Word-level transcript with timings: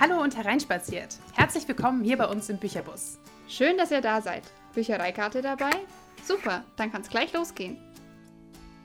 Hallo 0.00 0.22
und 0.22 0.34
hereinspaziert. 0.34 1.18
Herzlich 1.34 1.68
willkommen 1.68 2.02
hier 2.02 2.16
bei 2.16 2.26
uns 2.26 2.48
im 2.48 2.56
Bücherbus. 2.56 3.18
Schön, 3.48 3.76
dass 3.76 3.90
ihr 3.90 4.00
da 4.00 4.22
seid. 4.22 4.44
Büchereikarte 4.72 5.42
dabei? 5.42 5.72
Super, 6.24 6.64
dann 6.76 6.90
kann 6.90 7.02
es 7.02 7.10
gleich 7.10 7.34
losgehen. 7.34 7.76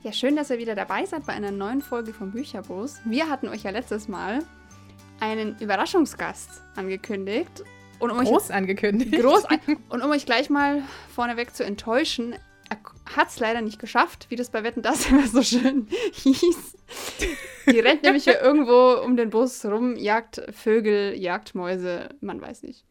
Ja, 0.02 0.12
schön, 0.12 0.36
dass 0.36 0.50
ihr 0.50 0.58
wieder 0.58 0.74
dabei 0.74 1.06
seid 1.06 1.24
bei 1.24 1.32
einer 1.32 1.52
neuen 1.52 1.80
Folge 1.80 2.12
vom 2.12 2.32
Bücherbus. 2.32 3.00
Wir 3.06 3.30
hatten 3.30 3.48
euch 3.48 3.62
ja 3.62 3.70
letztes 3.70 4.08
Mal 4.08 4.40
einen 5.18 5.56
Überraschungsgast 5.58 6.60
angekündigt. 6.76 7.64
Und 7.98 8.10
um 8.10 8.18
groß 8.18 8.50
euch, 8.50 8.54
angekündigt. 8.54 9.12
Groß 9.18 9.46
an 9.46 9.60
und 9.88 10.02
um 10.02 10.10
euch 10.10 10.26
gleich 10.26 10.50
mal 10.50 10.82
vorneweg 11.14 11.56
zu 11.56 11.64
enttäuschen, 11.64 12.34
hat 13.14 13.28
es 13.28 13.38
leider 13.38 13.60
nicht 13.60 13.78
geschafft, 13.78 14.26
wie 14.28 14.36
das 14.36 14.50
bei 14.50 14.62
Wetten 14.64 14.82
das 14.82 15.06
immer 15.10 15.26
so 15.26 15.42
schön 15.42 15.88
hieß. 16.12 16.76
Die 17.70 17.80
rennt 17.80 18.02
nämlich 18.02 18.24
hier 18.24 18.40
irgendwo 18.40 19.00
um 19.04 19.16
den 19.16 19.30
Bus 19.30 19.64
rum, 19.64 19.96
jagt 19.96 20.42
Vögel, 20.50 21.14
jagt 21.18 21.54
Mäuse, 21.54 22.10
man 22.20 22.40
weiß 22.40 22.62
nicht. 22.62 22.84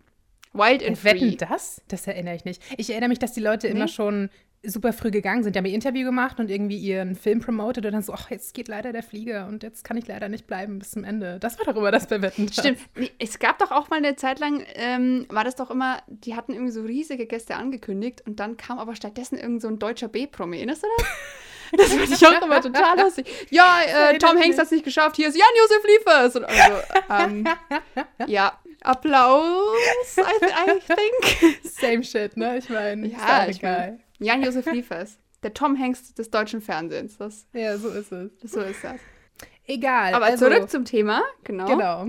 Wild 0.54 0.86
and 0.86 0.98
Free. 0.98 1.14
Wetten 1.14 1.38
das? 1.38 1.82
Das 1.88 2.08
erinnere 2.08 2.36
ich 2.36 2.46
nicht. 2.46 2.62
Ich 2.78 2.90
erinnere 2.90 3.10
mich, 3.10 3.20
dass 3.20 3.34
die 3.34 3.42
Leute 3.42 3.68
nee. 3.68 3.74
immer 3.74 3.88
schon 3.88 4.30
super 4.68 4.94
früh 4.94 5.12
gegangen 5.12 5.44
sind. 5.44 5.56
Die 5.56 5.60
haben 5.60 5.66
ihr 5.66 5.74
Interview 5.74 6.06
gemacht 6.06 6.40
und 6.40 6.50
irgendwie 6.50 6.78
ihren 6.78 7.16
Film 7.16 7.40
promotet 7.40 7.86
und 7.86 7.92
dann 7.92 8.02
so, 8.02 8.14
ach, 8.14 8.30
jetzt 8.30 8.54
geht 8.54 8.68
leider 8.68 8.92
der 8.92 9.04
Flieger 9.04 9.48
und 9.48 9.64
jetzt 9.64 9.84
kann 9.84 9.98
ich 9.98 10.08
leider 10.08 10.30
nicht 10.30 10.48
bleiben 10.48 10.80
bis 10.80 10.92
zum 10.92 11.04
Ende. 11.04 11.40
Das 11.40 11.58
war 11.58 11.66
doch 11.66 11.76
immer 11.76 11.92
das 11.92 12.08
bei 12.08 12.22
Wetten. 12.22 12.52
Stimmt. 12.52 12.80
Es 13.20 13.40
gab 13.40 13.60
doch 13.60 13.72
auch 13.72 13.90
mal 13.90 13.98
eine 13.98 14.16
Zeit 14.16 14.40
lang, 14.40 14.64
ähm, 14.76 15.26
war 15.30 15.44
das 15.44 15.56
doch 15.56 15.72
immer, 15.72 16.02
die 16.08 16.36
hatten 16.36 16.54
irgendwie 16.54 16.72
so 16.72 16.82
riesige 16.82 17.26
Gäste 17.26 17.56
angekündigt 17.56 18.24
und 18.26 18.40
dann 18.40 18.58
kam 18.58 18.80
aber 18.80 18.96
stattdessen 18.96 19.38
irgend 19.38 19.62
so 19.62 19.68
ein 19.68 19.80
deutscher 19.80 20.08
B-Promi. 20.08 20.58
Erinnerst 20.58 20.84
du 20.84 20.88
das? 20.98 21.08
Das 21.76 21.92
fand 21.92 22.10
ich 22.10 22.28
auch 22.28 22.42
immer 22.44 22.62
total 22.62 23.00
lustig. 23.00 23.28
Ja, 23.50 23.80
äh, 23.82 24.18
Tom 24.20 24.38
Hanks 24.38 24.58
hat 24.58 24.66
es 24.66 24.72
nicht 24.72 24.86
geschafft. 24.86 25.16
Hier 25.16 25.30
ist 25.30 25.36
Jan-Josef 25.36 25.84
Liefers. 25.88 26.36
Und 26.36 26.46
also, 26.46 26.78
ähm, 27.10 27.44
ja, 28.28 28.60
Applaus, 28.82 30.18
I, 30.18 30.46
I 30.46 30.80
think. 30.80 31.60
Same 31.64 32.04
shit, 32.04 32.38
ne? 32.38 32.60
Ich 32.60 32.70
meine, 32.70 33.08
ja, 33.08 33.48
ich 33.50 33.62
mein, 33.62 34.00
Jan-Josef 34.20 34.66
Liefers, 34.72 35.20
der 35.44 35.54
Tom 35.54 35.78
Hanks 35.80 36.14
des 36.14 36.30
deutschen 36.30 36.62
Fernsehens. 36.62 37.18
Das, 37.18 37.48
ja, 37.54 37.78
so 37.78 37.90
ist 37.90 38.12
es. 38.12 38.32
So 38.44 38.62
ist 38.62 38.84
das. 38.84 39.00
Egal. 39.68 40.14
Aber 40.14 40.26
also, 40.26 40.48
zurück 40.48 40.70
zum 40.70 40.86
Thema, 40.86 41.22
genau. 41.44 41.66
Genau. 41.66 42.08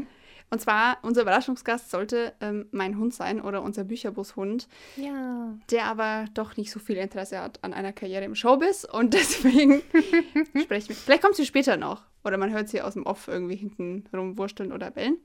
Und 0.48 0.60
zwar, 0.60 0.98
unser 1.02 1.22
Überraschungsgast 1.22 1.90
sollte 1.90 2.32
ähm, 2.40 2.68
mein 2.70 2.98
Hund 2.98 3.12
sein 3.12 3.40
oder 3.40 3.62
unser 3.62 3.82
Bücherbushund. 3.82 4.68
Ja. 4.96 5.58
Der 5.70 5.86
aber 5.86 6.26
doch 6.34 6.56
nicht 6.56 6.70
so 6.70 6.78
viel 6.78 6.96
Interesse 6.96 7.40
hat 7.40 7.64
an 7.64 7.74
einer 7.74 7.92
Karriere 7.92 8.24
im 8.24 8.36
Showbiz 8.36 8.84
und 8.84 9.12
deswegen 9.14 9.82
sprechen 10.62 10.91
wir. 10.91 10.96
Vielleicht 10.96 11.22
kommt 11.22 11.34
sie 11.34 11.46
später 11.46 11.76
noch. 11.76 12.04
Oder 12.24 12.38
man 12.38 12.52
hört 12.52 12.68
sie 12.68 12.80
aus 12.80 12.94
dem 12.94 13.06
Off 13.06 13.28
irgendwie 13.28 13.56
hinten 13.56 14.04
rumwursteln 14.12 14.72
oder 14.72 14.91
bellen. 14.91 15.18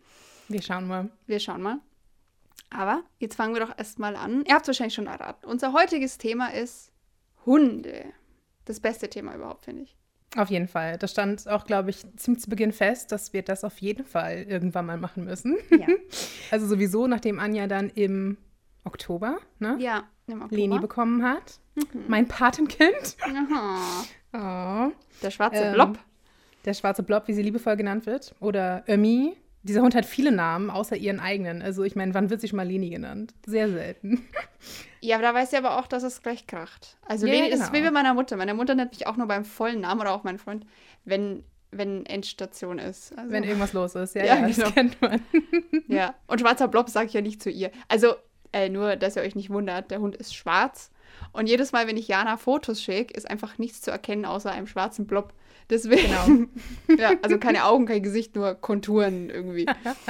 Wir 0.47 0.61
schauen 0.61 0.88
mal. 0.88 1.09
Wir 1.27 1.39
schauen 1.39 1.61
mal. 1.61 1.79
Aber 2.69 3.03
jetzt 3.19 3.35
fangen 3.35 3.53
wir 3.53 3.61
doch 3.65 3.77
erstmal 3.77 4.15
an. 4.15 4.43
Ihr 4.45 4.53
habt 4.53 4.63
es 4.63 4.67
wahrscheinlich 4.69 4.93
schon 4.93 5.07
erraten. 5.07 5.45
Unser 5.45 5.73
heutiges 5.73 6.17
Thema 6.17 6.53
ist 6.53 6.91
Hunde. 7.45 8.05
Das 8.65 8.79
beste 8.79 9.09
Thema 9.09 9.35
überhaupt, 9.35 9.65
finde 9.65 9.83
ich. 9.83 9.97
Auf 10.37 10.49
jeden 10.49 10.67
Fall. 10.67 10.97
Das 10.97 11.11
stand 11.11 11.47
auch, 11.49 11.65
glaube 11.65 11.89
ich, 11.89 12.05
ziemlich 12.15 12.41
zu 12.41 12.49
Beginn 12.49 12.71
fest, 12.71 13.11
dass 13.11 13.33
wir 13.33 13.41
das 13.41 13.65
auf 13.65 13.79
jeden 13.79 14.05
Fall 14.05 14.43
irgendwann 14.43 14.85
mal 14.85 14.97
machen 14.97 15.25
müssen. 15.25 15.57
Ja. 15.69 15.87
Also 16.51 16.67
sowieso, 16.67 17.07
nachdem 17.07 17.39
Anja 17.39 17.65
dann 17.67 17.89
im 17.89 18.37
Oktober, 18.83 19.39
ne? 19.59 19.77
Ja, 19.79 20.03
im 20.27 20.41
Oktober. 20.41 20.55
Leni 20.55 20.79
bekommen 20.79 21.23
hat. 21.23 21.61
Mhm. 21.75 22.03
Mein 22.07 22.27
Patenkind. 22.27 23.17
Aha. 23.21 24.03
Oh. 24.33 24.93
Der 25.21 25.29
schwarze 25.29 25.61
ähm, 25.61 25.73
Blob. 25.73 25.99
Der 26.63 26.73
schwarze 26.73 27.03
Blob, 27.03 27.27
wie 27.27 27.33
sie 27.33 27.41
liebevoll 27.41 27.75
genannt 27.75 28.05
wird. 28.05 28.33
Oder 28.39 28.85
Ömi, 28.87 29.35
dieser 29.63 29.81
Hund 29.81 29.95
hat 29.95 30.05
viele 30.05 30.31
Namen, 30.31 30.69
außer 30.69 30.95
ihren 30.95 31.19
eigenen. 31.19 31.61
Also 31.61 31.83
ich 31.83 31.95
meine, 31.95 32.13
wann 32.13 32.29
wird 32.29 32.41
sie 32.41 32.47
schon 32.47 32.57
mal 32.57 32.67
Leni 32.67 32.89
genannt? 32.89 33.33
Sehr 33.45 33.69
selten. 33.69 34.25
Ja, 35.03 35.16
aber 35.16 35.23
da 35.23 35.33
weiß 35.33 35.49
sie 35.49 35.57
aber 35.57 35.79
auch, 35.79 35.88
dass 35.88 36.03
es 36.03 36.22
gleich 36.22 36.45
kracht. 36.45 36.95
Also 37.07 37.25
ja, 37.25 37.33
Leni 37.33 37.49
genau. 37.49 37.63
ist 37.63 37.73
wie 37.73 37.81
bei 37.81 37.89
meiner 37.89 38.13
Mutter. 38.13 38.38
Meine 38.38 38.53
Mutter 38.53 38.75
nennt 38.75 38.91
mich 38.91 39.07
auch 39.07 39.17
nur 39.17 39.27
beim 39.27 39.45
vollen 39.45 39.81
Namen 39.81 40.01
oder 40.01 40.11
auch 40.11 40.23
mein 40.23 40.38
Freund, 40.38 40.63
wenn, 41.05 41.44
wenn 41.71 42.05
Endstation 42.05 42.77
ist. 42.77 43.17
Also, 43.17 43.31
wenn 43.31 43.44
irgendwas 43.44 43.73
los 43.73 43.95
ist, 43.95 44.13
ja, 44.13 44.23
ja, 44.25 44.35
ja 44.35 44.47
das 44.47 44.57
genau. 44.57 44.69
kennt 44.69 45.01
man. 45.01 45.19
ja, 45.88 46.13
und 46.27 46.39
schwarzer 46.39 46.67
Blob 46.67 46.88
sage 46.88 47.07
ich 47.07 47.13
ja 47.13 47.21
nicht 47.21 47.41
zu 47.41 47.50
ihr. 47.50 47.71
Also, 47.88 48.13
äh, 48.53 48.69
nur, 48.69 48.95
dass 48.95 49.16
ihr 49.16 49.23
euch 49.23 49.33
nicht 49.33 49.50
wundert, 49.50 49.89
der 49.89 50.01
Hund 50.01 50.16
ist 50.16 50.35
schwarz. 50.35 50.91
Und 51.33 51.50
jedes 51.50 51.71
Mal, 51.71 51.88
wenn 51.88 51.97
ich 51.97 52.07
Jana 52.07 52.38
Fotos 52.38 52.79
schicke, 52.79 53.16
ist 53.16 53.27
einfach 53.27 53.57
nichts 53.57 53.81
zu 53.81 53.89
erkennen 53.89 54.25
außer 54.25 54.51
einem 54.51 54.67
schwarzen 54.67 55.07
Blob. 55.07 55.33
Deswegen. 55.69 56.49
Genau. 56.88 57.01
ja, 57.01 57.13
also 57.22 57.38
keine 57.38 57.66
Augen, 57.66 57.85
kein 57.85 58.03
Gesicht, 58.03 58.35
nur 58.35 58.55
Konturen 58.55 59.29
irgendwie. 59.29 59.66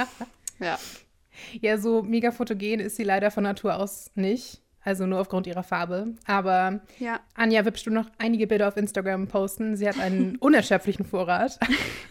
ja. 0.60 0.78
Ja, 1.60 1.78
so 1.78 2.02
mega 2.02 2.30
fotogen 2.30 2.80
ist 2.80 2.96
sie 2.96 3.04
leider 3.04 3.30
von 3.30 3.44
Natur 3.44 3.76
aus 3.76 4.10
nicht. 4.14 4.62
Also 4.84 5.06
nur 5.06 5.20
aufgrund 5.20 5.46
ihrer 5.46 5.62
Farbe. 5.62 6.14
Aber 6.26 6.80
ja. 6.98 7.20
Anja 7.34 7.64
wird 7.64 7.74
bestimmt 7.74 7.94
noch 7.94 8.10
einige 8.18 8.48
Bilder 8.48 8.66
auf 8.66 8.76
Instagram 8.76 9.28
posten. 9.28 9.76
Sie 9.76 9.88
hat 9.88 9.98
einen 10.00 10.36
unerschöpflichen 10.40 11.04
Vorrat 11.04 11.58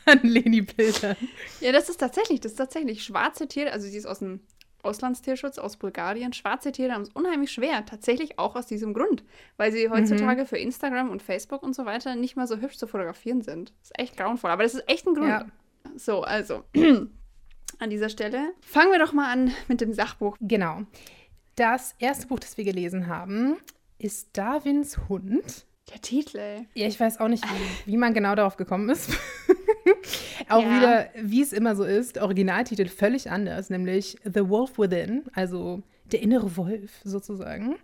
an 0.06 0.20
Leni-Bildern. 0.24 1.18
Ja, 1.60 1.74
das 1.74 1.90
ist 1.90 2.00
tatsächlich, 2.00 2.40
das 2.40 2.54
ist 2.54 2.58
tatsächlich 2.58 3.04
schwarze 3.04 3.48
Tiere. 3.48 3.74
Also 3.74 3.88
sie 3.88 3.98
ist 3.98 4.06
aus 4.06 4.20
dem 4.20 4.40
Auslandstierschutz 4.84 5.58
aus 5.58 5.78
Bulgarien. 5.78 6.34
Schwarze 6.34 6.72
Tiere 6.72 6.94
haben 6.94 7.04
es 7.04 7.10
unheimlich 7.10 7.52
schwer, 7.52 7.86
tatsächlich 7.86 8.40
auch 8.40 8.56
aus 8.56 8.68
diesem 8.68 8.94
Grund, 8.94 9.24
weil 9.58 9.72
sie 9.72 9.90
heutzutage 9.90 10.42
mhm. 10.42 10.48
für 10.48 10.58
Instagram 10.58 11.10
und 11.10 11.22
Facebook 11.22 11.64
und 11.64 11.76
so 11.76 11.86
weiter 11.86 12.16
nicht 12.16 12.36
mehr 12.36 12.48
so 12.48 12.58
hübsch 12.58 12.78
zu 12.78 12.88
fotografieren 12.88 13.42
sind. 13.42 13.72
Das 13.82 13.92
ist 13.92 14.00
echt 14.00 14.18
grauenvoll, 14.18 14.52
aber 14.52 14.64
das 14.64 14.76
ist 14.76 14.90
echt 14.90 15.08
ein 15.08 15.16
Grund. 15.16 15.30
Ja. 15.30 15.46
So, 15.96 16.24
also 16.24 16.64
an 17.80 17.90
dieser 17.90 18.10
Stelle 18.10 18.54
fangen 18.62 18.92
wir 18.92 19.00
doch 19.00 19.14
mal 19.14 19.32
an 19.32 19.52
mit 19.68 19.82
dem 19.82 19.94
Sachbuch. 19.94 20.38
Genau. 20.40 20.84
Das 21.56 21.96
erste 22.00 22.28
Buch, 22.28 22.40
das 22.40 22.58
wir 22.58 22.64
gelesen 22.64 23.08
haben, 23.08 23.58
ist 23.98 24.30
Darwins 24.34 24.98
Hund. 25.10 25.66
Der 25.92 26.02
Titel. 26.02 26.66
Ja, 26.74 26.88
ich 26.88 27.00
weiß 27.00 27.20
auch 27.20 27.28
nicht, 27.28 27.44
wie, 27.44 27.92
wie 27.92 27.98
man 27.98 28.14
genau 28.14 28.36
darauf 28.36 28.56
gekommen 28.56 28.90
ist. 28.90 29.12
auch 30.50 30.64
ja. 30.64 30.78
wieder, 30.78 31.10
wie 31.16 31.42
es 31.42 31.54
immer 31.54 31.76
so 31.76 31.84
ist, 31.84 32.18
Originaltitel 32.18 32.88
völlig 32.88 33.30
anders, 33.30 33.70
nämlich 33.70 34.18
The 34.24 34.48
Wolf 34.50 34.78
Within, 34.78 35.24
also 35.34 35.84
der 36.12 36.22
innere 36.22 36.56
Wolf 36.58 36.92
sozusagen. 37.04 37.76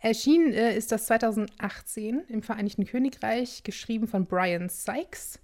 Erschienen 0.00 0.52
äh, 0.52 0.76
ist 0.76 0.92
das 0.92 1.06
2018 1.06 2.24
im 2.28 2.42
Vereinigten 2.42 2.84
Königreich, 2.84 3.62
geschrieben 3.62 4.06
von 4.06 4.26
Brian 4.26 4.68
Sykes. 4.68 5.40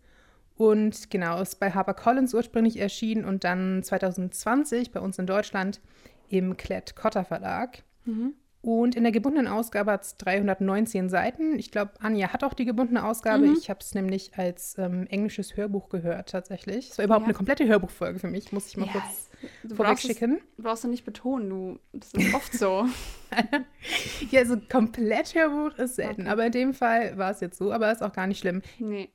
Und 0.56 1.08
genau, 1.08 1.40
ist 1.40 1.58
bei 1.58 1.70
HarperCollins 1.70 2.34
ursprünglich 2.34 2.78
erschienen 2.78 3.24
und 3.24 3.44
dann 3.44 3.82
2020 3.82 4.92
bei 4.92 5.00
uns 5.00 5.18
in 5.18 5.26
Deutschland 5.26 5.80
im 6.28 6.58
Klett-Cotta 6.58 7.24
Verlag. 7.24 7.82
Mhm. 8.04 8.34
Und 8.62 8.94
in 8.94 9.04
der 9.04 9.12
gebundenen 9.12 9.48
Ausgabe 9.48 9.92
hat 9.92 10.02
es 10.02 10.16
319 10.16 11.08
Seiten. 11.08 11.58
Ich 11.58 11.70
glaube, 11.70 11.92
Anja 12.00 12.32
hat 12.32 12.44
auch 12.44 12.52
die 12.52 12.66
gebundene 12.66 13.04
Ausgabe. 13.04 13.46
Mhm. 13.46 13.56
Ich 13.58 13.70
habe 13.70 13.80
es 13.80 13.94
nämlich 13.94 14.32
als 14.36 14.76
ähm, 14.76 15.06
englisches 15.06 15.56
Hörbuch 15.56 15.88
gehört, 15.88 16.28
tatsächlich. 16.28 16.90
Es 16.90 16.98
war 16.98 17.06
überhaupt 17.06 17.22
ja. 17.22 17.28
eine 17.28 17.34
komplette 17.34 17.66
Hörbuchfolge 17.66 18.18
für 18.18 18.28
mich, 18.28 18.52
muss 18.52 18.68
ich 18.68 18.76
mal 18.76 18.86
ja, 18.86 18.92
kurz 18.92 19.30
vorwegschicken. 19.74 20.40
Brauchst 20.58 20.84
du 20.84 20.88
nicht 20.88 21.06
betonen, 21.06 21.48
du. 21.48 21.78
Das 21.92 22.12
ist 22.12 22.34
oft 22.34 22.52
so. 22.52 22.86
ja, 24.30 24.44
so 24.44 24.58
komplett 24.68 25.34
Hörbuch 25.34 25.78
ist 25.78 25.96
selten. 25.96 26.22
Okay. 26.22 26.30
Aber 26.30 26.44
in 26.44 26.52
dem 26.52 26.74
Fall 26.74 27.16
war 27.16 27.30
es 27.30 27.40
jetzt 27.40 27.56
so, 27.56 27.72
aber 27.72 27.90
ist 27.90 28.02
auch 28.02 28.12
gar 28.12 28.26
nicht 28.26 28.40
schlimm. 28.40 28.60
Nee. 28.78 29.08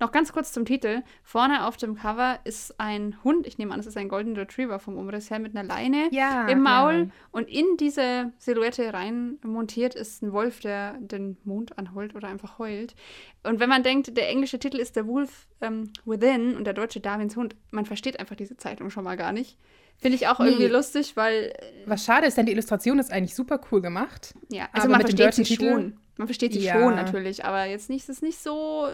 Noch 0.00 0.12
ganz 0.12 0.32
kurz 0.32 0.52
zum 0.52 0.64
Titel. 0.64 1.02
Vorne 1.22 1.66
auf 1.66 1.76
dem 1.76 1.96
Cover 1.96 2.38
ist 2.44 2.78
ein 2.78 3.16
Hund, 3.24 3.46
ich 3.46 3.58
nehme 3.58 3.72
an, 3.72 3.80
es 3.80 3.86
ist 3.86 3.96
ein 3.96 4.08
Golden 4.08 4.36
Retriever 4.36 4.78
vom 4.78 4.96
Umriss 4.96 5.30
her, 5.30 5.38
mit 5.38 5.56
einer 5.56 5.66
Leine 5.66 6.08
ja, 6.10 6.46
im 6.48 6.62
Maul. 6.62 6.94
Ja. 6.94 7.06
Und 7.30 7.48
in 7.48 7.64
diese 7.78 8.32
Silhouette 8.38 8.92
rein 8.92 9.38
montiert 9.42 9.94
ist 9.94 10.22
ein 10.22 10.32
Wolf, 10.32 10.60
der 10.60 10.94
den 10.98 11.36
Mond 11.44 11.78
anholt 11.78 12.14
oder 12.14 12.28
einfach 12.28 12.58
heult. 12.58 12.94
Und 13.42 13.60
wenn 13.60 13.68
man 13.68 13.82
denkt, 13.82 14.16
der 14.16 14.28
englische 14.28 14.58
Titel 14.58 14.78
ist 14.78 14.96
der 14.96 15.06
Wolf 15.06 15.46
ähm, 15.60 15.92
Within 16.04 16.56
und 16.56 16.64
der 16.64 16.74
deutsche 16.74 17.00
Darwins 17.00 17.36
Hund, 17.36 17.56
man 17.70 17.86
versteht 17.86 18.18
einfach 18.20 18.36
diese 18.36 18.56
Zeitung 18.56 18.90
schon 18.90 19.04
mal 19.04 19.16
gar 19.16 19.32
nicht. 19.32 19.58
Finde 20.00 20.16
ich 20.16 20.28
auch 20.28 20.38
irgendwie 20.38 20.64
nee. 20.64 20.72
lustig, 20.72 21.16
weil. 21.16 21.52
Was 21.86 22.04
schade 22.04 22.26
ist, 22.26 22.36
denn 22.36 22.46
die 22.46 22.52
Illustration 22.52 23.00
ist 23.00 23.10
eigentlich 23.10 23.34
super 23.34 23.60
cool 23.70 23.80
gemacht. 23.80 24.34
Ja, 24.48 24.68
also 24.72 24.88
man 24.88 25.00
versteht 25.00 25.34
sie 25.34 25.44
schon. 25.44 25.98
Man 26.16 26.28
versteht 26.28 26.52
sie 26.52 26.60
ja. 26.60 26.74
schon 26.74 26.94
natürlich, 26.94 27.44
aber 27.44 27.64
jetzt 27.64 27.90
nicht, 27.90 28.02
es 28.02 28.08
ist 28.08 28.22
nicht 28.22 28.38
so 28.38 28.88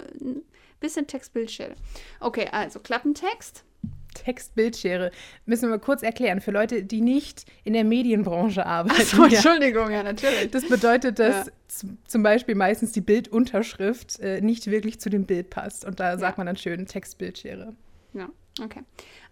Bisschen 0.85 1.07
Text-Bildschere. 1.07 1.77
Okay, 2.21 2.47
also 2.53 2.79
Klappentext. 2.79 3.65
Textbildschere. 4.13 5.11
Müssen 5.47 5.63
wir 5.63 5.71
mal 5.71 5.79
kurz 5.79 6.03
erklären 6.03 6.43
für 6.43 6.51
Leute, 6.51 6.85
die 6.85 7.01
nicht 7.01 7.47
in 7.65 7.73
der 7.73 7.85
Medienbranche 7.85 8.67
arbeiten. 8.67 9.01
Ach 9.01 9.07
so, 9.07 9.25
Entschuldigung, 9.25 9.91
ja, 9.91 10.03
natürlich. 10.03 10.51
Das 10.51 10.69
bedeutet, 10.69 11.19
dass 11.19 11.47
ja. 11.47 11.89
zum 12.07 12.23
Beispiel 12.23 12.55
meistens 12.55 12.93
die 12.93 13.01
Bildunterschrift 13.01 14.21
äh, 14.21 14.43
nicht 14.43 14.67
wirklich 14.67 15.01
zu 15.01 15.09
dem 15.09 15.25
Bild 15.25 15.49
passt. 15.49 15.87
Und 15.87 16.01
da 16.01 16.11
ja. 16.11 16.19
sagt 16.19 16.37
man 16.37 16.47
dann 16.47 16.59
schön 16.59 16.85
Textbildschere. 16.85 17.75
Ja, 18.13 18.29
okay. 18.63 18.83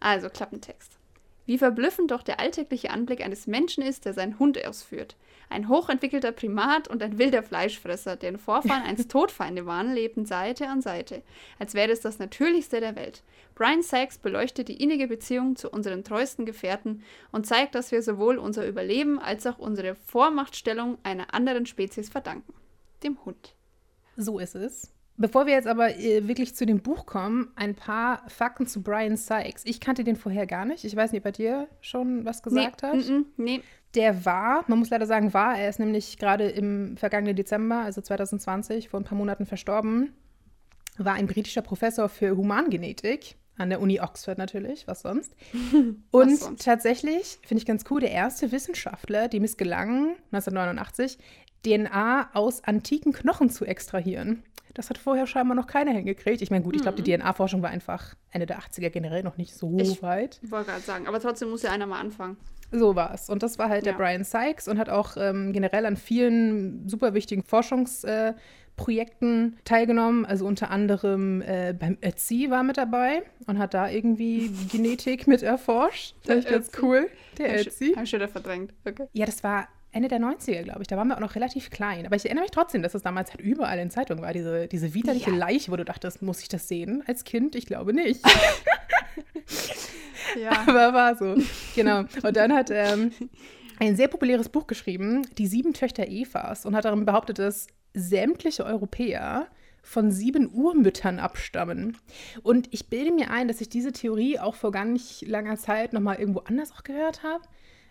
Also 0.01 0.31
Klappentext. 0.31 0.93
Wie 1.45 1.59
verblüffend 1.59 2.13
doch 2.13 2.23
der 2.23 2.41
alltägliche 2.41 2.89
Anblick 2.93 3.23
eines 3.23 3.47
Menschen 3.47 3.83
ist, 3.83 4.07
der 4.07 4.15
seinen 4.15 4.39
Hund 4.39 4.65
ausführt. 4.65 5.17
Ein 5.53 5.69
hochentwickelter 5.69 6.33
Primat 6.33 6.89
und 6.89 7.03
ein 7.03 7.19
wilder 7.19 7.43
Fleischfresser, 7.43 8.17
deren 8.17 8.39
Vorfahren 8.39 8.83
einst 8.83 9.09
Todfeinde 9.11 9.67
waren, 9.67 9.95
lebten 9.95 10.25
Seite 10.25 10.69
an 10.69 10.81
Seite, 10.81 11.23
als 11.59 11.75
wäre 11.75 11.93
es 11.93 12.01
das 12.01 12.19
Natürlichste 12.19 12.81
der 12.81 12.97
Welt. 12.97 13.23
Brian 13.55 13.83
Sachs 13.83 14.19
beleuchtet 14.19 14.69
die 14.69 14.83
innige 14.83 15.09
Beziehung 15.09 15.57
zu 15.57 15.71
unseren 15.71 16.05
treuesten 16.05 16.47
Gefährten 16.47 17.03
und 17.31 17.47
zeigt, 17.47 17.75
dass 17.75 17.93
wir 17.93 18.03
sowohl 18.03 18.39
unser 18.39 18.67
Überleben 18.67 19.19
als 19.19 19.47
auch 19.47 19.59
unsere 19.59 19.95
Vormachtstellung 19.95 20.99
einer 21.03 21.35
anderen 21.35 21.67
Spezies 21.67 22.09
verdanken. 22.09 22.55
Dem 23.03 23.25
Hund. 23.25 23.55
So 24.17 24.39
ist 24.39 24.55
es. 24.55 24.91
Bevor 25.19 25.47
wir 25.47 25.53
jetzt 25.53 25.69
aber 25.69 25.97
äh, 25.99 26.27
wirklich 26.27 26.55
zu 26.55 26.65
dem 26.65 26.81
Buch 26.81 27.05
kommen, 27.05 27.53
ein 27.55 27.75
paar 27.75 28.29
Fakten 28.29 28.67
zu 28.67 28.83
Brian 28.83 29.17
Sykes. 29.17 29.63
Ich 29.67 29.79
kannte 29.79 30.05
den 30.05 30.17
vorher 30.17 30.47
gar 30.47 30.65
nicht. 30.65 30.85
Ich 30.85 30.97
weiß 30.97 31.13
nicht, 31.13 31.21
ob 31.21 31.27
er 31.27 31.33
dir 31.33 31.69
schon 31.81 32.25
was 32.25 32.43
gesagt 32.43 32.83
nee, 32.83 32.89
hat. 32.89 32.97
Mm 32.97 32.99
-mm, 32.99 33.25
nee. 33.37 33.63
Der 33.95 34.25
war, 34.25 34.65
man 34.69 34.79
muss 34.79 34.91
leider 34.91 35.07
sagen, 35.07 35.35
war, 35.35 35.59
er 35.59 35.69
ist 35.69 35.79
nämlich 35.79 36.19
gerade 36.19 36.49
im 36.49 36.97
vergangenen 36.97 37.37
Dezember, 37.37 37.81
also 37.81 38.01
2020, 38.01 38.89
vor 38.89 39.01
ein 39.01 39.05
paar 39.05 39.19
Monaten 39.19 39.45
verstorben, 39.45 40.15
war 40.97 41.15
ein 41.15 41.27
britischer 41.27 41.63
Professor 41.63 42.09
für 42.09 42.37
Humangenetik 42.37 43.37
an 43.59 43.69
der 43.69 43.81
Uni 43.81 44.01
Oxford 44.01 44.39
natürlich, 44.39 44.87
was 44.89 45.03
sonst. 45.03 45.35
Und 46.11 46.33
was 46.33 46.41
sonst? 46.41 46.65
tatsächlich, 46.65 47.39
finde 47.47 47.61
ich 47.61 47.67
ganz 47.67 47.85
cool, 47.91 48.01
der 48.01 48.11
erste 48.11 48.51
Wissenschaftler, 48.51 49.29
dem 49.29 49.45
es 49.45 49.57
gelang, 49.57 50.17
1989, 50.33 51.19
DNA 51.65 52.31
aus 52.35 52.65
antiken 52.65 53.13
Knochen 53.13 53.51
zu 53.51 53.65
extrahieren. 53.65 54.43
Das 54.75 54.91
hat 54.91 54.99
vorher 54.99 55.27
scheinbar 55.27 55.55
noch 55.55 55.67
keiner 55.67 55.93
hingekriegt. 55.93 56.43
Ich 56.43 56.51
meine, 56.51 56.65
gut, 56.65 56.77
ich 56.77 56.83
glaube, 56.83 57.01
die 57.01 57.13
mhm. 57.13 57.21
DNA-Forschung 57.21 57.63
war 57.63 57.71
einfach 57.71 58.15
Ende 58.31 58.47
der 58.47 58.59
80er 58.61 58.91
generell 58.91 59.23
noch 59.23 59.37
nicht 59.37 59.55
so 59.55 59.77
ich 59.79 60.03
weit. 60.03 60.41
Ich 60.43 60.51
wollte 60.51 60.71
gerade 60.71 60.83
sagen, 60.83 61.07
aber 61.07 61.21
trotzdem 61.21 61.51
muss 61.51 61.63
ja 61.63 61.71
einer 61.71 61.87
mal 61.87 62.01
anfangen. 62.01 62.37
So 62.71 62.97
war 62.97 63.13
es. 63.13 63.29
Und 63.29 63.43
das 63.43 63.59
war 63.59 63.69
halt 63.69 63.85
ja. 63.85 63.93
der 63.93 63.99
Brian 63.99 64.25
Sykes 64.25 64.67
und 64.67 64.79
hat 64.79 64.89
auch 64.89 65.19
ähm, 65.19 65.53
generell 65.53 65.85
an 65.85 65.97
vielen 65.97 66.89
super 66.89 67.13
wichtigen 67.13 67.43
Forschungsprojekten 67.43 69.53
äh, 69.53 69.57
teilgenommen. 69.65 70.25
Also 70.25 70.47
unter 70.47 70.71
anderem 70.71 71.43
äh, 71.43 71.75
beim 71.79 71.99
Ötzi 72.03 72.47
war 72.49 72.63
mit 72.63 72.79
dabei 72.79 73.25
und 73.47 73.59
hat 73.59 73.75
da 73.75 73.91
irgendwie 73.91 74.51
Genetik 74.73 75.27
mit 75.27 75.43
erforscht. 75.43 76.15
Das 76.25 76.39
ist 76.39 76.49
ganz 76.49 76.71
cool. 76.81 77.11
Der 77.37 77.61
Ötzi. 77.61 77.93
Habe 77.93 78.05
ich 78.05 78.11
schon 78.11 78.21
wieder 78.21 78.29
verdrängt. 78.29 78.73
Okay. 78.87 79.07
Ja, 79.13 79.27
das 79.27 79.45
war 79.45 79.69
Ende 79.93 80.09
der 80.09 80.21
90er, 80.21 80.63
glaube 80.63 80.83
ich. 80.83 80.89
Da 80.89 80.97
waren 80.97 81.09
wir 81.09 81.17
auch 81.17 81.21
noch 81.21 81.35
relativ 81.35 81.71
klein. 81.71 82.07
Aber 82.07 82.17
ich 82.17 82.25
erinnere 82.25 82.45
mich 82.45 82.51
trotzdem, 82.51 82.83
dass 82.83 82.95
es 82.95 83.03
damals 83.03 83.31
halt 83.31 83.43
überall 83.43 83.79
in 83.79 83.91
Zeitungen 83.91 84.23
war. 84.23 84.33
Diese, 84.33 84.67
diese 84.67 84.95
widerliche 84.95 85.31
ja. 85.31 85.37
Leiche, 85.37 85.71
wo 85.71 85.77
du 85.77 85.85
dachtest, 85.85 86.23
muss 86.23 86.41
ich 86.41 86.49
das 86.49 86.67
sehen 86.67 87.03
als 87.07 87.25
Kind? 87.25 87.55
Ich 87.55 87.67
glaube 87.67 87.93
nicht. 87.93 88.25
ja. 90.43 90.51
Aber 90.67 90.95
war 90.95 91.17
so. 91.17 91.37
Genau. 91.75 92.05
Und 92.23 92.37
dann 92.37 92.55
hat 92.55 92.71
ähm, 92.71 93.13
ein 93.79 93.95
sehr 93.97 94.09
populäres 94.09 94.49
Buch 94.49 94.67
geschrieben, 94.67 95.27
Die 95.37 95.47
sieben 95.47 95.75
Töchter 95.75 96.09
Evas, 96.09 96.65
und 96.65 96.75
hat 96.75 96.87
darin 96.87 97.05
behauptet, 97.05 97.39
dass 97.39 97.67
sämtliche 97.93 98.65
Europäer 98.65 99.47
von 99.83 100.11
sieben 100.11 100.51
Urmüttern 100.55 101.19
abstammen. 101.19 101.99
Und 102.43 102.73
ich 102.73 102.89
bilde 102.89 103.13
mir 103.13 103.31
ein, 103.31 103.49
dass 103.49 103.61
ich 103.61 103.69
diese 103.69 103.93
Theorie 103.93 104.39
auch 104.39 104.55
vor 104.55 104.71
gar 104.71 104.85
nicht 104.85 105.27
langer 105.27 105.57
Zeit 105.57 105.93
nochmal 105.93 106.19
irgendwo 106.19 106.41
anders 106.41 106.73
auch 106.73 106.85
gehört 106.85 107.23
habe. 107.23 107.45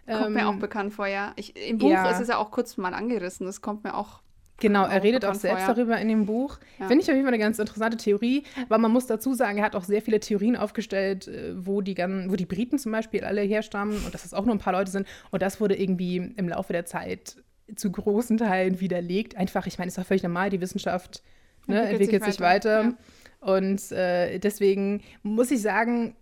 Kommt 0.07 0.27
ähm, 0.27 0.33
mir 0.33 0.47
auch 0.47 0.55
bekannt 0.55 0.93
vor, 0.93 1.07
ja. 1.07 1.33
Ich, 1.35 1.55
Im 1.55 1.77
Buch 1.77 1.91
ja. 1.91 2.09
ist 2.09 2.19
es 2.19 2.27
ja 2.27 2.37
auch 2.37 2.51
kurz 2.51 2.77
mal 2.77 2.93
angerissen. 2.93 3.45
Das 3.45 3.61
kommt 3.61 3.83
mir 3.83 3.95
auch. 3.95 4.21
Genau, 4.57 4.85
er 4.85 5.01
redet 5.01 5.25
auch 5.25 5.33
selbst 5.33 5.65
vor, 5.65 5.73
darüber 5.73 5.97
in 5.97 6.07
dem 6.07 6.27
Buch. 6.27 6.59
Ja. 6.79 6.87
Finde 6.87 7.03
ich 7.03 7.09
auf 7.09 7.15
jeden 7.15 7.25
Fall 7.25 7.33
eine 7.33 7.41
ganz 7.41 7.57
interessante 7.57 7.97
Theorie. 7.97 8.43
Aber 8.65 8.77
man 8.77 8.91
muss 8.91 9.07
dazu 9.07 9.33
sagen, 9.33 9.57
er 9.57 9.65
hat 9.65 9.75
auch 9.75 9.83
sehr 9.83 10.03
viele 10.03 10.19
Theorien 10.19 10.55
aufgestellt, 10.55 11.27
äh, 11.27 11.53
wo 11.55 11.81
die, 11.81 11.97
wo 11.97 12.35
die 12.35 12.45
Briten 12.45 12.77
zum 12.77 12.91
Beispiel 12.91 13.23
alle 13.23 13.41
herstammen 13.41 14.05
und 14.05 14.13
dass 14.13 14.23
es 14.23 14.33
auch 14.33 14.45
nur 14.45 14.53
ein 14.53 14.59
paar 14.59 14.73
Leute 14.73 14.91
sind. 14.91 15.07
Und 15.31 15.41
das 15.41 15.59
wurde 15.59 15.75
irgendwie 15.75 16.17
im 16.17 16.47
Laufe 16.47 16.73
der 16.73 16.85
Zeit 16.85 17.37
zu 17.75 17.91
großen 17.91 18.37
Teilen 18.37 18.79
widerlegt. 18.79 19.35
Einfach, 19.35 19.65
ich 19.65 19.77
meine, 19.77 19.89
es 19.89 19.97
ist 19.97 20.03
auch 20.03 20.07
völlig 20.07 20.23
normal, 20.23 20.49
die 20.49 20.61
Wissenschaft 20.61 21.23
ne, 21.67 21.81
entwickelt, 21.81 22.01
entwickelt, 22.01 22.23
sich 22.33 22.39
weiter. 22.41 22.79
weiter. 22.79 22.97
Ja. 23.41 23.55
Und 23.55 23.91
äh, 23.91 24.37
deswegen 24.39 25.01
muss 25.23 25.49
ich 25.49 25.61
sagen, 25.61 26.15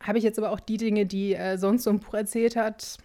habe 0.00 0.18
ich 0.18 0.24
jetzt 0.24 0.38
aber 0.38 0.50
auch 0.50 0.60
die 0.60 0.78
Dinge, 0.78 1.06
die 1.06 1.34
er 1.34 1.58
sonst 1.58 1.84
so 1.84 1.90
im 1.90 2.00
Buch 2.00 2.14
erzählt 2.14 2.56
hat, 2.56 2.98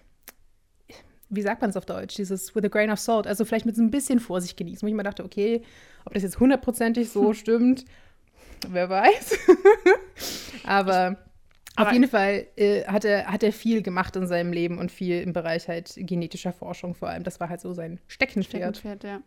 wie 1.29 1.41
sagt 1.41 1.62
man 1.62 1.69
es 1.69 1.77
auf 1.77 1.85
Deutsch, 1.85 2.15
dieses 2.15 2.56
with 2.56 2.63
a 2.63 2.68
grain 2.68 2.89
of 2.89 3.00
salt, 3.00 3.27
also 3.27 3.45
vielleicht 3.45 3.65
mit 3.65 3.75
so 3.75 3.81
ein 3.81 3.91
bisschen 3.91 4.19
Vorsicht 4.19 4.57
genießen, 4.57 4.85
wo 4.85 4.88
ich 4.88 4.95
mir 4.95 5.03
dachte, 5.03 5.24
okay, 5.24 5.62
ob 6.06 6.13
das 6.13 6.24
jetzt 6.24 6.39
hundertprozentig 6.39 7.09
so 7.09 7.33
stimmt, 7.35 7.85
wer 8.68 8.89
weiß. 8.89 9.38
aber, 10.63 11.18
auf 11.75 11.91
jeden 11.91 12.07
Fall 12.07 12.47
äh, 12.56 12.85
hat, 12.85 13.06
er, 13.06 13.27
hat 13.27 13.44
er 13.44 13.53
viel 13.53 13.81
gemacht 13.83 14.15
in 14.15 14.25
seinem 14.25 14.51
Leben 14.51 14.79
und 14.79 14.91
viel 14.91 15.21
im 15.21 15.33
Bereich 15.33 15.68
halt 15.68 15.94
genetischer 15.95 16.51
Forschung 16.51 16.95
vor 16.95 17.09
allem. 17.09 17.24
Das 17.24 17.39
war 17.39 17.50
halt 17.50 17.62
so 17.62 17.74
sein 17.74 18.00
Steckenpferd. 18.07 18.77
Steckenpferd, 18.77 19.03
ja. 19.03 19.21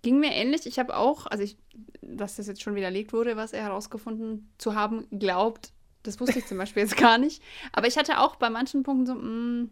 Ging 0.00 0.18
mir 0.18 0.32
ähnlich. 0.32 0.66
Ich 0.66 0.78
habe 0.78 0.96
auch, 0.96 1.26
also 1.26 1.44
ich, 1.44 1.58
dass 2.00 2.36
das 2.36 2.46
jetzt 2.46 2.62
schon 2.62 2.74
widerlegt 2.74 3.12
wurde, 3.12 3.36
was 3.36 3.52
er 3.52 3.64
herausgefunden 3.64 4.50
zu 4.58 4.74
haben 4.74 5.06
glaubt, 5.10 5.72
das 6.02 6.18
wusste 6.20 6.38
ich 6.38 6.46
zum 6.46 6.58
Beispiel 6.58 6.82
jetzt 6.82 6.96
gar 6.96 7.18
nicht. 7.18 7.42
Aber 7.72 7.86
ich 7.86 7.96
hatte 7.96 8.18
auch 8.18 8.36
bei 8.36 8.50
manchen 8.50 8.82
Punkten 8.82 9.06
so, 9.06 9.14
mh, 9.14 9.22
mm, 9.22 9.70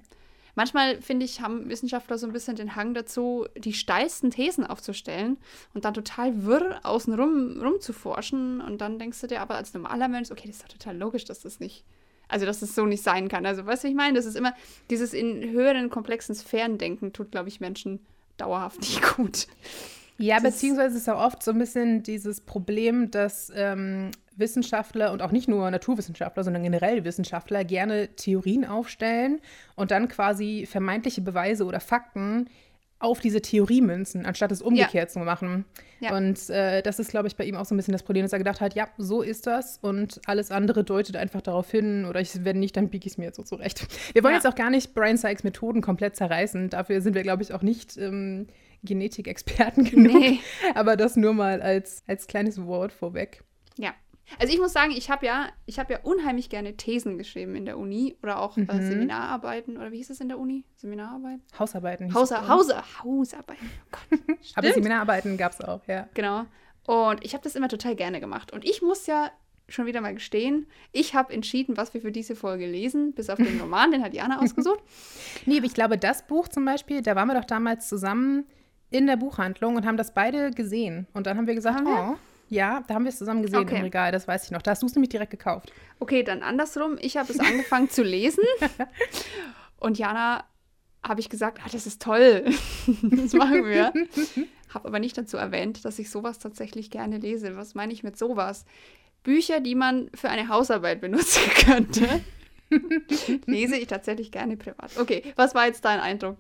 Manchmal, 0.54 1.00
finde 1.00 1.24
ich, 1.24 1.40
haben 1.40 1.68
Wissenschaftler 1.68 2.18
so 2.18 2.26
ein 2.26 2.32
bisschen 2.32 2.56
den 2.56 2.76
Hang 2.76 2.94
dazu, 2.94 3.46
die 3.56 3.72
steilsten 3.72 4.30
Thesen 4.30 4.66
aufzustellen 4.66 5.38
und 5.74 5.84
dann 5.84 5.94
total 5.94 6.44
wirr 6.44 6.80
außen 6.82 7.14
rum, 7.14 7.60
rum 7.62 7.80
zu 7.80 7.92
forschen. 7.92 8.60
Und 8.60 8.80
dann 8.80 8.98
denkst 8.98 9.20
du 9.20 9.26
dir 9.26 9.40
aber 9.40 9.56
als 9.56 9.74
normaler 9.74 10.08
Mensch, 10.08 10.30
okay, 10.30 10.46
das 10.46 10.56
ist 10.56 10.64
doch 10.64 10.68
total 10.68 10.96
logisch, 10.96 11.24
dass 11.24 11.40
das 11.40 11.60
nicht, 11.60 11.84
also 12.28 12.46
dass 12.46 12.60
das 12.60 12.74
so 12.74 12.86
nicht 12.86 13.02
sein 13.02 13.28
kann. 13.28 13.46
Also, 13.46 13.66
weißt 13.66 13.84
du, 13.84 13.88
ich 13.88 13.94
meine, 13.94 14.16
das 14.16 14.26
ist 14.26 14.36
immer 14.36 14.54
dieses 14.90 15.12
in 15.12 15.50
höheren, 15.50 15.90
komplexen 15.90 16.34
Sphären 16.34 16.78
denken, 16.78 17.12
tut, 17.12 17.30
glaube 17.30 17.48
ich, 17.48 17.60
Menschen 17.60 18.00
dauerhaft 18.36 18.80
nicht 18.80 19.02
gut. 19.16 19.46
Ja, 20.20 20.36
das 20.36 20.54
beziehungsweise 20.54 20.98
ist 20.98 21.08
auch 21.08 21.24
oft 21.24 21.42
so 21.42 21.50
ein 21.50 21.58
bisschen 21.58 22.02
dieses 22.02 22.42
Problem, 22.42 23.10
dass 23.10 23.50
ähm, 23.54 24.10
Wissenschaftler 24.36 25.12
und 25.12 25.22
auch 25.22 25.30
nicht 25.30 25.48
nur 25.48 25.70
Naturwissenschaftler, 25.70 26.44
sondern 26.44 26.62
generell 26.62 27.04
Wissenschaftler 27.04 27.64
gerne 27.64 28.08
Theorien 28.16 28.64
aufstellen 28.64 29.40
und 29.76 29.90
dann 29.90 30.08
quasi 30.08 30.66
vermeintliche 30.70 31.22
Beweise 31.22 31.64
oder 31.64 31.80
Fakten 31.80 32.50
auf 32.98 33.20
diese 33.20 33.40
Theorie 33.40 33.80
münzen, 33.80 34.26
anstatt 34.26 34.52
es 34.52 34.60
umgekehrt 34.60 35.08
ja. 35.08 35.08
zu 35.08 35.20
machen. 35.20 35.64
Ja. 36.00 36.14
Und 36.14 36.50
äh, 36.50 36.82
das 36.82 36.98
ist, 36.98 37.10
glaube 37.10 37.28
ich, 37.28 37.36
bei 37.36 37.44
ihm 37.44 37.56
auch 37.56 37.64
so 37.64 37.74
ein 37.74 37.78
bisschen 37.78 37.92
das 37.92 38.02
Problem, 38.02 38.26
dass 38.26 38.34
er 38.34 38.38
gedacht 38.38 38.60
hat, 38.60 38.74
ja, 38.74 38.88
so 38.98 39.22
ist 39.22 39.46
das 39.46 39.78
und 39.80 40.20
alles 40.26 40.50
andere 40.50 40.84
deutet 40.84 41.16
einfach 41.16 41.40
darauf 41.40 41.70
hin 41.70 42.04
oder 42.04 42.20
ich, 42.20 42.44
wenn 42.44 42.60
nicht, 42.60 42.76
dann 42.76 42.90
biege 42.90 43.06
ich 43.06 43.14
es 43.14 43.18
mir 43.18 43.24
jetzt 43.24 43.36
so 43.36 43.42
zurecht. 43.42 43.86
Wir 44.12 44.22
wollen 44.22 44.34
ja. 44.34 44.38
jetzt 44.38 44.46
auch 44.46 44.54
gar 44.54 44.68
nicht 44.68 44.92
Brian 44.92 45.16
Sykes 45.16 45.44
Methoden 45.44 45.80
komplett 45.80 46.14
zerreißen. 46.14 46.68
Dafür 46.68 47.00
sind 47.00 47.14
wir, 47.14 47.22
glaube 47.22 47.42
ich, 47.42 47.54
auch 47.54 47.62
nicht 47.62 47.96
ähm, 47.96 48.48
Genetikexperten 48.82 49.84
genug. 49.90 50.20
Nee. 50.20 50.40
Aber 50.74 50.96
das 50.96 51.16
nur 51.16 51.34
mal 51.34 51.62
als, 51.62 52.02
als 52.06 52.26
kleines 52.26 52.64
Wort 52.64 52.92
vorweg. 52.92 53.42
Ja, 53.76 53.94
also 54.38 54.52
ich 54.52 54.60
muss 54.60 54.72
sagen, 54.72 54.92
ich 54.92 55.10
habe 55.10 55.26
ja, 55.26 55.48
ich 55.66 55.78
habe 55.78 55.94
ja 55.94 56.00
unheimlich 56.02 56.50
gerne 56.50 56.76
Thesen 56.76 57.18
geschrieben 57.18 57.56
in 57.56 57.64
der 57.64 57.78
Uni 57.78 58.16
oder 58.22 58.40
auch 58.40 58.56
äh, 58.56 58.62
mhm. 58.62 58.70
äh, 58.70 58.82
Seminararbeiten 58.82 59.76
oder 59.76 59.90
wie 59.90 59.96
hieß 59.96 60.10
es 60.10 60.20
in 60.20 60.28
der 60.28 60.38
Uni? 60.38 60.64
Seminararbeiten? 60.76 61.42
Hausarbeiten. 61.58 62.14
Hausa, 62.14 62.46
Hausa, 62.46 62.84
Hausarbeiten. 63.02 63.70
Oh 63.86 63.98
Gott. 64.10 64.38
Aber 64.54 64.72
Seminararbeiten 64.72 65.36
gab 65.36 65.52
es 65.52 65.60
auch, 65.60 65.86
ja. 65.86 66.08
Genau. 66.14 66.46
Und 66.86 67.24
ich 67.24 67.34
habe 67.34 67.44
das 67.44 67.56
immer 67.56 67.68
total 67.68 67.96
gerne 67.96 68.20
gemacht. 68.20 68.52
Und 68.52 68.64
ich 68.64 68.82
muss 68.82 69.06
ja 69.06 69.30
schon 69.68 69.86
wieder 69.86 70.00
mal 70.00 70.14
gestehen, 70.14 70.66
ich 70.90 71.14
habe 71.14 71.32
entschieden, 71.32 71.76
was 71.76 71.94
wir 71.94 72.00
für 72.00 72.10
diese 72.10 72.34
Folge 72.34 72.66
lesen, 72.66 73.12
bis 73.12 73.30
auf 73.30 73.36
den 73.36 73.60
Roman, 73.60 73.92
den 73.92 74.02
hat 74.02 74.14
Jana 74.14 74.40
ausgesucht. 74.40 74.80
nee, 75.46 75.58
aber 75.58 75.66
ich 75.66 75.74
glaube, 75.74 75.96
das 75.96 76.26
Buch 76.26 76.48
zum 76.48 76.64
Beispiel, 76.64 77.02
da 77.02 77.14
waren 77.14 77.28
wir 77.28 77.34
doch 77.34 77.44
damals 77.44 77.88
zusammen 77.88 78.46
in 78.90 79.06
der 79.06 79.16
Buchhandlung 79.16 79.76
und 79.76 79.86
haben 79.86 79.96
das 79.96 80.14
beide 80.14 80.50
gesehen. 80.50 81.06
Und 81.12 81.26
dann 81.26 81.36
haben 81.36 81.46
wir 81.46 81.54
gesagt, 81.54 81.78
haben 81.78 81.86
wir? 81.86 82.12
oh, 82.14 82.18
ja, 82.48 82.82
da 82.88 82.94
haben 82.94 83.04
wir 83.04 83.10
es 83.10 83.18
zusammen 83.18 83.42
gesehen 83.42 83.60
okay. 83.60 83.76
im 83.76 83.82
Regal, 83.82 84.10
das 84.10 84.26
weiß 84.26 84.44
ich 84.44 84.50
noch. 84.50 84.60
Da 84.60 84.72
hast 84.72 84.82
du 84.82 84.86
es 84.86 84.94
nämlich 84.94 85.10
direkt 85.10 85.30
gekauft. 85.30 85.72
Okay, 86.00 86.24
dann 86.24 86.42
andersrum. 86.42 86.98
Ich 87.00 87.16
habe 87.16 87.32
es 87.32 87.38
angefangen 87.38 87.88
zu 87.88 88.02
lesen 88.02 88.42
und 89.78 89.98
Jana 89.98 90.44
habe 91.02 91.20
ich 91.20 91.30
gesagt, 91.30 91.60
ah, 91.64 91.68
das 91.70 91.86
ist 91.86 92.02
toll, 92.02 92.44
das 93.02 93.32
machen 93.32 93.64
wir. 93.64 93.92
habe 94.74 94.88
aber 94.88 94.98
nicht 94.98 95.16
dazu 95.16 95.36
erwähnt, 95.36 95.84
dass 95.84 95.98
ich 95.98 96.10
sowas 96.10 96.38
tatsächlich 96.38 96.90
gerne 96.90 97.18
lese. 97.18 97.56
Was 97.56 97.74
meine 97.74 97.92
ich 97.92 98.02
mit 98.02 98.18
sowas? 98.18 98.64
Bücher, 99.22 99.60
die 99.60 99.74
man 99.74 100.10
für 100.14 100.28
eine 100.28 100.48
Hausarbeit 100.48 101.00
benutzen 101.00 101.42
könnte, 101.66 102.20
lese 103.46 103.76
ich 103.76 103.86
tatsächlich 103.86 104.32
gerne 104.32 104.56
privat. 104.56 104.98
Okay, 104.98 105.22
was 105.36 105.54
war 105.54 105.66
jetzt 105.66 105.84
dein 105.84 106.00
Eindruck? 106.00 106.38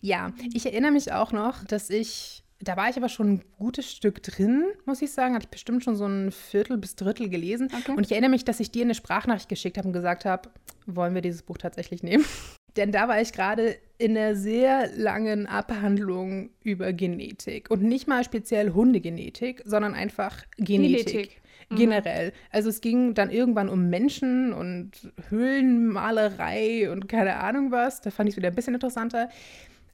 Ja, 0.00 0.32
ich 0.52 0.66
erinnere 0.66 0.92
mich 0.92 1.12
auch 1.12 1.32
noch, 1.32 1.64
dass 1.64 1.90
ich 1.90 2.42
da 2.62 2.76
war 2.76 2.88
ich 2.88 2.96
aber 2.96 3.08
schon 3.08 3.34
ein 3.34 3.42
gutes 3.58 3.90
Stück 3.90 4.22
drin, 4.22 4.64
muss 4.84 5.02
ich 5.02 5.10
sagen. 5.10 5.34
Hatte 5.34 5.46
ich 5.46 5.50
bestimmt 5.50 5.82
schon 5.82 5.96
so 5.96 6.06
ein 6.06 6.30
Viertel 6.30 6.78
bis 6.78 6.94
Drittel 6.94 7.28
gelesen. 7.28 7.68
Okay. 7.76 7.92
Und 7.96 8.06
ich 8.06 8.12
erinnere 8.12 8.30
mich, 8.30 8.44
dass 8.44 8.60
ich 8.60 8.70
dir 8.70 8.84
eine 8.84 8.94
Sprachnachricht 8.94 9.48
geschickt 9.48 9.78
habe 9.78 9.88
und 9.88 9.92
gesagt 9.92 10.24
habe, 10.24 10.48
wollen 10.86 11.14
wir 11.14 11.22
dieses 11.22 11.42
Buch 11.42 11.58
tatsächlich 11.58 12.02
nehmen? 12.02 12.24
Denn 12.76 12.90
da 12.90 13.08
war 13.08 13.20
ich 13.20 13.32
gerade 13.32 13.76
in 13.98 14.16
einer 14.16 14.34
sehr 14.34 14.90
langen 14.96 15.46
Abhandlung 15.46 16.50
über 16.62 16.92
Genetik. 16.92 17.70
Und 17.70 17.82
nicht 17.82 18.08
mal 18.08 18.24
speziell 18.24 18.70
Hundegenetik, 18.70 19.62
sondern 19.66 19.94
einfach 19.94 20.44
Genetik. 20.56 21.06
Genetik. 21.06 21.41
Mhm. 21.72 21.76
Generell. 21.76 22.32
Also 22.50 22.68
es 22.68 22.80
ging 22.80 23.14
dann 23.14 23.30
irgendwann 23.30 23.68
um 23.68 23.88
Menschen 23.88 24.52
und 24.52 25.12
Höhlenmalerei 25.28 26.90
und 26.90 27.08
keine 27.08 27.36
Ahnung 27.36 27.70
was. 27.70 28.00
Da 28.00 28.10
fand 28.10 28.28
ich 28.28 28.34
es 28.34 28.36
wieder 28.36 28.48
ein 28.48 28.54
bisschen 28.54 28.74
interessanter. 28.74 29.28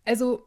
Also 0.04 0.44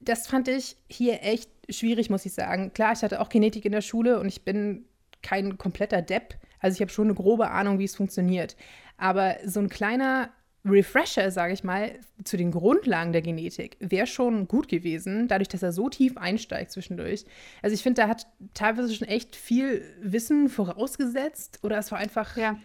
das 0.00 0.26
fand 0.26 0.48
ich 0.48 0.76
hier 0.88 1.22
echt 1.22 1.50
schwierig, 1.68 2.10
muss 2.10 2.26
ich 2.26 2.34
sagen. 2.34 2.72
Klar, 2.74 2.92
ich 2.92 3.02
hatte 3.02 3.20
auch 3.20 3.28
Genetik 3.28 3.64
in 3.64 3.72
der 3.72 3.80
Schule 3.80 4.20
und 4.20 4.28
ich 4.28 4.44
bin 4.44 4.84
kein 5.22 5.56
kompletter 5.56 6.02
Depp. 6.02 6.34
Also 6.60 6.74
ich 6.76 6.80
habe 6.80 6.90
schon 6.90 7.06
eine 7.06 7.14
grobe 7.14 7.50
Ahnung, 7.50 7.78
wie 7.78 7.84
es 7.84 7.96
funktioniert. 7.96 8.56
Aber 8.96 9.36
so 9.44 9.60
ein 9.60 9.68
kleiner 9.68 10.30
Refresher, 10.64 11.30
sage 11.30 11.52
ich 11.52 11.62
mal, 11.62 11.92
zu 12.24 12.36
den 12.36 12.50
Grundlagen 12.50 13.12
der 13.12 13.20
Genetik 13.22 13.76
wäre 13.80 14.06
schon 14.06 14.48
gut 14.48 14.68
gewesen, 14.68 15.28
dadurch, 15.28 15.48
dass 15.48 15.62
er 15.62 15.72
so 15.72 15.88
tief 15.90 16.16
einsteigt 16.16 16.70
zwischendurch. 16.70 17.24
Also 17.62 17.74
ich 17.74 17.82
finde, 17.82 18.02
da 18.02 18.08
hat 18.08 18.26
teilweise 18.54 18.94
schon 18.94 19.06
echt 19.08 19.36
viel 19.36 19.82
Wissen 20.00 20.48
vorausgesetzt 20.48 21.58
oder 21.62 21.78
es 21.78 21.92
war 21.92 21.98
einfach, 21.98 22.36
Ja. 22.36 22.58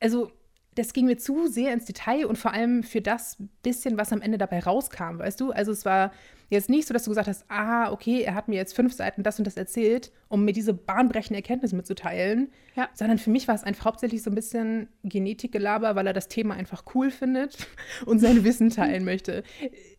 also 0.00 0.32
das 0.74 0.92
ging 0.92 1.06
mir 1.06 1.18
zu 1.18 1.46
sehr 1.46 1.72
ins 1.72 1.84
Detail 1.84 2.26
und 2.26 2.36
vor 2.36 2.52
allem 2.52 2.82
für 2.82 3.00
das 3.00 3.36
bisschen, 3.62 3.96
was 3.96 4.12
am 4.12 4.20
Ende 4.20 4.38
dabei 4.38 4.60
rauskam, 4.60 5.18
weißt 5.18 5.40
du? 5.40 5.50
Also 5.52 5.72
es 5.72 5.84
war 5.84 6.12
jetzt 6.50 6.68
nicht 6.68 6.86
so, 6.86 6.92
dass 6.92 7.04
du 7.04 7.10
gesagt 7.10 7.28
hast, 7.28 7.44
ah, 7.48 7.90
okay, 7.90 8.22
er 8.22 8.34
hat 8.34 8.48
mir 8.48 8.56
jetzt 8.56 8.74
fünf 8.74 8.92
Seiten 8.92 9.22
das 9.22 9.38
und 9.38 9.46
das 9.46 9.56
erzählt, 9.56 10.12
um 10.28 10.44
mir 10.44 10.52
diese 10.52 10.74
bahnbrechende 10.74 11.36
Erkenntnis 11.38 11.72
mitzuteilen, 11.72 12.50
Ja. 12.76 12.88
sondern 12.94 13.18
für 13.18 13.30
mich 13.30 13.48
war 13.48 13.54
es 13.54 13.64
einfach 13.64 13.86
hauptsächlich 13.86 14.22
so 14.22 14.30
ein 14.30 14.34
bisschen 14.34 14.88
Genetikgelaber, 15.04 15.96
weil 15.96 16.06
er 16.06 16.12
das 16.12 16.28
Thema 16.28 16.54
einfach 16.54 16.84
cool 16.94 17.10
findet 17.10 17.56
und 18.06 18.18
sein 18.18 18.44
Wissen 18.44 18.70
teilen 18.70 19.04
möchte. 19.04 19.42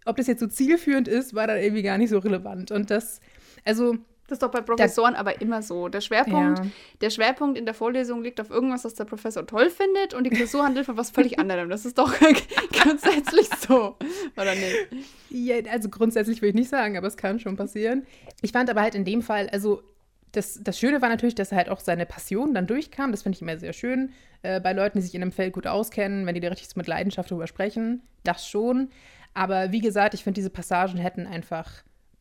Ob 0.05 0.17
das 0.17 0.27
jetzt 0.27 0.39
so 0.39 0.47
zielführend 0.47 1.07
ist, 1.07 1.33
war 1.33 1.47
dann 1.47 1.57
irgendwie 1.57 1.83
gar 1.83 1.97
nicht 1.97 2.09
so 2.09 2.19
relevant. 2.19 2.71
Und 2.71 2.91
das, 2.91 3.19
also 3.63 3.97
Das 4.27 4.37
ist 4.37 4.41
doch 4.43 4.49
bei 4.51 4.61
Professoren 4.61 5.13
aber 5.15 5.39
immer 5.41 5.61
so. 5.61 5.87
Der 5.87 6.01
Schwerpunkt, 6.01 6.59
Ja. 6.59 6.65
der 7.01 7.09
Schwerpunkt 7.11 7.57
in 7.59 7.65
der 7.65 7.75
Vorlesung 7.75 8.23
liegt 8.23 8.41
auf 8.41 8.49
irgendwas, 8.49 8.83
was 8.83 8.95
der 8.95 9.05
Professor 9.05 9.45
toll 9.45 9.69
findet 9.69 10.13
und 10.15 10.23
die 10.23 10.31
Klausur 10.31 10.63
handelt 10.63 10.87
von 10.87 10.97
was 10.97 11.11
völlig 11.11 11.37
anderem. 11.39 11.69
Das 11.69 11.85
ist 11.85 11.97
doch 11.99 12.11
grundsätzlich 12.71 13.47
so, 13.67 13.97
oder 14.35 14.55
nicht? 14.55 15.05
Ja, 15.29 15.55
also 15.71 15.89
grundsätzlich 15.89 16.41
würde 16.41 16.49
ich 16.49 16.55
nicht 16.55 16.69
sagen, 16.69 16.97
aber 16.97 17.07
es 17.07 17.17
kann 17.17 17.39
schon 17.39 17.55
passieren. 17.55 18.05
Ich 18.41 18.51
fand 18.51 18.69
aber 18.69 18.81
halt 18.81 18.95
in 18.95 19.05
dem 19.05 19.21
Fall, 19.21 19.49
also 19.51 19.83
das, 20.31 20.59
das 20.61 20.77
Schöne 20.79 21.01
war 21.01 21.09
natürlich, 21.09 21.35
dass 21.35 21.51
er 21.51 21.57
halt 21.57 21.69
auch 21.69 21.79
seine 21.79 22.05
Passion 22.05 22.53
dann 22.53 22.67
durchkam. 22.67 23.11
Das 23.11 23.23
finde 23.23 23.35
ich 23.37 23.41
immer 23.41 23.57
sehr 23.57 23.73
schön. 23.73 24.11
Äh, 24.41 24.59
bei 24.59 24.73
Leuten, 24.73 24.97
die 24.97 25.03
sich 25.03 25.15
in 25.15 25.21
einem 25.21 25.31
Feld 25.31 25.53
gut 25.53 25.65
auskennen, 25.67 26.25
wenn 26.25 26.35
die 26.35 26.41
da 26.41 26.49
richtig 26.49 26.67
so 26.67 26.73
mit 26.77 26.87
Leidenschaft 26.87 27.31
drüber 27.31 27.47
sprechen, 27.47 28.01
das 28.23 28.47
schon. 28.47 28.89
Aber 29.33 29.71
wie 29.71 29.79
gesagt, 29.81 30.13
ich 30.13 30.23
finde, 30.23 30.35
diese 30.39 30.49
Passagen 30.49 30.97
hätten 30.97 31.25
einfach 31.25 31.71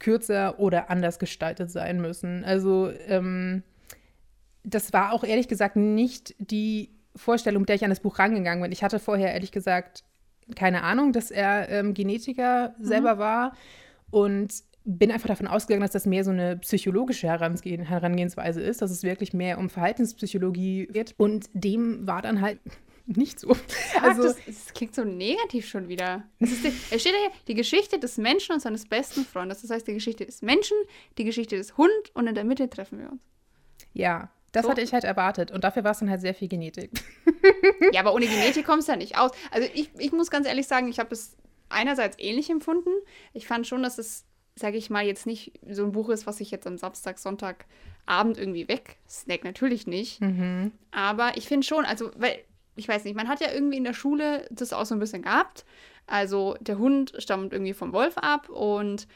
kürzer 0.04 0.60
oder 0.60 0.90
anders 0.90 1.18
gestaltet 1.18 1.70
sein 1.70 1.98
müssen. 1.98 2.44
Also 2.44 2.90
ähm, 3.08 3.62
das 4.62 4.92
war 4.92 5.12
auch 5.12 5.24
ehrlich 5.24 5.48
gesagt 5.48 5.76
nicht 5.76 6.34
die 6.38 6.90
Vorstellung, 7.16 7.62
mit 7.62 7.70
der 7.70 7.76
ich 7.76 7.84
an 7.84 7.90
das 7.90 8.00
Buch 8.00 8.18
rangegangen 8.18 8.62
bin. 8.62 8.70
Ich 8.70 8.82
hatte 8.82 8.98
vorher 8.98 9.32
ehrlich 9.32 9.50
gesagt 9.50 10.04
keine 10.56 10.82
Ahnung, 10.82 11.12
dass 11.12 11.30
er 11.30 11.70
ähm, 11.70 11.94
Genetiker 11.94 12.74
selber 12.78 13.16
war 13.16 13.56
und 14.10 14.52
bin 14.84 15.10
einfach 15.10 15.28
davon 15.28 15.46
ausgegangen, 15.46 15.80
dass 15.80 15.92
das 15.92 16.04
mehr 16.04 16.22
so 16.22 16.32
eine 16.32 16.58
psychologische 16.58 17.26
Herangehen, 17.26 17.82
Herangehensweise 17.82 18.60
ist, 18.60 18.82
dass 18.82 18.90
es 18.90 19.04
wirklich 19.04 19.32
mehr 19.32 19.56
um 19.56 19.70
Verhaltenspsychologie 19.70 20.88
geht. 20.88 21.14
Und 21.16 21.48
dem 21.54 22.06
war 22.06 22.20
dann 22.20 22.42
halt 22.42 22.58
nicht 23.06 23.38
so. 23.40 23.48
Also, 24.02 24.22
Also, 24.22 24.22
das, 24.24 24.36
das 24.46 24.74
klingt 24.74 24.94
so 24.94 25.04
negativ 25.04 25.66
schon 25.68 25.88
wieder. 25.88 26.24
Es, 26.40 26.52
ist 26.52 26.64
die, 26.64 26.68
es 26.90 27.00
steht 27.00 27.14
hier, 27.14 27.30
die 27.48 27.54
Geschichte 27.54 27.98
des 27.98 28.16
Menschen 28.18 28.52
und 28.52 28.60
seines 28.60 28.86
besten 28.86 29.24
Freundes. 29.24 29.62
Das 29.62 29.70
heißt, 29.70 29.86
die 29.86 29.94
Geschichte 29.94 30.26
des 30.26 30.42
Menschen, 30.42 30.76
die 31.18 31.24
Geschichte 31.24 31.56
des 31.56 31.76
Hund 31.76 31.90
und 32.14 32.26
in 32.26 32.34
der 32.34 32.44
Mitte 32.44 32.68
treffen 32.68 32.98
wir 32.98 33.10
uns. 33.12 33.20
ja, 33.92 34.30
das 34.52 34.64
So. 34.64 34.70
hatte 34.70 34.82
ich 34.82 34.92
halt 34.92 35.02
erwartet. 35.04 35.50
Und 35.50 35.64
dafür 35.64 35.82
war 35.82 35.90
es 35.90 35.98
dann 35.98 36.08
halt 36.10 36.20
sehr 36.20 36.34
viel 36.34 36.48
Genetik. 36.48 36.90
Ja, 37.92 38.00
aber 38.00 38.14
ohne 38.14 38.26
Genetik 38.26 38.64
kommst 38.66 38.88
du 38.88 38.92
ja 38.92 38.96
nicht 38.98 39.18
aus. 39.18 39.30
Also 39.50 39.68
ich, 39.74 39.90
ich 39.98 40.12
muss 40.12 40.30
ganz 40.30 40.46
ehrlich 40.46 40.66
sagen, 40.66 40.88
ich 40.88 40.98
habe 40.98 41.12
es 41.12 41.36
einerseits 41.68 42.16
ähnlich 42.18 42.48
empfunden. 42.50 42.88
Ich 43.32 43.46
fand 43.46 43.66
schon, 43.66 43.82
dass 43.82 43.98
es, 43.98 44.24
sage 44.56 44.76
ich 44.78 44.88
mal, 44.90 45.04
jetzt 45.04 45.26
nicht 45.26 45.52
so 45.70 45.84
ein 45.84 45.92
Buch 45.92 46.08
ist, 46.08 46.26
was 46.26 46.40
ich 46.40 46.50
jetzt 46.50 46.66
am 46.66 46.78
Samstag, 46.78 47.18
Sonntag, 47.18 47.66
Abend 48.06 48.38
irgendwie 48.38 48.66
weg 48.68 48.96
snack. 49.08 49.44
Natürlich 49.44 49.86
nicht. 49.86 50.20
Aber 50.90 51.36
ich 51.36 51.46
finde 51.48 51.66
schon, 51.66 51.84
also, 51.84 52.10
weil, 52.16 52.38
ich 52.76 52.88
weiß 52.88 53.04
nicht, 53.04 53.16
man 53.16 53.28
hat 53.28 53.40
ja 53.40 53.52
irgendwie 53.52 53.76
in 53.76 53.84
der 53.84 53.94
Schule 53.94 54.46
das 54.50 54.72
auch 54.72 54.86
so 54.86 54.94
ein 54.94 55.00
bisschen 55.00 55.22
gehabt. 55.22 55.64
Also 56.06 56.56
der 56.60 56.78
Hund 56.78 57.14
stammt 57.18 57.52
irgendwie 57.52 57.72
vom 57.72 57.92
Wolf 57.92 58.18
ab 58.18 58.48
und 58.48 59.06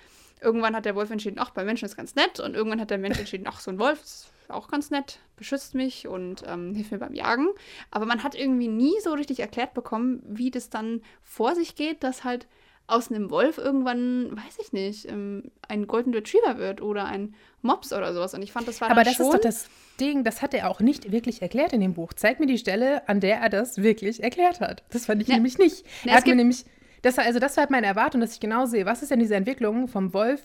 irgendwann 0.41 0.75
hat 0.75 0.85
der 0.85 0.95
Wolf 0.95 1.11
entschieden, 1.11 1.38
ach, 1.38 1.50
bei 1.50 1.65
Menschen 1.65 1.85
ist 1.85 1.97
ganz 1.97 2.15
nett. 2.15 2.41
Und 2.41 2.55
irgendwann 2.55 2.81
hat 2.81 2.91
der 2.91 2.99
Mensch 2.99 3.19
entschieden, 3.19 3.47
ach, 3.49 3.61
so 3.61 3.71
ein 3.71 3.79
Wolf 3.79 4.03
ist 4.03 4.33
auch 4.49 4.69
ganz 4.69 4.91
nett, 4.91 5.21
beschützt 5.37 5.75
mich 5.75 6.07
und 6.09 6.45
ähm, 6.47 6.75
hilft 6.77 6.93
mir 6.93 6.99
beim 6.99 7.15
Jagen. 7.15 7.49
Aber 7.91 8.07
man 8.07 8.23
hat 8.23 8.35
irgendwie 8.35 8.69
nie 8.69 8.95
so 9.03 9.12
richtig 9.12 9.41
erklärt 9.41 9.75
bekommen, 9.75 10.23
wie 10.27 10.50
das 10.50 10.71
dann 10.71 11.03
vor 11.23 11.55
sich 11.55 11.75
geht, 11.75 12.03
dass 12.03 12.25
halt 12.25 12.47
aus 12.88 13.11
einem 13.11 13.30
Wolf 13.30 13.59
irgendwann, 13.59 14.33
weiß 14.35 14.59
ich 14.61 14.73
nicht, 14.73 15.09
ähm, 15.09 15.45
ein 15.68 15.87
Golden 15.87 16.12
Retriever 16.14 16.57
wird 16.59 16.80
oder 16.80 17.04
ein 17.04 17.35
Mops 17.62 17.92
oder 17.92 18.12
sowas. 18.14 18.35
Und 18.35 18.42
ich 18.42 18.50
fand, 18.50 18.66
das 18.66 18.80
war 18.80 18.90
Aber 18.90 19.04
das 19.04 19.14
schon... 19.14 19.26
ist 19.26 19.33
doch 19.35 19.40
das 19.40 19.68
Ding, 20.00 20.25
das 20.25 20.40
hat 20.42 20.54
er 20.54 20.71
auch 20.71 20.80
nicht 20.80 21.12
wirklich 21.12 21.42
erklärt 21.42 21.73
in 21.75 21.80
dem 21.80 21.95
Buch. 21.95 22.14
Zeig 22.14 22.40
mir 22.40 22.47
die 22.47 22.59
Stelle, 22.59 23.07
an 23.09 23.21
der 23.21 23.38
er 23.38 23.50
das 23.50 23.83
wirklich 23.83 24.23
erklärt 24.23 24.61
hat. 24.61 24.83
Das 24.90 25.07
fand 25.07 25.21
ich 25.23 25.28
Ja. 25.28 25.35
nämlich 25.35 25.59
nicht. 25.59 25.85
Na, 26.04 26.12
er 26.12 26.18
hat 26.18 26.26
mir 26.26 26.35
nämlich, 26.35 26.64
das 27.02 27.18
war, 27.18 27.25
also 27.25 27.38
das 27.38 27.57
war 27.57 27.62
halt 27.62 27.71
meine 27.71 27.87
Erwartung, 27.87 28.21
dass 28.23 28.33
ich 28.33 28.40
genau 28.40 28.64
sehe, 28.66 28.87
was 28.87 29.02
ist 29.02 29.11
denn 29.11 29.21
diese 29.21 29.35
Entwicklung 29.37 29.87
vom 29.87 30.14
Wolf 30.14 30.42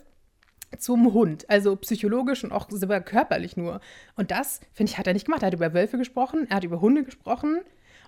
zum 0.77 1.13
Hund, 1.13 1.49
also 1.49 1.75
psychologisch 1.77 2.43
und 2.43 2.51
auch 2.51 2.67
sogar 2.69 2.99
körperlich 2.99 3.55
nur. 3.55 3.79
Und 4.15 4.31
das, 4.31 4.59
finde 4.73 4.91
ich, 4.91 4.97
hat 4.97 5.07
er 5.07 5.13
nicht 5.13 5.25
gemacht. 5.25 5.43
Er 5.43 5.47
hat 5.47 5.53
über 5.53 5.73
Wölfe 5.73 5.97
gesprochen, 5.97 6.47
er 6.49 6.57
hat 6.57 6.63
über 6.63 6.81
Hunde 6.81 7.03
gesprochen 7.03 7.61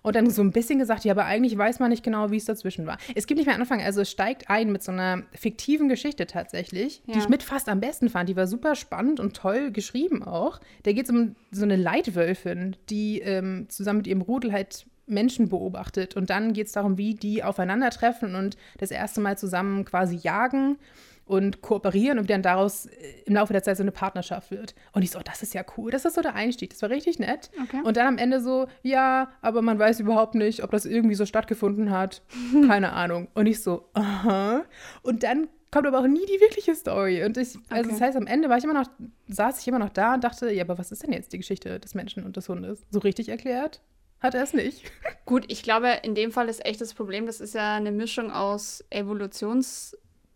und 0.06 0.16
dann 0.16 0.30
so 0.30 0.42
ein 0.44 0.52
bisschen 0.52 0.78
gesagt, 0.78 1.04
ja, 1.04 1.12
aber 1.14 1.26
eigentlich 1.26 1.58
weiß 1.58 1.80
man 1.80 1.90
nicht 1.90 2.04
genau, 2.04 2.30
wie 2.30 2.38
es 2.38 2.46
dazwischen 2.46 2.86
war. 2.86 2.98
Es 3.16 3.26
gibt 3.26 3.40
nicht 3.40 3.48
mehr 3.48 3.56
Anfang, 3.56 3.82
also 3.82 4.02
es 4.02 4.12
steigt 4.12 4.50
ein 4.50 4.72
mit 4.72 4.84
so 4.84 4.92
einer 4.92 5.24
fiktiven 5.34 5.90
Geschichte 5.90 6.28
tatsächlich, 6.28 7.02
die 7.08 7.14
Ja. 7.14 7.18
ich 7.18 7.28
mit 7.30 7.42
fast 7.42 7.68
am 7.70 7.80
besten 7.80 8.10
fand. 8.10 8.30
Die 8.30 8.36
war 8.36 8.46
super 8.46 8.76
spannend 8.76 9.20
und 9.20 9.36
toll 9.36 9.72
geschrieben 9.72 10.22
auch. 10.24 10.60
Da 10.84 10.92
geht 10.92 11.06
es 11.06 11.10
um 11.12 11.36
so 11.52 11.64
eine 11.64 11.76
Leitwölfin, 11.76 12.76
die 12.90 13.20
ähm, 13.22 13.66
zusammen 13.70 13.98
mit 13.98 14.08
ihrem 14.08 14.22
Rudel 14.22 14.52
halt 14.54 14.86
Menschen 15.08 15.50
beobachtet. 15.50 16.16
Und 16.16 16.30
dann 16.30 16.54
geht 16.54 16.68
es 16.68 16.74
darum, 16.74 16.98
wie 16.98 17.16
die 17.16 17.44
aufeinandertreffen 17.44 18.36
und 18.36 18.58
das 18.78 18.92
erste 18.92 19.22
Mal 19.22 19.38
zusammen 19.38 19.86
quasi 19.86 20.16
jagen 20.16 20.78
und 21.26 21.62
kooperieren 21.62 22.20
und 22.20 22.30
dann 22.30 22.42
daraus 22.44 22.86
äh, 22.86 23.22
im 23.26 23.34
Laufe 23.34 23.52
der 23.52 23.64
Zeit 23.64 23.78
so 23.78 23.84
eine 23.84 23.92
Partnerschaft 23.92 24.52
wird. 24.52 24.76
Und 24.94 25.02
ich 25.02 25.12
so, 25.12 25.20
oh, 25.20 25.24
das 25.24 25.42
ist 25.42 25.54
ja 25.54 25.64
cool. 25.78 25.92
Das 25.92 26.06
ist 26.06 26.16
so 26.16 26.22
der 26.22 26.36
Einstieg. 26.36 26.70
Das 26.70 26.82
war 26.82 26.90
richtig 26.90 27.20
nett. 27.20 27.50
Okay. 27.64 27.82
Und 27.84 27.98
dann 27.98 28.08
am 28.08 28.18
Ende 28.18 28.40
so, 28.42 28.68
ja, 28.84 29.32
aber 29.42 29.62
man 29.62 29.80
weiß 29.80 30.00
überhaupt 30.00 30.36
nicht, 30.36 30.64
ob 30.64 30.72
das 30.72 30.86
irgendwie 30.86 31.16
so 31.16 31.26
stattgefunden 31.26 31.90
hat. 31.92 32.22
Keine 32.68 32.94
Ahnung. 32.94 33.28
Und 33.34 33.48
ich 33.48 33.62
so, 33.64 33.90
aha. 33.94 34.64
Und 35.02 35.24
dann 35.24 35.48
kommt 35.72 35.88
aber 35.88 36.00
auch 36.00 36.08
nie 36.08 36.26
die 36.26 36.40
wirkliche 36.40 36.76
Story. 36.76 37.24
Und 37.26 37.38
ich, 37.38 37.58
also 37.70 37.90
Okay. 37.90 37.90
das 37.90 38.02
heißt, 38.02 38.18
am 38.18 38.28
Ende 38.28 38.48
war 38.50 38.58
ich 38.58 38.64
immer 38.64 38.74
noch, 38.74 38.88
saß 39.28 39.60
ich 39.60 39.68
immer 39.68 39.80
noch 39.80 39.90
da 39.90 40.14
und 40.14 40.24
dachte, 40.24 40.52
ja, 40.52 40.64
aber 40.64 40.78
was 40.78 40.92
ist 40.92 41.04
denn 41.04 41.12
jetzt 41.12 41.34
die 41.34 41.38
Geschichte 41.38 41.80
des 41.80 41.96
Menschen 41.96 42.24
und 42.24 42.38
des 42.38 42.48
Hundes? 42.48 42.86
So 42.92 43.00
richtig 43.00 43.30
erklärt 43.30 43.82
hat 44.22 44.34
er 44.34 44.42
es 44.44 44.54
nicht. 44.54 44.82
Gut, 45.26 45.46
ich 45.50 45.62
glaube, 45.62 46.00
in 46.02 46.16
dem 46.16 46.32
Fall 46.32 46.50
ist 46.50 46.66
echt 46.66 46.82
das 46.82 46.94
Problem, 46.96 47.28
das 47.28 47.42
ist 47.42 47.54
ja 47.54 47.76
eine 47.76 47.92
Mischung 47.92 48.32
aus 48.32 48.84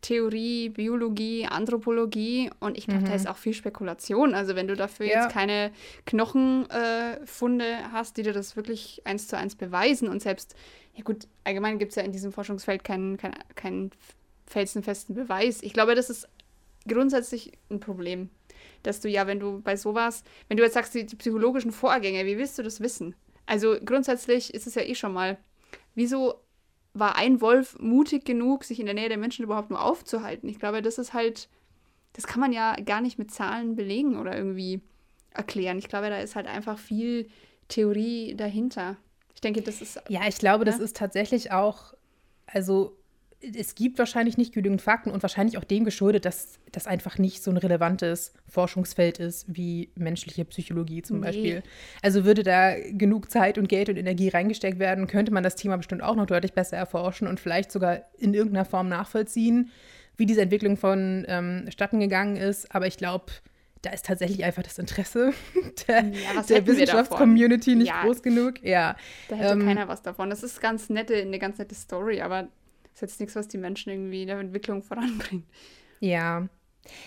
Evolutionstheorie, 0.02 0.70
Biologie, 0.70 1.46
Anthropologie 1.46 2.50
und 2.60 2.78
ich 2.78 2.88
glaube, 2.88 3.04
da 3.04 3.14
ist 3.16 3.28
auch 3.28 3.38
viel 3.38 3.54
Spekulation. 3.54 4.34
Also 4.34 4.56
wenn 4.56 4.68
du 4.68 4.76
dafür 4.76 5.06
Ja. 5.06 5.24
jetzt 5.24 5.34
keine 5.34 5.72
Knochenfunde 6.06 7.66
äh, 7.66 7.84
hast, 7.92 8.18
die 8.18 8.24
dir 8.24 8.34
das 8.34 8.56
wirklich 8.56 9.02
eins 9.06 9.28
zu 9.28 9.38
eins 9.38 9.56
beweisen 9.56 10.08
und 10.08 10.22
selbst, 10.22 10.56
ja 10.96 11.04
gut, 11.04 11.28
allgemein 11.44 11.80
gibt 11.80 11.92
es 11.92 11.96
ja 11.96 12.04
in 12.04 12.12
diesem 12.12 12.32
Forschungsfeld 12.32 12.84
keinen, 12.84 13.18
keinen, 13.18 13.36
keinen 13.56 13.92
felsenfesten 14.48 15.16
Beweis. 15.16 15.62
Ich 15.62 15.74
glaube, 15.74 15.96
das 15.96 16.10
ist 16.10 16.28
grundsätzlich 16.88 17.52
ein 17.70 17.80
Problem. 17.80 18.30
Dass 18.84 19.02
du 19.02 19.10
ja, 19.10 19.28
wenn 19.28 19.40
du 19.40 19.62
bei 19.62 19.76
sowas, 19.76 20.24
wenn 20.48 20.58
du 20.58 20.64
jetzt 20.64 20.74
sagst, 20.74 20.94
die, 20.94 21.06
die 21.06 21.16
psychologischen 21.16 21.72
Vorgänge, 21.72 22.26
wie 22.26 22.38
willst 22.38 22.58
du 22.58 22.64
das 22.64 22.80
wissen? 22.80 23.16
Also 23.46 23.78
grundsätzlich 23.84 24.54
ist 24.54 24.68
es 24.68 24.76
ja 24.76 24.84
eh 24.84 24.96
schon 24.96 25.14
mal, 25.14 25.38
wieso 25.96 26.36
war 26.94 27.16
ein 27.16 27.42
Wolf 27.42 27.78
mutig 27.80 28.26
genug, 28.26 28.64
sich 28.64 28.80
in 28.80 28.86
der 28.86 28.96
Nähe 28.96 29.10
der 29.10 29.18
Menschen 29.18 29.44
überhaupt 29.44 29.70
nur 29.70 29.82
aufzuhalten? 29.82 30.50
Ich 30.50 30.60
glaube, 30.60 30.82
das 30.82 30.98
ist 30.98 31.14
halt, 31.14 31.50
das 32.14 32.28
kann 32.28 32.40
man 32.40 32.52
ja 32.52 32.76
gar 32.76 33.02
nicht 33.02 33.20
mit 33.20 33.32
Zahlen 33.32 33.76
belegen 33.76 34.20
oder 34.20 34.36
irgendwie 34.36 34.82
erklären. 35.32 35.78
Ich 35.78 35.88
glaube, 35.88 36.10
da 36.10 36.20
ist 36.20 36.36
halt 36.36 36.48
einfach 36.48 36.78
viel 36.80 37.30
Theorie 37.68 38.36
dahinter. 38.36 38.98
Ich 39.36 39.42
denke, 39.42 39.62
das 39.62 39.82
ist 39.82 40.02
Ja, 40.10 40.22
ich 40.28 40.38
glaube, 40.38 40.66
das 40.66 40.80
Ja. 40.80 40.84
ist 40.84 40.98
tatsächlich 40.98 41.52
auch, 41.52 41.94
also 42.48 42.98
es 43.42 43.76
gibt 43.76 43.98
wahrscheinlich 44.00 44.38
nicht 44.38 44.54
genügend 44.54 44.82
Fakten 44.82 45.12
und 45.12 45.22
wahrscheinlich 45.24 45.58
auch 45.58 45.64
dem 45.64 45.86
geschuldet, 45.86 46.26
dass 46.26 46.60
das 46.74 46.88
einfach 46.88 47.18
nicht 47.18 47.42
so 47.42 47.50
ein 47.52 47.58
relevantes 47.58 48.34
Forschungsfeld 48.50 49.18
ist 49.20 49.46
wie 49.48 49.90
menschliche 49.96 50.44
Psychologie 50.46 51.02
zum 51.02 51.20
Nee. 51.20 51.26
Beispiel. 51.26 51.64
Also 52.02 52.26
würde 52.26 52.44
da 52.44 52.74
genug 52.92 53.32
Zeit 53.32 53.58
und 53.58 53.70
Geld 53.70 53.88
und 53.90 53.96
Energie 53.98 54.28
reingesteckt 54.30 54.78
werden, 54.80 55.08
könnte 55.08 55.32
man 55.32 55.44
das 55.44 55.56
Thema 55.56 55.78
bestimmt 55.78 56.04
auch 56.04 56.16
noch 56.16 56.26
deutlich 56.26 56.54
besser 56.54 56.76
erforschen 56.78 57.28
und 57.28 57.40
vielleicht 57.40 57.72
sogar 57.72 58.02
in 58.18 58.34
irgendeiner 58.34 58.66
Form 58.66 58.90
nachvollziehen, 58.90 59.70
wie 60.18 60.26
diese 60.26 60.42
Entwicklung 60.42 60.76
von 60.76 61.26
ähm, 61.30 61.66
statten 61.70 62.02
gegangen 62.02 62.36
ist. 62.36 62.76
Aber 62.76 62.88
ich 62.88 62.98
glaube, 62.98 63.28
da 63.84 63.92
ist 63.92 64.06
tatsächlich 64.06 64.44
einfach 64.44 64.64
das 64.64 64.78
Interesse 64.78 65.32
der, 65.88 66.04
Ja, 66.04 66.42
der 66.42 66.68
Wissenschaftscommunity 66.68 67.76
nicht 67.76 67.88
Ja. 67.88 68.02
groß 68.04 68.22
genug. 68.22 68.62
Ja. 68.64 68.98
Da 69.30 69.38
hätte 69.38 69.54
Ähm, 69.54 69.66
keiner 69.66 69.88
was 69.88 70.02
davon. 70.02 70.30
Das 70.30 70.44
ist 70.44 70.60
ganz 70.60 70.90
nette, 70.90 71.16
eine 71.16 71.40
ganz 71.40 71.58
nette 71.58 71.74
Story, 71.76 72.20
aber 72.20 72.50
ist 73.00 73.12
jetzt 73.12 73.20
nichts, 73.20 73.36
was 73.36 73.48
die 73.48 73.58
Menschen 73.58 73.92
irgendwie 73.92 74.22
in 74.22 74.28
der 74.28 74.40
Entwicklung 74.40 74.84
voranbringt. 74.84 75.46
Ja. 76.00 76.48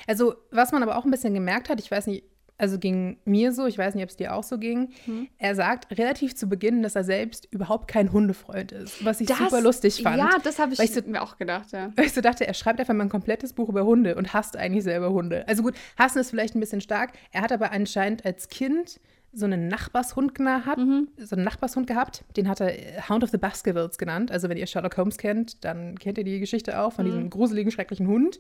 Also, 0.07 0.35
was 0.51 0.73
man 0.73 0.83
aber 0.83 0.97
auch 0.97 1.05
ein 1.05 1.11
bisschen 1.11 1.35
gemerkt 1.35 1.69
hat, 1.69 1.81
ich 1.81 1.91
weiß 1.91 2.07
nicht, 2.07 2.25
also 2.59 2.79
ging 2.79 3.19
mir 3.25 3.53
so, 3.53 3.67
ich 3.67 3.77
weiß 3.77 3.95
nicht, 3.95 4.05
ob 4.05 4.11
es 4.11 4.17
dir 4.17 4.35
auch 4.35 4.45
so 4.45 4.57
ging. 4.57 4.93
Hm. 5.07 5.29
Er 5.39 5.55
sagt 5.55 5.99
relativ 5.99 6.37
zu 6.37 6.49
Beginn, 6.49 6.83
dass 6.83 6.95
er 6.95 7.03
selbst 7.03 7.49
überhaupt 7.51 7.89
kein 7.89 8.13
Hundefreund 8.13 8.71
ist, 8.71 9.05
was 9.05 9.21
ich 9.21 9.27
das, 9.27 9.39
super 9.39 9.61
lustig 9.61 10.03
fand. 10.03 10.19
Ja, 10.19 10.39
das 10.45 10.59
habe 10.61 10.73
ich, 10.73 10.79
ich 10.79 10.93
so, 10.93 11.01
mir 11.05 11.23
auch 11.23 11.39
gedacht, 11.39 11.73
ja. 11.73 11.91
Weil 11.97 12.07
ich 12.07 12.13
so 12.13 12.21
dachte, 12.21 12.47
er 12.47 12.55
schreibt 12.55 12.79
einfach 12.79 12.95
mal 12.95 13.05
ein 13.05 13.09
komplettes 13.09 13.53
Buch 13.53 13.69
über 13.69 13.85
Hunde 13.85 14.15
und 14.15 14.33
hasst 14.33 14.57
eigentlich 14.57 14.85
selber 14.85 15.11
Hunde. 15.11 15.47
Also 15.49 15.63
gut, 15.63 15.75
hassen 15.99 16.19
ist 16.19 16.31
vielleicht 16.31 16.55
ein 16.55 16.61
bisschen 16.61 16.81
stark. 16.81 17.13
Er 17.33 17.43
hat 17.43 17.51
aber 17.51 17.73
anscheinend 17.73 18.25
als 18.25 18.49
Kind 18.49 19.01
so 19.33 19.47
einen 19.47 19.69
Nachbarshund 19.69 20.35
gehabt, 20.35 20.79
mhm. 20.79 21.09
so 21.17 21.37
einen 21.37 21.45
Nachbarshund 21.45 21.87
gehabt, 21.87 22.25
den 22.37 22.49
hat 22.49 22.61
er 22.61 22.79
äh, 22.79 23.01
Hound 23.09 23.25
of 23.25 23.31
the 23.31 23.39
Baskervilles 23.39 23.99
genannt. 23.99 24.31
Also 24.31 24.49
wenn 24.49 24.59
ihr 24.59 24.67
Sherlock 24.67 24.97
Holmes 24.97 25.17
kennt, 25.17 25.65
dann 25.65 25.99
kennt 25.99 26.19
ihr 26.19 26.25
die 26.25 26.39
Geschichte 26.39 26.79
auch 26.79 26.93
von 26.93 27.07
mhm. 27.07 27.11
diesem 27.11 27.31
gruseligen, 27.31 27.73
schrecklichen 27.73 28.07
Hund. 28.07 28.39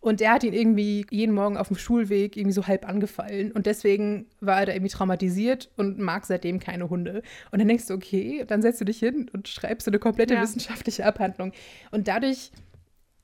Und 0.00 0.18
der 0.18 0.32
hat 0.32 0.42
ihn 0.42 0.52
irgendwie 0.52 1.06
jeden 1.10 1.32
Morgen 1.32 1.56
auf 1.56 1.68
dem 1.68 1.76
Schulweg 1.76 2.36
irgendwie 2.36 2.54
so 2.54 2.66
halb 2.66 2.88
angefallen. 2.88 3.52
Und 3.52 3.66
deswegen 3.66 4.26
war 4.40 4.58
er 4.58 4.66
da 4.66 4.72
irgendwie 4.72 4.90
traumatisiert 4.90 5.70
und 5.76 6.00
mag 6.00 6.26
seitdem 6.26 6.58
keine 6.58 6.90
Hunde. 6.90 7.22
Und 7.52 7.60
dann 7.60 7.68
denkst 7.68 7.86
du, 7.86 7.94
okay, 7.94 8.44
dann 8.44 8.62
setzt 8.62 8.80
du 8.80 8.84
dich 8.84 8.98
hin 8.98 9.30
und 9.32 9.46
schreibst 9.46 9.84
so 9.84 9.92
eine 9.92 10.00
komplette 10.00 10.34
ja. 10.34 10.42
wissenschaftliche 10.42 11.06
Abhandlung. 11.06 11.52
Und 11.92 12.08
dadurch 12.08 12.50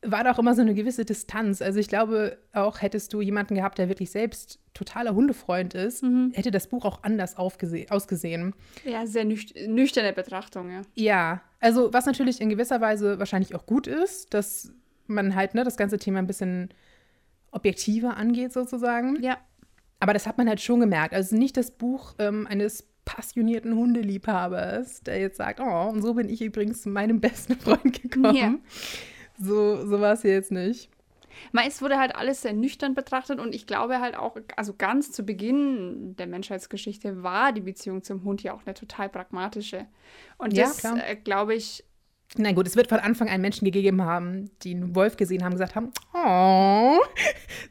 war 0.03 0.23
da 0.23 0.33
auch 0.33 0.39
immer 0.39 0.55
so 0.55 0.63
eine 0.63 0.75
gewisse 0.75 1.05
Distanz. 1.05 1.61
Also 1.61 1.81
ich 1.81 1.89
glaube, 1.89 2.39
auch 2.53 2.83
hättest 2.83 3.13
du 3.13 3.21
jemanden 3.21 3.57
gehabt, 3.57 3.79
der 3.79 3.89
wirklich 3.89 4.11
selbst 4.11 4.61
totaler 4.73 5.15
Hundefreund 5.15 5.75
ist, 5.75 6.05
mhm. 6.05 6.33
hätte 6.35 6.53
das 6.53 6.69
Buch 6.69 6.85
auch 6.85 7.03
anders 7.03 7.37
ausgesehen. 7.37 8.55
Ja, 8.85 9.07
sehr 9.07 9.25
nüch 9.25 9.55
nüchterne 9.67 10.13
Betrachtung, 10.13 10.71
ja. 10.71 10.83
Ja, 10.95 11.43
also 11.59 11.93
was 11.93 12.07
natürlich 12.07 12.41
in 12.41 12.49
gewisser 12.49 12.81
Weise 12.81 13.19
wahrscheinlich 13.19 13.55
auch 13.55 13.67
gut 13.67 13.89
ist, 13.89 14.33
dass 14.35 14.73
man 15.09 15.35
halt 15.35 15.55
ne, 15.55 15.65
das 15.65 15.77
ganze 15.77 15.99
Thema 15.99 16.21
ein 16.21 16.27
bisschen 16.29 16.69
objektiver 17.51 18.17
angeht, 18.17 18.53
sozusagen. 18.53 19.21
Ja. 19.23 19.39
Aber 20.01 20.13
das 20.13 20.29
hat 20.29 20.39
man 20.39 20.49
halt 20.49 20.61
schon 20.61 20.79
gemerkt. 20.79 21.13
Also 21.13 21.35
nicht 21.35 21.57
das 21.57 21.73
Buch 21.73 22.15
ähm, 22.21 22.47
eines 22.47 22.87
passionierten 23.05 23.75
Hundeliebhabers, 23.75 25.01
der 25.01 25.19
jetzt 25.19 25.39
sagt, 25.39 25.61
oh, 25.61 25.89
und 25.89 26.03
so 26.03 26.15
bin 26.15 26.29
ich 26.29 26.43
übrigens 26.43 26.83
zu 26.83 26.91
meinem 26.91 27.21
besten 27.21 27.57
Freund 27.57 28.01
gekommen. 28.01 28.37
Ja. 28.37 28.55
So, 29.39 29.87
so 29.87 30.01
war 30.01 30.13
es 30.15 30.23
hier 30.23 30.33
jetzt 30.33 30.53
nicht. 30.53 30.91
Es 31.67 31.81
wurde 31.83 31.99
halt 31.99 32.17
alles 32.17 32.43
sehr 32.43 32.53
nüchtern 32.53 32.95
betrachtet 32.95 33.39
und 33.39 33.55
ich 33.55 33.67
glaube 33.67 34.01
halt 34.01 34.17
auch, 34.17 34.37
also 34.57 34.75
ganz 34.77 35.13
zu 35.13 35.23
Beginn 35.23 36.17
der 36.17 36.27
Menschheitsgeschichte 36.27 37.23
war 37.23 37.53
die 37.53 37.61
Beziehung 37.61 38.03
zum 38.03 38.25
Hund 38.25 38.43
ja 38.43 38.55
auch 38.55 38.63
eine 38.67 38.75
total 38.75 39.09
pragmatische. 39.09 39.87
Und 40.37 40.53
ja, 40.53 40.65
das, 40.65 40.85
äh, 40.85 41.17
glaube 41.17 41.55
ich, 41.55 41.85
na 42.37 42.53
gut, 42.53 42.67
es 42.67 42.77
wird 42.77 42.89
von 42.89 42.99
Anfang 42.99 43.31
an 43.31 43.41
Menschen 43.41 43.65
gegeben 43.65 44.03
haben, 44.03 44.51
die 44.63 44.75
einen 44.75 44.95
Wolf 44.95 45.17
gesehen 45.17 45.43
haben, 45.43 45.53
gesagt 45.53 45.75
haben, 45.75 45.93
oh, 46.13 46.99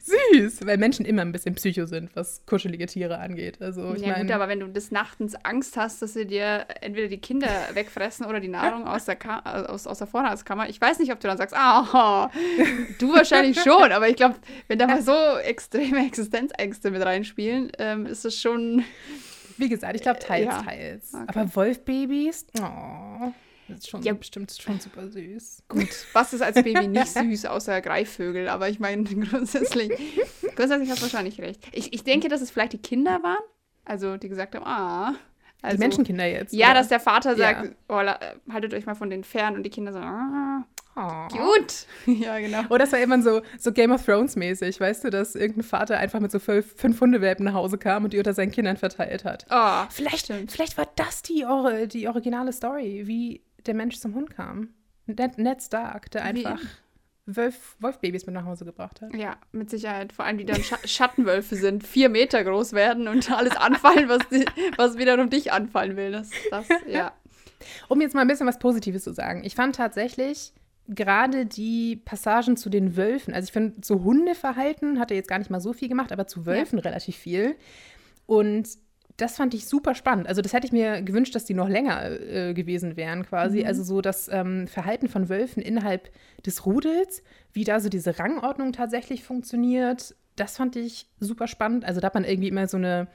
süß, 0.32 0.66
weil 0.66 0.78
Menschen 0.78 1.06
immer 1.06 1.22
ein 1.22 1.30
bisschen 1.30 1.54
psycho 1.54 1.86
sind, 1.86 2.14
was 2.16 2.44
kuschelige 2.44 2.86
Tiere 2.86 3.18
angeht. 3.18 3.62
Also 3.62 3.94
ich 3.94 4.02
ja 4.02 4.14
mein, 4.14 4.22
gut, 4.26 4.32
aber 4.32 4.48
wenn 4.48 4.58
du 4.58 4.66
des 4.66 4.90
Nachtens 4.90 5.36
Angst 5.44 5.76
hast, 5.76 6.02
dass 6.02 6.14
sie 6.14 6.26
dir 6.26 6.66
entweder 6.80 7.06
die 7.06 7.18
Kinder 7.18 7.48
wegfressen 7.74 8.26
oder 8.26 8.40
die 8.40 8.48
Nahrung 8.48 8.88
aus 8.88 9.04
der, 9.04 9.14
Ka 9.14 9.38
aus, 9.66 9.86
aus 9.86 9.98
der 9.98 10.08
Vorratskammer, 10.08 10.68
ich 10.68 10.80
weiß 10.80 10.98
nicht, 10.98 11.12
ob 11.12 11.20
du 11.20 11.28
dann 11.28 11.38
sagst, 11.38 11.54
oh, 11.56 12.26
du 12.98 13.14
wahrscheinlich 13.14 13.60
schon, 13.62 13.92
aber 13.92 14.08
ich 14.08 14.16
glaube, 14.16 14.36
wenn 14.66 14.78
da 14.78 14.88
mal 14.88 15.02
so 15.02 15.38
extreme 15.44 16.04
Existenzängste 16.04 16.90
mit 16.90 17.02
reinspielen, 17.02 17.70
ähm, 17.78 18.06
ist 18.06 18.24
das 18.24 18.34
schon... 18.34 18.84
Wie 19.56 19.68
gesagt, 19.68 19.96
ich 19.96 20.02
glaube 20.02 20.20
teils, 20.20 20.46
ja. 20.46 20.62
teils. 20.62 21.14
Okay. 21.14 21.24
Aber 21.26 21.54
Wolfbabys, 21.54 22.46
oh... 22.60 23.32
Das 23.68 23.78
ist 23.78 23.90
schon 23.90 24.02
ja. 24.02 24.14
bestimmt 24.14 24.50
schon 24.50 24.80
super 24.80 25.08
süß. 25.08 25.64
Gut, 25.68 25.88
was 26.12 26.32
ist 26.32 26.42
als 26.42 26.54
Baby 26.54 26.88
nicht 26.88 27.08
süß, 27.08 27.46
außer 27.46 27.80
Greifvögel? 27.80 28.48
Aber 28.48 28.68
ich 28.68 28.80
meine, 28.80 29.04
grundsätzlich, 29.30 29.92
grundsätzlich 30.56 30.90
hast 30.90 30.98
du 30.98 31.02
wahrscheinlich 31.02 31.40
recht. 31.40 31.66
Ich, 31.72 31.92
ich 31.92 32.04
denke, 32.04 32.28
dass 32.28 32.40
es 32.40 32.50
vielleicht 32.50 32.72
die 32.72 32.78
Kinder 32.78 33.22
waren, 33.22 33.44
also 33.84 34.16
die 34.16 34.28
gesagt 34.28 34.54
haben, 34.54 34.64
ah. 34.64 35.14
Also, 35.60 35.76
die 35.76 35.80
Menschenkinder 35.80 36.26
jetzt. 36.26 36.52
Ja, 36.52 36.68
oder? 36.68 36.74
dass 36.74 36.88
der 36.88 37.00
Vater 37.00 37.36
sagt, 37.36 37.64
ja. 37.64 37.72
oh, 37.88 38.52
haltet 38.52 38.74
euch 38.74 38.86
mal 38.86 38.94
von 38.94 39.10
den 39.10 39.24
fern 39.24 39.56
und 39.56 39.64
die 39.64 39.70
Kinder 39.70 39.92
sagen, 39.92 40.06
ah. 40.06 40.64
Oh. 40.98 41.28
Gut. 41.28 41.86
ja, 42.06 42.38
genau. 42.40 42.62
Oder 42.70 42.78
das 42.78 42.92
war 42.92 42.98
immer 42.98 43.22
so, 43.22 43.42
so 43.56 43.70
Game 43.70 43.92
of 43.92 44.04
Thrones 44.04 44.34
mäßig, 44.34 44.80
weißt 44.80 45.04
du, 45.04 45.10
dass 45.10 45.36
irgendein 45.36 45.62
Vater 45.62 45.96
einfach 45.96 46.18
mit 46.18 46.32
so 46.32 46.40
fünf, 46.40 46.74
fünf 46.74 47.00
Hundewelpen 47.00 47.44
nach 47.44 47.54
Hause 47.54 47.78
kam 47.78 48.04
und 48.04 48.12
die 48.12 48.18
unter 48.18 48.34
seinen 48.34 48.50
Kindern 48.50 48.76
verteilt 48.76 49.24
hat. 49.24 49.46
Oh, 49.48 49.84
vielleicht, 49.90 50.32
vielleicht 50.48 50.76
war 50.76 50.88
das 50.96 51.22
die, 51.22 51.46
die 51.86 52.08
originale 52.08 52.52
Story, 52.52 53.04
wie 53.06 53.42
der 53.68 53.74
Mensch 53.74 53.98
zum 53.98 54.14
Hund 54.14 54.30
kam. 54.30 54.70
Ned, 55.06 55.38
Ned 55.38 55.62
Stark, 55.62 56.10
der 56.10 56.24
einfach 56.24 56.60
Wolf, 57.26 57.76
Wolfbabys 57.80 58.26
mit 58.26 58.34
nach 58.34 58.44
Hause 58.44 58.64
gebracht 58.64 59.00
hat. 59.00 59.14
Ja, 59.14 59.36
mit 59.52 59.70
Sicherheit. 59.70 60.12
Vor 60.12 60.24
allem, 60.24 60.38
die 60.38 60.46
dann 60.46 60.62
Sch 60.62 60.74
Schattenwölfe 60.84 61.56
sind, 61.56 61.86
vier 61.86 62.08
Meter 62.08 62.42
groß 62.42 62.72
werden 62.72 63.06
und 63.08 63.30
alles 63.30 63.56
anfallen, 63.56 64.08
was, 64.08 64.26
die, 64.30 64.44
was 64.76 64.98
wiederum 64.98 65.30
dich 65.30 65.52
anfallen 65.52 65.96
will. 65.96 66.10
Das, 66.10 66.30
das, 66.50 66.66
ja. 66.86 67.12
Um 67.88 68.00
jetzt 68.00 68.14
mal 68.14 68.22
ein 68.22 68.28
bisschen 68.28 68.46
was 68.46 68.58
Positives 68.58 69.04
zu 69.04 69.12
sagen. 69.12 69.44
Ich 69.44 69.54
fand 69.54 69.76
tatsächlich 69.76 70.52
gerade 70.88 71.44
die 71.44 71.96
Passagen 71.96 72.56
zu 72.56 72.70
den 72.70 72.96
Wölfen, 72.96 73.34
also 73.34 73.44
ich 73.44 73.52
finde, 73.52 73.80
zu 73.82 74.04
Hundeverhalten 74.04 74.98
hat 74.98 75.10
er 75.10 75.18
jetzt 75.18 75.28
gar 75.28 75.38
nicht 75.38 75.50
mal 75.50 75.60
so 75.60 75.74
viel 75.74 75.88
gemacht, 75.88 76.12
aber 76.12 76.26
zu 76.26 76.46
Wölfen 76.46 76.78
ja. 76.78 76.84
relativ 76.84 77.16
viel. 77.16 77.56
Und 78.24 78.68
das 79.18 79.36
fand 79.36 79.52
ich 79.52 79.66
super 79.66 79.94
spannend. 79.94 80.28
Also 80.28 80.42
das 80.42 80.52
hätte 80.52 80.66
ich 80.66 80.72
mir 80.72 81.02
gewünscht, 81.02 81.34
dass 81.34 81.44
die 81.44 81.52
noch 81.52 81.68
länger 81.68 82.10
äh, 82.10 82.54
gewesen 82.54 82.96
wären 82.96 83.26
quasi. 83.26 83.60
Mhm. 83.60 83.66
Also 83.66 83.82
so 83.82 84.00
das 84.00 84.28
ähm, 84.28 84.68
Verhalten 84.68 85.08
von 85.08 85.28
Wölfen 85.28 85.60
innerhalb 85.60 86.10
des 86.46 86.64
Rudels, 86.64 87.22
wie 87.52 87.64
da 87.64 87.80
so 87.80 87.88
diese 87.88 88.18
Rangordnung 88.18 88.72
tatsächlich 88.72 89.24
funktioniert, 89.24 90.14
das 90.36 90.56
fand 90.56 90.76
ich 90.76 91.08
super 91.18 91.48
spannend. 91.48 91.84
Also 91.84 92.00
da 92.00 92.06
hat 92.06 92.14
man 92.14 92.24
irgendwie 92.24 92.48
immer 92.48 92.68
so 92.68 92.76
eine 92.76 93.08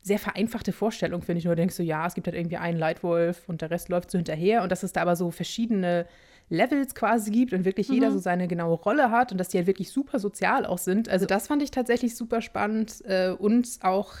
sehr 0.00 0.20
vereinfachte 0.20 0.72
Vorstellung, 0.72 1.22
finde 1.22 1.40
ich. 1.40 1.44
Nur 1.44 1.56
denkst 1.56 1.76
du, 1.76 1.82
so, 1.82 1.86
ja, 1.86 2.06
es 2.06 2.14
gibt 2.14 2.28
halt 2.28 2.36
irgendwie 2.36 2.56
einen 2.56 2.78
Leitwolf 2.78 3.48
und 3.48 3.60
der 3.60 3.72
Rest 3.72 3.88
läuft 3.88 4.12
so 4.12 4.18
hinterher 4.18 4.62
und 4.62 4.70
dass 4.70 4.84
es 4.84 4.92
da 4.92 5.02
aber 5.02 5.16
so 5.16 5.32
verschiedene 5.32 6.06
Levels 6.50 6.94
quasi 6.94 7.32
gibt 7.32 7.52
und 7.52 7.64
wirklich 7.64 7.88
mhm. 7.88 7.94
jeder 7.96 8.12
so 8.12 8.18
seine 8.18 8.46
genaue 8.46 8.76
Rolle 8.76 9.10
hat 9.10 9.32
und 9.32 9.38
dass 9.38 9.48
die 9.48 9.58
halt 9.58 9.66
wirklich 9.66 9.90
super 9.90 10.20
sozial 10.20 10.64
auch 10.64 10.78
sind. 10.78 11.08
Also 11.08 11.26
das 11.26 11.48
fand 11.48 11.64
ich 11.64 11.72
tatsächlich 11.72 12.14
super 12.14 12.40
spannend 12.42 13.02
äh, 13.06 13.30
und 13.30 13.80
auch 13.82 14.14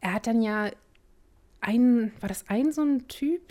er 0.00 0.14
hat 0.14 0.26
dann 0.26 0.42
ja 0.42 0.70
ein, 1.60 2.12
war 2.20 2.28
das 2.28 2.44
ein 2.48 2.72
so 2.72 2.82
ein 2.82 3.08
Typ? 3.08 3.42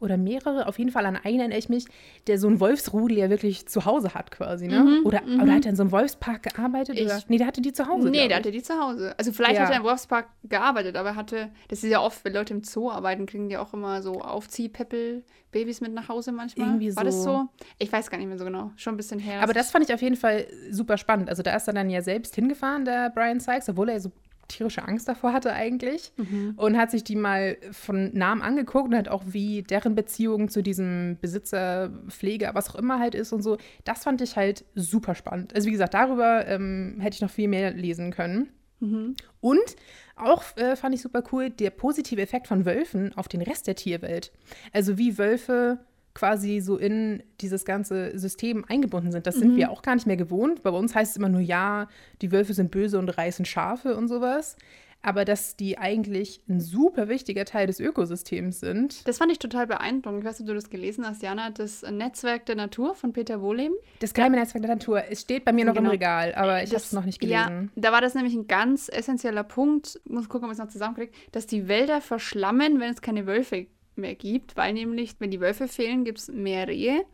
Oder 0.00 0.18
mehrere, 0.18 0.66
auf 0.66 0.78
jeden 0.78 0.90
Fall 0.90 1.06
an 1.06 1.16
einen 1.16 1.40
erinnere 1.40 1.58
ich 1.58 1.70
mich, 1.70 1.86
der 2.26 2.38
so 2.38 2.46
ein 2.46 2.60
Wolfsrudel 2.60 3.16
ja 3.16 3.30
wirklich 3.30 3.66
zu 3.68 3.86
Hause 3.86 4.12
hat 4.12 4.30
quasi, 4.30 4.66
ne? 4.66 4.80
Mhm, 4.80 5.06
oder, 5.06 5.22
mhm. 5.22 5.40
oder 5.40 5.54
hat 5.54 5.64
er 5.64 5.70
in 5.70 5.76
so 5.76 5.82
einem 5.82 5.92
Wolfspark 5.92 6.42
gearbeitet? 6.42 6.98
Ich, 6.98 7.06
oder? 7.06 7.22
Nee, 7.28 7.38
der 7.38 7.46
hatte 7.46 7.62
die 7.62 7.72
zu 7.72 7.86
Hause. 7.86 8.10
Nee, 8.10 8.28
der 8.28 8.36
hatte 8.38 8.50
die 8.50 8.62
zu 8.62 8.78
Hause. 8.78 9.14
Also 9.16 9.32
vielleicht 9.32 9.56
ja. 9.56 9.62
hat 9.62 9.70
er 9.70 9.78
im 9.78 9.84
Wolfspark 9.84 10.28
gearbeitet, 10.42 10.96
aber 10.96 11.10
er 11.10 11.16
hatte, 11.16 11.50
das 11.68 11.82
ist 11.82 11.90
ja 11.90 12.00
oft, 12.00 12.22
wenn 12.24 12.34
Leute 12.34 12.52
im 12.52 12.62
Zoo 12.62 12.90
arbeiten, 12.90 13.24
kriegen 13.24 13.48
die 13.48 13.56
auch 13.56 13.72
immer 13.72 14.02
so 14.02 14.20
Aufziehpeppel-Babys 14.20 15.80
mit 15.80 15.94
nach 15.94 16.08
Hause 16.08 16.32
manchmal. 16.32 16.68
Irgendwie 16.68 16.90
so. 16.90 16.96
War 16.96 17.04
das 17.04 17.22
so? 17.22 17.48
Ich 17.78 17.90
weiß 17.90 18.10
gar 18.10 18.18
nicht 18.18 18.26
mehr 18.26 18.36
so 18.36 18.44
genau. 18.44 18.72
Schon 18.76 18.94
ein 18.94 18.98
bisschen 18.98 19.20
her. 19.20 19.40
Aber 19.42 19.54
das 19.54 19.70
fand 19.70 19.88
ich 19.88 19.94
auf 19.94 20.02
jeden 20.02 20.16
Fall 20.16 20.46
super 20.70 20.98
spannend. 20.98 21.30
Also 21.30 21.42
da 21.42 21.56
ist 21.56 21.66
er 21.66 21.72
dann 21.72 21.88
ja 21.88 22.02
selbst 22.02 22.34
hingefahren, 22.34 22.84
der 22.84 23.08
Brian 23.08 23.40
Sykes, 23.40 23.70
obwohl 23.70 23.88
er 23.88 24.00
so 24.00 24.10
tierische 24.48 24.86
Angst 24.86 25.08
davor 25.08 25.32
hatte 25.32 25.52
eigentlich 25.52 26.12
mhm. 26.16 26.54
und 26.56 26.76
hat 26.76 26.90
sich 26.90 27.04
die 27.04 27.16
mal 27.16 27.56
von 27.72 28.12
Namen 28.14 28.42
angeguckt 28.42 28.88
und 28.88 28.96
hat 28.96 29.08
auch 29.08 29.22
wie 29.26 29.62
deren 29.62 29.94
Beziehung 29.94 30.48
zu 30.48 30.62
diesem 30.62 31.18
Besitzer, 31.20 31.90
Pfleger, 32.08 32.54
was 32.54 32.70
auch 32.70 32.76
immer 32.76 32.98
halt 32.98 33.14
ist 33.14 33.32
und 33.32 33.42
so. 33.42 33.58
Das 33.84 34.04
fand 34.04 34.20
ich 34.20 34.36
halt 34.36 34.64
super 34.74 35.14
spannend. 35.14 35.54
Also 35.54 35.68
wie 35.68 35.72
gesagt, 35.72 35.94
darüber 35.94 36.46
ähm, 36.46 36.96
hätte 37.00 37.14
ich 37.14 37.22
noch 37.22 37.30
viel 37.30 37.48
mehr 37.48 37.72
lesen 37.72 38.12
können. 38.12 38.50
Mhm. 38.80 39.16
Und 39.40 39.76
auch 40.16 40.44
äh, 40.56 40.76
fand 40.76 40.94
ich 40.94 41.02
super 41.02 41.22
cool 41.32 41.50
der 41.50 41.70
positive 41.70 42.20
Effekt 42.20 42.46
von 42.46 42.64
Wölfen 42.64 43.12
auf 43.16 43.28
den 43.28 43.42
Rest 43.42 43.66
der 43.66 43.76
Tierwelt. 43.76 44.32
Also 44.72 44.98
wie 44.98 45.18
Wölfe 45.18 45.78
quasi 46.14 46.60
so 46.60 46.76
in 46.76 47.22
dieses 47.40 47.64
ganze 47.64 48.16
System 48.18 48.64
eingebunden 48.68 49.10
sind. 49.10 49.26
Das 49.26 49.34
sind 49.34 49.52
mhm. 49.52 49.56
wir 49.56 49.70
auch 49.70 49.82
gar 49.82 49.96
nicht 49.96 50.06
mehr 50.06 50.16
gewohnt. 50.16 50.62
Bei 50.62 50.70
uns 50.70 50.94
heißt 50.94 51.12
es 51.12 51.16
immer 51.16 51.28
nur, 51.28 51.40
ja, 51.40 51.88
die 52.22 52.32
Wölfe 52.32 52.54
sind 52.54 52.70
böse 52.70 52.98
und 52.98 53.08
reißen 53.08 53.44
Schafe 53.44 53.96
und 53.96 54.08
sowas. 54.08 54.56
Aber 55.02 55.26
dass 55.26 55.56
die 55.56 55.76
eigentlich 55.76 56.40
ein 56.48 56.60
super 56.60 57.08
wichtiger 57.10 57.44
Teil 57.44 57.66
des 57.66 57.78
Ökosystems 57.78 58.60
sind. 58.60 59.06
Das 59.06 59.18
fand 59.18 59.30
ich 59.30 59.38
total 59.38 59.66
beeindruckend. 59.66 60.20
Ich 60.20 60.26
weiß 60.26 60.40
nicht, 60.40 60.48
ob 60.48 60.54
du 60.54 60.54
das 60.54 60.70
gelesen 60.70 61.06
hast, 61.06 61.22
Jana. 61.22 61.50
Das 61.50 61.82
Netzwerk 61.82 62.46
der 62.46 62.56
Natur 62.56 62.94
von 62.94 63.12
Peter 63.12 63.42
Wohlem. 63.42 63.74
Das 63.98 64.14
geheime 64.14 64.36
Netzwerk 64.36 64.62
der 64.62 64.76
Natur. 64.76 65.02
Es 65.10 65.20
steht 65.20 65.44
bei 65.44 65.52
mir 65.52 65.66
noch 65.66 65.74
genau. 65.74 65.88
im 65.88 65.90
Regal, 65.90 66.34
aber 66.34 66.62
ich 66.62 66.70
habe 66.70 66.78
es 66.78 66.92
noch 66.94 67.04
nicht 67.04 67.20
gelesen. 67.20 67.70
Ja, 67.74 67.82
da 67.82 67.92
war 67.92 68.00
das 68.00 68.14
nämlich 68.14 68.32
ein 68.32 68.46
ganz 68.46 68.88
essentieller 68.88 69.44
Punkt. 69.44 70.00
Ich 70.06 70.10
muss 70.10 70.30
gucken, 70.30 70.46
ob 70.46 70.52
ich 70.52 70.58
es 70.58 70.64
noch 70.64 70.72
zusammenkriege. 70.72 71.12
Dass 71.32 71.46
die 71.46 71.68
Wälder 71.68 72.00
verschlammen, 72.00 72.80
wenn 72.80 72.90
es 72.90 73.02
keine 73.02 73.26
Wölfe 73.26 73.66
mehr 73.98 74.14
gibt, 74.14 74.56
weil 74.56 74.72
nämlich, 74.72 75.16
wenn 75.18 75.30
die 75.30 75.40
Wölfe 75.40 75.68
fehlen, 75.68 76.04
gibt 76.04 76.18
es 76.18 76.28
mehr 76.28 76.68
Rehe 76.68 77.04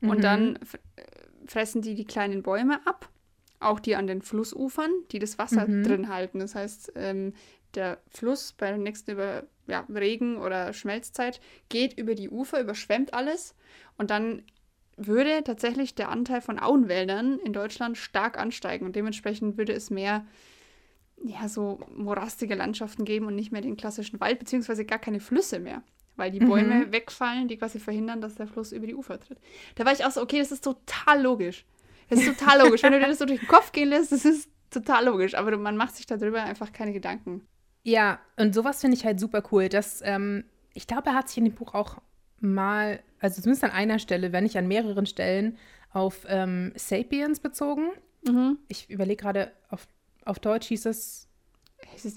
mhm. 0.00 0.10
und 0.10 0.24
dann 0.24 0.58
fressen 1.46 1.82
die 1.82 1.94
die 1.94 2.04
kleinen 2.04 2.42
Bäume 2.42 2.86
ab, 2.86 3.08
auch 3.60 3.80
die 3.80 3.96
an 3.96 4.06
den 4.06 4.22
Flussufern, 4.22 4.90
die 5.12 5.18
das 5.18 5.38
Wasser 5.38 5.66
mhm. 5.66 5.82
drin 5.84 6.08
halten. 6.08 6.38
Das 6.40 6.54
heißt, 6.54 6.92
ähm, 6.96 7.32
der 7.74 7.98
Fluss 8.08 8.52
bei 8.52 8.68
der 8.68 8.78
nächsten 8.78 9.12
über, 9.12 9.44
ja, 9.66 9.86
Regen- 9.92 10.38
oder 10.38 10.72
Schmelzzeit 10.72 11.40
geht 11.68 11.98
über 11.98 12.14
die 12.14 12.30
Ufer, 12.30 12.60
überschwemmt 12.60 13.14
alles 13.14 13.54
und 13.98 14.10
dann 14.10 14.42
würde 14.96 15.44
tatsächlich 15.44 15.94
der 15.94 16.08
Anteil 16.08 16.40
von 16.40 16.58
Auenwäldern 16.58 17.38
in 17.40 17.52
Deutschland 17.52 17.98
stark 17.98 18.38
ansteigen 18.38 18.86
und 18.86 18.96
dementsprechend 18.96 19.58
würde 19.58 19.74
es 19.74 19.90
mehr 19.90 20.26
ja, 21.22 21.48
so 21.48 21.80
morastige 21.94 22.54
Landschaften 22.54 23.04
geben 23.04 23.26
und 23.26 23.34
nicht 23.34 23.52
mehr 23.52 23.62
den 23.62 23.76
klassischen 23.76 24.20
Wald, 24.20 24.38
beziehungsweise 24.38 24.84
gar 24.84 24.98
keine 24.98 25.20
Flüsse 25.20 25.58
mehr, 25.58 25.82
weil 26.16 26.30
die 26.30 26.38
Bäume 26.38 26.86
mhm. 26.86 26.92
wegfallen, 26.92 27.48
die 27.48 27.56
quasi 27.56 27.78
verhindern, 27.78 28.20
dass 28.20 28.34
der 28.34 28.46
Fluss 28.46 28.72
über 28.72 28.86
die 28.86 28.94
Ufer 28.94 29.20
tritt. 29.20 29.38
Da 29.74 29.84
war 29.84 29.92
ich 29.92 30.04
auch 30.04 30.10
so, 30.10 30.22
okay, 30.22 30.38
das 30.38 30.52
ist 30.52 30.64
total 30.64 31.22
logisch. 31.22 31.64
Das 32.08 32.20
ist 32.20 32.38
total 32.38 32.62
logisch. 32.62 32.82
Wenn 32.82 32.92
du 32.92 33.00
dir 33.00 33.06
das 33.06 33.18
so 33.18 33.24
durch 33.24 33.40
den 33.40 33.48
Kopf 33.48 33.72
gehen 33.72 33.88
lässt, 33.88 34.12
das 34.12 34.24
ist 34.24 34.48
total 34.70 35.04
logisch, 35.06 35.34
aber 35.34 35.56
man 35.56 35.76
macht 35.76 35.96
sich 35.96 36.06
darüber 36.06 36.42
einfach 36.42 36.72
keine 36.72 36.92
Gedanken. 36.92 37.46
Ja, 37.82 38.18
und 38.36 38.54
sowas 38.54 38.80
finde 38.80 38.96
ich 38.96 39.04
halt 39.04 39.20
super 39.20 39.42
cool. 39.52 39.68
Dass, 39.68 40.02
ähm, 40.04 40.44
ich 40.74 40.86
glaube, 40.86 41.10
er 41.10 41.14
hat 41.14 41.28
sich 41.28 41.38
in 41.38 41.44
dem 41.44 41.54
Buch 41.54 41.74
auch 41.74 42.00
mal, 42.40 43.00
also 43.20 43.40
zumindest 43.40 43.64
an 43.64 43.70
einer 43.70 43.98
Stelle, 43.98 44.32
wenn 44.32 44.44
nicht 44.44 44.56
an 44.56 44.68
mehreren 44.68 45.06
Stellen, 45.06 45.56
auf 45.90 46.26
ähm, 46.28 46.72
Sapiens 46.76 47.40
bezogen. 47.40 47.88
Mhm. 48.26 48.58
Ich 48.68 48.90
überlege 48.90 49.22
gerade, 49.22 49.52
auf, 49.70 49.86
auf 50.24 50.38
Deutsch 50.38 50.68
hieß 50.68 50.86
es 50.86 51.28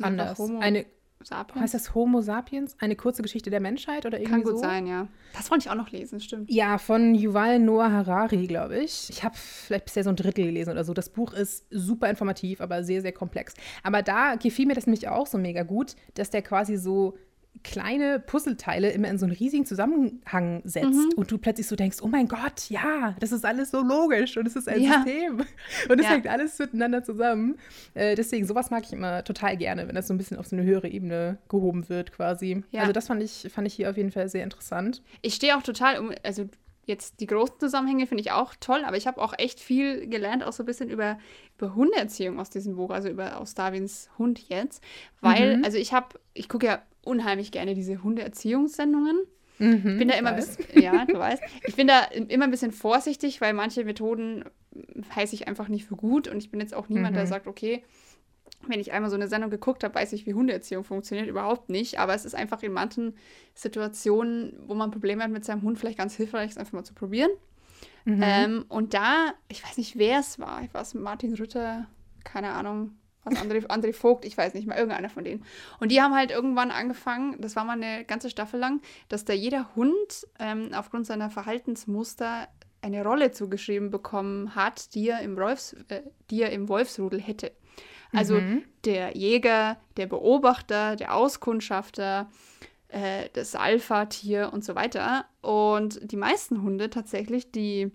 anders. 0.02 0.38
Homo 0.38 0.60
Eine, 0.60 0.86
Sapiens? 1.22 1.62
Heißt 1.62 1.74
das 1.74 1.96
Homo 1.96 2.22
sapiens? 2.22 2.76
Eine 2.80 2.96
kurze 2.96 3.22
Geschichte 3.22 3.50
der 3.50 3.60
Menschheit 3.60 4.06
oder 4.06 4.18
irgendwie 4.18 4.32
Kann 4.32 4.44
gut 4.44 4.54
so? 4.54 4.62
sein, 4.62 4.88
ja. 4.88 5.08
Das 5.34 5.52
wollte 5.52 5.66
ich 5.66 5.70
auch 5.70 5.76
noch 5.76 5.92
lesen, 5.92 6.20
stimmt. 6.22 6.50
Ja, 6.50 6.78
von 6.78 7.14
Yuval 7.14 7.60
Noah 7.60 7.92
Harari, 7.92 8.48
glaube 8.48 8.80
ich. 8.80 9.10
Ich 9.10 9.24
habe 9.24 9.36
vielleicht 9.36 9.86
bisher 9.86 10.04
so 10.04 10.10
ein 10.10 10.16
Drittel 10.16 10.46
gelesen 10.46 10.72
oder 10.72 10.84
so. 10.84 10.94
Das 10.94 11.10
Buch 11.10 11.34
ist 11.34 11.66
super 11.70 12.10
informativ, 12.10 12.62
aber 12.62 12.84
sehr, 12.84 13.02
sehr 13.02 13.12
komplex. 13.12 13.54
Aber 13.84 14.02
da 14.02 14.36
gefiel 14.36 14.66
mir 14.66 14.76
das 14.76 14.88
nämlich 14.88 15.08
auch 15.10 15.28
so 15.28 15.38
mega 15.38 15.64
gut, 15.64 15.96
dass 16.14 16.30
der 16.30 16.42
quasi 16.42 16.78
so 16.78 17.18
kleine 17.64 18.20
Puzzleteile 18.20 18.90
immer 18.92 19.08
in 19.10 19.18
so 19.18 19.26
einen 19.26 19.36
riesigen 19.36 19.66
Zusammenhang 19.66 20.62
setzt 20.64 20.94
mhm. 20.94 21.14
und 21.16 21.32
du 21.32 21.38
plötzlich 21.38 21.68
so 21.68 21.76
denkst, 21.76 21.98
oh 22.02 22.08
mein 22.08 22.28
Gott, 22.28 22.70
ja, 22.70 23.16
das 23.20 23.32
ist 23.32 23.46
alles 23.46 23.72
so 23.72 23.82
logisch 23.82 24.38
und 24.38 24.48
es 24.48 24.56
ist 24.56 24.68
ein 24.68 24.82
ja. 24.82 25.04
System 25.04 25.46
und 25.90 26.00
es 26.00 26.06
ja. 26.06 26.12
hängt 26.12 26.28
alles 26.28 26.58
miteinander 26.60 27.04
zusammen. 27.04 27.58
Äh, 27.94 28.16
deswegen, 28.16 28.46
sowas 28.46 28.72
mag 28.72 28.84
ich 28.86 28.94
immer 28.94 29.24
total 29.24 29.58
gerne, 29.58 29.88
wenn 29.88 29.96
das 29.96 30.08
so 30.08 30.14
ein 30.14 30.18
bisschen 30.18 30.38
auf 30.38 30.48
so 30.48 30.56
eine 30.56 30.66
höhere 30.66 30.88
Ebene 30.88 31.38
gehoben 31.50 31.90
wird 31.90 32.12
quasi. 32.12 32.64
Ja. 32.72 32.82
Also 32.82 32.94
das 32.94 33.08
fand 33.08 33.22
ich, 33.24 33.48
fand 33.54 33.68
ich 33.68 33.74
hier 33.74 33.90
auf 33.90 33.98
jeden 33.98 34.12
Fall 34.12 34.30
sehr 34.30 34.44
interessant. 34.44 35.02
Ich 35.22 35.36
stehe 35.36 35.58
auch 35.58 35.64
total 35.64 36.00
um, 36.00 36.12
also 36.24 36.50
jetzt 36.90 37.22
die 37.22 37.28
großen 37.28 37.60
Zusammenhänge 37.60 38.08
finde 38.08 38.22
ich 38.22 38.32
auch 38.32 38.54
toll, 38.60 38.84
aber 38.84 38.98
ich 38.98 39.08
habe 39.08 39.22
auch 39.22 39.34
echt 39.38 39.62
viel 39.62 40.08
gelernt, 40.08 40.44
auch 40.44 40.52
so 40.52 40.64
ein 40.64 40.66
bisschen 40.66 40.90
über, 40.90 41.18
über 41.58 41.76
Hundeerziehung 41.76 42.40
aus 42.40 42.50
diesem 42.50 42.76
Buch, 42.76 42.90
also 42.90 43.08
über 43.08 43.40
aus 43.40 43.54
Darwins 43.54 44.10
Hund 44.18 44.50
jetzt. 44.50 44.84
Weil, 45.22 45.58
mhm. 45.58 45.64
also 45.64 45.78
ich 45.78 45.94
habe, 45.94 46.20
ich 46.34 46.50
gucke 46.50 46.66
ja 46.66 46.82
unheimlich 47.04 47.52
gerne 47.52 47.74
diese 47.74 48.04
Hundeerziehungssendungen. 48.04 49.18
Mhm, 49.60 49.76
ich 49.76 49.98
bin 49.98 50.08
da 50.08 50.16
immer 50.16 50.30
ein 50.30 50.36
bisschen, 50.38 50.82
ja, 50.82 51.06
du 51.06 51.20
weißt, 51.20 51.44
ich 51.68 51.76
bin 51.76 51.88
da 51.88 52.04
immer 52.04 52.46
ein 52.46 52.52
bisschen 52.52 52.72
vorsichtig, 52.72 53.42
weil 53.42 53.54
manche 53.54 53.84
Methoden 53.84 54.46
heiße 55.16 55.36
ich 55.36 55.48
einfach 55.48 55.68
nicht 55.68 55.86
für 55.86 55.96
gut 55.96 56.28
und 56.28 56.38
ich 56.38 56.52
bin 56.52 56.60
jetzt 56.60 56.74
auch 56.74 56.90
niemand, 56.90 57.12
mhm. 57.12 57.18
der 57.18 57.28
sagt, 57.28 57.48
okay, 57.48 57.84
wenn 58.68 58.80
ich 58.80 58.92
einmal 58.92 59.10
so 59.10 59.16
eine 59.16 59.28
Sendung 59.28 59.50
geguckt 59.50 59.84
habe, 59.84 59.96
weiß 59.96 60.14
ich, 60.14 60.26
wie 60.26 60.34
Hundeerziehung 60.34 60.84
funktioniert, 60.84 61.28
überhaupt 61.28 61.70
nicht. 61.70 62.00
Aber 62.00 62.14
es 62.14 62.26
ist 62.26 62.36
einfach 62.36 62.62
in 62.62 62.74
manchen 62.74 63.16
Situationen, 63.54 64.54
wo 64.68 64.74
man 64.76 64.92
Probleme 64.92 65.24
hat 65.24 65.32
mit 65.32 65.46
seinem 65.46 65.62
Hund, 65.62 65.80
vielleicht 65.80 65.98
ganz 65.98 66.16
hilfreich, 66.16 66.52
es 66.52 66.58
einfach 66.58 66.74
mal 66.74 66.84
zu 66.84 66.94
probieren. 66.94 67.32
Mhm. 68.06 68.22
Ähm, 68.22 68.66
und 68.68 68.94
da, 68.94 69.34
ich 69.48 69.64
weiß 69.64 69.78
nicht, 69.78 69.98
wer 69.98 70.20
es 70.20 70.40
war, 70.40 70.62
ich 70.64 70.74
weiß, 70.74 70.94
Martin 70.96 71.34
Rütter, 71.36 71.88
keine 72.24 72.52
Ahnung, 72.52 72.98
was 73.24 73.36
André, 73.36 73.66
André 73.68 73.94
Vogt, 73.94 74.26
ich 74.26 74.38
weiß 74.38 74.54
nicht 74.54 74.68
mal, 74.68 74.78
irgendeiner 74.78 75.10
von 75.10 75.24
denen. 75.24 75.44
Und 75.80 75.92
die 75.92 76.02
haben 76.02 76.16
halt 76.16 76.32
irgendwann 76.32 76.72
angefangen, 76.72 77.40
das 77.40 77.56
war 77.56 77.66
mal 77.66 77.82
eine 77.82 78.06
ganze 78.06 78.30
Staffel 78.30 78.60
lang, 78.60 78.82
dass 79.10 79.26
da 79.26 79.34
jeder 79.34 79.76
Hund 79.76 80.28
ähm, 80.40 80.70
aufgrund 80.74 81.06
seiner 81.06 81.30
Verhaltensmuster 81.30 82.48
eine 82.82 83.04
Rolle 83.04 83.32
zugeschrieben 83.32 83.90
bekommen 83.90 84.56
hat, 84.56 84.96
die 84.96 85.10
er 85.10 85.22
im, 85.22 85.36
Wolfs, 85.36 85.74
äh, 85.90 86.02
die 86.30 86.42
er 86.42 86.52
im 86.52 86.70
Wolfsrudel 86.70 87.20
hätte. 87.20 87.52
Also 88.12 88.36
mhm. 88.36 88.64
der 88.86 89.16
Jäger, 89.16 89.78
der 89.98 90.08
Beobachter, 90.08 90.96
der 90.96 91.14
Auskundschafter, 91.14 92.30
äh, 92.88 93.30
das 93.34 93.56
Alpha-Tier 93.56 94.52
und 94.52 94.64
so 94.64 94.76
weiter. 94.76 95.26
Und 95.42 96.12
die 96.12 96.18
meisten 96.18 96.64
Hunde 96.64 96.90
tatsächlich, 96.90 97.52
die 97.52 97.92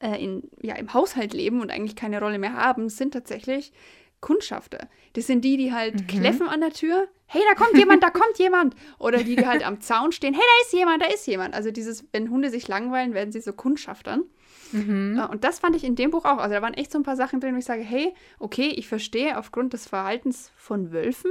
äh, 0.00 0.22
in, 0.22 0.50
ja, 0.60 0.74
im 0.74 0.92
Haushalt 0.92 1.34
leben 1.34 1.60
und 1.60 1.70
eigentlich 1.70 1.96
keine 1.96 2.18
Rolle 2.20 2.38
mehr 2.38 2.54
haben, 2.54 2.88
sind 2.88 3.12
tatsächlich 3.12 3.72
Kundschafter. 4.22 4.88
Das 5.12 5.26
sind 5.26 5.44
die, 5.44 5.58
die 5.58 5.72
halt 5.72 5.94
mhm. 5.94 6.06
kläffen 6.06 6.48
an 6.48 6.60
der 6.60 6.72
Tür. 6.72 7.08
Hey, 7.26 7.42
da 7.46 7.54
kommt 7.54 7.76
jemand, 7.76 8.02
da 8.02 8.08
kommt 8.10 8.38
jemand. 8.38 8.74
Oder 8.98 9.22
die, 9.22 9.36
die 9.36 9.46
halt 9.46 9.66
am 9.66 9.82
Zaun 9.82 10.12
stehen. 10.12 10.32
Hey, 10.32 10.42
da 10.42 10.66
ist 10.66 10.72
jemand, 10.72 11.02
da 11.02 11.06
ist 11.08 11.26
jemand. 11.26 11.54
Also 11.54 11.70
dieses, 11.70 12.06
wenn 12.12 12.30
Hunde 12.30 12.48
sich 12.48 12.66
langweilen, 12.68 13.12
werden 13.12 13.32
sie 13.32 13.42
so 13.42 13.52
Kundschaftern. 13.52 14.24
Mhm. 14.72 15.18
Äh, 15.18 15.26
und 15.26 15.44
das 15.44 15.58
fand 15.58 15.76
ich 15.76 15.84
in 15.84 15.96
dem 15.96 16.10
Buch 16.10 16.24
auch. 16.24 16.38
Also 16.38 16.54
da 16.54 16.62
waren 16.62 16.74
echt 16.74 16.90
so 16.90 16.98
ein 16.98 17.04
paar 17.04 17.16
Sachen 17.16 17.40
drin, 17.40 17.54
wo 17.54 17.58
ich 17.58 17.66
sage, 17.66 17.82
hey, 17.82 18.14
okay, 18.38 18.68
ich 18.68 18.88
verstehe 18.88 19.36
aufgrund 19.36 19.74
des 19.74 19.86
Verhaltens 19.86 20.50
von 20.56 20.92
Wölfen 20.92 21.30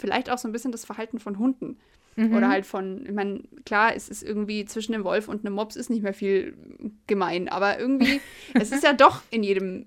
vielleicht 0.00 0.30
auch 0.30 0.38
so 0.38 0.48
ein 0.48 0.52
bisschen 0.52 0.72
das 0.72 0.84
Verhalten 0.84 1.20
von 1.20 1.38
Hunden. 1.38 1.78
Mhm. 2.16 2.34
Oder 2.34 2.48
halt 2.48 2.66
von, 2.66 3.04
ich 3.06 3.12
meine, 3.12 3.42
klar, 3.64 3.94
es 3.94 4.08
ist 4.08 4.22
irgendwie 4.22 4.64
zwischen 4.64 4.94
einem 4.94 5.04
Wolf 5.04 5.28
und 5.28 5.44
einem 5.44 5.54
Mops 5.54 5.76
ist 5.76 5.90
nicht 5.90 6.02
mehr 6.02 6.14
viel 6.14 6.56
gemein, 7.06 7.48
aber 7.48 7.78
irgendwie, 7.78 8.20
es 8.54 8.72
ist 8.72 8.82
ja 8.82 8.92
doch 8.92 9.22
in 9.30 9.42
jedem 9.42 9.86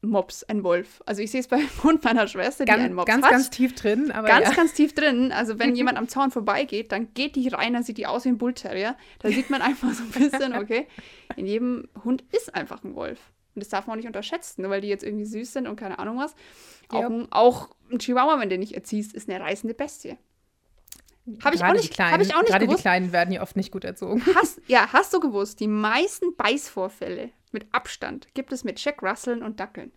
Mops, 0.00 0.44
ein 0.44 0.62
Wolf. 0.62 1.02
Also 1.06 1.22
ich 1.22 1.30
sehe 1.30 1.40
es 1.40 1.48
beim 1.48 1.68
Hund 1.82 2.04
meiner 2.04 2.28
Schwester, 2.28 2.64
ganz, 2.64 2.78
die 2.78 2.84
einen 2.84 2.94
Mops 2.94 3.06
ganz, 3.06 3.24
hat. 3.24 3.32
Ganz, 3.32 3.44
ganz 3.44 3.56
tief 3.56 3.74
drin. 3.74 4.12
Aber 4.12 4.28
ganz, 4.28 4.48
ja. 4.48 4.54
ganz 4.54 4.72
tief 4.72 4.94
drin. 4.94 5.32
Also 5.32 5.58
wenn 5.58 5.74
jemand 5.76 5.98
am 5.98 6.08
Zaun 6.08 6.30
vorbeigeht, 6.30 6.92
dann 6.92 7.12
geht 7.14 7.36
die 7.36 7.48
rein, 7.48 7.72
dann 7.72 7.82
sieht 7.82 7.98
die 7.98 8.06
aus 8.06 8.24
wie 8.24 8.28
ein 8.28 8.38
Bullterrier. 8.38 8.96
Da 9.18 9.28
sieht 9.28 9.50
man 9.50 9.60
einfach 9.60 9.92
so 9.92 10.04
ein 10.04 10.10
bisschen, 10.10 10.54
okay, 10.56 10.86
in 11.36 11.46
jedem 11.46 11.88
Hund 12.04 12.24
ist 12.32 12.54
einfach 12.54 12.84
ein 12.84 12.94
Wolf. 12.94 13.18
Und 13.54 13.60
das 13.64 13.70
darf 13.70 13.86
man 13.86 13.94
auch 13.94 13.96
nicht 13.96 14.06
unterschätzen, 14.06 14.62
nur 14.62 14.70
weil 14.70 14.80
die 14.80 14.88
jetzt 14.88 15.02
irgendwie 15.02 15.24
süß 15.24 15.52
sind 15.52 15.66
und 15.66 15.74
keine 15.74 15.98
Ahnung 15.98 16.18
was. 16.18 16.36
Auch, 16.90 17.00
ja. 17.00 17.08
ein, 17.08 17.26
auch 17.30 17.70
ein 17.90 17.98
Chihuahua, 17.98 18.38
wenn 18.38 18.50
du 18.50 18.56
nicht 18.56 18.74
erziehst, 18.74 19.14
ist 19.14 19.28
eine 19.28 19.40
reißende 19.40 19.74
Bestie. 19.74 20.16
Habe 21.42 21.56
ich, 21.56 21.64
auch 21.64 21.72
nicht, 21.72 21.98
hab 21.98 22.20
ich 22.20 22.34
auch 22.34 22.40
nicht 22.40 22.50
Gerade 22.50 22.64
gewusst. 22.64 22.78
die 22.78 22.82
Kleinen 22.82 23.12
werden 23.12 23.32
ja 23.32 23.42
oft 23.42 23.56
nicht 23.56 23.70
gut 23.70 23.84
erzogen. 23.84 24.22
Hast, 24.34 24.62
ja, 24.66 24.88
hast 24.92 25.12
du 25.12 25.20
gewusst, 25.20 25.60
die 25.60 25.66
meisten 25.66 26.34
Beißvorfälle 26.36 27.30
mit 27.52 27.66
Abstand 27.72 28.28
gibt 28.34 28.52
es 28.52 28.64
mit 28.64 28.82
Jack 28.82 29.02
Russeln 29.02 29.42
und 29.42 29.60
Dackeln. 29.60 29.92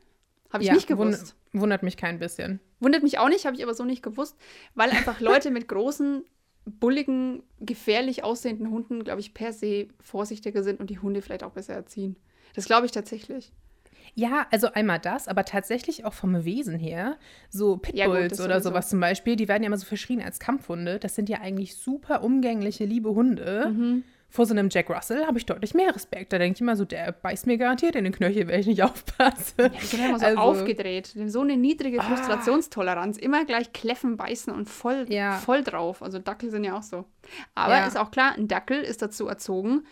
Habe 0.52 0.64
ich 0.64 0.68
ja, 0.68 0.74
nicht 0.74 0.88
gewusst. 0.88 1.36
Wundert 1.54 1.84
mich 1.84 1.98
kein 1.98 2.20
bisschen. 2.20 2.60
Wundert 2.80 3.04
mich 3.04 3.20
auch 3.20 3.30
nicht, 3.30 3.46
habe 3.46 3.56
ich 3.56 3.64
aber 3.64 3.74
so 3.74 3.86
nicht 3.86 4.04
gewusst, 4.04 4.38
weil 4.76 4.90
einfach 4.90 5.20
Leute 5.20 5.52
mit 5.52 5.68
großen, 5.68 6.24
bulligen, 6.66 7.44
gefährlich 7.60 8.24
aussehenden 8.24 8.70
Hunden, 8.70 9.04
glaube 9.04 9.22
ich, 9.22 9.34
per 9.34 9.54
se 9.54 9.88
vorsichtiger 10.00 10.64
sind 10.64 10.80
und 10.80 10.90
die 10.90 11.00
Hunde 11.00 11.22
vielleicht 11.22 11.44
auch 11.44 11.52
besser 11.52 11.74
erziehen. 11.74 12.16
Das 12.54 12.66
glaube 12.66 12.86
ich 12.86 12.92
tatsächlich. 12.92 13.54
Ja, 14.14 14.46
also 14.52 14.72
einmal 14.74 15.00
das, 15.00 15.28
aber 15.28 15.46
tatsächlich 15.46 16.04
auch 16.04 16.14
vom 16.14 16.44
Wesen 16.44 16.78
her. 16.78 17.18
So 17.50 17.78
Pitbulls 17.78 18.40
ja, 18.40 18.46
oder 18.46 18.60
sowas 18.60 18.90
zum 18.90 19.00
Beispiel, 19.00 19.36
die 19.38 19.48
werden 19.48 19.64
ja 19.64 19.68
immer 19.68 19.78
so 19.78 19.86
verschrien 19.86 20.22
als 20.22 20.40
Kampfhunde. 20.40 21.00
Das 21.00 21.16
sind 21.16 21.30
ja 21.30 21.40
eigentlich 21.40 21.76
super 21.76 22.24
umgängliche, 22.24 22.86
liebe 22.86 23.12
Hunde. 23.12 23.72
Mhm 23.74 24.04
vor 24.32 24.46
so 24.46 24.54
einem 24.54 24.70
Jack 24.72 24.90
Russell 24.90 25.26
habe 25.28 25.38
ich 25.38 25.46
deutlich 25.46 25.74
mehr 25.74 25.94
Respekt. 25.94 26.32
Da 26.32 26.38
denke 26.38 26.56
ich 26.56 26.62
immer 26.62 26.78
so, 26.78 26.86
der 26.86 27.12
beißt 27.12 27.48
mir 27.48 27.58
garantiert 27.58 27.96
in 27.96 28.06
den 28.06 28.14
Knöchel, 28.14 28.48
wenn 28.48 28.62
ich 28.62 28.66
nicht 28.66 28.82
aufpasse. 28.84 29.54
Ja, 29.58 29.72
ich 29.74 29.92
bin 29.92 30.06
immer 30.06 30.20
so 30.20 30.26
also, 30.26 30.40
aufgedreht. 30.40 31.14
So 31.28 31.42
eine 31.42 31.58
niedrige 31.58 32.00
ah. 32.00 32.04
Frustrationstoleranz. 32.04 33.18
Immer 33.18 33.44
gleich 33.44 33.74
kläffen, 33.74 34.16
beißen 34.16 34.54
und 34.54 34.70
voll, 34.70 35.06
ja. 35.10 35.34
voll 35.34 35.64
drauf. 35.64 36.02
Also 36.02 36.18
Dackel 36.18 36.50
sind 36.50 36.64
ja 36.64 36.78
auch 36.78 36.84
so. 36.84 37.06
Aber 37.56 37.74
ja. 37.74 37.86
ist 37.86 37.98
auch 37.98 38.10
klar, 38.10 38.34
ein 38.38 38.48
Dackel 38.48 38.82
ist 38.82 39.02
dazu 39.02 39.28
erzogen, 39.28 39.84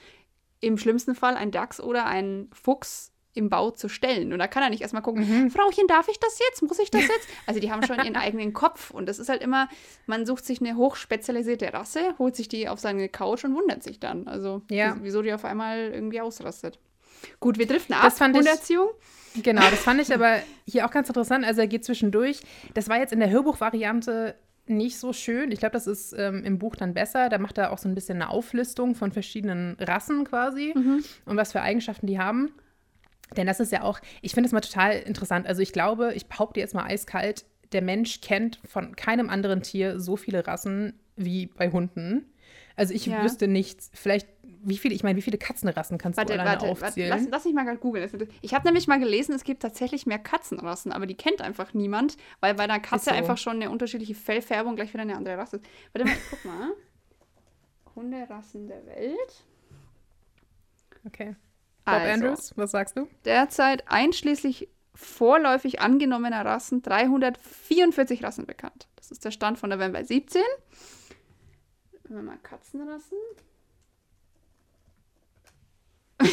im 0.61 0.77
schlimmsten 0.77 1.15
Fall 1.15 1.35
ein 1.35 1.51
Dachs 1.51 1.81
oder 1.81 2.05
ein 2.05 2.49
Fuchs 2.53 3.11
im 3.39 3.49
Bau 3.49 3.71
zu 3.71 3.89
stellen. 3.89 4.31
Und 4.33 4.39
da 4.39 4.47
kann 4.47 4.61
er 4.61 4.69
nicht 4.69 4.81
erstmal 4.81 5.01
gucken, 5.01 5.27
mhm. 5.27 5.49
Frauchen, 5.49 5.87
darf 5.87 6.07
ich 6.07 6.19
das 6.19 6.37
jetzt? 6.39 6.61
Muss 6.61 6.77
ich 6.77 6.91
das 6.91 7.01
jetzt? 7.07 7.27
Also 7.47 7.59
die 7.59 7.71
haben 7.71 7.83
schon 7.83 7.97
ihren 7.97 8.15
eigenen 8.15 8.53
Kopf. 8.53 8.91
Und 8.91 9.07
das 9.07 9.17
ist 9.17 9.29
halt 9.29 9.41
immer, 9.41 9.69
man 10.05 10.25
sucht 10.25 10.45
sich 10.45 10.61
eine 10.61 10.75
hochspezialisierte 10.75 11.73
Rasse, 11.73 12.13
holt 12.19 12.35
sich 12.35 12.47
die 12.47 12.69
auf 12.69 12.79
seine 12.79 13.09
Couch 13.09 13.43
und 13.45 13.55
wundert 13.55 13.81
sich 13.81 13.99
dann. 13.99 14.27
Also 14.27 14.61
ja. 14.69 14.95
wieso 15.01 15.21
die 15.21 15.33
auf 15.33 15.45
einmal 15.45 15.91
irgendwie 15.93 16.21
ausrastet. 16.21 16.77
Gut, 17.39 17.57
wir 17.57 17.67
driften 17.67 17.95
ab. 17.95 18.03
Das 18.03 18.17
fand 18.17 18.35
Hunderziehung. 18.35 18.89
Ich, 19.35 19.43
genau, 19.43 19.61
das 19.61 19.79
fand 19.83 20.01
ich 20.01 20.13
aber 20.13 20.37
hier 20.67 20.85
auch 20.85 20.91
ganz 20.91 21.07
interessant. 21.07 21.45
Also 21.45 21.61
er 21.61 21.67
geht 21.67 21.85
zwischendurch. 21.85 22.41
Das 22.73 22.89
war 22.89 22.99
jetzt 22.99 23.13
in 23.13 23.19
der 23.19 23.29
Hörbuchvariante 23.29 24.35
nicht 24.69 24.99
so 24.99 25.13
schön. 25.13 25.51
Ich 25.51 25.59
glaube, 25.59 25.73
das 25.73 25.87
ist 25.87 26.13
ähm, 26.13 26.43
im 26.43 26.59
Buch 26.59 26.75
dann 26.75 26.93
besser. 26.93 27.29
Da 27.29 27.39
macht 27.39 27.57
er 27.57 27.71
auch 27.71 27.77
so 27.77 27.89
ein 27.89 27.95
bisschen 27.95 28.21
eine 28.21 28.29
Auflistung 28.29 28.95
von 28.95 29.11
verschiedenen 29.11 29.75
Rassen 29.79 30.23
quasi 30.25 30.73
mhm. 30.75 31.03
und 31.25 31.37
was 31.37 31.51
für 31.51 31.61
Eigenschaften 31.61 32.07
die 32.07 32.19
haben. 32.19 32.51
Denn 33.37 33.47
das 33.47 33.59
ist 33.59 33.71
ja 33.71 33.83
auch, 33.83 33.99
ich 34.21 34.33
finde 34.33 34.47
es 34.47 34.53
mal 34.53 34.61
total 34.61 34.93
interessant. 34.93 35.47
Also 35.47 35.61
ich 35.61 35.73
glaube, 35.73 36.13
ich 36.15 36.27
behaupte 36.27 36.59
jetzt 36.59 36.73
mal 36.73 36.85
eiskalt, 36.85 37.45
der 37.71 37.81
Mensch 37.81 38.21
kennt 38.21 38.59
von 38.65 38.95
keinem 38.95 39.29
anderen 39.29 39.61
Tier 39.61 39.99
so 39.99 40.17
viele 40.17 40.45
Rassen 40.47 40.99
wie 41.15 41.47
bei 41.47 41.71
Hunden. 41.71 42.25
Also 42.75 42.93
ich 42.93 43.05
ja. 43.05 43.23
wüsste 43.23 43.47
nichts. 43.47 43.91
Vielleicht, 43.93 44.27
wie 44.63 44.77
viele, 44.77 44.95
ich 44.95 45.03
meine, 45.03 45.17
wie 45.17 45.21
viele 45.21 45.37
Katzenrassen 45.37 45.97
kannst 45.97 46.17
warte, 46.17 46.33
du 46.33 46.39
alleine 46.39 46.61
warte, 46.61 46.71
aufzählen? 46.71 47.11
Warte, 47.11 47.23
lass, 47.25 47.31
lass 47.31 47.45
mich 47.45 47.53
mal 47.53 47.65
gerade 47.65 47.77
googeln. 47.77 48.09
Ich 48.41 48.53
habe 48.53 48.65
nämlich 48.65 48.87
mal 48.87 48.99
gelesen, 48.99 49.35
es 49.35 49.43
gibt 49.43 49.61
tatsächlich 49.61 50.05
mehr 50.05 50.17
Katzenrassen, 50.17 50.91
aber 50.91 51.05
die 51.05 51.15
kennt 51.15 51.41
einfach 51.41 51.73
niemand, 51.73 52.15
weil 52.39 52.55
bei 52.55 52.63
einer 52.63 52.79
Katze 52.79 53.09
so. 53.09 53.15
einfach 53.15 53.37
schon 53.37 53.57
eine 53.57 53.69
unterschiedliche 53.69 54.15
Fellfärbung 54.15 54.75
gleich 54.75 54.93
wieder 54.93 55.01
eine 55.03 55.17
andere 55.17 55.37
Rasse 55.37 55.57
ist. 55.57 55.65
Warte 55.93 56.07
mal, 56.07 56.17
guck 56.29 56.45
mal. 56.45 56.71
Hunderassen 57.95 58.67
der 58.67 58.85
Welt. 58.85 59.43
Okay. 61.05 61.35
Bob 61.91 62.01
Also, 62.01 62.13
Andrews, 62.13 62.53
was 62.55 62.71
sagst 62.71 62.97
du? 62.97 63.07
Derzeit 63.25 63.83
einschließlich 63.87 64.69
vorläufig 64.95 65.81
angenommener 65.81 66.45
Rassen 66.45 66.81
344 66.81 68.23
Rassen 68.23 68.45
bekannt. 68.45 68.87
Das 68.95 69.11
ist 69.11 69.23
der 69.23 69.31
Stand 69.31 69.57
von 69.57 69.69
November 69.69 70.03
17. 70.03 70.41
Wenn 72.03 72.15
wir 72.17 72.23
mal 72.23 72.37
Katzenrassen. 72.43 73.17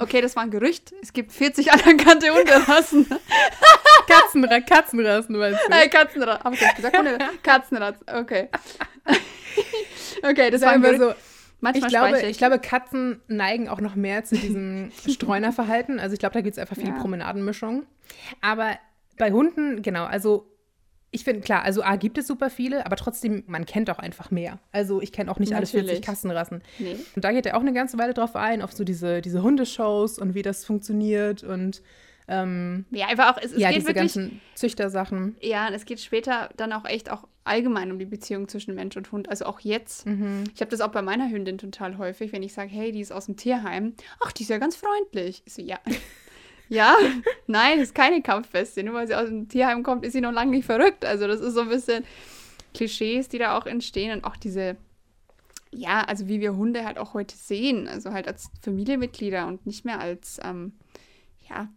Okay, 0.00 0.20
das 0.20 0.36
war 0.36 0.44
ein 0.44 0.52
Gerücht. 0.52 0.94
Es 1.02 1.12
gibt 1.12 1.32
40 1.32 1.72
anerkannte 1.72 2.30
Hunderassen. 2.32 3.04
Katzenra 4.06 4.60
Katzenrassen, 4.60 5.36
meinst 5.36 5.58
du? 5.66 5.72
Äh, 5.72 5.88
Katzenrassen. 5.88 6.44
Hab 6.44 6.54
ich 6.54 6.60
das 6.60 6.76
gesagt? 6.76 7.42
Katzenrassen. 7.42 8.06
Okay. 8.06 8.48
okay, 10.22 10.50
das 10.52 10.60
war 10.60 10.74
Sagen 10.74 10.84
ein 10.84 10.98
Gerücht. 10.98 11.00
so, 11.00 11.27
Manchmal 11.60 11.88
ich 11.88 11.92
glaube, 11.92 12.08
speichere 12.08 12.30
ich 12.30 12.38
glaube, 12.38 12.58
Katzen 12.60 13.20
neigen 13.26 13.68
auch 13.68 13.80
noch 13.80 13.94
mehr 13.96 14.24
zu 14.24 14.36
diesem 14.36 14.92
Streunerverhalten. 15.08 15.98
Also 15.98 16.12
ich 16.14 16.20
glaube, 16.20 16.34
da 16.34 16.40
gibt 16.40 16.52
es 16.52 16.58
einfach 16.58 16.76
viel 16.76 16.88
Ja. 16.88 16.98
Promenadenmischung. 17.00 17.84
Aber 18.40 18.76
bei 19.16 19.32
Hunden, 19.32 19.82
genau, 19.82 20.04
also 20.04 20.46
ich 21.10 21.24
finde, 21.24 21.40
klar, 21.40 21.62
also 21.62 21.82
A 21.82 21.96
gibt 21.96 22.18
es 22.18 22.26
super 22.26 22.50
viele, 22.50 22.84
aber 22.84 22.96
trotzdem, 22.96 23.42
man 23.46 23.64
kennt 23.64 23.88
auch 23.90 23.98
einfach 23.98 24.30
mehr. 24.30 24.58
Also 24.72 25.00
ich 25.00 25.10
kenne 25.10 25.30
auch 25.30 25.38
nicht 25.38 25.54
alle 25.54 25.66
40 25.66 25.82
Natürlich. 25.82 26.02
Katzenrassen. 26.06 26.62
Nee. 26.78 26.96
Und 27.16 27.24
da 27.24 27.32
geht 27.32 27.46
er 27.46 27.56
auch 27.56 27.60
eine 27.62 27.72
ganze 27.72 27.98
Weile 27.98 28.12
drauf 28.12 28.36
ein, 28.36 28.60
auf 28.60 28.72
so 28.72 28.84
diese, 28.84 29.22
diese 29.22 29.42
Hundeshows 29.42 30.18
und 30.18 30.34
wie 30.34 30.42
das 30.42 30.64
funktioniert 30.66 31.42
und 31.42 31.82
ähm, 32.28 32.84
Ja, 32.90 33.06
einfach 33.06 33.34
auch, 33.34 33.42
es, 33.42 33.52
es 33.52 33.58
ja, 33.58 33.68
geht 33.68 33.78
diese 33.78 33.88
wirklich 33.88 34.14
ganzen 34.14 34.40
Züchtersachen. 34.54 35.36
Ja, 35.40 35.66
und 35.66 35.74
es 35.74 35.86
geht 35.86 36.00
später 36.00 36.50
dann 36.56 36.72
auch 36.72 36.84
echt 36.84 37.10
auch 37.10 37.26
allgemein 37.44 37.90
um 37.90 37.98
die 37.98 38.04
Beziehung 38.04 38.46
zwischen 38.48 38.74
Mensch 38.74 38.96
und 38.96 39.10
Hund. 39.10 39.28
Also 39.28 39.46
auch 39.46 39.60
jetzt. 39.60 40.06
Mhm. 40.06 40.44
Ich 40.54 40.60
habe 40.60 40.70
das 40.70 40.80
auch 40.80 40.92
bei 40.92 41.02
meiner 41.02 41.30
Hündin 41.30 41.58
total 41.58 41.98
häufig, 41.98 42.32
wenn 42.32 42.42
ich 42.42 42.52
sage, 42.52 42.70
hey, 42.70 42.92
die 42.92 43.00
ist 43.00 43.12
aus 43.12 43.26
dem 43.26 43.36
Tierheim. 43.36 43.94
Ach, 44.20 44.32
die 44.32 44.42
ist 44.42 44.50
ja 44.50 44.58
ganz 44.58 44.76
freundlich. 44.76 45.42
Ich 45.46 45.54
so, 45.54 45.62
ja. 45.62 45.78
ja, 46.68 46.94
nein, 47.46 47.80
ist 47.80 47.94
keine 47.94 48.22
Kampfbestie. 48.22 48.82
Nur 48.82 48.94
weil 48.94 49.06
sie 49.06 49.14
aus 49.14 49.28
dem 49.28 49.48
Tierheim 49.48 49.82
kommt, 49.82 50.04
ist 50.04 50.12
sie 50.12 50.20
noch 50.20 50.32
lange 50.32 50.50
nicht 50.50 50.66
verrückt. 50.66 51.04
Also 51.04 51.26
das 51.26 51.40
ist 51.40 51.54
so 51.54 51.62
ein 51.62 51.70
bisschen 51.70 52.04
Klischees, 52.74 53.28
die 53.28 53.38
da 53.38 53.56
auch 53.56 53.66
entstehen 53.66 54.12
und 54.12 54.24
auch 54.24 54.36
diese, 54.36 54.76
ja, 55.72 56.02
also 56.02 56.28
wie 56.28 56.40
wir 56.40 56.54
Hunde 56.54 56.84
halt 56.84 56.98
auch 56.98 57.14
heute 57.14 57.34
sehen. 57.34 57.88
Also 57.88 58.12
halt 58.12 58.28
als 58.28 58.50
Familienmitglieder 58.60 59.46
und 59.46 59.66
nicht 59.66 59.86
mehr 59.86 60.00
als, 60.00 60.38
ähm, 60.44 60.74
ja, 61.48 61.68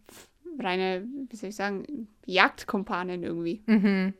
reine, 0.61 1.05
wie 1.29 1.35
soll 1.35 1.49
ich 1.49 1.55
sagen, 1.55 2.07
Jagdkompanin 2.25 3.23
irgendwie. 3.23 3.61
Mhm. 3.65 4.13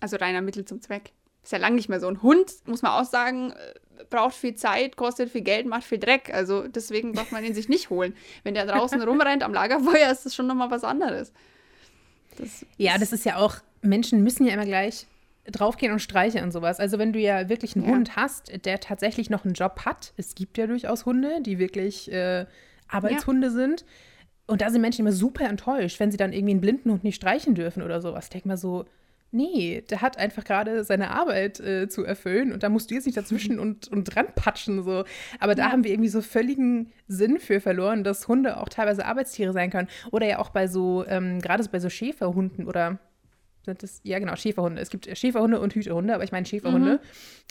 Also 0.00 0.16
reiner 0.16 0.40
Mittel 0.40 0.64
zum 0.64 0.80
Zweck. 0.80 1.12
Ist 1.42 1.52
ja 1.52 1.58
lang 1.58 1.74
nicht 1.74 1.88
mehr 1.88 2.00
so. 2.00 2.08
Ein 2.08 2.22
Hund, 2.22 2.52
muss 2.66 2.82
man 2.82 2.92
auch 2.92 3.04
sagen, 3.04 3.52
äh, 3.52 4.04
braucht 4.10 4.34
viel 4.34 4.54
Zeit, 4.54 4.96
kostet 4.96 5.30
viel 5.30 5.42
Geld, 5.42 5.66
macht 5.66 5.84
viel 5.84 5.98
Dreck. 5.98 6.32
Also 6.32 6.68
deswegen 6.68 7.12
darf 7.14 7.32
man 7.32 7.44
ihn 7.44 7.54
sich 7.54 7.68
nicht 7.68 7.90
holen. 7.90 8.14
Wenn 8.42 8.54
der 8.54 8.66
draußen 8.66 9.00
rumrennt 9.02 9.42
am 9.42 9.52
Lagerfeuer, 9.52 10.10
ist 10.10 10.26
das 10.26 10.34
schon 10.34 10.46
nochmal 10.46 10.70
was 10.70 10.84
anderes. 10.84 11.32
Das 12.36 12.64
Ja, 12.76 12.98
das 12.98 13.12
ist 13.12 13.24
ja 13.24 13.36
auch, 13.36 13.56
Menschen 13.82 14.22
müssen 14.22 14.46
ja 14.46 14.54
immer 14.54 14.66
gleich 14.66 15.06
draufgehen 15.46 15.92
und 15.92 16.00
streicheln 16.00 16.44
und 16.44 16.52
sowas. 16.52 16.78
Also 16.78 16.98
wenn 16.98 17.12
du 17.12 17.18
ja 17.18 17.48
wirklich 17.48 17.74
einen 17.74 17.86
Ja. 17.86 17.92
Hund 17.92 18.16
hast, 18.16 18.64
der 18.64 18.80
tatsächlich 18.80 19.30
noch 19.30 19.44
einen 19.44 19.54
Job 19.54 19.80
hat, 19.84 20.12
es 20.16 20.34
gibt 20.34 20.58
ja 20.58 20.66
durchaus 20.66 21.06
Hunde, 21.06 21.40
die 21.40 21.58
wirklich 21.58 22.10
äh, 22.12 22.46
Arbeitshunde 22.88 23.50
sind. 23.50 23.84
Und 24.50 24.62
da 24.62 24.70
sind 24.70 24.80
Menschen 24.80 25.02
immer 25.02 25.12
super 25.12 25.48
enttäuscht, 25.48 26.00
wenn 26.00 26.10
sie 26.10 26.16
dann 26.16 26.32
irgendwie 26.32 26.50
einen 26.52 26.60
blinden 26.60 26.90
Hund 26.90 27.04
nicht 27.04 27.14
streichen 27.14 27.54
dürfen 27.54 27.82
oder 27.82 28.00
sowas. 28.00 28.24
Ich 28.24 28.30
denke 28.30 28.48
mal 28.48 28.56
so, 28.56 28.84
nee, 29.30 29.84
der 29.88 30.02
hat 30.02 30.18
einfach 30.18 30.42
gerade 30.42 30.82
seine 30.82 31.10
Arbeit 31.12 31.60
äh, 31.60 31.88
zu 31.88 32.04
erfüllen 32.04 32.52
und 32.52 32.64
da 32.64 32.68
musst 32.68 32.90
du 32.90 32.96
jetzt 32.96 33.06
nicht 33.06 33.16
dazwischen 33.16 33.58
und, 33.60 33.86
und 33.86 34.04
dran 34.04 34.26
patschen. 34.34 34.82
So. 34.82 35.04
Aber 35.38 35.54
da 35.54 35.66
Ja. 35.66 35.72
haben 35.72 35.84
wir 35.84 35.92
irgendwie 35.92 36.08
so 36.08 36.20
völligen 36.20 36.90
Sinn 37.06 37.38
für 37.38 37.60
verloren, 37.60 38.02
dass 38.02 38.26
Hunde 38.26 38.56
auch 38.56 38.68
teilweise 38.68 39.06
Arbeitstiere 39.06 39.52
sein 39.52 39.70
können. 39.70 39.88
Oder 40.10 40.26
ja 40.26 40.38
auch 40.40 40.50
bei 40.50 40.66
so, 40.66 41.04
ähm, 41.06 41.40
gerade 41.40 41.62
bei 41.70 41.78
so 41.78 41.88
Schäferhunden 41.88 42.66
oder 42.66 42.98
sind 43.64 43.82
das, 43.82 44.00
ja 44.04 44.18
genau, 44.18 44.36
Schäferhunde. 44.36 44.80
Es 44.80 44.90
gibt 44.90 45.16
Schäferhunde 45.16 45.60
und 45.60 45.74
Hütehunde, 45.74 46.14
aber 46.14 46.24
ich 46.24 46.32
meine 46.32 46.46
Schäferhunde. 46.46 47.00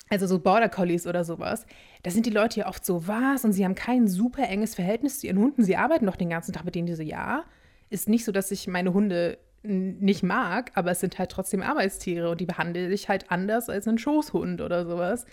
Also 0.10 0.26
so 0.26 0.39
Border 0.39 0.69
Collies 0.69 1.06
oder 1.06 1.24
sowas. 1.24 1.65
Da 2.04 2.12
sind 2.12 2.26
die 2.26 2.32
Leute 2.32 2.62
ja 2.62 2.67
oft 2.67 2.84
so, 2.84 3.08
was? 3.08 3.45
Und 3.45 3.54
sie 3.54 3.63
haben 3.63 3.76
kein 3.76 4.08
super 4.08 4.48
enges 4.48 4.76
Verhältnis 4.76 5.19
zu 5.19 5.28
ihren 5.28 5.38
Hunden. 5.38 5.63
Sie 5.63 5.76
arbeiten 5.76 6.06
doch 6.06 6.15
den 6.15 6.30
ganzen 6.30 6.54
Tag 6.54 6.65
mit 6.65 6.76
denen, 6.76 6.88
die 6.88 6.95
so, 6.95 7.04
ja. 7.04 7.43
Ist 7.89 8.10
nicht 8.10 8.26
so, 8.26 8.32
dass 8.32 8.52
ich 8.52 8.67
meine 8.67 8.93
Hunde 8.93 9.38
nicht 9.62 10.24
mag, 10.24 10.72
aber 10.76 10.91
es 10.91 11.02
sind 11.02 11.19
halt 11.19 11.32
trotzdem 11.32 11.62
Arbeitstiere 11.62 12.30
und 12.30 12.39
die 12.39 12.45
behandle 12.45 12.89
ich 12.91 13.10
halt 13.10 13.30
anders 13.30 13.69
als 13.69 13.88
einen 13.88 13.98
Schoßhund 13.98 14.62
oder 14.62 14.86
sowas. 14.86 15.26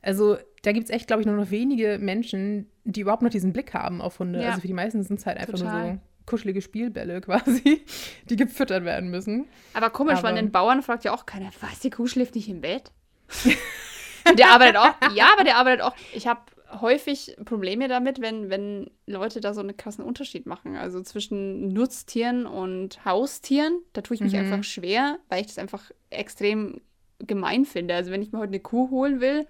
Also 0.00 0.38
da 0.62 0.72
gibt 0.72 0.88
es 0.88 0.90
echt, 0.90 1.06
glaube 1.06 1.20
ich, 1.20 1.26
nur 1.26 1.36
noch 1.36 1.50
wenige 1.50 1.98
Menschen, 2.00 2.66
die 2.84 3.00
überhaupt 3.00 3.22
noch 3.22 3.30
diesen 3.30 3.52
Blick 3.52 3.74
haben 3.74 4.00
auf 4.00 4.18
Hunde. 4.18 4.40
Ja. 4.40 4.48
Also 4.48 4.62
für 4.62 4.68
die 4.68 4.74
meisten 4.74 5.02
sind 5.02 5.18
es 5.18 5.26
halt 5.26 5.36
einfach 5.36 5.58
nur 5.58 5.68
Total. 5.68 5.92
so 5.94 6.00
kuschelige 6.26 6.62
Spielbälle 6.62 7.20
quasi, 7.20 7.84
die 8.30 8.36
gefüttert 8.36 8.84
werden 8.84 9.10
müssen. 9.10 9.46
Aber 9.74 9.90
komisch, 9.90 10.22
weil 10.22 10.32
Aber- 10.32 10.40
den 10.40 10.52
Bauern 10.52 10.82
fragt 10.82 11.04
ja 11.04 11.12
auch 11.14 11.26
keiner, 11.26 11.50
was, 11.60 11.80
die 11.80 11.90
Kuh 11.90 12.06
schläft 12.06 12.34
nicht 12.34 12.48
im 12.48 12.60
Bett? 12.60 12.90
der 14.38 14.50
arbeitet 14.50 14.76
auch. 14.76 14.94
Ja, 15.14 15.32
aber 15.32 15.44
der 15.44 15.56
arbeitet 15.56 15.82
auch. 15.82 15.94
Ich 16.14 16.26
habe 16.26 16.40
häufig 16.80 17.36
Probleme 17.44 17.88
damit, 17.88 18.20
wenn, 18.20 18.50
wenn 18.50 18.90
Leute 19.06 19.40
da 19.40 19.54
so 19.54 19.60
einen 19.60 19.76
krassen 19.76 20.04
Unterschied 20.04 20.46
machen. 20.46 20.76
Also 20.76 21.00
zwischen 21.02 21.68
Nutztieren 21.68 22.46
und 22.46 23.04
Haustieren. 23.04 23.80
Da 23.92 24.00
tue 24.00 24.16
ich 24.16 24.20
mich 24.20 24.32
Mhm. 24.32 24.40
einfach 24.40 24.64
schwer, 24.64 25.18
weil 25.28 25.40
ich 25.42 25.46
das 25.48 25.58
einfach 25.58 25.90
extrem 26.10 26.80
gemein 27.20 27.64
finde. 27.64 27.94
Also 27.94 28.10
wenn 28.10 28.22
ich 28.22 28.32
mir 28.32 28.38
heute 28.38 28.48
eine 28.50 28.60
Kuh 28.60 28.90
holen 28.90 29.20
will 29.20 29.46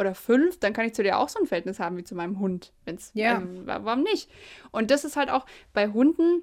oder 0.00 0.14
fünf, 0.14 0.58
dann 0.58 0.72
kann 0.72 0.86
ich 0.86 0.94
zu 0.94 1.02
dir 1.02 1.18
auch 1.18 1.28
so 1.28 1.38
ein 1.38 1.46
Verhältnis 1.46 1.78
haben 1.78 1.96
wie 1.96 2.04
zu 2.04 2.14
meinem 2.14 2.38
Hund. 2.40 2.72
Wenn's, 2.84 3.10
Ja. 3.14 3.42
wa- 3.64 3.80
warum 3.84 4.02
nicht? 4.02 4.30
Und 4.72 4.90
das 4.90 5.04
ist 5.04 5.16
halt 5.16 5.30
auch 5.30 5.46
bei 5.72 5.88
Hunden 5.88 6.42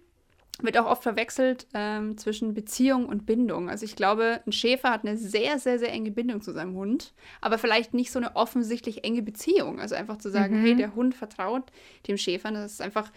wird 0.60 0.76
auch 0.80 0.88
oft 0.88 1.04
verwechselt 1.04 1.68
ähm, 1.76 2.18
zwischen 2.18 2.56
Beziehung 2.56 3.06
und 3.06 3.28
Bindung. 3.28 3.70
Also 3.70 3.86
ich 3.86 3.96
glaube, 3.96 4.42
ein 4.48 4.52
Schäfer 4.52 4.90
hat 4.90 5.06
eine 5.06 5.16
sehr, 5.16 5.60
sehr, 5.60 5.78
sehr 5.78 5.92
enge 5.92 6.10
Bindung 6.10 6.42
zu 6.42 6.52
seinem 6.52 6.74
Hund, 6.74 7.14
aber 7.42 7.60
vielleicht 7.60 7.94
nicht 7.94 8.12
so 8.12 8.18
eine 8.18 8.36
offensichtlich 8.36 9.04
enge 9.04 9.22
Beziehung. 9.22 9.80
Also 9.80 9.94
einfach 9.94 10.18
zu 10.18 10.32
sagen, 10.32 10.60
Mhm. 10.60 10.66
hey, 10.66 10.76
der 10.76 10.96
Hund 10.96 11.14
vertraut 11.14 11.66
dem 12.08 12.18
Schäfer, 12.18 12.50
das 12.52 12.72
ist 12.72 12.82
einfach, 12.82 13.12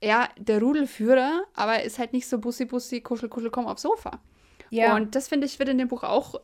ja, 0.00 0.28
der 0.38 0.60
Rudelführer, 0.60 1.42
aber 1.54 1.72
er 1.78 1.82
ist 1.82 1.98
halt 1.98 2.12
nicht 2.12 2.28
so 2.28 2.38
bussi, 2.38 2.64
bussi, 2.64 3.00
kuschel, 3.00 3.28
kuschel, 3.28 3.50
komm 3.50 3.66
aufs 3.66 3.82
Sofa. 3.82 4.20
Und 4.94 5.16
das 5.16 5.26
finde 5.26 5.46
ich, 5.48 5.58
wird 5.58 5.70
in 5.70 5.78
dem 5.78 5.88
Buch 5.88 6.04
auch 6.04 6.40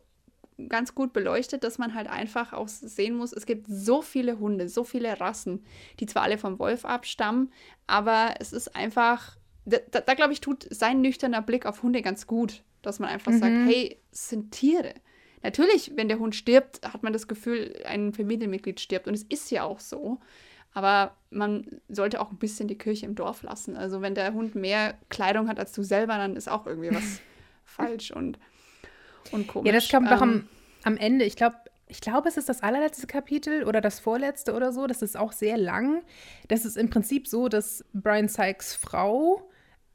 ganz 0.68 0.94
gut 0.94 1.12
beleuchtet, 1.12 1.64
dass 1.64 1.78
man 1.78 1.94
halt 1.94 2.06
einfach 2.08 2.52
auch 2.52 2.68
sehen 2.68 3.16
muss, 3.16 3.32
es 3.32 3.46
gibt 3.46 3.66
so 3.68 4.02
viele 4.02 4.38
Hunde, 4.38 4.68
so 4.68 4.84
viele 4.84 5.20
Rassen, 5.20 5.64
die 6.00 6.06
zwar 6.06 6.22
alle 6.22 6.38
vom 6.38 6.58
Wolf 6.58 6.84
abstammen, 6.84 7.52
aber 7.86 8.34
es 8.38 8.52
ist 8.52 8.76
einfach, 8.76 9.36
da, 9.64 9.78
da, 9.90 10.00
da 10.00 10.14
glaube 10.14 10.32
ich, 10.32 10.40
tut 10.40 10.66
sein 10.70 11.00
nüchterner 11.00 11.42
Blick 11.42 11.66
auf 11.66 11.82
Hunde 11.82 12.02
ganz 12.02 12.26
gut, 12.26 12.62
dass 12.82 12.98
man 13.00 13.08
einfach 13.10 13.32
sagt, 13.32 13.52
Mhm. 13.52 13.66
hey, 13.66 13.98
es 14.12 14.28
sind 14.28 14.52
Tiere. 14.52 14.94
Natürlich, 15.42 15.92
wenn 15.96 16.08
der 16.08 16.18
Hund 16.20 16.34
stirbt, 16.34 16.80
hat 16.86 17.02
man 17.02 17.12
das 17.12 17.28
Gefühl, 17.28 17.74
ein 17.84 18.12
Familienmitglied 18.14 18.80
stirbt 18.80 19.08
und 19.08 19.14
es 19.14 19.24
ist 19.24 19.50
ja 19.50 19.64
auch 19.64 19.80
so. 19.80 20.20
Aber 20.72 21.14
man 21.30 21.80
sollte 21.88 22.20
auch 22.20 22.30
ein 22.30 22.38
bisschen 22.38 22.66
die 22.66 22.78
Kirche 22.78 23.06
im 23.06 23.14
Dorf 23.14 23.42
lassen. 23.42 23.76
Also 23.76 24.00
wenn 24.00 24.14
der 24.14 24.32
Hund 24.34 24.54
mehr 24.54 24.98
Kleidung 25.08 25.48
hat 25.48 25.58
als 25.60 25.72
du 25.72 25.82
selber, 25.82 26.16
dann 26.16 26.34
ist 26.36 26.48
auch 26.48 26.66
irgendwie 26.66 26.94
was 26.94 27.20
falsch 27.64 28.10
und, 28.10 28.38
und 29.32 29.46
komisch. 29.46 29.66
Ja, 29.66 29.72
das 29.72 29.88
kommt 29.88 30.10
doch 30.10 30.20
am, 30.20 30.32
Ähm, 30.32 30.48
am 30.84 30.96
Ende. 30.96 31.24
Ich 31.24 31.37
glaube, 31.37 31.56
ich 31.87 32.00
glaube, 32.00 32.28
es 32.28 32.37
ist 32.37 32.48
das 32.48 32.62
allerletzte 32.62 33.06
Kapitel 33.06 33.64
oder 33.64 33.80
das 33.80 34.00
vorletzte 34.00 34.54
oder 34.54 34.72
so. 34.72 34.87
Das 34.87 35.02
ist 35.02 35.16
auch 35.16 35.32
sehr 35.32 35.56
lang. 35.56 36.02
Das 36.48 36.64
ist 36.64 36.76
im 36.76 36.90
Prinzip 36.90 37.28
so, 37.28 37.48
dass 37.48 37.84
Brian 37.92 38.28
Sykes 38.28 38.74
Frau 38.74 39.48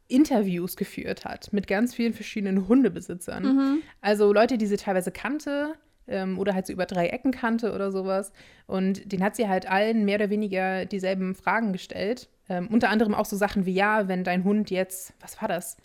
Interviews 0.07 0.75
geführt 0.75 1.23
hat 1.25 1.53
mit 1.53 1.67
ganz 1.67 1.93
vielen 1.93 2.13
verschiedenen 2.13 2.67
Hundebesitzern. 2.67 3.43
Mhm. 3.43 3.81
Also 4.01 4.33
Leute, 4.33 4.57
die 4.57 4.65
sie 4.65 4.77
teilweise 4.77 5.11
kannte 5.11 5.73
ähm, 6.07 6.39
oder 6.39 6.53
halt 6.53 6.65
so 6.65 6.73
über 6.73 6.85
drei 6.85 7.07
Ecken 7.07 7.31
kannte 7.31 7.73
oder 7.73 7.91
sowas. 7.91 8.33
Und 8.65 9.11
den 9.11 9.23
hat 9.23 9.35
sie 9.35 9.47
halt 9.47 9.69
allen 9.69 10.05
mehr 10.05 10.15
oder 10.15 10.29
weniger 10.29 10.85
dieselben 10.85 11.35
Fragen 11.35 11.73
gestellt. 11.73 12.29
Ähm, 12.49 12.67
unter 12.67 12.89
anderem 12.89 13.13
auch 13.13 13.25
so 13.25 13.35
Sachen 13.35 13.65
wie, 13.65 13.73
ja, 13.73 14.07
wenn 14.07 14.23
dein 14.23 14.43
Hund 14.43 14.71
jetzt, 14.71 15.13
was 15.21 15.39
war 15.41 15.47
das? 15.47 15.77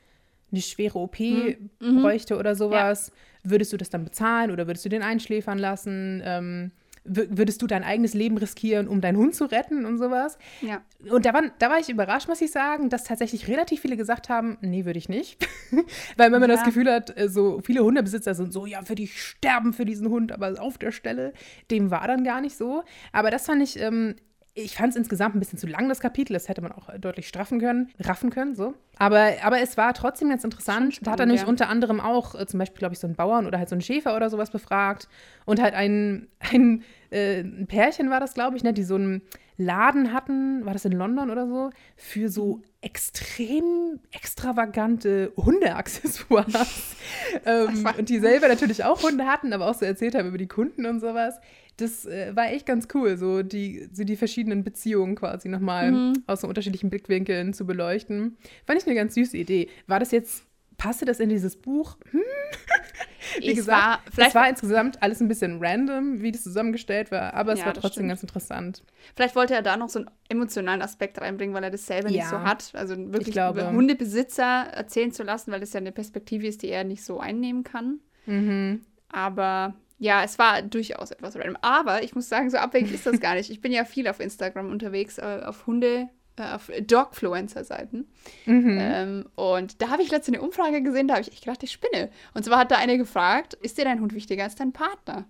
Eine 0.55 0.63
schwere 0.63 0.99
OP 0.99 1.19
Mhm. 1.19 2.01
bräuchte 2.01 2.37
oder 2.39 2.55
sowas, 2.55 3.11
würdest 3.43 3.73
du 3.73 3.77
das 3.77 3.91
dann 3.91 4.05
bezahlen 4.05 4.51
oder 4.51 4.67
würdest 4.67 4.85
du 4.85 4.89
den 4.89 5.03
einschläfern 5.03 5.59
lassen? 5.59 6.23
Ähm, 6.25 6.71
wür- 7.07 7.27
würdest 7.31 7.61
du 7.61 7.67
dein 7.67 7.85
eigenes 7.85 8.15
Leben 8.15 8.39
riskieren, 8.39 8.89
um 8.89 9.01
deinen 9.03 9.19
Hund 9.19 9.35
zu 9.35 9.45
retten 9.45 9.85
und 9.85 9.99
sowas? 9.99 10.39
ja. 10.63 10.83
Und 11.11 11.27
da, 11.27 11.35
waren, 11.35 11.51
da 11.59 11.69
war 11.69 11.79
ich 11.79 11.91
überrascht, 11.91 12.29
muss 12.29 12.41
ich 12.41 12.51
sagen, 12.51 12.89
dass 12.89 13.05
tatsächlich 13.05 13.47
relativ 13.49 13.81
viele 13.83 13.97
gesagt 13.99 14.31
haben, 14.31 14.57
nee, 14.63 14.87
würde 14.87 14.99
ich 14.99 15.11
nicht. 15.11 15.47
Weil 16.17 16.33
wenn 16.33 16.41
man 16.41 16.49
das 16.49 16.61
Ja. 16.61 16.67
Gefühl 16.67 16.91
hat, 16.91 17.15
äh, 17.19 17.29
so 17.29 17.61
viele 17.63 17.83
Hundebesitzer 17.85 18.35
sind 18.35 18.53
so, 18.55 18.65
ja, 18.65 18.89
würde 18.89 19.03
ich 19.03 19.21
sterben 19.23 19.75
für 19.75 19.85
diesen 19.85 20.09
Hund, 20.09 20.33
aber 20.33 20.55
auf 20.63 20.79
der 20.79 20.93
Stelle, 20.93 21.35
dem 21.71 21.91
war 21.91 22.07
dann 22.09 22.25
gar 22.25 22.41
nicht 22.41 22.57
so. 22.57 22.85
Aber 23.13 23.31
das 23.31 23.45
fand 23.45 23.61
ich, 23.63 23.79
ähm, 23.79 24.15
ich 24.57 24.77
fand 24.77 24.91
es 24.91 24.97
insgesamt 24.97 25.35
ein 25.35 25.41
bisschen 25.41 25.59
zu 25.59 25.67
lang, 25.67 25.89
das 25.89 25.99
Kapitel. 25.99 26.33
Das 26.33 26.49
hätte 26.49 26.63
man 26.63 26.71
auch 26.71 26.89
deutlich 26.99 27.27
straffen 27.27 27.59
können, 27.59 27.91
raffen 28.01 28.31
können, 28.31 28.55
so. 28.55 28.75
Aber, 28.99 29.33
aber 29.43 29.61
es 29.61 29.77
war 29.77 29.93
trotzdem 29.95 30.29
ganz 30.29 30.45
interessant. 30.45 30.95
Schon 30.95 31.05
Da 31.05 31.11
hat 31.11 31.19
er 31.19 31.25
spannend, 31.25 31.29
nämlich 31.29 31.43
ja. 31.43 31.49
unter 31.49 31.69
anderem 31.69 32.01
auch 32.01 32.37
äh, 32.37 32.47
zum 32.47 32.59
Beispiel, 32.61 32.79
glaube 32.79 32.95
ich, 32.95 33.01
so 33.01 33.09
einen 33.09 33.17
Bauern 33.17 33.47
oder 33.47 33.59
halt 33.59 33.69
so 33.69 33.75
einen 33.75 33.83
Schäfer 33.83 34.15
oder 34.15 34.31
sowas 34.31 34.51
befragt. 34.51 35.09
Und 35.45 35.61
halt 35.61 35.75
ein, 35.75 36.29
ein, 36.39 36.85
äh, 37.11 37.41
ein 37.41 37.67
Pärchen 37.67 38.11
war 38.11 38.21
das, 38.21 38.35
glaube 38.35 38.57
ich, 38.57 38.63
ne, 38.63 38.73
die 38.73 38.85
so 38.85 38.97
ein 38.97 39.23
Laden 39.57 40.13
hatten, 40.13 40.65
war 40.65 40.73
das 40.73 40.85
in 40.85 40.93
London 40.93 41.31
oder 41.31 41.47
so, 41.47 41.71
für 41.97 42.29
so 42.29 42.63
extrem 42.81 44.01
extravagante 44.11 45.33
Hundeaccessoires. 45.37 46.97
ähm, 47.47 47.87
und 47.99 48.09
die 48.09 48.19
selber 48.19 48.49
natürlich 48.49 48.85
auch 48.85 49.03
Hunde 49.03 49.27
hatten, 49.27 49.53
aber 49.53 49.71
auch 49.71 49.75
so 49.75 49.85
erzählt 49.85 50.15
haben 50.15 50.29
über 50.29 50.39
die 50.39 50.49
Kunden 50.49 50.87
und 50.87 51.01
sowas. 51.01 51.39
Das 51.77 52.07
äh, 52.07 52.35
war 52.37 52.51
echt 52.51 52.67
ganz 52.67 52.89
cool, 52.95 53.17
so 53.17 53.43
die, 53.43 53.89
so 53.93 54.05
die 54.05 54.17
verschiedenen 54.17 54.63
Beziehungen 54.63 55.17
quasi 55.17 55.49
nochmal 55.49 55.91
mhm. 55.91 56.23
aus 56.27 56.43
so 56.43 56.49
unterschiedlichen 56.49 56.91
Blickwinkeln 56.91 57.53
zu 57.53 57.67
beleuchten. 57.67 58.37
Fand 58.67 58.81
ich 58.81 58.87
eine 58.87 58.95
ganz 58.95 59.15
süße 59.15 59.37
Idee. 59.37 59.69
War 59.87 59.99
das 59.99 60.13
jetzt 60.13 60.45
passte 60.85 61.07
das 61.07 61.19
in 61.19 61.31
dieses 61.31 61.57
Buch? 61.57 61.97
Hm. 62.11 62.21
Wie 63.39 63.47
ich 63.47 63.57
gesagt, 63.57 63.83
war, 63.83 64.01
vielleicht 64.13 64.29
es 64.29 64.35
war 64.35 64.49
insgesamt 64.51 65.03
alles 65.03 65.21
ein 65.21 65.29
bisschen 65.29 65.59
random, 65.61 66.21
wie 66.21 66.31
das 66.31 66.43
zusammengestellt 66.43 67.11
war, 67.11 67.33
aber 67.33 67.55
es 67.55 67.61
ja, 67.61 67.67
war 67.67 67.75
trotzdem 67.75 68.07
ganz 68.07 68.23
interessant. 68.23 68.85
Vielleicht 69.17 69.35
wollte 69.35 69.55
er 69.55 69.63
da 69.63 69.79
noch 69.79 69.89
so 69.89 70.01
einen 70.01 70.11
emotionalen 70.29 70.83
Aspekt 70.83 71.21
reinbringen, 71.21 71.55
weil 71.55 71.65
er 71.65 71.71
das 71.71 71.87
selber 71.87 72.11
ja, 72.11 72.19
nicht 72.19 72.29
so 72.29 72.43
hat. 72.43 72.71
Also 72.75 72.97
wirklich 73.13 73.35
Hundebesitzer 73.37 74.45
erzählen 74.45 75.11
zu 75.11 75.23
lassen, 75.23 75.51
weil 75.53 75.61
das 75.61 75.73
ja 75.73 75.81
eine 75.81 75.91
Perspektive 75.91 76.47
ist, 76.47 76.63
die 76.63 76.69
er 76.69 76.85
nicht 76.85 77.03
so 77.03 77.19
einnehmen 77.19 77.65
kann. 77.65 78.01
Mhm. 78.27 78.83
Aber 79.09 79.75
ja, 79.99 80.23
es 80.23 80.39
war 80.39 80.61
durchaus 80.61 81.11
etwas 81.11 81.35
random. 81.35 81.57
Aber 81.63 82.03
ich 82.05 82.15
muss 82.15 82.29
sagen, 82.29 82.51
so 82.51 82.59
abwegig 82.59 82.93
ist 82.93 83.07
das 83.07 83.21
gar 83.21 83.35
nicht. 83.35 83.51
Ich 83.51 83.63
bin 83.63 83.73
ja 83.73 83.85
viel 83.85 84.07
auf 84.07 84.21
Instagram 84.21 84.71
unterwegs, 84.71 85.17
äh, 85.17 85.41
auf 85.45 85.67
Hunde 85.67 86.11
auf 86.37 86.71
Dogfluencer-Seiten. 86.81 88.09
Mhm. 88.47 88.79
Ähm, 88.81 89.29
und 89.35 89.81
da 89.81 89.91
habe 89.91 90.03
ich 90.03 90.11
letzte 90.11 90.33
eine 90.33 90.43
Umfrage 90.43 90.83
gesehen, 90.83 91.09
da 91.09 91.15
habe 91.15 91.23
ich 91.23 91.33
echt 91.33 91.45
gedacht, 91.45 91.63
ich 91.63 91.73
spinne. 91.73 92.11
Und 92.35 92.45
zwar 92.45 92.59
hat 92.59 92.71
da 92.71 92.77
eine 92.77 92.99
gefragt, 92.99 93.55
ist 93.55 93.79
dir 93.79 93.85
dein 93.85 94.01
Hund 94.01 94.15
wichtiger 94.15 94.45
als 94.45 94.55
dein 94.55 94.73
Partner? 94.73 95.27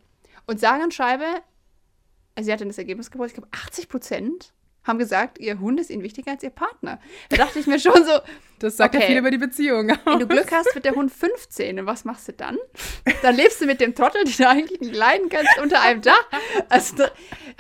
Und 0.47 0.61
sage 0.61 0.83
und 0.83 0.95
schreibe, 0.95 1.25
also 2.35 2.47
sie 2.47 2.53
hat 2.53 2.61
dann 2.61 2.69
das 2.69 2.79
Ergebnis 2.79 3.11
gebracht, 3.11 3.29
ich 3.29 3.35
glaube 3.35 3.49
80 3.53 3.89
Prozent 3.89 4.55
haben 4.85 4.99
gesagt, 4.99 5.39
ihr 5.39 5.59
Hund 5.61 5.81
ist 5.81 5.91
ihnen 5.91 6.03
wichtiger 6.03 6.33
als 6.33 6.43
ihr 6.43 6.51
Partner. 6.51 7.01
Da 7.31 7.37
dachte 7.37 7.59
ich 7.59 7.67
mir 7.67 7.79
schon 7.79 8.05
so. 8.05 8.13
Das 8.61 8.79
sagt 8.79 8.95
okay, 8.95 9.03
ja 9.03 9.09
viel 9.09 9.19
über 9.19 9.31
die 9.31 9.39
Beziehung. 9.39 9.91
Aus. 9.91 9.99
Wenn 10.05 10.21
du 10.21 10.27
Glück 10.27 10.51
hast, 10.51 10.75
wird 10.75 10.87
der 10.87 10.95
Hund 10.95 11.13
15. 11.13 11.81
Und 11.81 11.87
was 11.87 12.05
machst 12.07 12.29
du 12.29 12.33
dann? 12.33 12.57
Dann 13.21 13.35
lebst 13.35 13.61
du 13.61 13.67
mit 13.67 13.81
dem 13.81 13.95
Trottel, 13.95 14.25
den 14.25 14.33
du 14.33 14.49
eigentlich 14.49 14.81
nicht 14.81 14.95
leiden 14.95 15.29
kannst, 15.29 15.59
unter 15.61 15.83
einem 15.83 16.01
Dach. 16.01 16.27
Also, 16.71 17.05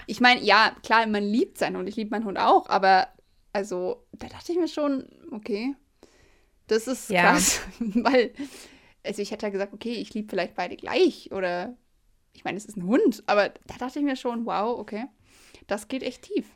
ich 0.07 0.21
meine, 0.21 0.41
ja, 0.41 0.75
klar, 0.83 1.07
man 1.07 1.25
liebt 1.25 1.59
seinen 1.59 1.77
Hund. 1.77 1.89
Ich 1.89 1.97
liebe 1.97 2.11
meinen 2.11 2.25
Hund 2.25 2.39
auch. 2.39 2.71
Aber 2.71 3.09
also, 3.55 4.05
da 4.13 4.27
dachte 4.27 4.51
ich 4.51 4.59
mir 4.59 4.67
schon, 4.67 5.07
okay, 5.31 5.77
das 6.67 6.89
ist 6.89 7.09
ja. 7.09 7.23
krass. 7.23 7.61
Weil, 7.79 8.33
also 9.05 9.23
ich 9.23 9.31
hätte 9.31 9.47
ja 9.47 9.51
gesagt, 9.51 9.73
okay, 9.73 9.93
ich 9.93 10.13
liebe 10.13 10.29
vielleicht 10.29 10.57
beide 10.57 10.77
gleich. 10.77 11.31
Oder, 11.31 11.77
ich 12.33 12.45
meine, 12.45 12.59
es 12.59 12.65
ist 12.65 12.77
ein 12.77 12.85
Hund. 12.85 13.23
Aber 13.27 13.51
da 13.51 13.77
dachte 13.79 14.01
ich 14.01 14.05
mir 14.05 14.17
schon, 14.17 14.45
wow, 14.45 14.77
okay, 14.77 15.05
das 15.69 15.87
geht 15.87 16.03
echt 16.03 16.23
tief. 16.23 16.47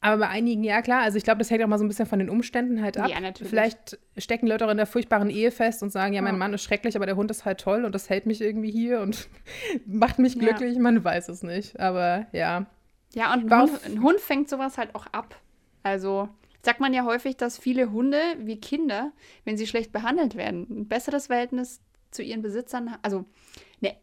Aber 0.00 0.18
bei 0.18 0.28
einigen, 0.28 0.64
ja 0.64 0.80
klar, 0.80 1.02
also 1.02 1.18
ich 1.18 1.24
glaube, 1.24 1.38
das 1.38 1.50
hängt 1.50 1.62
auch 1.62 1.66
mal 1.66 1.78
so 1.78 1.84
ein 1.84 1.88
bisschen 1.88 2.06
von 2.06 2.18
den 2.18 2.30
Umständen 2.30 2.82
halt 2.82 2.98
ab. 2.98 3.08
Ja, 3.10 3.20
natürlich. 3.20 3.50
Vielleicht 3.50 3.98
stecken 4.16 4.46
Leute 4.46 4.66
auch 4.66 4.70
in 4.70 4.76
der 4.78 4.86
furchtbaren 4.86 5.30
Ehe 5.30 5.50
fest 5.50 5.82
und 5.82 5.90
sagen, 5.90 6.14
ja, 6.14 6.22
mein 6.22 6.36
Mann 6.38 6.52
ist 6.54 6.62
schrecklich, 6.62 6.96
aber 6.96 7.06
der 7.06 7.16
Hund 7.16 7.30
ist 7.30 7.44
halt 7.44 7.60
toll 7.60 7.84
und 7.84 7.94
das 7.94 8.10
hält 8.10 8.26
mich 8.26 8.40
irgendwie 8.40 8.70
hier 8.70 9.00
und 9.00 9.28
macht 9.86 10.18
mich 10.18 10.38
glücklich. 10.38 10.74
Ja. 10.74 10.80
Man 10.80 11.04
weiß 11.04 11.28
es 11.28 11.42
nicht, 11.42 11.80
aber 11.80 12.26
ja. 12.32 12.66
Ja, 13.14 13.32
und 13.32 13.50
ein 13.50 13.60
Hund, 13.60 13.80
ein 13.84 14.02
Hund, 14.02 14.20
fängt 14.20 14.50
sowas 14.50 14.76
halt 14.76 14.94
auch 14.94 15.06
ab. 15.06 15.36
Also 15.84 16.28
sagt 16.62 16.80
man 16.80 16.92
ja 16.92 17.04
häufig, 17.04 17.36
dass 17.36 17.58
viele 17.58 17.92
Hunde 17.92 18.18
wie 18.40 18.60
Kinder, 18.60 19.12
wenn 19.44 19.56
sie 19.56 19.66
schlecht 19.66 19.92
behandelt 19.92 20.34
werden, 20.34 20.66
ein 20.70 20.88
besseres 20.88 21.28
Verhältnis 21.28 21.80
zu 22.10 22.22
ihren 22.22 22.42
Besitzern, 22.42 22.96
also 23.02 23.26
eine, 23.82 23.94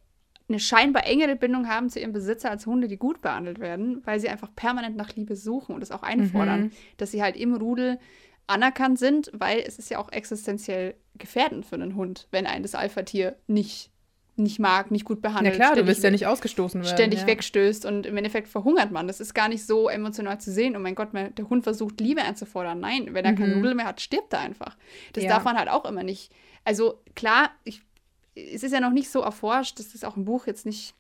eine 0.48 0.60
scheinbar 0.60 1.06
engere 1.06 1.36
Bindung 1.36 1.68
haben 1.68 1.90
zu 1.90 2.00
ihrem 2.00 2.14
Besitzer 2.14 2.52
als 2.52 2.66
Hunde, 2.66 2.88
die 2.88 2.98
gut 2.98 3.22
behandelt 3.22 3.60
werden, 3.60 4.02
weil 4.06 4.20
sie 4.20 4.30
einfach 4.30 4.54
permanent 4.56 4.96
nach 4.96 5.16
Liebe 5.16 5.36
suchen 5.36 5.76
und 5.76 5.82
es 5.82 5.92
auch 5.92 6.04
einfordern, 6.04 6.62
mhm. 6.62 6.72
dass 6.98 7.12
sie 7.12 7.24
halt 7.24 7.36
im 7.36 7.56
Rudel 7.56 8.00
anerkannt 8.48 9.00
sind, 9.00 9.32
weil 9.34 9.60
es 9.60 9.80
ist 9.80 9.90
ja 9.90 9.98
auch 9.98 10.12
existenziell 10.12 10.96
gefährdend 11.16 11.66
für 11.66 11.76
einen 11.76 11.96
Hund, 11.96 12.28
wenn 12.32 12.46
ein 12.46 12.64
das 12.64 12.76
Alpha-Tier 12.76 13.38
nicht 13.48 13.91
nicht 14.42 14.60
mag, 14.60 14.92
nicht 14.92 15.06
gut 15.06 15.22
behandelt. 15.22 15.56
Ja 15.56 15.66
klar, 15.66 15.76
du 15.76 15.88
willst 15.88 16.04
ja 16.04 16.12
nicht 16.12 16.26
ausgestoßen 16.28 16.82
werden. 16.82 16.94
Ständig 16.94 17.22
ja. 17.22 17.28
wegstößt 17.28 17.86
und 17.86 18.06
im 18.06 18.18
Endeffekt 18.18 18.48
verhungert 18.48 18.92
man. 18.92 19.08
Das 19.08 19.20
ist 19.20 19.34
gar 19.34 19.50
nicht 19.50 19.66
so 19.66 19.90
emotional 19.90 20.40
zu 20.40 20.52
sehen. 20.52 20.76
Oh 20.76 20.80
mein 20.80 20.96
Gott, 20.96 21.10
der 21.14 21.50
Hund 21.50 21.64
versucht 21.64 22.00
Liebe 22.00 22.22
einzufordern. 22.22 22.80
Nein, 22.80 23.14
wenn 23.14 23.26
er 23.26 23.32
mhm. 23.32 23.38
keine 23.38 23.56
Nudel 23.56 23.76
mehr 23.76 23.86
hat, 23.86 24.02
stirbt 24.02 24.34
er 24.34 24.40
einfach. 24.40 24.78
Das 25.14 25.24
ja. 25.24 25.30
darf 25.30 25.44
man 25.44 25.58
halt 25.58 25.70
auch 25.70 25.86
immer 25.86 26.04
nicht. 26.04 26.32
Also 26.64 27.02
klar, 27.16 27.52
ich, 27.64 27.82
es 28.36 28.64
ist 28.64 28.72
ja 28.72 28.80
noch 28.80 28.92
nicht 28.92 29.10
so 29.10 29.22
erforscht, 29.22 29.80
das 29.80 29.94
ist 29.96 30.06
auch 30.06 30.18
im 30.18 30.26
Buch 30.26 30.48
jetzt 30.48 30.66
nicht 30.66 30.94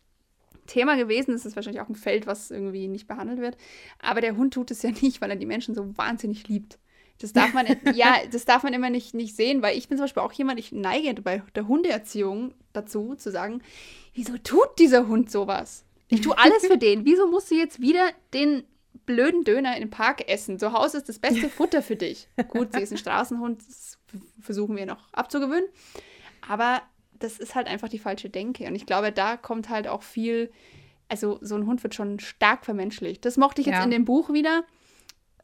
Thema 0.68 0.96
gewesen. 0.96 1.32
Das 1.34 1.46
ist 1.46 1.56
wahrscheinlich 1.56 1.82
auch 1.82 1.90
ein 1.90 1.96
Feld, 1.96 2.28
was 2.28 2.52
irgendwie 2.52 2.88
nicht 2.88 3.08
behandelt 3.08 3.40
wird. 3.40 3.58
Aber 4.00 4.22
der 4.22 4.38
Hund 4.38 4.54
tut 4.54 4.72
es 4.72 4.82
ja 4.82 4.92
nicht, 5.02 5.22
weil 5.22 5.30
er 5.30 5.36
die 5.36 5.46
Menschen 5.46 5.76
so 5.76 5.98
wahnsinnig 5.98 6.48
liebt. 6.48 6.78
Das 7.24 7.34
darf 7.34 7.54
man, 7.54 7.68
ja, 7.94 8.18
das 8.32 8.46
darf 8.46 8.64
man 8.64 8.74
immer 8.74 8.90
nicht, 8.90 9.14
nicht 9.14 9.36
sehen, 9.36 9.62
weil 9.62 9.78
ich 9.78 9.88
bin 9.88 9.98
zum 9.98 10.06
Beispiel 10.06 10.24
auch 10.24 10.34
jemand, 10.34 10.60
ich 10.60 10.72
neige 10.72 11.22
bei 11.22 11.44
der 11.56 11.68
Hundeerziehung 11.68 12.54
dazu, 12.74 13.16
zu 13.16 13.32
sagen, 13.32 13.62
wieso 14.14 14.38
tut 14.38 14.80
dieser 14.80 15.08
Hund 15.08 15.32
sowas? 15.32 15.86
Ich 16.10 16.22
tue 16.22 16.38
alles 16.38 16.66
für 16.66 16.78
den. 16.78 17.06
Wieso 17.06 17.28
musst 17.30 17.52
du 17.52 17.56
jetzt 17.56 17.80
wieder 17.80 18.10
den 18.34 18.64
blöden 19.06 19.44
Döner 19.44 19.78
im 19.78 19.90
Park 19.90 20.30
essen? 20.30 20.60
Zu 20.60 20.74
Hause 20.74 20.98
ist 20.98 21.10
das 21.10 21.20
beste 21.20 21.50
Futter 21.50 21.82
für 21.82 21.96
dich. 21.96 22.28
Gut, 22.50 22.74
sie 22.74 22.82
ist 22.82 22.92
ein 22.92 22.98
Straßenhund, 22.98 23.62
das 23.66 23.98
versuchen 24.42 24.76
wir 24.76 24.86
noch 24.86 25.14
abzugewöhnen. 25.14 25.70
Aber 26.48 26.82
das 27.14 27.40
ist 27.40 27.56
halt 27.56 27.68
einfach 27.68 27.88
die 27.88 28.00
falsche 28.00 28.30
Denke. 28.30 28.68
Und 28.68 28.76
ich 28.76 28.86
glaube, 28.86 29.12
da 29.12 29.38
kommt 29.38 29.70
halt 29.70 29.88
auch 29.88 30.04
viel, 30.04 30.52
also 31.08 31.40
so 31.42 31.56
ein 31.56 31.66
Hund 31.66 31.82
wird 31.84 31.96
schon 31.96 32.20
stark 32.20 32.66
vermenschlicht. 32.66 33.24
Das 33.24 33.38
mochte 33.38 33.62
ich 33.62 33.68
jetzt 33.68 33.78
ja. 33.78 33.84
in 33.84 33.92
dem 33.92 34.06
Buch 34.06 34.34
wieder 34.34 34.66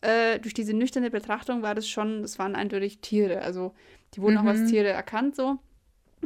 äh, 0.02 0.40
durch 0.40 0.54
diese 0.54 0.74
nüchterne 0.74 1.10
Betrachtung 1.10 1.62
war 1.62 1.76
das 1.76 1.88
schon, 1.88 2.22
das 2.22 2.40
waren 2.40 2.56
eindeutig 2.56 3.00
Tiere. 3.00 3.42
Also 3.42 3.74
die 4.14 4.22
wurden 4.22 4.36
mhm. 4.36 4.42
auch 4.42 4.46
als 4.46 4.60
mhm. 4.62 4.68
Tiere 4.68 4.90
erkannt 4.90 5.36
so. 5.36 5.60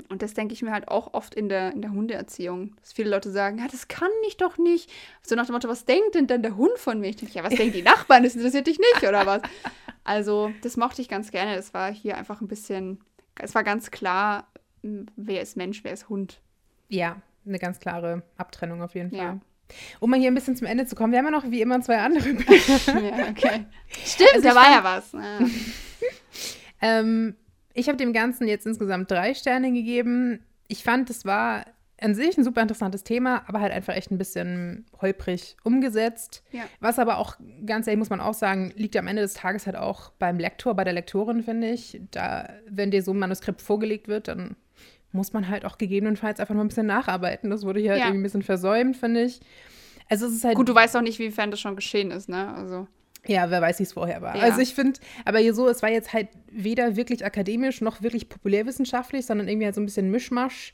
Und 0.10 0.22
das 0.22 0.34
denke 0.34 0.54
ich 0.54 0.62
mir 0.62 0.72
halt 0.72 0.88
auch 0.88 1.14
oft 1.14 1.36
in 1.36 1.50
der, 1.50 1.74
in 1.74 1.82
der 1.82 1.92
Hundeerziehung, 1.92 2.76
dass 2.80 2.94
viele 2.94 3.10
Leute 3.10 3.30
sagen, 3.30 3.58
ja, 3.58 3.68
das 3.70 3.90
kann 3.90 4.10
ich 4.28 4.38
doch 4.38 4.58
nicht. 4.58 4.90
So 5.22 5.36
nach 5.36 5.46
dem 5.46 5.54
Motto, 5.54 5.68
was 5.68 5.84
denkt 5.84 6.16
denn 6.16 6.28
dann 6.28 6.42
der 6.42 6.56
Hund 6.56 6.78
von 6.78 7.00
mir? 7.00 7.10
Ich 7.10 7.18
denke, 7.18 7.36
ja, 7.36 7.44
was 7.44 7.54
denken 7.54 7.74
die 7.74 7.82
Nachbarn? 7.82 8.24
Das 8.24 8.36
interessiert 8.36 8.68
dich 8.68 8.80
nicht, 8.80 9.08
oder 9.08 9.26
was? 9.26 9.42
Also, 10.04 10.52
das 10.64 10.78
mochte 10.78 11.00
ich 11.04 11.10
ganz 11.10 11.30
gerne. 11.30 11.56
Das 11.56 11.76
war 11.76 11.94
hier 11.94 12.18
einfach 12.18 12.42
ein 12.42 12.48
bisschen, 12.48 13.00
es 13.40 13.54
war 13.54 13.64
ganz 13.64 13.92
klar, 13.92 14.48
wer 14.82 15.42
ist 15.44 15.58
Mensch, 15.58 15.84
wer 15.84 15.94
ist 15.94 16.10
Hund. 16.10 16.42
Ja, 16.90 17.22
eine 17.46 17.60
ganz 17.60 17.80
klare 17.80 18.24
Abtrennung 18.36 18.82
auf 18.82 18.96
jeden 18.96 19.12
Fall. 19.12 19.20
Ja. 19.20 19.40
Um 20.00 20.10
mal 20.10 20.20
hier 20.20 20.32
ein 20.32 20.36
bisschen 20.36 20.56
zum 20.56 20.68
Ende 20.68 20.86
zu 20.86 20.96
kommen, 20.96 21.12
wir 21.12 21.20
haben 21.20 21.26
ja 21.26 21.32
noch 21.32 21.50
wie 21.50 21.62
immer 21.62 21.82
zwei 21.82 21.98
andere 21.98 22.34
Bücher. 22.34 23.00
ja, 23.00 23.30
okay. 23.30 23.66
Stimmt, 24.06 24.36
also 24.36 24.50
da 24.50 24.56
war 24.56 24.72
ja 24.72 24.84
was. 24.84 25.12
Ja. 25.12 25.40
ähm, 27.00 27.36
ich 27.74 27.88
habe 27.88 27.98
dem 27.98 28.14
Ganzen 28.14 28.48
jetzt 28.48 28.66
insgesamt 28.66 29.10
drei 29.10 29.34
Sterne 29.34 29.72
gegeben. 29.72 30.44
Ich 30.68 30.84
fand, 30.84 31.10
es 31.10 31.26
war 31.26 31.66
an 32.02 32.16
sich 32.16 32.38
ein 32.38 32.44
super 32.44 32.62
interessantes 32.62 33.04
Thema, 33.04 33.44
aber 33.48 33.62
halt 33.62 33.72
einfach 33.72 33.96
echt 33.96 34.12
ein 34.12 34.18
bisschen 34.18 34.86
holprig 35.00 35.56
umgesetzt. 35.64 36.44
Ja. 36.52 36.64
Was 36.80 36.98
aber 36.98 37.18
auch, 37.18 37.38
ganz 37.66 37.88
ehrlich 37.88 38.00
muss 38.00 38.10
man 38.10 38.20
auch 38.20 38.34
sagen, 38.34 38.74
liegt 38.76 38.98
am 38.98 39.08
Ende 39.08 39.22
des 39.22 39.36
Tages 39.36 39.68
halt 39.68 39.76
auch 39.76 40.10
beim 40.18 40.40
Lektor, 40.40 40.74
bei 40.74 40.84
der 40.84 40.94
Lektorin, 40.94 41.44
finde 41.44 41.70
ich. 41.70 42.02
Da, 42.10 42.50
wenn 42.68 42.92
dir 42.92 43.04
so 43.04 43.12
ein 43.12 43.20
Manuskript 43.20 43.62
vorgelegt 43.62 44.08
wird, 44.08 44.28
dann 44.28 44.56
muss 45.12 45.34
man 45.34 45.48
halt 45.50 45.66
auch 45.66 45.78
gegebenenfalls 45.78 46.40
einfach 46.40 46.56
noch 46.56 46.62
ein 46.62 46.68
bisschen 46.68 46.88
nacharbeiten. 46.88 47.50
Das 47.50 47.64
wurde 47.64 47.80
hier 47.80 47.92
halt 47.92 48.00
ja. 48.00 48.06
irgendwie 48.08 48.22
ein 48.22 48.24
bisschen 48.24 48.44
versäumt, 48.44 48.98
finde 48.98 49.24
ich. 49.24 49.40
Also 50.10 50.26
es 50.26 50.34
ist 50.34 50.44
halt. 50.44 50.56
Gut, 50.56 50.70
du 50.70 50.76
weißt 50.76 50.96
auch 50.98 51.02
nicht, 51.02 51.20
wiefern 51.20 51.52
das 51.52 51.60
schon 51.60 51.76
geschehen 51.76 52.12
ist, 52.12 52.30
ne? 52.30 52.54
Also. 52.54 52.88
Ja, 53.28 53.50
wer 53.52 53.62
weiß, 53.62 53.80
wie 53.80 53.84
es 53.84 53.94
vorher 53.94 54.22
war. 54.22 54.36
Ja. 54.36 54.42
Also 54.42 54.62
ich 54.62 54.74
finde, 54.74 55.00
aber 55.26 55.38
hier 55.40 55.54
so, 55.54 55.70
es 55.70 55.84
war 55.84 55.92
jetzt 55.92 56.12
halt 56.12 56.30
weder 56.52 56.96
wirklich 56.96 57.24
akademisch 57.24 57.80
noch 57.82 58.02
wirklich 58.02 58.30
populärwissenschaftlich, 58.30 59.26
sondern 59.26 59.48
irgendwie 59.48 59.66
halt 59.66 59.76
so 59.76 59.82
ein 59.82 59.86
bisschen 59.86 60.10
Mischmasch. 60.10 60.74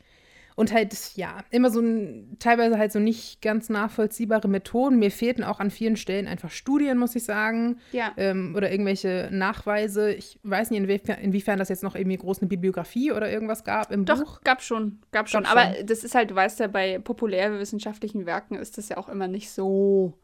Und 0.57 0.73
halt, 0.73 0.95
ja, 1.13 1.37
immer 1.51 1.69
so 1.69 1.79
ein, 1.79 2.35
teilweise 2.39 2.79
halt 2.79 2.91
so 2.91 2.97
nicht 2.97 3.43
ganz 3.43 3.69
nachvollziehbare 3.69 4.47
Methoden. 4.47 4.97
Mir 4.97 5.11
fehlten 5.11 5.43
auch 5.43 5.59
an 5.59 5.69
vielen 5.69 5.97
Stellen 5.97 6.25
einfach 6.25 6.49
Studien, 6.49 6.97
muss 6.97 7.15
ich 7.15 7.25
sagen. 7.25 7.77
Ja. 7.91 8.11
Ähm, 8.17 8.55
oder 8.57 8.71
irgendwelche 8.71 9.29
Nachweise. 9.31 10.11
Ich 10.11 10.39
weiß 10.41 10.71
nicht, 10.71 10.79
inwiefern, 10.79 11.19
inwiefern 11.19 11.59
das 11.59 11.69
jetzt 11.69 11.83
noch 11.83 11.93
irgendwie 11.93 12.17
groß 12.17 12.39
eine 12.39 12.47
Bibliografie 12.47 13.11
oder 13.11 13.31
irgendwas 13.31 13.63
gab 13.65 13.91
im 13.91 14.05
Doch, 14.05 14.17
Buch. 14.17 14.37
Doch, 14.37 14.43
gab 14.43 14.63
schon. 14.63 14.97
Gab 15.11 15.29
schon. 15.29 15.43
Gab 15.43 15.51
Aber 15.51 15.75
schon. 15.75 15.85
das 15.85 16.03
ist 16.03 16.15
halt, 16.15 16.31
du 16.31 16.35
weißt 16.35 16.59
ja, 16.59 16.65
bei 16.65 16.97
populärwissenschaftlichen 16.97 18.25
Werken 18.25 18.55
ist 18.55 18.79
das 18.79 18.89
ja 18.89 18.97
auch 18.97 19.09
immer 19.09 19.27
nicht 19.27 19.51
so 19.51 20.17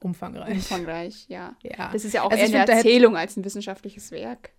umfangreich. 0.00 0.54
Umfangreich, 0.54 1.26
ja. 1.28 1.54
ja. 1.62 1.90
Das 1.92 2.04
ist 2.04 2.14
ja 2.14 2.22
auch 2.22 2.32
also 2.32 2.42
eher 2.52 2.62
eine 2.62 2.72
Erzählung 2.72 3.16
als 3.16 3.36
ein 3.36 3.44
wissenschaftliches 3.44 4.10
Werk. 4.10 4.50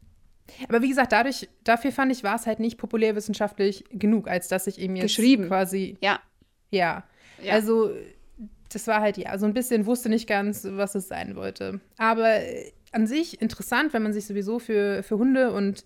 Aber 0.67 0.81
wie 0.81 0.89
gesagt, 0.89 1.11
dadurch, 1.11 1.49
dafür 1.63 1.91
fand 1.91 2.11
ich, 2.11 2.23
war 2.23 2.35
es 2.35 2.45
halt 2.45 2.59
nicht 2.59 2.77
populärwissenschaftlich 2.77 3.83
genug, 3.91 4.27
als 4.27 4.47
dass 4.47 4.67
ich 4.67 4.79
ihm 4.79 4.95
jetzt 4.95 5.15
Geschrieben. 5.15 5.47
quasi. 5.47 5.97
Ja. 6.01 6.19
Ja. 6.71 7.03
ja. 7.41 7.53
Also, 7.53 7.91
das 8.71 8.87
war 8.87 9.01
halt, 9.01 9.17
ja, 9.17 9.37
so 9.37 9.45
ein 9.45 9.53
bisschen 9.53 9.85
wusste 9.85 10.09
nicht 10.09 10.27
ganz, 10.27 10.67
was 10.69 10.95
es 10.95 11.07
sein 11.07 11.35
wollte. 11.35 11.79
Aber 11.97 12.29
äh, 12.29 12.71
an 12.91 13.07
sich 13.07 13.41
interessant, 13.41 13.93
wenn 13.93 14.03
man 14.03 14.13
sich 14.13 14.25
sowieso 14.25 14.59
für, 14.59 15.03
für 15.03 15.17
Hunde 15.17 15.51
und 15.51 15.83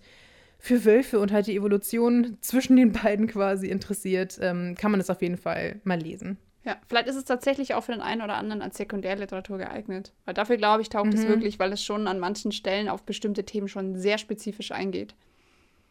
für 0.58 0.84
Wölfe 0.84 1.18
und 1.18 1.32
halt 1.32 1.48
die 1.48 1.56
Evolution 1.56 2.38
zwischen 2.40 2.76
den 2.76 2.92
beiden 2.92 3.26
quasi 3.26 3.68
interessiert, 3.68 4.38
ähm, 4.40 4.76
kann 4.78 4.92
man 4.92 5.00
das 5.00 5.10
auf 5.10 5.20
jeden 5.20 5.36
Fall 5.36 5.80
mal 5.84 5.98
lesen. 5.98 6.38
Ja, 6.64 6.76
vielleicht 6.86 7.08
ist 7.08 7.16
es 7.16 7.24
tatsächlich 7.24 7.74
auch 7.74 7.82
für 7.82 7.92
den 7.92 8.00
einen 8.00 8.22
oder 8.22 8.34
anderen 8.36 8.62
als 8.62 8.76
Sekundärliteratur 8.76 9.58
geeignet. 9.58 10.12
Weil 10.24 10.34
dafür, 10.34 10.56
glaube 10.56 10.82
ich, 10.82 10.88
taugt 10.88 11.12
es 11.12 11.24
Mhm. 11.24 11.28
wirklich, 11.28 11.58
weil 11.58 11.72
es 11.72 11.82
schon 11.84 12.06
an 12.06 12.20
manchen 12.20 12.52
Stellen 12.52 12.88
auf 12.88 13.02
bestimmte 13.02 13.44
Themen 13.44 13.66
schon 13.68 13.96
sehr 13.96 14.16
spezifisch 14.18 14.70
eingeht. 14.70 15.14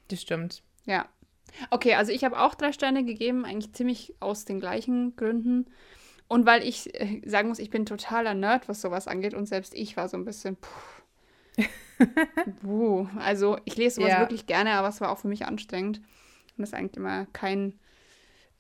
Das 0.08 0.22
stimmt. 0.22 0.64
Ja. 0.86 1.08
Okay, 1.70 1.96
also 1.96 2.14
ich 2.14 2.24
habe 2.24 2.40
auch 2.40 2.56
drei 2.56 2.72
Sterne 2.72 3.04
gegeben, 3.04 3.44
eigentlich 3.44 3.74
ziemlich 3.74 4.14
aus 4.22 4.46
den 4.46 4.62
gleichen 4.62 5.16
Gründen. 5.18 5.66
Und 6.30 6.46
weil 6.46 6.64
ich 6.64 6.94
äh, 7.00 7.22
sagen 7.26 7.50
muss, 7.50 7.60
ich 7.60 7.70
bin 7.70 7.86
totaler 7.86 8.34
Nerd, 8.34 8.70
was 8.70 8.80
sowas 8.80 9.10
angeht. 9.10 9.34
Und 9.34 9.48
selbst 9.48 9.74
ich 9.76 9.98
war 9.98 10.08
so 10.08 10.16
ein 10.16 10.24
bisschen, 10.24 10.56
puh. 10.56 10.70
Puh. 12.62 13.08
Also 13.20 13.58
ich 13.66 13.76
lese 13.76 13.98
sowas 13.98 14.12
Ja. 14.12 14.20
wirklich 14.20 14.48
gerne, 14.48 14.72
aber 14.72 14.88
es 14.88 15.02
war 15.02 15.12
auch 15.12 15.18
für 15.20 15.28
mich 15.28 15.46
anstrengend. 15.46 15.98
Und 15.98 16.60
das 16.62 16.70
ist 16.70 16.74
eigentlich 16.74 16.98
immer 16.98 17.26
kein, 17.34 17.78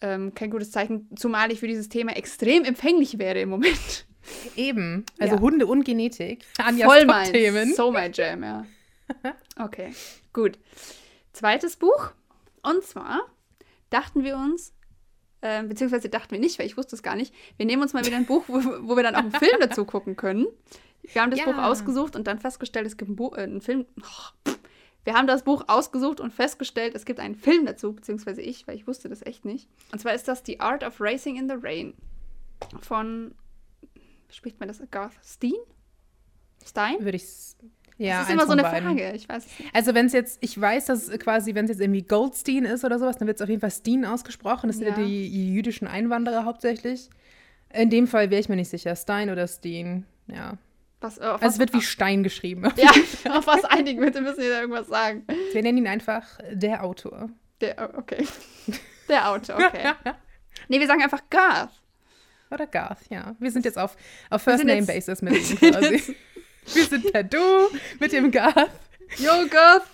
ähm, 0.02 0.34
kein 0.36 0.49
gutes 0.52 0.72
Zeichen, 0.72 1.08
zumal 1.16 1.52
ich 1.52 1.60
für 1.60 1.68
dieses 1.68 1.89
Thema 1.89 2.16
extrem 2.16 2.64
empfänglich 2.64 3.18
wäre 3.20 3.39
im 3.41 3.49
Moment. 3.49 4.06
Eben. 4.56 5.06
Also 5.20 5.36
Ja. 5.36 5.41
Hunde 5.41 5.66
und 5.68 5.84
Genetik. 5.84 6.45
Anjas 6.58 6.88
Voll 6.91 7.06
mein, 7.06 7.26
Top-Themen. 7.26 7.74
so 7.74 7.91
mein 7.91 8.14
Jam, 8.14 8.43
ja. 8.43 8.66
Okay, 9.60 9.93
gut. 10.34 10.58
Zweites 11.34 11.76
Buch. 11.78 12.12
Und 12.64 12.84
zwar 12.84 13.22
dachten 13.89 14.24
wir 14.24 14.36
uns, 14.38 14.74
äh, 15.41 15.64
beziehungsweise 15.64 16.08
dachten 16.10 16.32
wir 16.32 16.39
nicht, 16.39 16.60
weil 16.60 16.66
ich 16.68 16.78
wusste 16.78 16.95
es 16.95 17.04
gar 17.04 17.16
nicht, 17.16 17.34
wir 17.58 17.66
nehmen 17.66 17.82
uns 17.82 17.93
mal 17.93 18.06
wieder 18.06 18.16
ein 18.18 18.26
Buch, 18.26 18.43
wo, 18.47 18.56
wo 18.88 18.95
wir 18.95 19.04
dann 19.04 19.16
auch 19.16 19.20
einen 19.20 19.32
Film 19.32 19.58
dazu 19.60 19.86
gucken 19.86 20.16
können. 20.16 20.45
Wir 21.02 21.22
haben 21.22 21.32
das 21.32 21.39
Ja. 21.39 21.45
Buch 21.45 21.58
ausgesucht 21.58 22.16
und 22.16 22.28
dann 22.28 22.39
festgestellt, 22.39 22.86
es 22.86 22.95
gibt 22.95 23.10
einen, 23.20 23.34
äh, 23.34 23.41
einen 23.41 23.62
Film. 23.62 23.86
Oh. 24.02 24.52
Wir 25.04 25.14
haben 25.14 25.28
das 25.28 25.43
Buch 25.43 25.64
ausgesucht 25.68 26.20
und 26.20 26.32
festgestellt, 26.32 26.93
es 26.95 27.06
gibt 27.06 27.20
einen 27.20 27.36
Film 27.36 27.66
dazu, 27.66 27.93
beziehungsweise 27.93 28.41
ich, 28.41 28.68
weil 28.68 28.76
ich 28.76 28.88
wusste 28.88 29.10
das 29.10 29.22
echt 29.26 29.45
nicht. 29.45 29.68
Und 29.91 29.99
zwar 29.99 30.14
ist 30.14 30.28
das 30.28 30.43
The 30.45 30.60
Art 30.60 30.84
of 30.84 30.99
Racing 30.99 31.38
in 31.38 31.49
the 31.49 31.56
Rain 31.60 31.93
von, 32.82 33.34
wie 33.93 34.34
spricht 34.34 34.60
man 34.60 34.68
das? 34.68 34.82
Garth 34.91 35.14
Steen? 35.24 35.56
Stein? 36.64 36.97
Würde 36.99 37.18
ich 37.18 37.26
Ja, 37.97 38.20
das 38.20 38.28
ist 38.28 38.34
immer 38.34 38.45
so 38.45 38.52
eine 38.52 38.62
beiden. 38.62 38.88
Frage. 38.88 39.14
Ich 39.14 39.28
weiß. 39.28 39.45
Also 39.74 39.93
wenn 39.95 40.06
es 40.06 40.14
jetzt, 40.14 40.38
ich 40.41 40.60
weiß, 40.60 40.86
dass 40.86 41.08
es 41.08 41.20
quasi, 41.20 41.56
wenn 41.56 41.66
es 41.66 41.72
jetzt 41.72 41.82
irgendwie 41.82 42.04
Goldstein 42.04 42.66
ist 42.66 42.84
oder 42.84 42.99
sowas, 42.99 43.18
dann 43.18 43.28
wird 43.28 43.38
es 43.38 43.41
auf 43.41 43.49
jeden 43.49 43.62
Fall 43.62 43.72
Steen 43.72 44.06
ausgesprochen. 44.06 44.68
Das 44.68 44.78
sind 44.78 44.88
ja 44.88 44.93
die 44.93 45.54
jüdischen 45.54 45.88
Einwanderer 45.88 46.45
hauptsächlich. 46.45 47.10
In 47.74 47.89
dem 47.89 48.06
Fall 48.08 48.30
wäre 48.30 48.41
ich 48.41 48.49
mir 48.49 48.56
nicht 48.56 48.70
sicher. 48.70 48.95
Stein 48.95 49.30
oder 49.30 49.47
Steen. 49.47 50.06
Ja. 50.28 50.58
Was, 51.02 51.18
äh, 51.18 51.22
Also 51.24 51.45
es 51.45 51.60
wird 51.60 51.74
wie 51.74 51.82
Stein 51.82 52.24
geschrieben. 52.24 52.72
Ja, 52.78 52.91
auf 53.38 53.47
was 53.47 53.66
einigen, 53.66 53.99
bitte 54.02 54.22
müssen 54.22 54.39
wir 54.41 54.49
da 54.49 54.62
irgendwas 54.62 54.88
sagen. 54.88 55.26
Wir 55.52 55.62
nennen 55.64 55.80
ihn 55.80 55.88
einfach 55.88 56.24
der 56.52 56.84
Autor. 56.84 57.30
Der, 57.60 57.97
okay. 57.97 58.26
Der 59.10 59.30
Autor, 59.30 59.56
okay. 59.58 59.93
Nee, 60.68 60.80
wir 60.80 60.88
sagen 60.88 61.02
einfach 61.02 61.22
Garth. 61.30 61.72
Oder 62.49 62.68
Garth, 62.68 62.99
ja. 63.10 63.36
Wir 63.39 63.52
sind 63.52 63.66
jetzt 63.66 63.78
auf, 63.78 63.97
auf 64.30 64.45
Wir 64.45 64.58
sind 64.58 64.70
First-Name-Basis 64.70 65.22
mit 65.22 65.34
ihm 65.34 65.58
quasi. 65.58 66.16
Wir 66.74 66.86
sind 66.86 67.12
per 67.12 67.24
Du 67.24 67.70
mit 67.99 68.12
dem 68.14 68.32
Garth. 68.32 68.70
Yo, 69.18 69.47
Garth! 69.49 69.88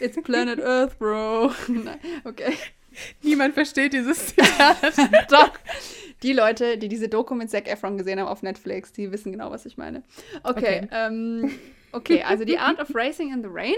It's 0.00 0.20
Planet 0.22 0.60
Earth, 0.60 0.98
bro. 0.98 1.52
Nein, 1.68 1.98
okay. 2.24 2.54
Niemand 3.22 3.54
versteht 3.54 3.92
dieses 3.92 4.28
Zitat. 4.28 4.76
Doch. 5.30 5.50
Die 6.22 6.32
Leute, 6.34 6.76
die 6.76 6.88
diese 6.88 7.08
Doku 7.08 7.34
mit 7.34 7.50
Zac 7.50 7.66
Efron 7.66 7.96
gesehen 7.96 8.20
haben 8.20 8.28
auf 8.28 8.42
Netflix, 8.42 8.92
die 8.92 9.10
wissen 9.10 9.32
genau, 9.32 9.50
was 9.50 9.64
ich 9.64 9.78
meine. 9.78 10.02
Okay, 10.42 10.82
Okay. 10.82 10.88
ähm, 10.92 11.50
okay, 11.92 12.22
also 12.22 12.44
die 12.44 12.58
Art 12.58 12.78
of 12.78 12.94
Racing 12.94 13.32
in 13.32 13.42
the 13.42 13.48
Rain. 13.50 13.74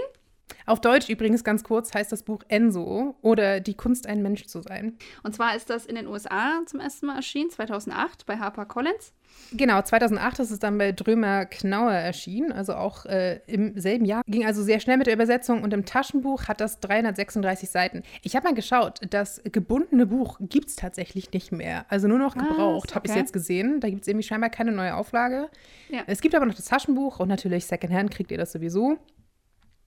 Auf 0.65 0.81
Deutsch 0.81 1.07
übrigens 1.09 1.43
ganz 1.45 1.63
kurz 1.63 1.93
heißt 1.93 2.11
das 2.11 2.23
Buch 2.23 2.43
Enso 2.49 3.15
oder 3.21 3.59
Die 3.61 3.75
Kunst, 3.75 4.07
ein 4.07 4.21
Mensch 4.21 4.45
zu 4.45 4.61
sein. 4.61 4.97
Und 5.23 5.33
zwar 5.33 5.55
ist 5.55 5.69
das 5.69 5.85
in 5.85 5.95
den 5.95 6.05
USA 6.07 6.61
zum 6.65 6.79
ersten 6.81 7.05
Mal 7.05 7.15
erschienen, 7.15 7.49
2008 7.49 8.25
bei 8.25 8.37
HarperCollins. 8.37 9.13
Genau, 9.55 9.79
2008 9.81 10.39
ist 10.39 10.49
es 10.49 10.57
dann 10.57 10.79
bei 10.79 10.91
Drömer 10.93 11.45
Knauer 11.45 11.91
erschienen, 11.91 12.51
also 12.51 12.73
auch 12.73 13.05
äh, 13.05 13.39
im 13.45 13.79
selben 13.79 14.03
Jahr. 14.03 14.23
Ging 14.25 14.45
also 14.47 14.63
sehr 14.63 14.79
schnell 14.79 14.97
mit 14.97 15.05
der 15.05 15.13
Übersetzung 15.13 15.61
und 15.61 15.73
im 15.73 15.85
Taschenbuch 15.85 16.47
hat 16.47 16.59
das 16.59 16.79
336 16.79 17.69
Seiten. 17.69 18.01
Ich 18.23 18.35
habe 18.35 18.47
mal 18.47 18.55
geschaut, 18.55 18.99
das 19.11 19.41
gebundene 19.43 20.07
Buch 20.07 20.37
gibt 20.41 20.69
es 20.69 20.75
tatsächlich 20.75 21.31
nicht 21.33 21.51
mehr. 21.51 21.85
Also 21.89 22.07
nur 22.07 22.17
noch 22.17 22.35
Was? 22.35 22.47
gebraucht, 22.47 22.95
habe 22.95 23.05
ich 23.05 23.11
Okay. 23.11 23.19
jetzt 23.19 23.31
gesehen. 23.33 23.79
Da 23.79 23.89
gibt 23.89 24.01
es 24.01 24.07
irgendwie 24.07 24.25
scheinbar 24.25 24.49
keine 24.49 24.71
neue 24.71 24.95
Auflage. 24.95 25.49
Ja. 25.89 26.01
Es 26.07 26.21
gibt 26.21 26.33
aber 26.33 26.47
noch 26.47 26.55
das 26.55 26.65
Taschenbuch 26.65 27.19
und 27.19 27.27
natürlich 27.27 27.65
Secondhand 27.67 28.09
kriegt 28.09 28.31
ihr 28.31 28.39
das 28.39 28.53
sowieso. 28.53 28.97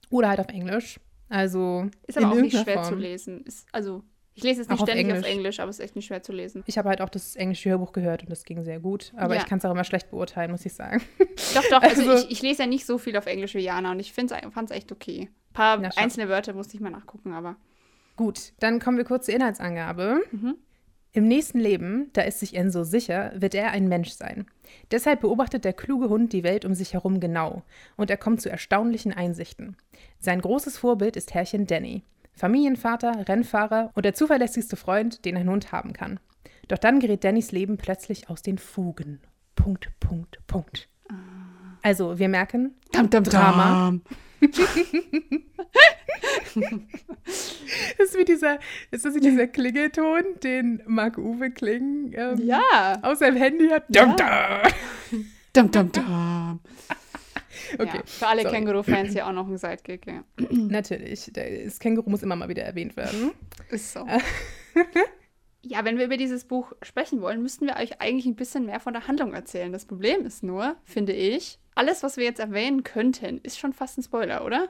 Oder 0.09 0.29
halt 0.29 0.39
auf 0.39 0.47
Englisch. 0.47 0.97
Also 1.27 1.87
Ist 2.07 2.17
aber 2.17 2.31
auch 2.31 2.35
nicht 2.35 2.57
schwer 2.57 2.83
zu 2.83 2.89
Form. 2.91 2.99
lesen. 2.99 3.41
Ist, 3.45 3.67
also, 3.73 4.03
ich 4.37 4.43
lese 4.43 4.61
es 4.61 4.69
nicht 4.69 4.79
auf 4.81 4.87
ständig 4.87 5.07
auf 5.07 5.17
Englisch. 5.17 5.31
Englisch, 5.31 5.59
aber 5.59 5.69
es 5.69 5.79
ist 5.79 5.83
echt 5.85 5.95
nicht 5.95 6.05
schwer 6.05 6.21
zu 6.23 6.31
lesen. 6.31 6.63
Ich 6.67 6.77
habe 6.77 6.89
halt 6.89 7.01
auch 7.01 7.09
das 7.09 7.35
englische 7.35 7.69
Hörbuch 7.71 7.91
gehört 7.91 8.21
und 8.23 8.29
das 8.31 8.43
ging 8.45 8.63
sehr 8.63 8.79
gut. 8.79 9.11
Aber 9.17 9.33
Ja. 9.35 9.41
ich 9.41 9.47
kann 9.47 9.57
es 9.57 9.65
auch 9.65 9.71
immer 9.71 9.83
schlecht 9.83 10.09
beurteilen, 10.11 10.51
muss 10.51 10.65
ich 10.65 10.73
sagen. 10.73 11.01
Doch, 11.55 11.63
doch, 11.69 11.81
also, 11.81 12.09
Also- 12.11 12.25
ich, 12.25 12.31
ich 12.31 12.41
lese 12.41 12.63
ja 12.63 12.67
nicht 12.67 12.85
so 12.85 12.97
viel 12.97 13.17
auf 13.17 13.25
Englisch 13.25 13.53
wie 13.55 13.59
Jana 13.59 13.91
und 13.91 13.99
ich 13.99 14.13
fand 14.13 14.31
es 14.31 14.71
echt 14.71 14.91
okay. 14.91 15.29
Ein 15.49 15.53
paar 15.53 15.77
Na, 15.77 15.89
einzelne 15.95 16.29
Wörter 16.29 16.53
musste 16.53 16.75
ich 16.75 16.81
mal 16.81 16.89
nachgucken, 16.91 17.33
aber. 17.33 17.55
Gut, 18.15 18.53
dann 18.59 18.79
kommen 18.79 18.97
wir 18.97 19.05
kurz 19.05 19.25
zur 19.25 19.35
Inhaltsangabe. 19.35 20.21
Mhm. 20.31 20.55
Im 21.13 21.27
nächsten 21.27 21.59
Leben, 21.59 22.11
da 22.13 22.21
ist 22.21 22.39
sich 22.41 22.53
Enso 22.55 22.83
sicher, 22.83 23.31
wird 23.35 23.55
er 23.55 23.71
ein 23.71 23.87
Mensch 23.87 24.11
sein. 24.11 24.45
Deshalb 24.91 25.21
beobachtet 25.21 25.65
der 25.65 25.73
kluge 25.73 26.09
Hund 26.09 26.31
die 26.31 26.43
Welt 26.43 26.63
um 26.63 26.75
sich 26.75 26.93
herum 26.93 27.19
genau 27.19 27.63
und 27.95 28.11
er 28.11 28.17
kommt 28.17 28.39
zu 28.41 28.49
erstaunlichen 28.51 29.13
Einsichten. 29.13 29.77
Sein 30.19 30.41
großes 30.41 30.77
Vorbild 30.77 31.15
ist 31.15 31.33
Herrchen 31.33 31.65
Danny, 31.65 32.03
Familienvater, 32.37 33.27
Rennfahrer 33.27 33.91
und 33.95 34.05
der 34.05 34.13
zuverlässigste 34.13 34.75
Freund, 34.75 35.25
den 35.25 35.35
ein 35.37 35.49
Hund 35.49 35.71
haben 35.71 35.93
kann. 35.93 36.19
Doch 36.67 36.77
dann 36.77 36.99
gerät 36.99 37.23
Dannys 37.23 37.51
Leben 37.51 37.77
plötzlich 37.77 38.29
aus 38.29 38.41
den 38.41 38.57
Fugen. 38.57 39.21
Punkt, 39.55 39.89
Punkt, 39.99 40.39
Punkt. 40.47 40.87
Also, 41.81 42.19
wir 42.19 42.27
merken, 42.29 42.75
Dam, 42.91 43.09
dam, 43.09 43.23
Drama. 43.23 43.93
das 47.97 48.09
ist 48.09 48.17
wie 48.17 48.25
dieser, 48.25 48.59
ist 48.91 49.05
das 49.05 49.15
wie 49.15 49.19
dieser 49.19 49.47
Klingelton, 49.47 50.23
den 50.43 50.81
Marc-Uwe 50.85 51.51
Kling 51.51 52.13
ähm, 52.15 52.37
Ja. 52.43 52.99
aus 53.01 53.19
seinem 53.19 53.37
Handy 53.37 53.69
hat. 53.69 53.83
Ja. 53.89 54.05
Dum, 54.05 54.15
dum. 54.15 55.21
Dam, 55.53 55.71
dam, 55.71 55.91
dam. 55.91 56.59
Okay, 57.79 57.97
Ja, 57.97 58.03
für 58.05 58.27
alle. 58.27 58.43
Känguru-Fans 58.43 59.13
hier 59.13 59.27
auch 59.27 59.31
noch 59.31 59.47
ein 59.47 59.57
Sidekick, 59.57 60.07
ja. 60.07 60.23
natürlich. 60.49 61.31
Das 61.33 61.79
Känguru 61.79 62.09
muss 62.09 62.23
immer 62.23 62.35
mal 62.35 62.49
wieder 62.49 62.63
erwähnt 62.63 62.95
werden. 62.97 63.31
Ist 63.69 63.93
so. 63.93 64.05
ja, 65.61 65.83
wenn 65.85 65.97
wir 65.97 66.05
über 66.05 66.17
dieses 66.17 66.45
Buch 66.45 66.73
sprechen 66.81 67.21
wollen, 67.21 67.41
müssten 67.41 67.65
wir 67.65 67.75
euch 67.77 68.01
eigentlich 68.01 68.25
ein 68.25 68.35
bisschen 68.35 68.65
mehr 68.65 68.79
von 68.79 68.93
der 68.93 69.07
Handlung 69.07 69.33
erzählen. 69.33 69.71
Das 69.71 69.85
Problem 69.85 70.25
ist 70.25 70.43
nur, 70.43 70.75
finde 70.83 71.13
ich, 71.13 71.59
alles, 71.75 72.03
was 72.03 72.17
wir 72.17 72.23
jetzt 72.23 72.39
erwähnen 72.39 72.83
könnten, 72.83 73.39
ist 73.43 73.59
schon 73.59 73.73
fast 73.73 73.97
ein 73.97 74.03
Spoiler, 74.03 74.45
oder? 74.45 74.69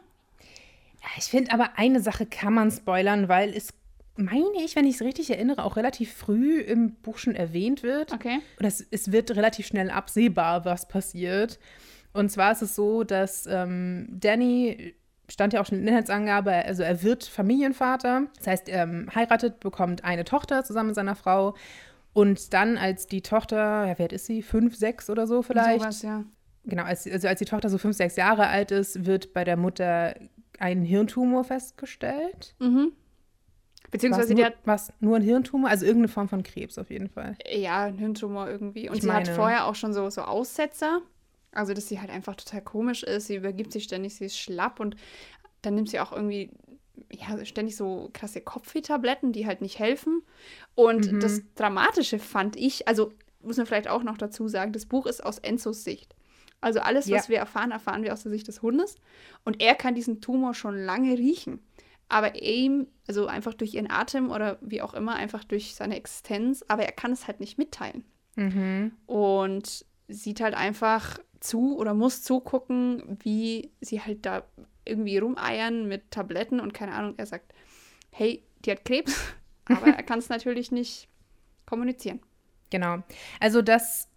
Ich 1.18 1.26
finde 1.26 1.54
aber 1.54 1.78
eine 1.78 2.02
Sache 2.02 2.26
kann 2.26 2.54
man 2.54 2.72
spoilern, 2.72 3.30
weil 3.30 3.56
es, 3.56 3.70
meine 4.16 4.64
ich, 4.64 4.76
wenn 4.76 4.86
ich 4.86 4.96
es 4.96 5.02
richtig 5.02 5.30
erinnere, 5.30 5.64
auch 5.64 5.78
relativ 5.78 6.14
früh 6.14 6.60
im 6.60 6.96
Buch 6.96 7.18
schon 7.18 7.36
erwähnt 7.36 7.84
wird. 7.84 8.14
Okay. 8.14 8.40
Und 8.60 8.66
es, 8.66 8.86
es 8.92 9.12
wird 9.12 9.32
relativ 9.32 9.68
schnell 9.68 9.90
absehbar, 9.90 10.66
was 10.66 10.88
passiert. 10.88 11.60
Und 12.14 12.30
zwar 12.32 12.52
ist 12.52 12.62
es 12.62 12.76
so, 12.76 13.04
dass 13.04 13.46
ähm, 13.48 14.08
Danny 14.12 14.96
stand 15.30 15.54
ja 15.54 15.62
auch 15.62 15.66
schon 15.66 15.78
in 15.80 15.84
der 15.84 15.92
Inhaltsangabe, 15.94 16.52
also 16.52 16.84
er 16.84 17.04
wird 17.04 17.26
Familienvater. 17.26 18.28
Das 18.38 18.48
heißt, 18.48 18.70
er 18.70 18.84
ähm, 18.84 19.10
heiratet, 19.14 19.60
bekommt 19.60 20.04
eine 20.04 20.24
Tochter 20.24 20.64
zusammen 20.64 20.88
mit 20.88 20.96
seiner 20.96 21.16
Frau. 21.16 21.56
Und 22.14 22.54
dann, 22.54 22.78
als 22.78 23.08
die 23.08 23.22
Tochter, 23.22 23.86
ja, 23.88 23.98
wie 24.00 24.04
alt 24.04 24.14
ist 24.14 24.26
sie? 24.26 24.42
Fünf, 24.42 24.76
sechs 24.76 25.10
oder 25.10 25.28
so 25.28 25.42
vielleicht? 25.44 25.82
Sowas, 25.82 26.02
ja. 26.02 26.24
Genau, 26.64 26.84
als, 26.84 27.06
also 27.10 27.28
als 27.28 27.40
die 27.40 27.46
Tochter 27.46 27.70
so 27.70 27.78
fünf, 27.78 27.96
sechs 27.96 28.16
Jahre 28.16 28.48
alt 28.48 28.72
ist, 28.72 29.06
wird 29.06 29.34
bei 29.34 29.44
der 29.44 29.58
Mutter 29.58 30.16
ein 30.60 30.82
Hirntumor 30.84 31.44
festgestellt. 31.44 32.56
Mhm. 32.60 32.94
Was 33.84 33.92
Beziehungsweise 33.92 34.34
nur, 34.34 34.38
die 34.38 34.46
hat 34.46 34.56
was, 34.66 34.92
nur 35.00 35.16
ein 35.16 35.22
Hirntumor? 35.22 35.70
Also 35.70 35.86
irgendeine 35.86 36.10
Form 36.10 36.28
von 36.28 36.44
Krebs 36.44 36.78
auf 36.78 36.90
jeden 36.90 37.10
Fall. 37.10 37.38
ja 37.54 37.84
einen 37.84 38.00
Hirntumor 38.00 38.50
irgendwie. 38.50 38.90
Und 38.90 38.96
Ich 38.98 39.04
sie 39.04 39.12
hat 39.12 39.26
meine- 39.26 39.36
vorher 39.36 39.66
auch 39.66 39.76
schon 39.76 39.94
so, 39.94 40.10
so 40.10 40.22
Aussetzer. 40.22 41.02
Also, 41.52 41.74
dass 41.74 41.88
sie 41.88 42.00
halt 42.00 42.10
einfach 42.12 42.36
total 42.36 42.62
komisch 42.62 43.04
ist. 43.04 43.28
Sie 43.28 43.36
übergibt 43.36 43.72
sich 43.72 43.84
ständig, 43.86 44.16
sie 44.16 44.26
ist 44.26 44.38
schlapp 44.38 44.80
und 44.80 44.96
dann 45.62 45.76
nimmt 45.76 45.90
sie 45.90 46.00
auch 46.00 46.12
irgendwie 46.12 46.52
ja, 47.12 47.46
ständig 47.46 47.76
so 47.76 48.10
krasse 48.14 48.42
Kopfwehtabletten, 48.42 49.32
die 49.32 49.46
halt 49.46 49.62
nicht 49.62 49.78
helfen. 49.80 50.24
Und 50.76 51.12
Mhm. 51.12 51.20
das 51.20 51.42
Dramatische 51.56 52.18
fand 52.20 52.56
ich, 52.56 52.88
also 52.88 53.12
muss 53.42 53.58
man 53.58 53.66
vielleicht 53.68 53.88
auch 53.88 54.04
noch 54.04 54.18
dazu 54.18 54.48
sagen, 54.48 54.74
das 54.74 54.88
Buch 54.88 55.06
ist 55.06 55.24
aus 55.24 55.38
Enzos 55.38 55.84
Sicht. 55.84 56.16
Also 56.60 56.80
alles, 56.80 57.10
was 57.10 57.28
Ja. 57.28 57.30
wir 57.34 57.38
erfahren, 57.38 57.70
erfahren 57.72 58.02
wir 58.04 58.14
aus 58.14 58.24
der 58.24 58.32
Sicht 58.32 58.48
des 58.48 58.64
Hundes. 58.64 58.96
Und 59.46 59.62
er 59.62 59.76
kann 59.76 59.94
diesen 59.94 60.22
Tumor 60.22 60.56
schon 60.56 60.76
lange 60.76 61.18
riechen. 61.18 61.60
Aber 62.10 62.42
ihm, 62.42 62.88
also 63.08 63.28
einfach 63.28 63.54
durch 63.54 63.76
ihren 63.76 63.92
Atem 63.92 64.32
oder 64.32 64.58
wie 64.62 64.82
auch 64.82 64.96
immer, 64.96 65.16
einfach 65.16 65.44
durch 65.44 65.76
seine 65.76 65.98
Existenz, 65.98 66.66
aber 66.68 66.84
er 66.84 66.94
kann 66.94 67.12
es 67.12 67.28
halt 67.28 67.40
nicht 67.40 67.58
mitteilen. 67.60 68.06
Mhm. 68.36 68.92
Und 69.06 69.86
sieht 70.08 70.42
halt 70.42 70.56
einfach 70.56 71.20
zu 71.40 71.78
oder 71.78 71.94
muss 71.94 72.24
zugucken, 72.24 73.18
wie 73.22 73.72
sie 73.82 74.02
halt 74.02 74.26
da 74.26 74.44
irgendwie 74.86 75.18
rumeiern 75.18 75.88
mit 75.88 76.12
Tabletten 76.12 76.60
und 76.60 76.74
keine 76.74 76.94
Ahnung. 76.94 77.16
Er 77.18 77.26
sagt, 77.26 77.54
hey, 78.12 78.44
die 78.66 78.72
hat 78.72 78.86
Krebs, 78.86 79.36
aber 79.66 79.88
er 79.88 80.04
kann 80.04 80.20
es 80.20 80.30
natürlich 80.30 80.72
nicht 80.72 81.08
kommunizieren. 81.66 82.20
Genau. 82.70 83.04
Also 83.40 83.62
das 83.62 84.10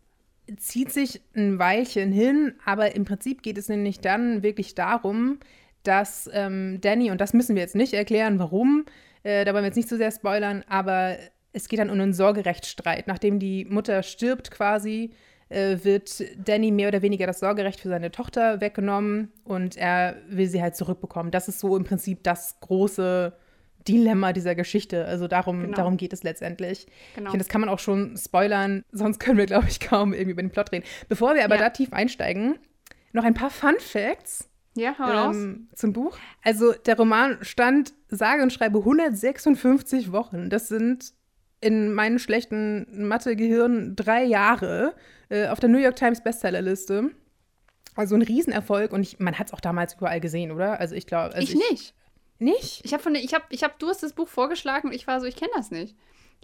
zieht 0.57 0.93
sich 0.93 1.21
ein 1.35 1.59
Weilchen 1.59 2.13
hin, 2.13 2.55
aber 2.65 2.95
im 2.95 3.05
Prinzip 3.05 3.43
geht 3.43 3.59
es 3.59 3.69
nämlich 3.69 4.01
dann 4.01 4.43
wirklich 4.43 4.75
darum, 4.75 5.39
dass 5.83 6.29
ähm, 6.33 6.79
Danny, 6.81 7.11
und 7.11 7.21
das 7.21 7.33
müssen 7.33 7.55
wir 7.55 7.63
jetzt 7.63 7.77
nicht 7.77 7.95
erklären, 7.95 8.39
warum, 8.39 8.85
äh, 9.23 9.45
da 9.45 9.53
wollen 9.53 9.63
wir 9.63 9.69
jetzt 9.69 9.77
nicht 9.77 9.89
zu 9.89 9.95
so 9.95 9.99
sehr 9.99 10.11
spoilern, 10.11 10.65
aber 10.69 11.17
es 11.53 11.69
geht 11.69 11.79
dann 11.79 11.91
um 11.91 12.01
einen 12.01 12.13
Sorgerechtsstreit. 12.13 13.07
Nachdem 13.07 13.39
die 13.39 13.65
Mutter 13.65 14.03
stirbt 14.03 14.51
quasi, 14.51 15.11
äh, 15.51 15.79
wird 15.83 16.25
Danny 16.47 16.71
mehr 16.71 16.89
oder 16.89 17.03
weniger 17.03 17.27
das 17.27 17.41
Sorgerecht 17.41 17.81
für 17.81 17.89
seine 17.89 18.11
Tochter 18.11 18.61
weggenommen 18.61 19.33
und 19.45 19.77
er 19.77 20.17
will 20.29 20.49
sie 20.49 20.63
halt 20.63 20.77
zurückbekommen. 20.77 21.31
Das 21.31 21.49
ist 21.49 21.61
so 21.61 21.77
im 21.77 21.85
Prinzip 21.85 22.23
das 22.23 22.59
große 22.61 23.33
Dilemma 23.87 24.33
dieser 24.33 24.55
Geschichte. 24.55 25.05
Also 25.05 25.27
darum, 25.27 25.63
genau. 25.63 25.77
darum 25.77 25.97
geht 25.97 26.13
es 26.13 26.23
letztendlich. 26.23 26.87
Genau. 27.15 27.29
Ich 27.29 27.31
finde, 27.33 27.45
das 27.45 27.49
kann 27.49 27.61
man 27.61 27.71
auch 27.71 27.79
schon 27.79 28.17
spoilern, 28.17 28.85
sonst 28.93 29.19
können 29.19 29.39
wir, 29.39 29.47
glaube 29.47 29.67
ich, 29.69 29.81
kaum 29.81 30.13
irgendwie 30.13 30.33
über 30.33 30.43
den 30.43 30.51
Plot 30.51 30.73
reden. 30.73 30.85
Bevor 31.09 31.35
wir 31.35 31.45
aber 31.45 31.57
ja. 31.57 31.63
da 31.63 31.71
tief 31.71 31.93
einsteigen, 31.93 32.59
noch 33.13 33.25
ein 33.25 33.35
paar 33.35 33.51
Fun 33.51 33.75
Facts. 33.79 34.49
Ja, 34.77 34.97
hau 34.99 35.33
ähm, 35.33 35.69
zum 35.75 35.93
Buch. 35.93 36.17
Also 36.43 36.73
der 36.73 36.97
Roman 36.97 37.39
stand 37.43 37.93
sage 38.09 38.43
und 38.43 38.53
schreibe 38.53 38.79
156 38.79 40.13
Wochen. 40.13 40.49
Das 40.49 40.69
sind 40.69 41.13
in 41.61 41.93
meinem 41.93 42.19
schlechten 42.19 43.07
Mathe-Gehirn 43.07 43.95
drei 43.97 44.25
Jahre 44.25 44.95
äh, 45.29 45.49
auf 45.49 45.61
der 45.61 45.69
New 45.69 45.79
York 45.79 45.97
Times 45.97 46.23
Bestsellerliste. 46.23 47.11
Also 47.97 48.15
ein 48.15 48.23
Riesenerfolg 48.23 48.93
und 48.93 49.03
ich, 49.03 49.19
man 49.19 49.39
hat 49.39 49.49
es 49.49 49.53
auch 49.53 49.61
damals 49.61 49.95
überall 49.95 50.21
gesehen, 50.21 50.53
oder? 50.53 50.81
Also 50.81 50.95
ich 50.95 51.07
glaube. 51.07 51.35
Also 51.35 51.43
ich, 51.43 51.55
ich, 51.55 51.71
nicht. 51.71 51.95
Nicht? 52.39 52.85
Ich 52.85 52.93
habe 52.95 53.03
von 53.03 53.15
ich 53.15 53.35
habe 53.35 53.45
ich 53.51 53.63
habe 53.63 53.75
du 53.79 53.89
hast 53.89 54.03
das 54.03 54.15
Buch 54.15 54.29
vorgeschlagen 54.29 54.89
und 54.89 54.95
ich 54.95 55.07
war 55.07 55.21
so, 55.21 55.27
ich 55.27 55.37
kenne 55.37 55.51
das 55.55 55.71
nicht. 55.71 55.97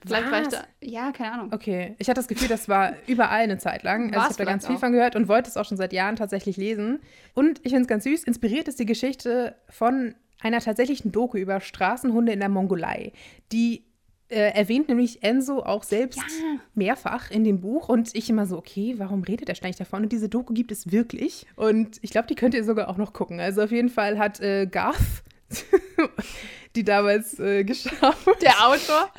Vielleicht 0.05 0.31
war 0.31 0.43
ich 0.43 0.49
da. 0.49 0.65
Ja, 0.83 1.11
keine 1.13 1.33
Ahnung. 1.33 1.53
Okay. 1.53 1.95
Ich 1.99 2.09
hatte 2.09 2.19
das 2.19 2.29
Gefühl, 2.29 2.49
das 2.49 2.69
war 2.69 2.93
überall 3.07 3.41
eine 3.41 3.57
Zeit 3.57 3.83
lang. 3.83 4.13
Also 4.13 4.19
ich 4.19 4.25
habe 4.25 4.35
da 4.37 4.45
ganz 4.45 4.67
viel 4.67 4.77
von 4.77 4.93
gehört 4.93 5.17
und 5.17 5.27
wollte 5.27 5.49
es 5.49 5.57
auch 5.57 5.65
schon 5.65 5.79
seit 5.79 5.95
Jahren 5.95 6.17
tatsächlich 6.17 6.59
lesen. 6.59 7.01
Und 7.33 7.61
ich 7.65 7.71
finde 7.71 7.83
es 7.83 7.89
ganz 7.89 8.05
süß, 8.05 8.25
inspiriert 8.25 8.69
ist 8.69 8.79
die 8.79 8.85
Geschichte 8.85 9.57
von 9.71 10.15
einer 10.41 10.61
tatsächlichen 10.61 11.13
Doku 11.13 11.39
über 11.39 11.61
Straßenhunde 11.61 12.33
in 12.33 12.41
der 12.41 12.51
Mongolei. 12.51 13.13
Die 13.53 13.86
äh, 14.29 14.53
erwähnt 14.55 14.89
nämlich 14.89 15.23
Enzo 15.23 15.61
auch 15.61 15.85
selbst 15.85 16.19
ja. 16.19 16.59
mehrfach 16.75 17.31
in 17.31 17.45
dem 17.45 17.61
Buch 17.61 17.89
und 17.89 18.15
ich 18.15 18.29
immer 18.29 18.47
so, 18.47 18.59
okay, 18.59 18.95
warum 18.99 19.23
redet 19.23 19.49
er 19.49 19.55
ständig 19.55 19.77
davon? 19.77 20.03
Und 20.03 20.13
diese 20.13 20.29
Doku 20.29 20.53
gibt 20.53 20.73
es 20.73 20.91
wirklich 20.91 21.47
und 21.57 21.99
ich 22.03 22.11
glaube, 22.11 22.27
die 22.27 22.35
könnt 22.35 22.55
ihr 22.55 22.65
sogar 22.65 22.89
auch 22.89 22.97
noch 22.97 23.13
gucken. 23.13 23.41
Also 23.41 23.63
auf 23.63 23.71
jeden 23.71 23.89
Fall 23.89 24.19
hat 24.19 24.41
äh, 24.41 24.67
Garth 24.67 25.23
die 26.77 26.85
damals 26.85 27.39
äh, 27.39 27.65
geschaut. 27.65 28.17
Der 28.43 28.67
Autor. 28.67 29.11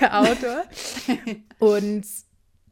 Der 0.00 0.20
Autor. 0.20 0.64
und 1.58 2.04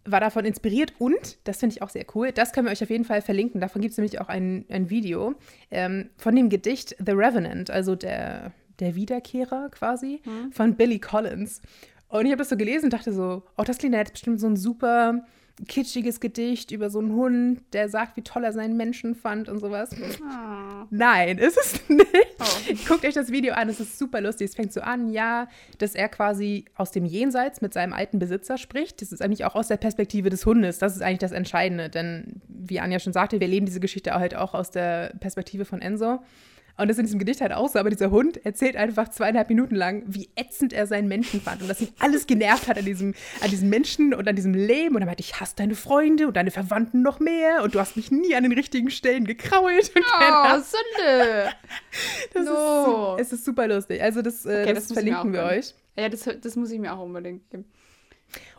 war 0.05 0.21
davon 0.21 0.45
inspiriert 0.45 0.95
und, 0.99 1.39
das 1.45 1.59
finde 1.59 1.75
ich 1.75 1.83
auch 1.83 1.89
sehr 1.89 2.07
cool, 2.15 2.33
das 2.33 2.53
können 2.53 2.67
wir 2.67 2.73
euch 2.73 2.83
auf 2.83 2.91
jeden 2.91 3.05
Fall 3.05 3.23
verlinken. 3.23 3.61
Davon 3.61 3.83
gibt 3.83 3.93
es 3.93 3.99
nämlich 3.99 4.21
auch 4.21 4.29
ein, 4.29 4.65
ein 4.69 4.89
Video 4.89 5.35
ähm, 5.71 6.11
von 6.17 6.37
dem 6.37 6.49
Gedicht 6.49 6.97
The 7.05 7.13
Revenant, 7.13 7.71
also 7.71 7.97
der 7.97 8.53
der 8.81 8.95
Wiederkehrer 8.95 9.69
quasi, 9.71 10.21
mhm. 10.25 10.53
von 10.53 10.75
Billy 10.77 10.99
Collins. 10.99 11.61
Und 12.09 12.27
ich 12.27 12.33
habe 12.33 12.39
das 12.39 12.49
so 12.49 12.57
gelesen 12.57 12.87
und 12.87 12.93
dachte 12.93 13.13
so, 13.13 13.43
oh, 13.57 13.63
das 13.65 13.79
klingt 13.79 13.95
ja 13.95 14.01
jetzt 14.01 14.13
bestimmt 14.13 14.41
so 14.41 14.47
ein 14.47 14.57
super 14.57 15.23
kitschiges 15.67 16.21
Gedicht 16.21 16.71
über 16.71 16.91
so 16.91 16.99
einen 16.99 17.13
Hund, 17.13 17.63
der 17.73 17.89
sagt, 17.89 18.17
wie 18.17 18.23
toll 18.23 18.45
er 18.45 18.53
seinen 18.53 18.77
Menschen 18.77 19.15
fand 19.15 19.49
und 19.49 19.59
sowas. 19.59 19.91
Oh. 19.95 20.87
Nein, 20.91 21.39
ist 21.39 21.57
es 21.57 21.89
nicht. 21.89 22.07
Oh. 22.39 22.75
Guckt 22.87 23.07
euch 23.07 23.15
das 23.15 23.33
Video 23.33 23.55
an, 23.55 23.69
es 23.69 23.81
ist 23.81 23.99
super 23.99 24.21
lustig. 24.21 24.51
Es 24.51 24.55
fängt 24.55 24.73
so 24.73 24.83
an, 24.83 25.11
ja, 25.11 25.49
dass 25.79 25.95
er 25.95 26.09
quasi 26.11 26.67
aus 26.75 26.91
dem 26.91 27.07
Jenseits 27.07 27.63
mit 27.63 27.73
seinem 27.73 27.95
alten 27.95 28.19
Besitzer 28.19 28.59
spricht. 28.59 29.01
Das 29.01 29.13
ist 29.13 29.23
eigentlich 29.23 29.47
auch 29.47 29.55
aus 29.55 29.69
der 29.69 29.79
Perspektive 29.79 30.29
des 30.29 30.45
Hundes. 30.45 30.79
Das 30.79 30.95
ist 30.95 31.03
eigentlich 31.03 31.21
das 31.21 31.33
Entscheidende, 31.33 31.89
denn 31.89 32.43
wie 32.49 32.79
Anja 32.81 32.99
schon 32.99 33.15
sagte, 33.15 33.41
wir 33.41 33.49
leben 33.49 33.65
diese 33.65 33.81
Geschichte 33.81 34.13
halt 34.13 34.37
auch 34.37 34.53
aus 34.53 34.71
der 34.71 35.15
Perspektive 35.21 35.65
von 35.65 35.81
Enzo. 35.81 36.21
Und 36.77 36.89
das 36.89 36.99
in 36.99 37.05
diesem 37.05 37.19
Gedicht 37.19 37.41
halt 37.41 37.53
auch 37.53 37.69
so, 37.69 37.79
aber 37.79 37.91
dieser 37.91 38.11
Hund 38.11 38.45
erzählt 38.45 38.77
einfach 38.77 39.09
zweieinhalb 39.09 39.49
Minuten 39.49 39.75
lang, 39.75 40.03
wie 40.07 40.29
ätzend 40.37 40.73
er 40.73 40.87
seinen 40.87 41.09
Menschen 41.09 41.41
fand 41.41 41.63
und 41.63 41.69
dass 41.69 41.81
ihn 41.81 41.89
alles 41.99 42.27
genervt 42.27 42.69
hat 42.69 42.77
an 42.79 42.85
diesem, 42.85 43.15
an 43.41 43.51
diesem 43.51 43.71
Menschen 43.71 44.13
und 44.13 44.29
an 44.29 44.37
diesem 44.37 44.53
Leben. 44.53 44.95
Und 44.95 45.03
er 45.03 45.07
meinte, 45.07 45.23
ich 45.23 45.41
hasse 45.41 45.55
deine 45.57 45.75
Freunde 45.75 46.27
und 46.27 46.37
deine 46.37 46.51
Verwandten 46.51 47.03
noch 47.03 47.19
mehr 47.19 47.63
und 47.63 47.75
du 47.75 47.81
hast 47.81 47.97
mich 47.97 48.11
nie 48.11 48.35
an 48.35 48.43
den 48.43 48.53
richtigen 48.53 48.91
Stellen 48.91 49.25
gekrault. 49.25 49.91
Und 49.95 50.05
oh, 50.05 50.61
Sünde! 50.61 51.51
Das 52.35 52.45
no. 52.45 53.17
ist, 53.17 53.29
es 53.29 53.39
ist 53.39 53.45
super 53.45 53.67
lustig. 53.69 54.03
Also 54.03 54.21
das, 54.21 54.45
äh, 54.45 54.63
okay, 54.63 54.75
das, 54.75 54.89
das 54.89 54.93
verlinken 54.93 55.33
wir 55.33 55.45
euch. 55.45 55.75
Ja, 55.97 56.09
das, 56.09 56.29
das 56.43 56.57
muss 56.57 56.71
ich 56.71 56.79
mir 56.79 56.93
auch 56.93 57.03
unbedingt 57.03 57.49
geben. 57.51 57.65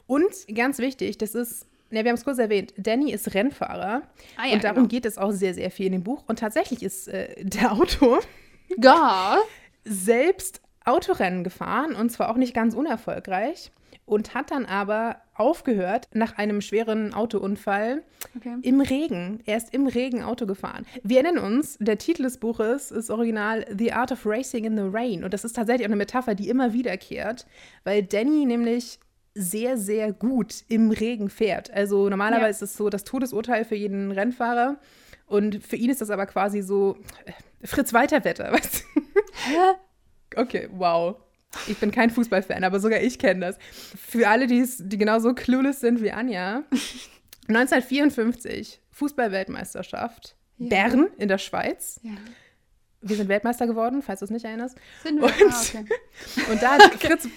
Und 0.08 0.32
ganz 0.54 0.80
wichtig, 0.80 1.18
das 1.18 1.36
ist 1.36 1.68
ja, 1.90 2.04
wir 2.04 2.10
haben 2.10 2.18
es 2.18 2.26
kurz 2.26 2.38
erwähnt. 2.38 2.74
Danny 2.78 3.12
ist 3.12 3.34
Rennfahrer. 3.34 4.02
Ah, 4.38 4.48
ja, 4.48 4.54
und 4.54 4.64
darum 4.64 4.78
genau. 4.78 4.88
geht 4.90 5.06
es 5.06 5.18
auch 5.18 5.32
sehr, 5.32 5.54
sehr 5.54 5.72
viel 5.72 5.88
in 5.88 5.94
dem 5.94 6.04
Buch. 6.04 6.24
Und 6.28 6.40
tatsächlich 6.40 6.84
ist 6.84 7.08
äh, 7.08 7.44
der 7.44 7.72
Autor 7.72 8.20
Gar. 8.82 9.40
selbst 9.86 10.62
Autorennen 10.86 11.44
gefahren 11.44 11.96
und 11.96 12.12
zwar 12.12 12.30
auch 12.30 12.38
nicht 12.38 12.54
ganz 12.54 12.74
unerfolgreich 12.74 13.72
und 14.06 14.34
hat 14.34 14.52
dann 14.52 14.66
aber 14.66 15.18
aufgehört 15.36 16.08
nach 16.14 16.38
einem 16.38 16.62
schweren 16.62 17.14
Autounfall 17.14 18.04
okay. 18.38 18.56
im 18.62 18.80
Regen. 18.80 19.42
Er 19.46 19.58
ist 19.58 19.74
im 19.74 19.86
Regen 19.86 20.24
Auto 20.24 20.46
gefahren. 20.46 20.86
Wir 21.04 21.22
erinnern 21.22 21.44
uns, 21.44 21.78
der 21.80 21.98
Titel 21.98 22.24
des 22.24 22.38
Buches 22.38 22.90
ist 22.90 23.10
original 23.10 23.66
The 23.78 23.92
Art 23.92 24.14
of 24.14 24.26
Racing 24.26 24.64
in 24.64 24.78
the 24.78 24.90
Rain 24.90 25.24
und 25.26 25.34
das 25.34 25.44
ist 25.44 25.54
tatsächlich 25.54 25.86
auch 25.86 25.90
eine 25.90 25.98
Metapher, 25.98 26.36
die 26.36 26.48
immer 26.48 26.72
wiederkehrt, 26.72 27.46
weil 27.84 28.02
Danny 28.02 28.46
nämlich 28.46 29.00
sehr, 29.38 29.78
sehr 29.78 30.12
gut 30.14 30.64
im 30.68 30.92
Regen 30.92 31.30
fährt. 31.30 31.72
Also 31.72 32.10
normalerweise 32.10 32.44
ja. 32.44 32.50
ist 32.50 32.62
es 32.62 32.78
so 32.78 32.90
das 32.90 33.04
Todesurteil 33.04 33.66
für 33.66 33.76
jeden 33.76 34.12
Rennfahrer. 34.12 34.78
Und 35.26 35.64
für 35.64 35.76
ihn 35.76 35.90
ist 35.90 36.02
das 36.02 36.10
aber 36.10 36.26
quasi 36.26 36.62
so 36.62 36.98
äh, 37.26 37.68
Fritz 37.68 37.94
Weiterwetter. 37.94 38.52
Weißt 38.52 38.84
du? 38.96 39.02
Hä? 39.02 39.76
Okay, 40.36 40.70
wow. 40.72 41.18
Ich 41.68 41.78
bin 41.78 41.92
kein 41.92 42.10
Fußballfan, 42.10 42.64
aber 42.64 42.80
sogar 42.80 43.02
ich 43.02 43.20
kenne 43.20 43.46
das. 43.46 43.58
Für 43.96 44.28
alle, 44.28 44.48
die 44.48 44.98
genauso 44.98 45.34
clueless 45.34 45.80
sind 45.80 46.02
wie 46.02 46.12
Anja. 46.12 46.64
1954, 47.48 48.82
Fußballweltmeisterschaft. 48.92 50.36
Ja. 50.58 50.70
Bern 50.70 51.08
in 51.18 51.28
der 51.28 51.38
Schweiz. 51.38 52.00
Ja. 52.04 52.12
Wir 53.02 53.16
sind 53.16 53.30
Weltmeister 53.30 53.68
geworden, 53.68 54.02
falls 54.02 54.20
du 54.20 54.26
es 54.26 54.32
nicht 54.32 54.44
erinnerst. 54.44 54.76
Sind 55.04 55.22
wir? 55.22 55.26
Und, 55.26 55.34
ah, 55.34 55.62
okay. 55.62 55.86
und 56.52 56.62
da 56.62 56.72
hat 56.74 56.82
Fritz, 56.96 57.28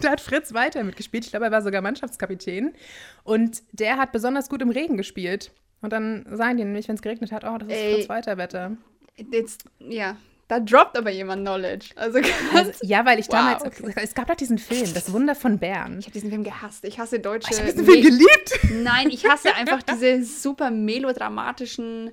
da 0.00 0.10
hat 0.10 0.20
Fritz 0.20 0.52
weiter 0.52 0.82
mitgespielt. 0.84 1.24
Ich 1.24 1.30
glaube, 1.30 1.46
er 1.46 1.52
war 1.52 1.62
sogar 1.62 1.82
Mannschaftskapitän. 1.82 2.74
Und 3.24 3.62
der 3.72 3.96
hat 3.96 4.12
besonders 4.12 4.48
gut 4.48 4.62
im 4.62 4.70
Regen 4.70 4.96
gespielt. 4.96 5.50
Und 5.80 5.92
dann 5.92 6.24
sagen 6.30 6.56
die 6.56 6.64
nämlich, 6.64 6.88
wenn 6.88 6.94
es 6.94 7.02
geregnet 7.02 7.32
hat, 7.32 7.44
oh, 7.44 7.58
das 7.58 7.68
ist 7.68 7.74
Ey, 7.74 7.94
Fritz 7.94 8.08
weiter 8.08 8.36
Wetter. 8.36 8.76
Jetzt, 9.30 9.64
ja, 9.80 10.16
da 10.52 10.60
droppt 10.60 10.98
aber 10.98 11.10
jemand 11.10 11.42
Knowledge. 11.42 11.90
Also, 11.96 12.20
also 12.54 12.72
ja, 12.82 13.06
weil 13.06 13.18
ich 13.18 13.26
wow, 13.28 13.32
damals, 13.32 13.64
okay. 13.64 13.92
es 13.96 14.14
gab 14.14 14.28
doch 14.28 14.34
diesen 14.34 14.58
Film, 14.58 14.92
Das 14.92 15.10
Wunder 15.12 15.34
von 15.34 15.58
Bern. 15.58 15.98
Ich 15.98 16.04
habe 16.04 16.12
diesen 16.12 16.28
Film 16.28 16.44
gehasst. 16.44 16.84
Ich 16.84 16.98
hasse 16.98 17.20
deutsche. 17.20 17.48
Ich 17.50 17.58
habe 17.58 17.70
diesen 17.70 17.86
Film 17.86 18.02
geliebt. 18.02 18.60
Nein, 18.70 19.08
ich 19.08 19.26
hasse 19.26 19.54
einfach 19.54 19.82
diese 19.90 20.22
super 20.22 20.70
melodramatischen 20.70 22.10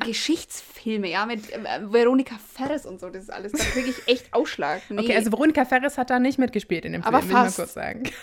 Geschichtsfilme, 0.00 1.08
ja, 1.10 1.26
mit 1.26 1.50
äh, 1.52 1.58
Veronika 1.82 2.36
Ferres 2.54 2.86
und 2.86 3.00
so, 3.00 3.10
das 3.10 3.24
ist 3.24 3.30
alles. 3.30 3.52
Da 3.52 3.64
kriege 3.64 3.90
ich 3.90 4.08
echt 4.08 4.32
Ausschlag. 4.32 4.82
Nee. 4.88 5.00
Okay, 5.00 5.16
also 5.16 5.30
Veronika 5.30 5.64
Ferres 5.64 5.98
hat 5.98 6.10
da 6.10 6.18
nicht 6.18 6.38
mitgespielt 6.38 6.84
in 6.84 6.92
dem 6.92 7.02
Aber 7.02 7.20
Film, 7.20 7.32
fast. 7.32 7.58
will 7.58 7.64
ich 7.64 7.74
mal 7.76 7.92
kurz 7.92 8.10
sagen. 8.10 8.10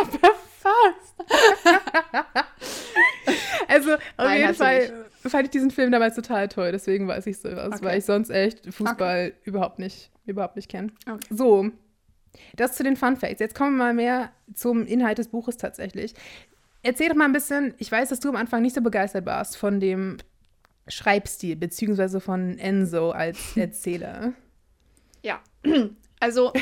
Aber 0.00 0.34
fast. 0.58 1.12
also, 3.68 3.94
auf 3.94 4.00
Nein, 4.18 4.40
jeden 4.40 4.54
Fall 4.54 5.06
fand 5.22 5.44
ich 5.44 5.50
diesen 5.50 5.70
Film 5.70 5.92
damals 5.92 6.14
total 6.14 6.48
toll, 6.48 6.72
deswegen 6.72 7.06
weiß 7.06 7.26
ich 7.26 7.38
sowas, 7.38 7.74
okay. 7.74 7.84
weil 7.84 7.98
ich 7.98 8.04
sonst 8.04 8.30
echt 8.30 8.74
Fußball 8.74 9.28
okay. 9.28 9.36
überhaupt 9.44 9.78
nicht, 9.78 10.10
überhaupt 10.26 10.56
nicht 10.56 10.68
kenne. 10.68 10.92
Okay. 11.08 11.26
So, 11.30 11.70
das 12.56 12.72
zu 12.74 12.82
den 12.82 12.96
Fun 12.96 13.16
Facts. 13.16 13.40
Jetzt 13.40 13.54
kommen 13.54 13.76
wir 13.76 13.84
mal 13.84 13.94
mehr 13.94 14.32
zum 14.54 14.86
Inhalt 14.86 15.18
des 15.18 15.28
Buches 15.28 15.56
tatsächlich. 15.56 16.14
Erzähl 16.82 17.08
doch 17.08 17.16
mal 17.16 17.26
ein 17.26 17.32
bisschen, 17.32 17.74
ich 17.78 17.90
weiß, 17.90 18.08
dass 18.08 18.20
du 18.20 18.28
am 18.28 18.36
Anfang 18.36 18.62
nicht 18.62 18.74
so 18.74 18.80
begeistert 18.80 19.24
warst 19.26 19.56
von 19.56 19.78
dem 19.78 20.18
Schreibstil, 20.88 21.56
beziehungsweise 21.56 22.20
von 22.20 22.58
Enzo 22.58 23.10
als 23.10 23.38
Erzähler. 23.56 24.32
Ja, 25.22 25.40
also 26.20 26.52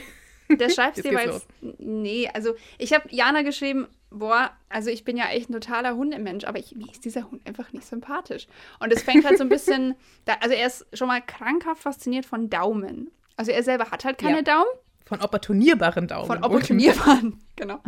der 0.48 0.68
Schreibstil 0.70 1.14
war 1.14 1.24
jetzt. 1.26 1.46
Nee, 1.78 2.28
also 2.32 2.54
ich 2.78 2.92
habe 2.92 3.04
Jana 3.10 3.42
geschrieben, 3.42 3.88
boah, 4.10 4.50
also 4.68 4.90
ich 4.90 5.04
bin 5.04 5.16
ja 5.16 5.26
echt 5.30 5.48
ein 5.48 5.54
totaler 5.54 5.96
Hundemensch, 5.96 6.44
aber 6.44 6.58
ich, 6.58 6.74
mir 6.74 6.90
ist 6.90 7.04
dieser 7.04 7.30
Hund 7.30 7.46
einfach 7.46 7.72
nicht 7.72 7.86
sympathisch. 7.86 8.46
Und 8.80 8.92
es 8.92 9.02
fängt 9.02 9.24
halt 9.24 9.38
so 9.38 9.44
ein 9.44 9.48
bisschen, 9.48 9.94
da, 10.24 10.34
also 10.40 10.54
er 10.54 10.66
ist 10.66 10.86
schon 10.92 11.08
mal 11.08 11.20
krankhaft 11.20 11.82
fasziniert 11.82 12.26
von 12.26 12.50
Daumen. 12.50 13.10
Also 13.36 13.52
er 13.52 13.62
selber 13.62 13.90
hat 13.90 14.04
halt 14.04 14.18
keine 14.18 14.38
ja. 14.38 14.42
Daumen. 14.42 14.70
Von 15.06 15.22
opportunierbaren 15.22 16.06
Daumen. 16.06 16.26
Von 16.26 16.44
opportunierbaren, 16.44 17.40
genau. 17.56 17.80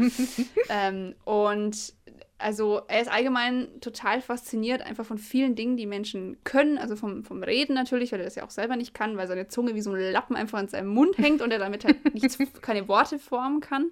ähm, 0.69 1.15
und 1.25 1.95
also 2.43 2.83
er 2.89 3.01
ist 3.01 3.11
allgemein 3.11 3.81
total 3.81 4.21
fasziniert 4.21 4.83
einfach 4.83 5.07
von 5.07 5.19
vielen 5.19 5.55
Dingen, 5.55 5.77
die 5.77 5.87
Menschen 5.87 6.37
können. 6.45 6.77
Also 6.79 6.97
vom, 6.97 7.25
vom 7.25 7.43
Reden 7.43 7.75
natürlich, 7.75 8.13
weil 8.13 8.21
er 8.21 8.25
das 8.25 8.35
ja 8.35 8.45
auch 8.45 8.51
selber 8.51 8.77
nicht 8.77 8.95
kann, 8.95 9.17
weil 9.17 9.29
seine 9.29 9.49
Zunge 9.49 9.75
wie 9.75 9.81
so 9.81 9.93
ein 9.93 10.13
Lappen 10.13 10.37
einfach 10.37 10.61
in 10.61 10.69
seinem 10.69 10.89
Mund 10.89 11.17
hängt 11.19 11.41
und 11.41 11.51
er 11.53 11.59
damit 11.59 11.85
halt 11.85 12.15
nichts, 12.15 12.39
keine 12.61 12.89
Worte 12.89 13.19
formen 13.19 13.61
kann. 13.61 13.91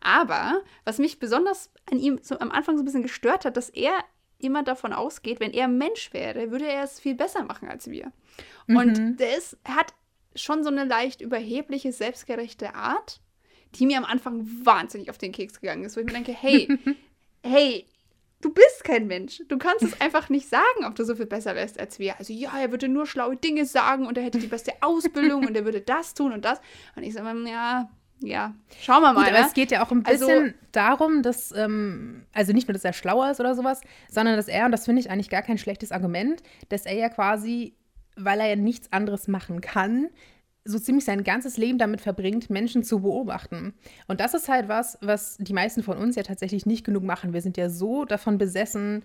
Aber 0.00 0.62
was 0.84 0.98
mich 0.98 1.18
besonders 1.18 1.70
an 1.90 1.98
ihm 1.98 2.18
so 2.22 2.38
am 2.38 2.50
Anfang 2.50 2.76
so 2.76 2.82
ein 2.82 2.84
bisschen 2.84 3.02
gestört 3.02 3.44
hat, 3.44 3.56
dass 3.56 3.70
er 3.70 3.92
immer 4.38 4.62
davon 4.62 4.92
ausgeht, 4.92 5.40
wenn 5.40 5.52
er 5.52 5.66
Mensch 5.66 6.12
wäre, 6.12 6.50
würde 6.50 6.68
er 6.68 6.84
es 6.84 7.00
viel 7.00 7.14
besser 7.14 7.42
machen 7.44 7.68
als 7.68 7.90
wir. 7.90 8.12
Mhm. 8.66 8.76
Und 8.76 9.16
das 9.20 9.56
hat 9.66 9.94
schon 10.36 10.62
so 10.62 10.70
eine 10.70 10.84
leicht 10.84 11.20
überhebliche, 11.20 11.92
selbstgerechte 11.92 12.74
Art, 12.74 13.20
die 13.74 13.86
mir 13.86 13.98
am 13.98 14.04
Anfang 14.04 14.46
wahnsinnig 14.64 15.10
auf 15.10 15.18
den 15.18 15.32
Keks 15.32 15.60
gegangen 15.60 15.84
ist, 15.84 15.96
wo 15.96 16.00
ich 16.00 16.06
mir 16.06 16.12
denke, 16.12 16.32
hey, 16.32 16.68
hey, 17.48 17.86
du 18.40 18.52
bist 18.52 18.84
kein 18.84 19.06
Mensch. 19.06 19.42
Du 19.48 19.58
kannst 19.58 19.82
es 19.82 20.00
einfach 20.00 20.28
nicht 20.28 20.48
sagen, 20.48 20.84
ob 20.86 20.94
du 20.94 21.04
so 21.04 21.14
viel 21.14 21.26
besser 21.26 21.54
wärst 21.54 21.78
als 21.80 21.98
wir. 21.98 22.18
Also 22.18 22.32
ja, 22.32 22.52
er 22.58 22.70
würde 22.70 22.88
nur 22.88 23.06
schlaue 23.06 23.36
Dinge 23.36 23.66
sagen 23.66 24.06
und 24.06 24.16
er 24.16 24.24
hätte 24.24 24.38
die 24.38 24.46
beste 24.46 24.72
Ausbildung 24.80 25.46
und 25.46 25.56
er 25.56 25.64
würde 25.64 25.80
das 25.80 26.14
tun 26.14 26.32
und 26.32 26.44
das. 26.44 26.60
Und 26.96 27.02
ich 27.02 27.14
sage 27.14 27.34
mir, 27.34 27.50
ja, 27.50 27.88
ja, 28.20 28.54
schauen 28.80 29.02
wir 29.02 29.12
mal. 29.12 29.24
Gut, 29.24 29.30
aber 29.30 29.40
ne? 29.40 29.46
es 29.46 29.54
geht 29.54 29.70
ja 29.70 29.84
auch 29.84 29.92
ein 29.92 30.04
also 30.04 30.26
bisschen 30.26 30.44
also, 30.44 30.56
darum, 30.72 31.22
dass, 31.22 31.52
ähm, 31.52 32.24
also 32.32 32.52
nicht 32.52 32.66
nur, 32.66 32.72
dass 32.72 32.84
er 32.84 32.92
schlauer 32.92 33.30
ist 33.30 33.40
oder 33.40 33.54
sowas, 33.54 33.80
sondern 34.10 34.36
dass 34.36 34.48
er, 34.48 34.66
und 34.66 34.72
das 34.72 34.86
finde 34.86 35.00
ich 35.00 35.10
eigentlich 35.10 35.30
gar 35.30 35.42
kein 35.42 35.58
schlechtes 35.58 35.92
Argument, 35.92 36.42
dass 36.68 36.84
er 36.84 36.94
ja 36.94 37.08
quasi, 37.10 37.74
weil 38.16 38.40
er 38.40 38.48
ja 38.48 38.56
nichts 38.56 38.92
anderes 38.92 39.28
machen 39.28 39.60
kann, 39.60 40.08
so 40.68 40.78
ziemlich 40.78 41.04
sein 41.04 41.24
ganzes 41.24 41.56
Leben 41.56 41.78
damit 41.78 42.00
verbringt, 42.00 42.50
Menschen 42.50 42.82
zu 42.82 43.00
beobachten. 43.00 43.72
Und 44.06 44.20
das 44.20 44.34
ist 44.34 44.48
halt 44.48 44.68
was, 44.68 44.98
was 45.00 45.36
die 45.38 45.52
meisten 45.52 45.82
von 45.82 45.96
uns 45.96 46.16
ja 46.16 46.22
tatsächlich 46.22 46.66
nicht 46.66 46.84
genug 46.84 47.02
machen. 47.04 47.32
Wir 47.32 47.40
sind 47.40 47.56
ja 47.56 47.70
so 47.70 48.04
davon 48.04 48.38
besessen, 48.38 49.02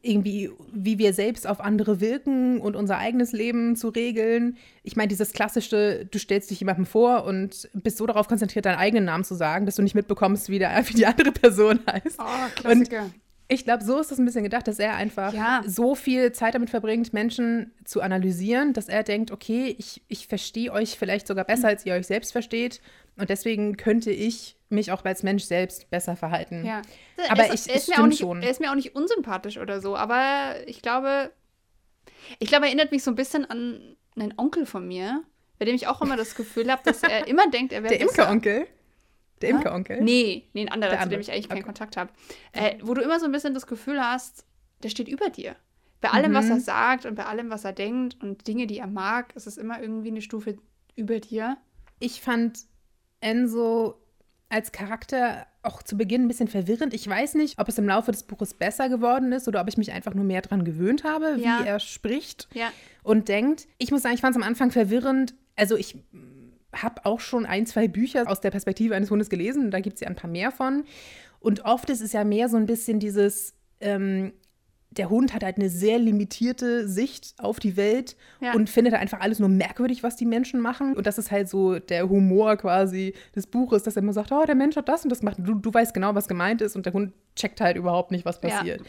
irgendwie, 0.00 0.50
wie 0.72 0.98
wir 0.98 1.12
selbst 1.12 1.46
auf 1.46 1.60
andere 1.60 2.00
wirken 2.00 2.60
und 2.60 2.76
unser 2.76 2.98
eigenes 2.98 3.32
Leben 3.32 3.74
zu 3.74 3.88
regeln. 3.88 4.56
Ich 4.82 4.96
meine, 4.96 5.08
dieses 5.08 5.32
klassische, 5.32 6.06
du 6.08 6.18
stellst 6.18 6.50
dich 6.50 6.60
jemandem 6.60 6.86
vor 6.86 7.24
und 7.24 7.68
bist 7.74 7.98
so 7.98 8.06
darauf 8.06 8.28
konzentriert, 8.28 8.66
deinen 8.66 8.78
eigenen 8.78 9.04
Namen 9.04 9.24
zu 9.24 9.34
sagen, 9.34 9.66
dass 9.66 9.76
du 9.76 9.82
nicht 9.82 9.96
mitbekommst, 9.96 10.50
wie, 10.50 10.58
der, 10.58 10.76
wie 10.88 10.94
die 10.94 11.06
andere 11.06 11.32
Person 11.32 11.80
heißt. 11.90 12.18
Oh, 12.18 12.24
Klassiker. 12.54 13.02
Und 13.02 13.14
ich 13.50 13.64
glaube, 13.64 13.82
so 13.82 13.98
ist 13.98 14.12
es 14.12 14.18
ein 14.18 14.26
bisschen 14.26 14.44
gedacht, 14.44 14.68
dass 14.68 14.78
er 14.78 14.94
einfach 14.94 15.32
ja. 15.32 15.62
so 15.66 15.94
viel 15.94 16.32
Zeit 16.32 16.54
damit 16.54 16.68
verbringt, 16.68 17.14
Menschen 17.14 17.72
zu 17.84 18.02
analysieren, 18.02 18.74
dass 18.74 18.88
er 18.88 19.02
denkt, 19.02 19.30
okay, 19.30 19.74
ich, 19.78 20.02
ich 20.06 20.26
verstehe 20.26 20.70
euch 20.70 20.98
vielleicht 20.98 21.26
sogar 21.26 21.44
besser, 21.44 21.68
als 21.68 21.86
ihr 21.86 21.94
euch 21.94 22.06
selbst 22.06 22.32
versteht. 22.32 22.82
Und 23.16 23.30
deswegen 23.30 23.78
könnte 23.78 24.10
ich 24.10 24.56
mich 24.68 24.92
auch 24.92 25.02
als 25.04 25.22
Mensch 25.22 25.44
selbst 25.44 25.88
besser 25.88 26.14
verhalten. 26.14 26.64
Ja. 26.64 26.82
Aber 27.30 27.52
es, 27.52 27.66
ich, 27.66 27.74
es 27.74 27.84
stimmt 27.84 28.10
nicht, 28.10 28.20
schon. 28.20 28.42
Er 28.42 28.50
ist 28.50 28.60
mir 28.60 28.70
auch 28.70 28.76
nicht 28.76 28.94
unsympathisch 28.94 29.56
oder 29.56 29.80
so, 29.80 29.96
aber 29.96 30.56
ich 30.66 30.82
glaube, 30.82 31.32
ich 32.38 32.48
glaube, 32.48 32.66
er 32.66 32.68
erinnert 32.68 32.92
mich 32.92 33.02
so 33.02 33.10
ein 33.10 33.16
bisschen 33.16 33.48
an 33.50 33.96
einen 34.14 34.34
Onkel 34.36 34.66
von 34.66 34.86
mir, 34.86 35.22
bei 35.58 35.64
dem 35.64 35.74
ich 35.74 35.86
auch 35.86 36.02
immer 36.02 36.18
das 36.18 36.34
Gefühl 36.34 36.70
habe, 36.70 36.82
dass 36.84 37.02
er 37.02 37.26
immer 37.28 37.48
denkt, 37.50 37.72
er 37.72 37.82
wäre 37.82 37.96
Der 37.96 38.02
Imkeronkel? 38.02 38.66
Der 39.42 39.50
Imkeronkel? 39.50 40.00
Nee, 40.02 40.48
nee, 40.52 40.62
ein 40.62 40.68
anderer, 40.68 41.00
zu 41.02 41.08
dem 41.08 41.20
ich 41.20 41.30
eigentlich 41.30 41.46
okay. 41.46 41.54
keinen 41.54 41.64
Kontakt 41.64 41.96
habe. 41.96 42.10
Äh, 42.52 42.76
wo 42.82 42.94
du 42.94 43.02
immer 43.02 43.20
so 43.20 43.26
ein 43.26 43.32
bisschen 43.32 43.54
das 43.54 43.66
Gefühl 43.66 44.00
hast, 44.00 44.44
der 44.82 44.88
steht 44.88 45.08
über 45.08 45.30
dir. 45.30 45.56
Bei 46.00 46.10
allem, 46.10 46.30
mhm. 46.30 46.36
was 46.36 46.48
er 46.48 46.60
sagt 46.60 47.06
und 47.06 47.16
bei 47.16 47.26
allem, 47.26 47.50
was 47.50 47.64
er 47.64 47.72
denkt 47.72 48.22
und 48.22 48.46
Dinge, 48.46 48.66
die 48.66 48.78
er 48.78 48.86
mag, 48.86 49.34
ist 49.34 49.46
es 49.46 49.56
immer 49.56 49.80
irgendwie 49.80 50.08
eine 50.08 50.22
Stufe 50.22 50.56
über 50.94 51.18
dir. 51.18 51.56
Ich 51.98 52.20
fand 52.20 52.60
Enzo 53.20 53.96
als 54.48 54.72
Charakter 54.72 55.46
auch 55.62 55.82
zu 55.82 55.96
Beginn 55.96 56.22
ein 56.22 56.28
bisschen 56.28 56.48
verwirrend. 56.48 56.94
Ich 56.94 57.06
weiß 57.06 57.34
nicht, 57.34 57.58
ob 57.58 57.68
es 57.68 57.78
im 57.78 57.86
Laufe 57.86 58.12
des 58.12 58.22
Buches 58.22 58.54
besser 58.54 58.88
geworden 58.88 59.32
ist 59.32 59.48
oder 59.48 59.60
ob 59.60 59.68
ich 59.68 59.76
mich 59.76 59.92
einfach 59.92 60.14
nur 60.14 60.24
mehr 60.24 60.40
daran 60.40 60.64
gewöhnt 60.64 61.04
habe, 61.04 61.36
wie 61.36 61.42
ja. 61.42 61.62
er 61.62 61.80
spricht 61.80 62.48
ja. 62.54 62.70
und 63.02 63.28
denkt. 63.28 63.66
Ich 63.76 63.90
muss 63.90 64.02
sagen, 64.02 64.14
ich 64.14 64.20
fand 64.20 64.36
es 64.36 64.42
am 64.42 64.48
Anfang 64.48 64.70
verwirrend. 64.70 65.34
Also 65.56 65.76
ich 65.76 65.96
habe 66.72 67.04
auch 67.06 67.20
schon 67.20 67.46
ein, 67.46 67.66
zwei 67.66 67.88
Bücher 67.88 68.24
aus 68.28 68.40
der 68.40 68.50
Perspektive 68.50 68.94
eines 68.94 69.10
Hundes 69.10 69.30
gelesen. 69.30 69.70
Da 69.70 69.80
gibt 69.80 69.94
es 69.94 70.00
ja 70.00 70.08
ein 70.08 70.16
paar 70.16 70.30
mehr 70.30 70.50
von. 70.50 70.84
Und 71.40 71.64
oft 71.64 71.88
ist 71.90 72.00
es 72.00 72.12
ja 72.12 72.24
mehr 72.24 72.48
so 72.48 72.56
ein 72.56 72.66
bisschen 72.66 73.00
dieses, 73.00 73.54
ähm, 73.80 74.32
der 74.98 75.10
Hund 75.10 75.32
hat 75.32 75.44
halt 75.44 75.56
eine 75.56 75.70
sehr 75.70 75.98
limitierte 75.98 76.88
Sicht 76.88 77.34
auf 77.38 77.60
die 77.60 77.76
Welt 77.76 78.16
ja. 78.40 78.52
und 78.54 78.68
findet 78.68 78.94
einfach 78.94 79.20
alles 79.20 79.38
nur 79.38 79.48
merkwürdig, 79.48 80.02
was 80.02 80.16
die 80.16 80.26
Menschen 80.26 80.60
machen. 80.60 80.96
Und 80.96 81.06
das 81.06 81.18
ist 81.18 81.30
halt 81.30 81.48
so 81.48 81.78
der 81.78 82.08
Humor 82.08 82.56
quasi 82.56 83.14
des 83.34 83.46
Buches, 83.46 83.84
dass 83.84 83.96
er 83.96 84.02
immer 84.02 84.12
sagt, 84.12 84.32
oh, 84.32 84.44
der 84.44 84.56
Mensch 84.56 84.76
hat 84.76 84.88
das 84.88 85.04
und 85.04 85.10
das 85.10 85.20
gemacht. 85.20 85.36
Du, 85.38 85.54
du 85.54 85.72
weißt 85.72 85.94
genau, 85.94 86.14
was 86.14 86.26
gemeint 86.26 86.60
ist 86.60 86.74
und 86.74 86.84
der 86.84 86.92
Hund 86.92 87.12
checkt 87.38 87.60
halt 87.60 87.76
überhaupt 87.76 88.10
nicht, 88.10 88.24
was 88.24 88.40
passiert. 88.40 88.80
Ja. 88.80 88.86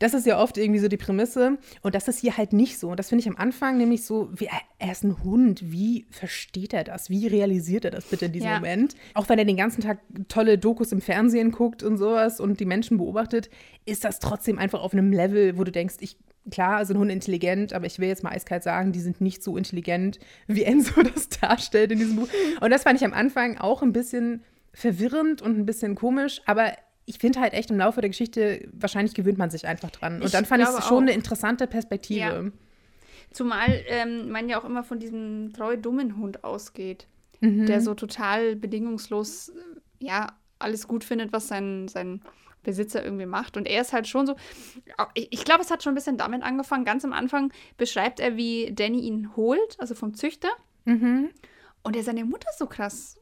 Das 0.00 0.14
ist 0.14 0.26
ja 0.26 0.38
oft 0.38 0.58
irgendwie 0.58 0.80
so 0.80 0.88
die 0.88 0.96
Prämisse 0.96 1.58
und 1.82 1.94
das 1.94 2.08
ist 2.08 2.18
hier 2.18 2.36
halt 2.36 2.52
nicht 2.52 2.78
so. 2.78 2.90
Und 2.90 2.98
das 2.98 3.08
finde 3.08 3.20
ich 3.20 3.28
am 3.28 3.36
Anfang 3.36 3.78
nämlich 3.78 4.04
so, 4.04 4.28
wie, 4.34 4.48
er 4.78 4.92
ist 4.92 5.04
ein 5.04 5.22
Hund, 5.22 5.70
wie 5.70 6.06
versteht 6.10 6.74
er 6.74 6.82
das? 6.82 7.08
Wie 7.08 7.28
realisiert 7.28 7.84
er 7.84 7.92
das 7.92 8.06
bitte 8.06 8.26
in 8.26 8.32
diesem 8.32 8.48
ja. 8.48 8.56
Moment? 8.56 8.96
Auch 9.14 9.28
wenn 9.28 9.38
er 9.38 9.44
den 9.44 9.56
ganzen 9.56 9.80
Tag 9.80 10.00
tolle 10.26 10.58
Dokus 10.58 10.90
im 10.90 11.00
Fernsehen 11.00 11.52
guckt 11.52 11.84
und 11.84 11.96
sowas 11.96 12.40
und 12.40 12.58
die 12.58 12.64
Menschen 12.64 12.98
beobachtet, 12.98 13.48
ist 13.84 14.04
das 14.04 14.18
trotzdem 14.18 14.58
einfach 14.58 14.82
auf 14.82 14.92
einem 14.92 15.12
Level, 15.12 15.51
wo 15.56 15.64
du 15.64 15.72
denkst, 15.72 15.96
ich, 16.00 16.16
klar 16.50 16.84
sind 16.84 16.98
Hunde 16.98 17.14
intelligent, 17.14 17.72
aber 17.72 17.86
ich 17.86 17.98
will 17.98 18.08
jetzt 18.08 18.22
mal 18.22 18.30
eiskalt 18.30 18.62
sagen, 18.62 18.92
die 18.92 19.00
sind 19.00 19.20
nicht 19.20 19.42
so 19.42 19.56
intelligent, 19.56 20.18
wie 20.46 20.64
Enzo 20.64 21.02
das 21.14 21.28
darstellt 21.28 21.92
in 21.92 21.98
diesem 21.98 22.16
Buch. 22.16 22.28
Und 22.60 22.70
das 22.70 22.82
fand 22.82 23.00
ich 23.00 23.04
am 23.04 23.12
Anfang 23.12 23.58
auch 23.58 23.82
ein 23.82 23.92
bisschen 23.92 24.42
verwirrend 24.72 25.42
und 25.42 25.58
ein 25.58 25.66
bisschen 25.66 25.94
komisch, 25.94 26.40
aber 26.46 26.72
ich 27.04 27.18
finde 27.18 27.40
halt 27.40 27.52
echt 27.52 27.70
im 27.70 27.78
Laufe 27.78 28.00
der 28.00 28.10
Geschichte, 28.10 28.68
wahrscheinlich 28.72 29.14
gewöhnt 29.14 29.38
man 29.38 29.50
sich 29.50 29.66
einfach 29.66 29.90
dran. 29.90 30.16
Und 30.16 30.26
ich 30.26 30.32
dann 30.32 30.44
fand 30.44 30.62
ich 30.62 30.68
es 30.68 30.86
schon 30.86 30.98
auch. 30.98 31.02
eine 31.02 31.12
interessante 31.12 31.66
Perspektive. 31.66 32.20
Ja. 32.20 32.44
Zumal 33.32 33.82
ähm, 33.88 34.30
man 34.30 34.48
ja 34.48 34.60
auch 34.60 34.64
immer 34.64 34.84
von 34.84 34.98
diesem 34.98 35.52
treu 35.52 35.76
dummen 35.76 36.16
Hund 36.16 36.44
ausgeht, 36.44 37.08
mhm. 37.40 37.66
der 37.66 37.80
so 37.80 37.94
total 37.94 38.56
bedingungslos, 38.56 39.48
äh, 39.48 39.52
ja, 39.98 40.36
alles 40.58 40.86
gut 40.86 41.02
findet, 41.02 41.32
was 41.32 41.48
sein, 41.48 41.88
sein 41.88 42.22
Besitzer 42.62 43.04
irgendwie 43.04 43.26
macht. 43.26 43.56
Und 43.56 43.66
er 43.66 43.82
ist 43.82 43.92
halt 43.92 44.06
schon 44.06 44.26
so, 44.26 44.36
ich 45.14 45.44
glaube, 45.44 45.62
es 45.62 45.70
hat 45.70 45.82
schon 45.82 45.92
ein 45.92 45.96
bisschen 45.96 46.16
damit 46.16 46.42
angefangen. 46.42 46.84
Ganz 46.84 47.04
am 47.04 47.12
Anfang 47.12 47.52
beschreibt 47.76 48.20
er, 48.20 48.36
wie 48.36 48.72
Danny 48.72 49.00
ihn 49.00 49.36
holt, 49.36 49.78
also 49.78 49.94
vom 49.94 50.14
Züchter. 50.14 50.50
Mhm. 50.84 51.30
Und 51.82 51.96
er 51.96 52.02
seine 52.02 52.24
Mutter 52.24 52.48
so 52.56 52.66
krass, 52.66 53.18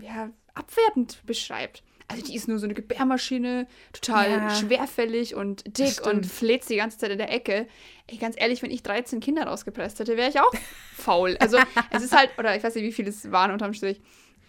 ja, 0.00 0.30
abwertend 0.54 1.22
beschreibt. 1.26 1.82
Also 2.10 2.24
die 2.24 2.34
ist 2.34 2.48
nur 2.48 2.58
so 2.58 2.64
eine 2.64 2.74
Gebärmaschine, 2.74 3.68
total 3.92 4.30
ja. 4.30 4.50
schwerfällig 4.50 5.36
und 5.36 5.78
dick 5.78 6.04
und 6.04 6.26
fläzt 6.26 6.68
die 6.68 6.76
ganze 6.76 6.98
Zeit 6.98 7.12
in 7.12 7.18
der 7.18 7.32
Ecke. 7.32 7.68
Ey, 8.08 8.16
ganz 8.16 8.34
ehrlich, 8.36 8.62
wenn 8.62 8.72
ich 8.72 8.82
13 8.82 9.20
Kinder 9.20 9.44
rausgepresst 9.44 10.00
hätte, 10.00 10.16
wäre 10.16 10.28
ich 10.28 10.40
auch 10.40 10.52
faul. 10.96 11.36
Also 11.38 11.58
es 11.92 12.02
ist 12.02 12.16
halt, 12.16 12.30
oder 12.36 12.56
ich 12.56 12.64
weiß 12.64 12.74
nicht, 12.74 12.84
wie 12.84 12.92
viele 12.92 13.10
es 13.10 13.30
waren 13.30 13.52
unterm 13.52 13.74
Strich. 13.74 14.00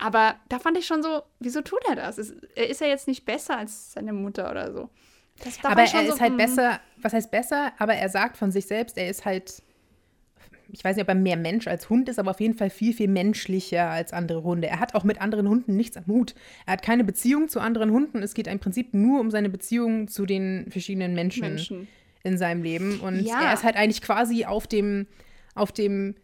Aber 0.02 0.36
da 0.50 0.58
fand 0.58 0.80
ich 0.80 0.88
schon 0.88 1.04
so, 1.04 1.22
wieso 1.40 1.62
tut 1.62 1.82
er 1.88 1.96
das? 1.96 2.18
Ist, 2.18 2.34
er 2.56 2.68
ist 2.68 2.82
ja 2.82 2.88
jetzt 2.88 3.08
nicht 3.08 3.24
besser 3.24 3.60
als 3.60 3.94
seine 3.94 4.14
Mutter 4.14 4.50
oder 4.50 4.74
so. 4.74 4.90
Das, 5.44 5.64
aber 5.64 5.82
er 5.82 5.88
so, 5.88 6.14
ist 6.14 6.20
halt 6.20 6.32
hm. 6.32 6.38
besser, 6.38 6.80
was 6.98 7.14
heißt 7.14 7.30
besser? 7.30 7.72
Aber 7.78 7.94
er 7.94 8.10
sagt 8.10 8.36
von 8.36 8.52
sich 8.52 8.66
selbst, 8.66 8.98
er 8.98 9.10
ist 9.10 9.26
halt, 9.26 9.62
ich 10.72 10.84
weiß 10.84 10.96
nicht, 10.96 11.04
ob 11.04 11.10
er 11.10 11.16
mehr 11.16 11.38
Mensch 11.38 11.68
als 11.68 11.92
Hund 11.92 12.10
ist, 12.10 12.18
aber 12.18 12.32
auf 12.32 12.40
jeden 12.40 12.56
Fall 12.56 12.72
viel, 12.72 12.94
viel 12.94 13.10
menschlicher 13.10 13.92
als 13.92 14.12
andere 14.12 14.42
Hunde. 14.42 14.68
Er 14.68 14.80
hat 14.80 14.96
auch 14.96 15.04
mit 15.04 15.22
anderen 15.22 15.48
Hunden 15.48 15.76
nichts 15.76 15.98
am 15.98 16.08
Hut. 16.08 16.34
Er 16.66 16.74
hat 16.74 16.82
keine 16.82 17.04
Beziehung 17.04 17.48
zu 17.48 17.60
anderen 17.60 17.92
Hunden. 17.92 18.24
Es 18.24 18.34
geht 18.34 18.48
im 18.48 18.58
Prinzip 18.58 18.96
nur 18.96 19.20
um 19.20 19.30
seine 19.30 19.50
Beziehung 19.50 20.08
zu 20.08 20.26
den 20.26 20.66
verschiedenen 20.72 21.14
Menschen, 21.14 21.42
Menschen. 21.42 21.88
in 22.24 22.40
seinem 22.40 22.64
Leben. 22.64 23.02
Und 23.02 23.20
ja. 23.20 23.40
er 23.40 23.54
ist 23.54 23.64
halt 23.64 23.76
eigentlich 23.76 24.02
quasi 24.02 24.46
auf 24.46 24.66
dem, 24.66 25.06
auf 25.54 25.72
dem 25.72 26.16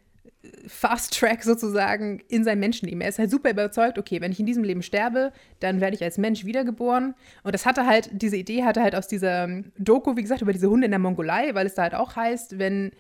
Fast 0.68 1.18
Track 1.18 1.44
sozusagen 1.44 2.22
in 2.28 2.44
sein 2.44 2.60
Menschenleben. 2.60 3.02
Er 3.02 3.10
ist 3.10 3.20
halt 3.20 3.32
super 3.32 3.52
überzeugt, 3.52 3.98
okay, 3.98 4.22
wenn 4.22 4.32
ich 4.32 4.40
in 4.40 4.46
diesem 4.46 4.64
Leben 4.64 4.82
sterbe, 4.82 5.32
dann 5.60 5.82
werde 5.82 5.96
ich 5.96 6.04
als 6.04 6.18
Mensch 6.18 6.46
wiedergeboren. 6.46 7.16
Und 7.44 7.54
das 7.54 7.66
hatte 7.66 7.86
halt, 7.86 8.10
diese 8.12 8.38
Idee 8.38 8.64
hatte 8.64 8.82
halt 8.82 8.96
aus 8.96 9.08
dieser 9.08 9.48
Doku, 9.78 10.16
wie 10.16 10.22
gesagt, 10.22 10.42
über 10.42 10.54
diese 10.54 10.70
Hunde 10.70 10.86
in 10.86 10.92
der 10.92 11.00
Mongolei, 11.00 11.54
weil 11.54 11.66
es 11.66 11.76
da 11.76 11.84
halt 11.84 11.96
auch 11.96 12.16
heißt, 12.16 12.60
wenn 12.60 12.92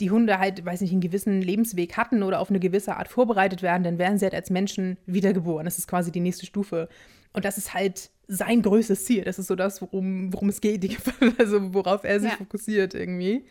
die 0.00 0.10
Hunde 0.10 0.38
halt, 0.38 0.64
weiß 0.64 0.80
nicht, 0.80 0.92
einen 0.92 1.00
gewissen 1.00 1.42
Lebensweg 1.42 1.96
hatten 1.96 2.22
oder 2.22 2.40
auf 2.40 2.50
eine 2.50 2.60
gewisse 2.60 2.96
Art 2.96 3.08
vorbereitet 3.08 3.62
werden, 3.62 3.84
dann 3.84 3.98
werden 3.98 4.18
sie 4.18 4.24
halt 4.24 4.34
als 4.34 4.50
Menschen 4.50 4.96
wiedergeboren. 5.06 5.66
Das 5.66 5.78
ist 5.78 5.88
quasi 5.88 6.10
die 6.10 6.20
nächste 6.20 6.46
Stufe. 6.46 6.88
Und 7.32 7.44
das 7.44 7.58
ist 7.58 7.74
halt 7.74 8.10
sein 8.32 8.62
größtes 8.62 9.04
Ziel. 9.04 9.24
Das 9.24 9.40
ist 9.40 9.48
so 9.48 9.56
das, 9.56 9.82
worum, 9.82 10.32
worum 10.32 10.48
es 10.48 10.60
geht, 10.60 10.96
also 11.38 11.74
worauf 11.74 12.04
er 12.04 12.20
sich 12.20 12.30
ja. 12.30 12.36
fokussiert 12.36 12.94
irgendwie. 12.94 13.44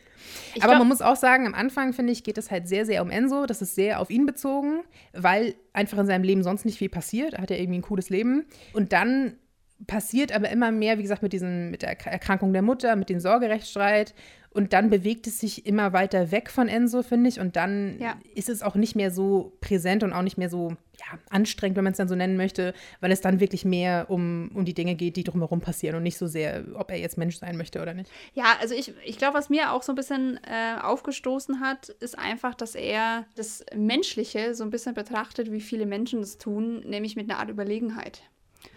Ich 0.56 0.64
Aber 0.64 0.72
glaub, 0.72 0.80
man 0.80 0.88
muss 0.88 1.02
auch 1.02 1.18
sagen, 1.18 1.46
am 1.46 1.54
Anfang, 1.54 1.92
finde 1.92 2.14
ich, 2.14 2.24
geht 2.24 2.38
es 2.38 2.50
halt 2.50 2.68
sehr, 2.70 2.86
sehr 2.86 3.02
um 3.02 3.10
Enzo. 3.12 3.46
Das 3.46 3.62
ist 3.62 3.76
sehr 3.76 4.00
auf 4.00 4.10
ihn 4.10 4.26
bezogen, 4.26 4.82
weil 5.12 5.56
einfach 5.74 5.98
in 5.98 6.06
seinem 6.06 6.24
Leben 6.24 6.44
sonst 6.44 6.64
nicht 6.64 6.78
viel 6.78 6.90
passiert. 6.90 7.34
Er 7.34 7.42
hat 7.42 7.50
ja 7.50 7.58
irgendwie 7.58 7.80
ein 7.80 7.84
cooles 7.84 8.10
Leben. 8.10 8.46
Und 8.72 8.94
dann 8.94 9.34
passiert 9.88 10.34
aber 10.34 10.50
immer 10.50 10.72
mehr, 10.72 10.98
wie 10.98 11.04
gesagt, 11.04 11.24
mit, 11.24 11.34
diesen, 11.34 11.72
mit 11.72 11.82
der 11.82 11.90
Erkrankung 12.06 12.54
der 12.54 12.62
Mutter, 12.62 12.96
mit 12.96 13.10
dem 13.10 13.20
Sorgerechtsstreit. 13.20 14.14
Und 14.52 14.74
dann 14.74 14.90
bewegt 14.90 15.28
es 15.28 15.40
sich 15.40 15.68
immer 15.68 15.94
weiter 15.94 16.32
weg 16.32 16.50
von 16.50 16.68
Enzo, 16.68 17.04
finde 17.04 17.30
ich. 17.30 17.40
Und 17.40 17.56
dann 17.56 18.00
ja. 18.00 18.16
ist 18.34 18.50
es 18.50 18.64
auch 18.64 18.74
nicht 18.74 18.96
mehr 18.96 19.12
so 19.12 19.54
präsent 19.62 20.04
und 20.04 20.12
auch 20.12 20.24
nicht 20.24 20.40
mehr 20.40 20.50
so 20.50 20.76
ja, 21.00 21.20
anstrengend, 21.30 21.78
wenn 21.78 21.84
man 21.84 21.92
es 21.92 21.98
dann 21.98 22.08
so 22.08 22.16
nennen 22.16 22.36
möchte, 22.36 22.74
weil 23.00 23.12
es 23.12 23.22
dann 23.22 23.40
wirklich 23.40 23.64
mehr 23.64 24.08
um, 24.10 24.50
um 24.56 24.66
die 24.66 24.74
Dinge 24.74 24.96
geht, 24.96 25.18
die 25.18 25.24
drumherum 25.24 25.62
passieren 25.62 25.96
und 25.96 26.04
nicht 26.04 26.18
so 26.18 26.26
sehr, 26.26 26.66
ob 26.74 26.90
er 26.90 26.98
jetzt 26.98 27.18
Mensch 27.18 27.38
sein 27.38 27.58
möchte 27.58 27.80
oder 27.80 27.94
nicht. 27.94 28.10
Ja, 28.34 28.58
also 28.60 28.74
ich, 28.74 28.94
ich 29.06 29.20
glaube, 29.20 29.38
was 29.38 29.50
mir 29.50 29.72
auch 29.72 29.84
so 29.84 29.92
ein 29.92 29.96
bisschen 29.96 30.40
äh, 30.44 30.82
aufgestoßen 30.82 31.60
hat, 31.60 31.90
ist 31.90 32.18
einfach, 32.18 32.56
dass 32.56 32.74
er 32.74 33.28
das 33.36 33.64
Menschliche 33.76 34.56
so 34.56 34.64
ein 34.64 34.72
bisschen 34.72 34.96
betrachtet, 34.96 35.52
wie 35.52 35.62
viele 35.62 35.86
Menschen 35.86 36.22
es 36.22 36.40
tun, 36.40 36.80
nämlich 36.82 37.16
mit 37.16 37.30
einer 37.30 37.40
Art 37.40 37.50
Überlegenheit. 37.50 38.24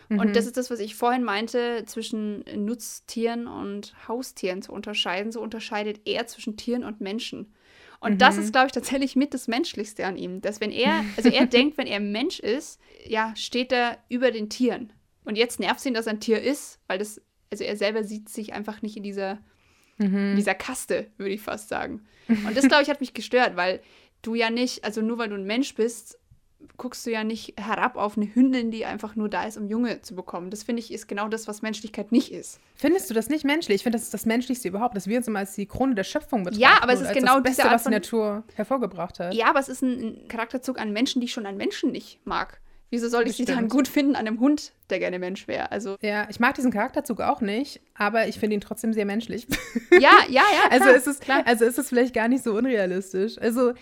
Und 0.09 0.28
Mhm. 0.28 0.33
das 0.35 0.47
ist 0.47 0.57
das, 0.57 0.70
was 0.70 0.78
ich 0.80 0.95
vorhin 0.95 1.22
meinte, 1.24 1.85
zwischen 1.87 2.45
Nutztieren 2.55 3.47
und 3.47 3.95
Haustieren 4.09 4.61
zu 4.62 4.72
unterscheiden. 4.72 5.33
So 5.33 5.41
unterscheidet 5.41 6.01
er 6.05 6.26
zwischen 6.26 6.57
Tieren 6.57 6.85
und 6.85 7.01
Menschen. 7.01 7.55
Und 8.01 8.20
das 8.20 8.37
Mhm. 8.37 8.43
ist, 8.43 8.53
glaube 8.53 8.66
ich, 8.66 8.72
tatsächlich 8.72 9.16
mit 9.16 9.33
das 9.33 9.49
Menschlichste 9.49 10.05
an 10.07 10.16
ihm. 10.16 10.41
Dass 10.41 10.61
wenn 10.61 10.70
er, 10.72 11.05
also 11.16 11.28
er 11.30 11.47
denkt, 11.47 11.78
wenn 11.78 11.87
er 11.87 12.01
Mensch 12.01 12.41
ist, 12.41 12.80
ja, 13.07 13.33
steht 13.37 13.72
er 13.72 13.99
über 14.09 14.30
den 14.30 14.51
Tieren. 14.51 14.93
Und 15.24 15.37
jetzt 15.37 15.61
nervt 15.61 15.78
es 15.80 15.87
ihn, 15.87 15.95
dass 15.95 16.07
er 16.07 16.14
ein 16.14 16.20
Tier 16.20 16.43
ist, 16.43 16.80
weil 16.89 16.99
das, 16.99 17.20
also 17.51 17.64
er 17.64 17.76
selber 17.76 18.03
sieht 18.05 18.28
sich 18.28 18.53
einfach 18.53 18.83
nicht 18.83 18.97
in 18.97 19.03
dieser, 19.05 19.39
in 20.33 20.37
dieser 20.37 20.55
Kaste, 20.55 21.11
würde 21.16 21.33
ich 21.33 21.41
fast 21.41 21.68
sagen. 21.68 22.05
Und 22.28 22.57
das, 22.57 22.66
glaube 22.68 22.83
ich, 22.83 22.91
hat 22.91 23.01
mich 23.01 23.14
gestört, 23.14 23.57
weil 23.57 23.80
du 24.22 24.35
ja 24.35 24.51
nicht, 24.51 24.85
also 24.85 25.01
nur 25.01 25.18
weil 25.18 25.28
du 25.28 25.37
ein 25.37 25.47
Mensch 25.47 25.74
bist, 25.74 26.18
guckst 26.77 27.07
du 27.07 27.11
ja 27.11 27.25
nicht 27.25 27.55
herab 27.61 27.97
auf 27.97 28.17
eine 28.17 28.35
Hündin, 28.35 28.71
die 28.71 28.85
einfach 28.85 29.17
nur 29.17 29.29
da 29.29 29.45
ist, 29.45 29.57
um 29.57 29.67
Junge 29.69 30.03
zu 30.03 30.15
bekommen. 30.15 30.51
Das 30.51 30.63
finde 30.63 30.81
ich 30.81 30.93
ist 30.93 31.09
genau 31.09 31.29
das, 31.29 31.49
was 31.49 31.63
Menschlichkeit 31.63 32.13
nicht 32.13 32.33
ist. 32.33 32.61
Findest 32.75 33.11
du 33.11 33.15
das 33.15 33.29
nicht 33.29 33.45
menschlich? 33.45 33.77
Ich 33.77 33.83
finde, 33.83 33.97
das 33.97 34.05
ist 34.05 34.15
das 34.15 34.27
Menschlichste 34.27 34.69
überhaupt, 34.69 34.97
dass 34.97 35.07
wir 35.07 35.19
uns 35.19 35.29
immer 35.29 35.41
als 35.41 35.55
die 35.55 35.67
Krone 35.67 35.95
der 35.95 36.05
Schöpfung 36.05 36.45
betrachten. 36.45 36.63
Ja, 36.63 36.83
aber 36.83 36.93
es 36.93 37.01
ist 37.01 37.13
genau 37.13 37.41
das 37.41 37.57
Beste, 37.57 37.71
was 37.71 37.85
die 37.85 37.91
Natur 37.91 38.45
hervorgebracht 38.55 39.21
hat. 39.21 39.35
Ja, 39.35 39.47
aber 39.47 39.61
es 39.61 39.69
ist 39.69 39.83
ein, 39.83 40.27
Charakterzug 40.29 40.79
an 40.79 40.93
Menschen, 40.93 41.21
die 41.21 41.27
ich 41.27 41.33
schon 41.33 41.47
an 41.47 41.57
Menschen 41.57 41.93
nicht 41.93 42.21
mag. 42.25 42.61
Wieso 42.93 43.09
soll 43.09 43.27
ich 43.27 43.37
sie 43.37 43.47
dann 43.47 43.69
gut 43.69 43.89
finden 43.89 44.17
an 44.17 44.27
einem 44.27 44.39
Hund, 44.39 44.75
der 44.91 44.99
gerne 44.99 45.19
Mensch 45.19 45.49
wäre? 45.49 45.73
Also, 45.73 45.97
Ja, 46.03 46.27
ich 46.29 46.41
mag 46.41 46.55
diesen 46.57 46.71
Charakterzug 46.71 47.23
auch 47.23 47.41
nicht, 47.41 47.81
aber 47.95 48.29
ich 48.29 48.39
finde 48.39 48.53
ihn 48.53 48.61
trotzdem 48.61 48.93
sehr 48.93 49.07
menschlich. 49.07 49.47
ja, 49.93 50.11
ja, 50.29 50.43
ja. 50.43 50.43
also, 50.71 50.85
klar, 50.85 50.97
ist 50.97 51.07
es, 51.07 51.21
klar. 51.21 51.43
also 51.47 51.65
ist 51.65 51.79
es 51.79 51.89
vielleicht 51.89 52.13
gar 52.13 52.29
nicht 52.29 52.45
so 52.45 52.53
unrealistisch. 52.53 53.39
Also, 53.39 53.73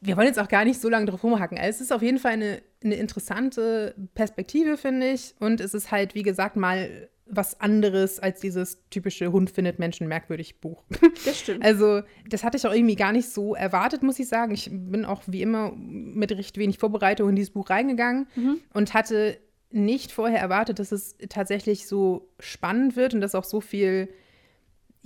wir 0.00 0.16
wollen 0.16 0.26
jetzt 0.26 0.38
auch 0.38 0.48
gar 0.48 0.64
nicht 0.64 0.80
so 0.80 0.88
lange 0.88 1.06
drauf 1.06 1.22
rumhacken. 1.24 1.58
Also, 1.58 1.70
es 1.76 1.80
ist 1.80 1.92
auf 1.92 2.02
jeden 2.02 2.18
Fall 2.18 2.32
eine, 2.32 2.62
eine 2.84 2.94
interessante 2.96 3.94
Perspektive, 4.14 4.76
finde 4.76 5.10
ich. 5.10 5.34
Und 5.40 5.60
es 5.60 5.74
ist 5.74 5.90
halt, 5.90 6.14
wie 6.14 6.22
gesagt, 6.22 6.56
mal 6.56 7.08
was 7.28 7.60
anderes 7.60 8.20
als 8.20 8.38
dieses 8.40 8.78
typische 8.88 9.32
Hund 9.32 9.50
findet 9.50 9.80
Menschen 9.80 10.06
merkwürdig 10.06 10.60
Buch. 10.60 10.84
Das 11.24 11.40
stimmt. 11.40 11.64
Also, 11.64 12.02
das 12.28 12.44
hatte 12.44 12.56
ich 12.56 12.66
auch 12.66 12.72
irgendwie 12.72 12.94
gar 12.94 13.10
nicht 13.12 13.28
so 13.30 13.54
erwartet, 13.56 14.02
muss 14.04 14.18
ich 14.20 14.28
sagen. 14.28 14.52
Ich 14.54 14.68
bin 14.70 15.04
auch 15.04 15.22
wie 15.26 15.42
immer 15.42 15.72
mit 15.76 16.30
recht 16.30 16.56
wenig 16.56 16.78
Vorbereitung 16.78 17.30
in 17.30 17.36
dieses 17.36 17.50
Buch 17.52 17.68
reingegangen 17.70 18.28
Mhm. 18.36 18.60
und 18.74 18.94
hatte 18.94 19.38
nicht 19.72 20.12
vorher 20.12 20.38
erwartet, 20.38 20.78
dass 20.78 20.92
es 20.92 21.16
tatsächlich 21.28 21.88
so 21.88 22.28
spannend 22.38 22.94
wird 22.94 23.12
und 23.14 23.20
dass 23.20 23.34
auch 23.34 23.42
so 23.44 23.60
viel, 23.60 24.08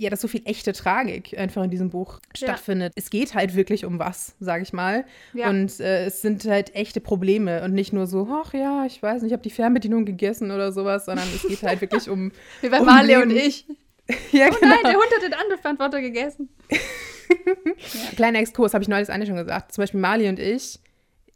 ja, 0.01 0.09
dass 0.09 0.21
so 0.21 0.27
viel 0.27 0.41
echte 0.45 0.73
Tragik 0.73 1.37
einfach 1.37 1.63
in 1.63 1.69
diesem 1.69 1.89
Buch 1.91 2.19
Ja. 2.35 2.47
stattfindet. 2.47 2.91
Es 2.95 3.09
geht 3.09 3.35
halt 3.35 3.55
wirklich 3.55 3.85
um 3.85 3.99
was, 3.99 4.35
sage 4.39 4.63
ich 4.63 4.73
mal. 4.73 5.05
Ja. 5.33 5.49
Und 5.49 5.79
äh, 5.79 6.05
es 6.05 6.21
sind 6.21 6.43
halt 6.45 6.73
echte 6.75 6.99
Probleme 7.01 7.63
und 7.63 7.73
nicht 7.73 7.93
nur 7.93 8.07
so, 8.07 8.27
ach 8.43 8.53
ja, 8.53 8.85
ich 8.85 9.01
weiß 9.01 9.21
nicht, 9.21 9.29
ich 9.29 9.33
habe 9.33 9.43
die 9.43 9.51
Fernbedienung 9.51 10.05
gegessen 10.05 10.51
oder 10.51 10.71
sowas, 10.71 11.05
sondern 11.05 11.27
es 11.35 11.43
geht 11.47 11.61
halt 11.63 11.81
wirklich 11.81 12.09
um. 12.09 12.31
Wie 12.61 12.69
bei 12.69 12.79
um 12.79 12.85
Marley 12.85 13.15
und 13.17 13.29
Leben. 13.29 13.47
ich. 13.47 13.65
ja, 14.31 14.47
Oh 14.51 14.55
nein, 14.61 14.79
der 14.83 14.93
Hund 14.95 15.05
hat 15.15 15.23
den 15.23 15.33
Anrufbeantworter 15.33 16.01
gegessen. 16.01 16.49
Kleiner 18.15 18.39
Exkurs, 18.39 18.73
habe 18.73 18.83
ich 18.83 18.87
neulich 18.89 19.09
eine 19.09 19.25
schon 19.25 19.35
gesagt. 19.35 19.71
Zum 19.73 19.81
Beispiel 19.83 19.99
Mali 19.99 20.27
und 20.27 20.39
ich. 20.39 20.79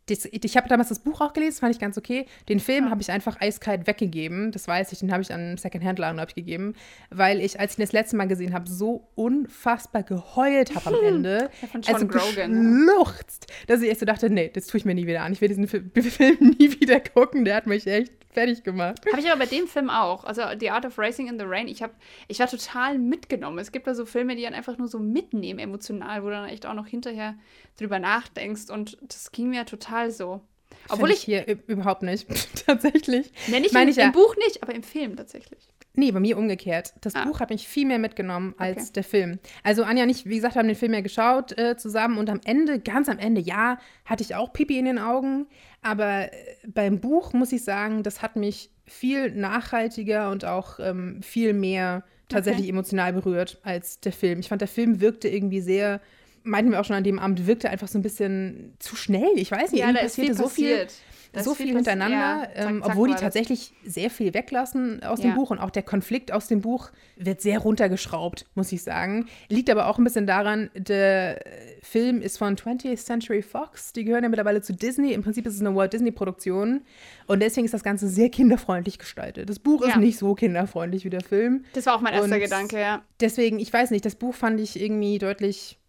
Das, 0.08 0.26
ich 0.26 0.56
habe 0.56 0.70
damals 0.70 0.90
das 0.90 1.00
Buch 1.00 1.20
auch 1.20 1.34
gelesen, 1.34 1.60
fand 1.60 1.74
ich 1.74 1.82
ganz 1.82 1.98
okay. 1.98 2.28
Den 2.48 2.60
Film 2.60 2.92
habe 2.92 3.02
ich 3.02 3.10
einfach 3.10 3.42
eiskalt 3.42 3.88
weggegeben. 3.88 4.52
Das 4.52 4.68
weiß 4.68 4.92
ich, 4.92 5.00
den 5.00 5.12
habe 5.12 5.24
ich 5.24 5.34
an 5.34 5.58
Secondhand-Laden 5.58 6.24
ich, 6.28 6.36
gegeben. 6.36 6.76
Weil 7.10 7.42
ich, 7.42 7.60
als 7.60 7.74
ich 7.74 7.80
ihn 7.80 7.82
das 7.82 7.92
letzte 7.92 8.16
Mal 8.16 8.28
gesehen 8.28 8.54
habe, 8.54 8.70
so 8.70 9.08
unfassbar 9.16 10.04
geheult 10.04 10.76
habe 10.76 10.96
am 10.96 11.04
Ende. 11.04 11.50
Ja, 11.62 11.68
von 11.68 11.82
John 11.82 11.96
also 11.96 12.08
Grogan, 12.08 12.86
geschluchzt, 12.86 13.48
dass 13.66 13.82
ich 13.82 13.90
echt 13.90 14.00
so 14.00 14.06
dachte, 14.06 14.30
nee, 14.30 14.52
das 14.54 14.68
tue 14.68 14.78
ich 14.78 14.86
mir 14.86 14.94
nie 14.94 15.08
wieder 15.08 15.24
an. 15.24 15.34
Ich 15.34 15.42
will 15.42 15.48
diesen 15.48 15.68
Fi- 15.68 15.82
Film 16.02 16.56
nie 16.60 16.80
wieder 16.80 17.00
gucken. 17.00 17.44
Der 17.44 17.56
hat 17.56 17.66
mich 17.66 17.88
echt 17.88 18.14
fertig 18.32 18.64
gemacht. 18.64 19.00
Habe 19.10 19.22
ich 19.22 19.32
aber 19.32 19.40
bei 19.40 19.46
dem 19.48 19.66
Film 19.66 19.90
auch. 19.90 20.24
Also 20.26 20.44
The 20.60 20.70
Art 20.70 20.86
of 20.86 21.00
Racing 21.00 21.30
in 21.30 21.40
the 21.40 21.46
Rain. 21.48 21.68
Ich, 21.68 21.82
hab, 21.82 21.96
ich 22.28 22.38
war 22.40 22.48
total 22.48 23.00
mitgenommen. 23.00 23.58
Es 23.58 23.72
gibt 23.72 23.88
da 23.88 23.96
so 23.96 24.06
Filme, 24.06 24.36
die 24.36 24.44
dann 24.44 24.54
einfach 24.54 24.78
nur 24.78 24.88
so 24.88 25.00
mitnehmen, 25.00 25.58
emotional, 25.58 26.22
wo 26.22 26.28
du 26.28 26.34
dann 26.34 26.50
echt 26.50 26.66
auch 26.66 26.74
noch 26.74 26.86
hinterher 26.86 27.36
drüber 27.78 27.98
nachdenkst. 27.98 28.70
Und 28.70 28.98
das 29.02 29.32
ging 29.32 29.50
mir 29.50 29.66
total 29.66 29.95
so. 30.12 30.42
Obwohl 30.90 31.08
Find 31.10 31.20
ich, 31.20 31.24
hier 31.26 31.58
überhaupt 31.68 32.04
nicht. 32.04 32.28
Tatsächlich. 32.66 33.32
nenne 33.48 33.66
ich 33.66 33.74
meine 33.74 33.86
im, 33.86 33.90
ich 33.92 33.96
ja. 33.98 34.06
im 34.06 34.12
Buch 34.12 34.36
nicht, 34.38 34.62
aber 34.62 34.76
im 34.76 34.84
Film 34.84 35.16
tatsächlich. 35.16 35.68
Nee, 35.98 36.12
bei 36.12 36.20
mir 36.20 36.38
umgekehrt. 36.38 36.94
Das 37.02 37.16
Ah. 37.16 37.24
Buch 37.24 37.40
hat 37.40 37.50
mich 37.50 37.68
viel 37.68 37.88
mehr 37.88 38.00
mitgenommen 38.00 38.54
als 38.58 38.84
Okay. 38.84 38.92
der 38.96 39.04
Film. 39.04 39.40
Also 39.64 39.84
Anja 39.84 40.04
und 40.04 40.10
ich, 40.10 40.26
wie 40.26 40.36
gesagt, 40.36 40.56
haben 40.58 40.68
den 40.68 40.76
Film 40.76 40.94
ja 40.94 41.02
geschaut 41.02 41.58
äh, 41.58 41.78
zusammen 41.78 42.18
und 42.18 42.30
am 42.30 42.42
Ende, 42.44 42.80
ganz 42.80 43.08
am 43.10 43.18
Ende, 43.18 43.42
ja, 43.42 43.80
hatte 44.04 44.22
ich 44.24 44.36
auch 44.36 44.52
Pipi 44.52 44.78
in 44.78 44.86
den 44.86 45.00
Augen. 45.00 45.48
Aber 45.82 46.26
äh, 46.26 46.30
beim 46.68 47.00
Buch 47.00 47.34
muss 47.34 47.52
ich 47.54 47.64
sagen, 47.64 48.04
das 48.04 48.22
hat 48.22 48.36
mich 48.36 48.70
viel 48.86 49.32
nachhaltiger 49.32 50.30
und 50.30 50.46
auch 50.46 50.80
ähm, 50.80 51.22
viel 51.24 51.54
mehr 51.54 52.04
tatsächlich 52.28 52.68
emotional 52.70 53.14
berührt 53.14 53.60
als 53.64 54.00
der 54.02 54.12
Film. 54.12 54.40
Ich 54.40 54.50
fand, 54.50 54.62
der 54.62 54.68
Film 54.68 55.00
wirkte 55.00 55.30
irgendwie 55.30 55.62
sehr, 55.62 56.02
meinten 56.46 56.72
wir 56.72 56.80
auch 56.80 56.86
schon 56.86 56.96
an 56.96 57.04
dem 57.04 57.20
Abend, 57.20 57.46
wirkte 57.48 57.70
einfach 57.70 57.88
so 57.88 58.00
ein 58.00 58.02
bisschen 58.02 58.74
zu 58.80 58.96
schnell. 58.96 59.30
Ich 59.36 59.52
weiß 59.52 59.72
nicht, 59.72 59.82
irgendwie 59.84 60.00
passierte 60.02 60.34
so 60.36 60.48
viel 60.48 60.88
Da 61.34 61.42
ist 61.42 61.46
so 61.48 61.54
viel 61.54 61.68
hintereinander, 61.76 62.16
ja, 62.18 62.42
zack, 62.56 62.70
ähm, 62.72 62.82
zack 62.82 62.92
obwohl 62.92 63.08
die 63.10 63.14
das. 63.16 63.22
tatsächlich 63.22 63.74
sehr 63.84 64.10
viel 64.10 64.34
weglassen 64.34 65.04
aus 65.04 65.20
Ja. 65.22 65.26
dem 65.32 65.36
Buch 65.36 65.52
und 65.52 65.60
auch 65.60 65.70
der 65.70 65.84
Konflikt 65.84 66.32
aus 66.32 66.48
dem 66.48 66.62
Buch 66.62 66.92
wird 67.18 67.42
sehr 67.42 67.60
runtergeschraubt, 67.60 68.46
muss 68.56 68.72
ich 68.72 68.84
sagen. 68.84 69.26
Liegt 69.50 69.70
aber 69.70 69.88
auch 69.90 69.98
ein 69.98 70.06
bisschen 70.06 70.28
daran, 70.28 70.70
der 70.76 71.46
äh, 71.46 71.50
Film 71.82 72.22
ist 72.22 72.38
von 72.38 72.56
20th 72.56 73.04
Century 73.04 73.42
Fox, 73.42 73.92
die 73.92 74.06
gehören 74.06 74.24
ja 74.24 74.30
mittlerweile 74.30 74.62
zu 74.62 74.72
Disney. 74.74 75.12
Im 75.12 75.24
Prinzip 75.24 75.46
ist 75.46 75.56
es 75.56 75.60
eine 75.60 75.76
Walt 75.76 75.92
Disney 75.92 76.12
Produktion 76.12 76.82
und 77.28 77.42
deswegen 77.42 77.66
ist 77.66 77.74
das 77.74 77.84
Ganze 77.84 78.08
sehr 78.08 78.30
kinderfreundlich 78.30 78.98
gestaltet. 78.98 79.50
Das 79.50 79.60
Buch 79.60 79.82
ist 79.82 79.90
Ja. 79.90 79.98
nicht 79.98 80.18
so 80.18 80.36
kinderfreundlich 80.36 81.04
wie 81.04 81.10
der 81.10 81.22
Film. 81.22 81.66
Das 81.74 81.86
war 81.86 81.96
auch 81.96 82.02
mein 82.02 82.14
erster 82.14 82.34
Und 82.36 82.40
Gedanke, 82.42 82.80
ja. 82.80 83.04
Deswegen, 83.20 83.60
ich 83.60 83.74
weiß 83.74 83.92
nicht, 83.92 84.06
das 84.06 84.16
Buch 84.16 84.34
fand 84.36 84.62
ich 84.62 84.80
irgendwie 84.80 85.18
deutlich 85.18 85.80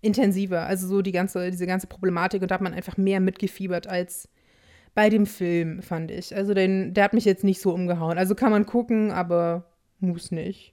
intensiver. 0.00 0.66
Also 0.66 0.86
so 0.86 1.02
die 1.02 1.12
ganze, 1.12 1.50
diese 1.50 1.66
ganze 1.66 1.86
Problematik 1.86 2.42
und 2.42 2.50
da 2.50 2.54
hat 2.56 2.62
man 2.62 2.74
einfach 2.74 2.96
mehr 2.96 3.20
mitgefiebert 3.20 3.86
als 3.86 4.28
bei 4.94 5.10
dem 5.10 5.26
Film, 5.26 5.82
fand 5.82 6.10
ich. 6.10 6.34
Also 6.34 6.54
den, 6.54 6.94
der 6.94 7.04
hat 7.04 7.12
mich 7.12 7.26
jetzt 7.26 7.44
nicht 7.44 7.60
so 7.60 7.72
umgehauen. 7.72 8.16
Also 8.16 8.34
kann 8.34 8.50
man 8.50 8.64
gucken, 8.64 9.10
aber 9.10 9.64
muss 10.00 10.30
nicht. 10.30 10.72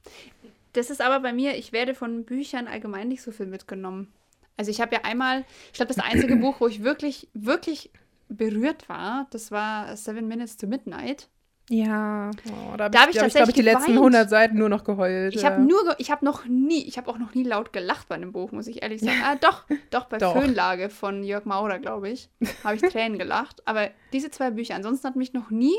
Das 0.73 0.89
ist 0.89 1.01
aber 1.01 1.19
bei 1.19 1.33
mir, 1.33 1.55
ich 1.57 1.73
werde 1.73 1.93
von 1.93 2.23
Büchern 2.23 2.67
allgemein 2.67 3.07
nicht 3.07 3.21
so 3.21 3.31
viel 3.31 3.45
mitgenommen. 3.45 4.11
Also 4.55 4.71
ich 4.71 4.81
habe 4.81 4.95
ja 4.95 5.01
einmal, 5.03 5.45
ich 5.67 5.73
glaube, 5.73 5.93
das 5.93 6.03
einzige 6.03 6.35
Buch, 6.37 6.61
wo 6.61 6.67
ich 6.67 6.83
wirklich, 6.83 7.27
wirklich 7.33 7.91
berührt 8.29 8.87
war, 8.89 9.27
das 9.31 9.51
war 9.51 9.95
Seven 9.97 10.27
Minutes 10.27 10.57
to 10.57 10.67
Midnight. 10.67 11.27
Ja, 11.69 12.29
oh, 12.49 12.75
da 12.77 12.85
habe 12.85 12.91
Da 12.93 13.01
hab 13.03 13.09
ich, 13.09 13.15
da 13.15 13.21
hab 13.21 13.27
ich 13.27 13.33
glaube 13.35 13.51
ich, 13.51 13.55
die 13.55 13.61
letzten 13.61 13.93
geweint. 13.93 14.15
100 14.15 14.29
Seiten 14.29 14.57
nur 14.57 14.67
noch 14.67 14.83
geheult. 14.83 15.33
Ich 15.33 15.43
ja. 15.43 15.51
habe 15.51 15.61
nur, 15.61 15.95
ich 15.97 16.11
habe 16.11 16.25
noch 16.25 16.45
nie, 16.45 16.85
ich 16.85 16.97
habe 16.97 17.09
auch 17.09 17.17
noch 17.17 17.33
nie 17.33 17.43
laut 17.43 17.71
gelacht 17.71 18.09
bei 18.09 18.15
einem 18.15 18.33
Buch, 18.33 18.51
muss 18.51 18.67
ich 18.67 18.83
ehrlich 18.83 19.01
sagen. 19.01 19.13
Ah, 19.23 19.35
doch, 19.39 19.63
doch, 19.89 20.05
bei 20.05 20.17
Doch. 20.17 20.33
Föhnlage 20.33 20.89
von 20.89 21.23
Jörg 21.23 21.45
Maurer, 21.45 21.79
glaube 21.79 22.09
ich, 22.09 22.29
habe 22.63 22.75
ich 22.75 22.81
Tränen 22.81 23.17
gelacht. 23.17 23.61
Aber 23.65 23.89
diese 24.11 24.29
zwei 24.31 24.51
Bücher, 24.51 24.75
ansonsten 24.75 25.07
hat 25.07 25.15
mich 25.15 25.31
noch 25.31 25.49
nie 25.49 25.75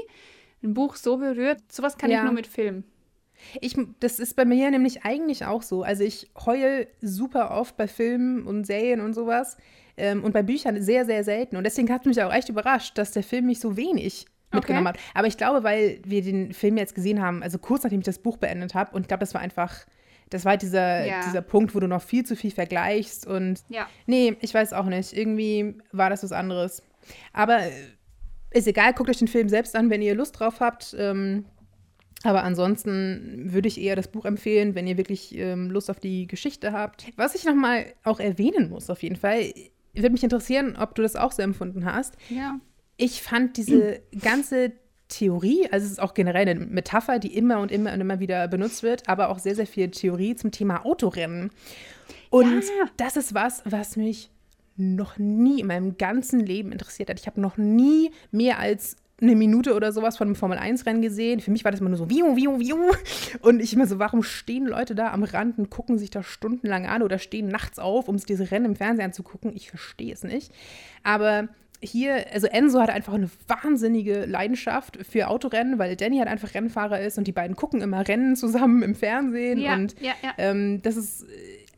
ein 0.62 0.72
Buch 0.72 0.96
so 0.96 1.18
berührt. 1.18 1.60
Sowas 1.70 1.98
kann 1.98 2.10
Ja. 2.10 2.18
ich 2.18 2.24
nur 2.24 2.32
mit 2.32 2.46
Film. 2.46 2.84
Ich, 3.60 3.76
das 4.00 4.18
ist 4.20 4.36
bei 4.36 4.46
mir 4.46 4.70
nämlich 4.70 5.04
eigentlich 5.04 5.44
auch 5.44 5.62
so. 5.62 5.82
Also 5.82 6.04
ich 6.04 6.30
heul 6.46 6.86
super 7.02 7.50
oft 7.50 7.76
bei 7.76 7.86
Filmen 7.86 8.46
und 8.46 8.64
Serien 8.64 9.00
und 9.00 9.12
sowas 9.12 9.58
ähm, 9.98 10.24
und 10.24 10.32
bei 10.32 10.42
Büchern 10.42 10.80
sehr, 10.80 11.04
sehr 11.04 11.24
selten. 11.24 11.56
Und 11.56 11.64
deswegen 11.64 11.92
hat 11.92 12.02
es 12.02 12.06
mich 12.06 12.22
auch 12.22 12.32
echt 12.32 12.48
überrascht, 12.48 12.96
dass 12.96 13.10
der 13.10 13.22
Film 13.22 13.46
mich 13.46 13.60
so 13.60 13.76
wenig 13.76 14.26
mitgenommen 14.54 14.88
hat. 14.88 14.98
Aber 15.14 15.26
ich 15.26 15.36
glaube, 15.36 15.62
weil 15.64 16.00
wir 16.04 16.22
den 16.22 16.52
Film 16.52 16.76
jetzt 16.76 16.94
gesehen 16.94 17.20
haben, 17.22 17.42
also 17.42 17.58
kurz 17.58 17.82
nachdem 17.82 18.00
ich 18.00 18.06
das 18.06 18.18
Buch 18.18 18.36
beendet 18.36 18.74
habe, 18.74 18.94
und 18.94 19.02
ich 19.02 19.08
glaube, 19.08 19.20
das 19.20 19.34
war 19.34 19.40
einfach, 19.40 19.84
das 20.30 20.44
war 20.44 20.50
halt 20.50 20.62
dieser, 20.62 21.06
Ja. 21.06 21.20
dieser 21.26 21.42
Punkt, 21.42 21.74
wo 21.74 21.80
du 21.80 21.86
noch 21.88 22.02
viel 22.02 22.24
zu 22.24 22.36
viel 22.36 22.50
vergleichst 22.50 23.26
und 23.26 23.60
Ja. 23.68 23.86
nee, 24.06 24.36
ich 24.40 24.54
weiß 24.54 24.72
auch 24.72 24.86
nicht. 24.86 25.12
Irgendwie 25.12 25.74
war 25.92 26.10
das 26.10 26.22
was 26.22 26.32
anderes. 26.32 26.82
Aber 27.32 27.58
äh, 27.62 27.70
ist 28.52 28.66
egal, 28.66 28.92
guckt 28.94 29.10
euch 29.10 29.18
den 29.18 29.28
Film 29.28 29.48
selbst 29.48 29.74
an, 29.76 29.90
wenn 29.90 30.00
ihr 30.02 30.14
Lust 30.14 30.38
drauf 30.38 30.60
habt. 30.60 30.94
Ähm, 30.98 31.44
aber 32.22 32.42
ansonsten 32.42 33.52
würde 33.52 33.68
ich 33.68 33.78
eher 33.78 33.96
das 33.96 34.08
Buch 34.08 34.24
empfehlen, 34.24 34.74
wenn 34.74 34.86
ihr 34.86 34.96
wirklich 34.96 35.36
ähm, 35.36 35.70
Lust 35.70 35.90
auf 35.90 36.00
die 36.00 36.26
Geschichte 36.26 36.72
habt. 36.72 37.04
Was 37.16 37.34
ich 37.34 37.44
nochmal 37.44 37.84
auch 38.02 38.18
erwähnen 38.18 38.70
muss, 38.70 38.88
auf 38.88 39.02
jeden 39.02 39.16
Fall, 39.16 39.52
würde 39.92 40.10
mich 40.10 40.24
interessieren, 40.24 40.76
ob 40.80 40.94
du 40.94 41.02
das 41.02 41.16
auch 41.16 41.32
so 41.32 41.42
empfunden 41.42 41.84
hast. 41.84 42.14
Ja. 42.30 42.58
Ich 42.96 43.22
fand 43.22 43.56
diese 43.56 44.00
ganze 44.20 44.72
Theorie, 45.08 45.68
also 45.70 45.84
es 45.84 45.92
ist 45.92 46.00
auch 46.02 46.14
generell 46.14 46.48
eine 46.48 46.60
Metapher, 46.60 47.18
die 47.18 47.36
immer 47.36 47.60
und 47.60 47.70
immer 47.70 47.92
und 47.92 48.00
immer 48.00 48.20
wieder 48.20 48.48
benutzt 48.48 48.82
wird, 48.82 49.08
aber 49.08 49.28
auch 49.28 49.38
sehr, 49.38 49.54
sehr 49.54 49.66
viel 49.66 49.90
Theorie 49.90 50.34
zum 50.34 50.50
Thema 50.50 50.84
Autorennen. 50.84 51.50
Und 52.30 52.62
Ja. 52.64 52.90
das 52.96 53.16
ist 53.16 53.34
was, 53.34 53.62
was 53.64 53.96
mich 53.96 54.30
noch 54.76 55.18
nie 55.18 55.60
in 55.60 55.66
meinem 55.68 55.98
ganzen 55.98 56.40
Leben 56.40 56.72
interessiert 56.72 57.10
hat. 57.10 57.20
Ich 57.20 57.26
habe 57.26 57.40
noch 57.40 57.56
nie 57.56 58.10
mehr 58.32 58.58
als 58.58 58.96
eine 59.20 59.36
Minute 59.36 59.74
oder 59.74 59.92
sowas 59.92 60.16
von 60.16 60.26
einem 60.26 60.34
Formel-1-Rennen 60.34 61.00
gesehen. 61.00 61.38
Für 61.40 61.52
mich 61.52 61.64
war 61.64 61.70
das 61.70 61.80
immer 61.80 61.90
nur 61.90 61.98
so 61.98 62.10
wiu, 62.10 62.34
wiu, 62.34 62.58
wiu. 62.58 62.92
Und 63.40 63.60
ich 63.60 63.72
immer 63.72 63.86
so, 63.86 64.00
warum 64.00 64.24
stehen 64.24 64.66
Leute 64.66 64.96
da 64.96 65.12
am 65.12 65.22
Rand 65.22 65.58
und 65.58 65.70
gucken 65.70 65.98
sich 65.98 66.10
das 66.10 66.26
stundenlang 66.26 66.86
an 66.86 67.02
oder 67.02 67.18
stehen 67.18 67.46
nachts 67.46 67.78
auf, 67.78 68.08
um 68.08 68.18
sich 68.18 68.26
diese 68.26 68.50
Rennen 68.50 68.66
im 68.66 68.76
Fernsehen 68.76 69.04
anzugucken? 69.06 69.54
Ich 69.54 69.68
verstehe 69.68 70.12
es 70.12 70.24
nicht. 70.24 70.52
Aber 71.04 71.48
hier, 71.84 72.26
also 72.32 72.46
Enzo 72.46 72.80
hat 72.80 72.90
einfach 72.90 73.14
eine 73.14 73.30
wahnsinnige 73.46 74.24
Leidenschaft 74.26 74.98
für 75.06 75.28
Autorennen, 75.28 75.78
weil 75.78 75.96
Danny 75.96 76.18
halt 76.18 76.28
einfach 76.28 76.54
Rennfahrer 76.54 77.00
ist 77.00 77.18
und 77.18 77.26
die 77.26 77.32
beiden 77.32 77.56
gucken 77.56 77.82
immer 77.82 78.06
Rennen 78.06 78.36
zusammen 78.36 78.82
im 78.82 78.94
Fernsehen. 78.94 79.60
Ja, 79.60 79.74
und 79.74 79.94
ja, 80.00 80.12
ja. 80.22 80.32
Ähm, 80.38 80.82
das 80.82 80.96
ist. 80.96 81.26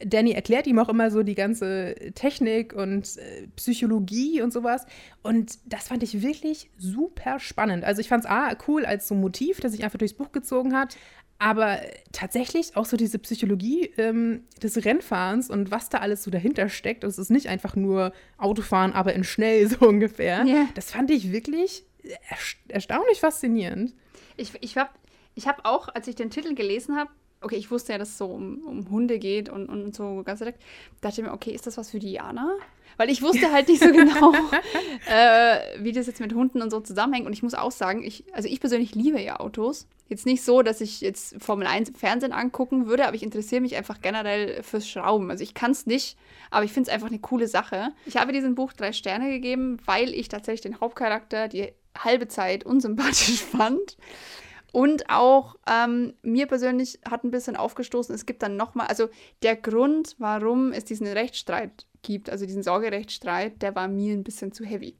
Danny 0.04 0.32
erklärt 0.32 0.66
ihm 0.66 0.78
auch 0.78 0.90
immer 0.90 1.10
so 1.10 1.22
die 1.22 1.34
ganze 1.34 1.94
Technik 2.14 2.74
und 2.74 3.16
äh, 3.16 3.46
Psychologie 3.56 4.42
und 4.42 4.52
sowas. 4.52 4.84
Und 5.22 5.58
das 5.64 5.88
fand 5.88 6.02
ich 6.02 6.20
wirklich 6.20 6.68
super 6.76 7.38
spannend. 7.38 7.82
Also 7.82 8.02
ich 8.02 8.08
fand 8.08 8.24
es 8.24 8.30
A, 8.30 8.54
cool 8.68 8.84
als 8.84 9.08
so 9.08 9.14
Motiv, 9.14 9.60
das 9.60 9.72
sich 9.72 9.84
einfach 9.84 9.98
durchs 9.98 10.12
Buch 10.12 10.32
gezogen 10.32 10.76
hat. 10.76 10.98
Aber 11.38 11.80
tatsächlich 12.12 12.76
auch 12.76 12.86
so 12.86 12.96
diese 12.96 13.18
Psychologie 13.18 13.90
ähm, 13.98 14.44
des 14.62 14.84
Rennfahrens 14.84 15.50
und 15.50 15.70
was 15.70 15.90
da 15.90 15.98
alles 15.98 16.22
so 16.22 16.30
dahinter 16.30 16.68
steckt. 16.68 17.04
Es 17.04 17.18
ist 17.18 17.30
nicht 17.30 17.48
einfach 17.48 17.76
nur 17.76 18.12
Autofahren, 18.38 18.92
aber 18.92 19.12
in 19.12 19.24
schnell 19.24 19.68
so 19.68 19.86
ungefähr. 19.86 20.44
Ja. 20.44 20.68
Das 20.74 20.90
fand 20.92 21.10
ich 21.10 21.32
wirklich 21.32 21.84
ersta 22.28 22.56
erstaunlich 22.68 23.20
faszinierend. 23.20 23.92
Ich, 24.36 24.52
ich 24.60 24.76
habe 24.76 24.90
ich 25.34 25.46
hab 25.46 25.66
auch, 25.66 25.88
als 25.88 26.08
ich 26.08 26.14
den 26.14 26.30
Titel 26.30 26.54
gelesen 26.54 26.96
habe, 26.96 27.10
okay, 27.40 27.56
ich 27.56 27.70
wusste 27.70 27.92
ja, 27.92 27.98
dass 27.98 28.10
es 28.10 28.18
so 28.18 28.26
um, 28.26 28.66
um 28.66 28.90
Hunde 28.90 29.18
geht 29.18 29.48
und, 29.48 29.68
und 29.68 29.94
so 29.94 30.22
ganz 30.24 30.38
direkt, 30.38 30.62
dachte 31.00 31.20
ich 31.20 31.26
mir, 31.26 31.32
okay, 31.32 31.50
ist 31.50 31.66
das 31.66 31.76
was 31.76 31.90
für 31.90 31.98
Diana? 31.98 32.56
Weil 32.96 33.10
ich 33.10 33.22
wusste 33.22 33.52
halt 33.52 33.68
nicht 33.68 33.82
so 33.82 33.92
genau, 33.92 34.32
äh, 35.10 35.58
wie 35.78 35.92
das 35.92 36.06
jetzt 36.06 36.20
mit 36.20 36.34
Hunden 36.34 36.62
und 36.62 36.70
so 36.70 36.80
zusammenhängt. 36.80 37.26
Und 37.26 37.32
ich 37.32 37.42
muss 37.42 37.54
auch 37.54 37.72
sagen, 37.72 38.02
ich, 38.02 38.24
also 38.32 38.48
ich 38.48 38.60
persönlich 38.60 38.94
liebe 38.94 39.20
ja 39.20 39.40
Autos. 39.40 39.86
Jetzt 40.08 40.24
nicht 40.24 40.42
so, 40.42 40.62
dass 40.62 40.80
ich 40.80 41.00
jetzt 41.00 41.42
Formel 41.42 41.66
1 41.66 41.90
im 41.90 41.94
Fernsehen 41.96 42.32
angucken 42.32 42.86
würde, 42.86 43.06
aber 43.06 43.16
ich 43.16 43.24
interessiere 43.24 43.60
mich 43.60 43.76
einfach 43.76 44.00
generell 44.00 44.62
fürs 44.62 44.88
Schrauben. 44.88 45.30
Also 45.30 45.42
ich 45.42 45.52
kann 45.52 45.72
es 45.72 45.84
nicht, 45.84 46.16
aber 46.50 46.64
ich 46.64 46.72
finde 46.72 46.88
es 46.88 46.94
einfach 46.94 47.08
eine 47.08 47.18
coole 47.18 47.48
Sache. 47.48 47.88
Ich 48.06 48.16
habe 48.16 48.32
diesem 48.32 48.54
Buch 48.54 48.72
drei 48.72 48.92
Sterne 48.92 49.30
gegeben, 49.30 49.78
weil 49.84 50.14
ich 50.14 50.28
tatsächlich 50.28 50.60
den 50.60 50.80
Hauptcharakter 50.80 51.48
die 51.48 51.72
halbe 51.98 52.28
Zeit 52.28 52.64
unsympathisch 52.64 53.42
fand. 53.56 53.96
Und 54.76 55.08
auch 55.08 55.56
ähm, 55.66 56.12
mir 56.20 56.46
persönlich 56.46 56.98
hat 57.10 57.24
ein 57.24 57.30
bisschen 57.30 57.56
aufgestoßen, 57.56 58.14
es 58.14 58.26
gibt 58.26 58.42
dann 58.42 58.58
nochmal, 58.58 58.88
also 58.88 59.08
der 59.42 59.56
Grund, 59.56 60.16
warum 60.18 60.70
es 60.70 60.84
diesen 60.84 61.06
Rechtsstreit 61.06 61.86
gibt, 62.02 62.28
also 62.28 62.44
diesen 62.44 62.62
Sorgerechtsstreit, 62.62 63.62
der 63.62 63.74
war 63.74 63.88
mir 63.88 64.12
ein 64.12 64.22
bisschen 64.22 64.52
zu 64.52 64.66
heavy. 64.66 64.94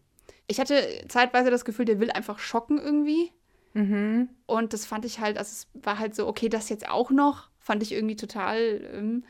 Ich 0.47 0.61
hatte 0.61 0.83
zeitweise 1.09 1.51
das 1.51 1.67
Gefühl, 1.67 1.85
der 1.85 2.01
will 2.01 2.11
einfach 2.11 2.39
schocken 2.39 2.79
irgendwie. 2.79 3.33
Mhm. 3.75 4.31
Und 4.47 4.73
das 4.73 4.87
fand 4.87 5.05
ich 5.05 5.21
halt, 5.21 5.37
also 5.37 5.51
es 5.51 5.69
war 5.85 5.99
halt 5.99 6.15
so, 6.15 6.27
okay, 6.27 6.49
das 6.49 6.71
jetzt 6.71 6.89
auch 6.89 7.11
noch, 7.11 7.51
fand 7.59 7.83
ich 7.83 7.93
irgendwie 7.93 8.17
total, 8.17 8.81
ähm, 8.95 9.25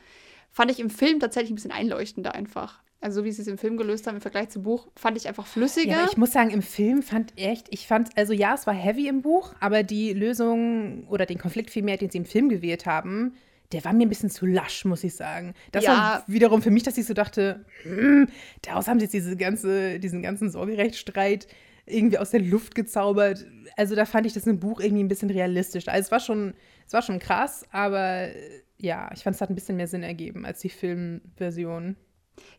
fand 0.49 0.71
ich 0.71 0.79
im 0.79 0.89
Film 0.89 1.19
tatsächlich 1.19 1.51
ein 1.51 1.55
bisschen 1.55 1.73
einleuchtender 1.73 2.33
einfach. 2.33 2.81
Also 2.99 3.21
so 3.21 3.25
wie 3.25 3.31
sie 3.31 3.41
es 3.43 3.47
im 3.47 3.57
Film 3.57 3.77
gelöst 3.77 4.07
haben 4.07 4.15
im 4.15 4.21
Vergleich 4.21 4.49
zum 4.49 4.63
Buch, 4.63 4.87
fand 4.95 5.17
ich 5.17 5.27
einfach 5.27 5.45
flüssiger. 5.45 5.91
Ja, 5.91 6.05
ich 6.09 6.17
muss 6.17 6.31
sagen, 6.31 6.49
im 6.49 6.63
Film 6.63 7.03
fand 7.03 7.31
echt, 7.37 7.67
ich 7.69 7.85
fand, 7.87 8.09
also 8.17 8.33
ja, 8.33 8.55
es 8.55 8.65
war 8.65 8.73
heavy 8.73 9.07
im 9.07 9.21
Buch, 9.21 9.53
aber 9.59 9.83
die 9.83 10.13
Lösung 10.13 11.07
oder 11.07 11.25
den 11.27 11.37
Konflikt 11.37 11.69
vielmehr, 11.69 11.97
den 11.97 12.09
sie 12.09 12.17
im 12.17 12.25
Film 12.25 12.49
gewählt 12.49 12.85
haben, 12.87 13.35
der 13.71 13.83
war 13.85 13.93
mir 13.93 14.05
ein 14.05 14.09
bisschen 14.09 14.29
zu 14.29 14.45
lasch, 14.45 14.85
muss 14.85 15.03
ich 15.03 15.13
sagen. 15.15 15.53
Das 15.71 15.83
Ja. 15.83 15.91
war 15.91 16.23
wiederum 16.27 16.61
für 16.61 16.71
mich, 16.71 16.83
dass 16.83 16.97
ich 16.97 17.05
so 17.05 17.13
dachte, 17.13 17.65
hm, 17.83 18.29
daraus 18.63 18.87
haben 18.87 18.99
sie 18.99 19.05
jetzt 19.05 19.13
diese 19.13 19.35
ganze, 19.37 19.99
diesen 19.99 20.21
ganzen 20.23 20.49
Sorgerechtsstreit 20.49 21.47
irgendwie 21.85 22.17
aus 22.17 22.31
der 22.31 22.41
Luft 22.41 22.75
gezaubert. 22.75 23.45
Also 23.75 23.95
da 23.95 24.05
fand 24.05 24.25
ich 24.25 24.33
das 24.33 24.47
im 24.47 24.59
Buch 24.59 24.79
irgendwie 24.79 25.03
ein 25.03 25.07
bisschen 25.07 25.29
realistischer. 25.29 25.91
Also 25.91 26.07
es 26.07 26.11
war 26.11 26.19
schon, 26.19 26.53
es 26.85 26.93
war 26.93 27.01
schon 27.01 27.19
krass, 27.19 27.65
aber 27.71 28.29
ja, 28.77 29.09
ich 29.13 29.23
fand 29.23 29.35
es 29.35 29.41
hat 29.41 29.49
ein 29.49 29.55
bisschen 29.55 29.77
mehr 29.77 29.87
Sinn 29.87 30.03
ergeben 30.03 30.45
als 30.45 30.59
die 30.61 30.69
Filmversion. 30.69 31.95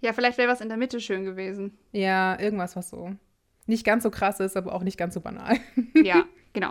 Ja, 0.01 0.13
vielleicht 0.13 0.39
wäre 0.39 0.51
was 0.51 0.61
in 0.61 0.69
der 0.69 0.79
Mitte 0.79 1.01
schön 1.01 1.25
gewesen. 1.25 1.77
Ja, 1.93 2.39
irgendwas, 2.41 2.77
was 2.77 2.91
so 2.91 3.13
nicht 3.67 3.85
ganz 3.85 4.03
so 4.03 4.11
krass 4.11 4.41
ist, 4.41 4.57
aber 4.57 4.75
auch 4.75 4.83
nicht 4.83 4.97
ganz 4.97 5.15
so 5.15 5.21
banal. 5.21 5.57
Ja, 5.95 6.25
genau. 6.55 6.71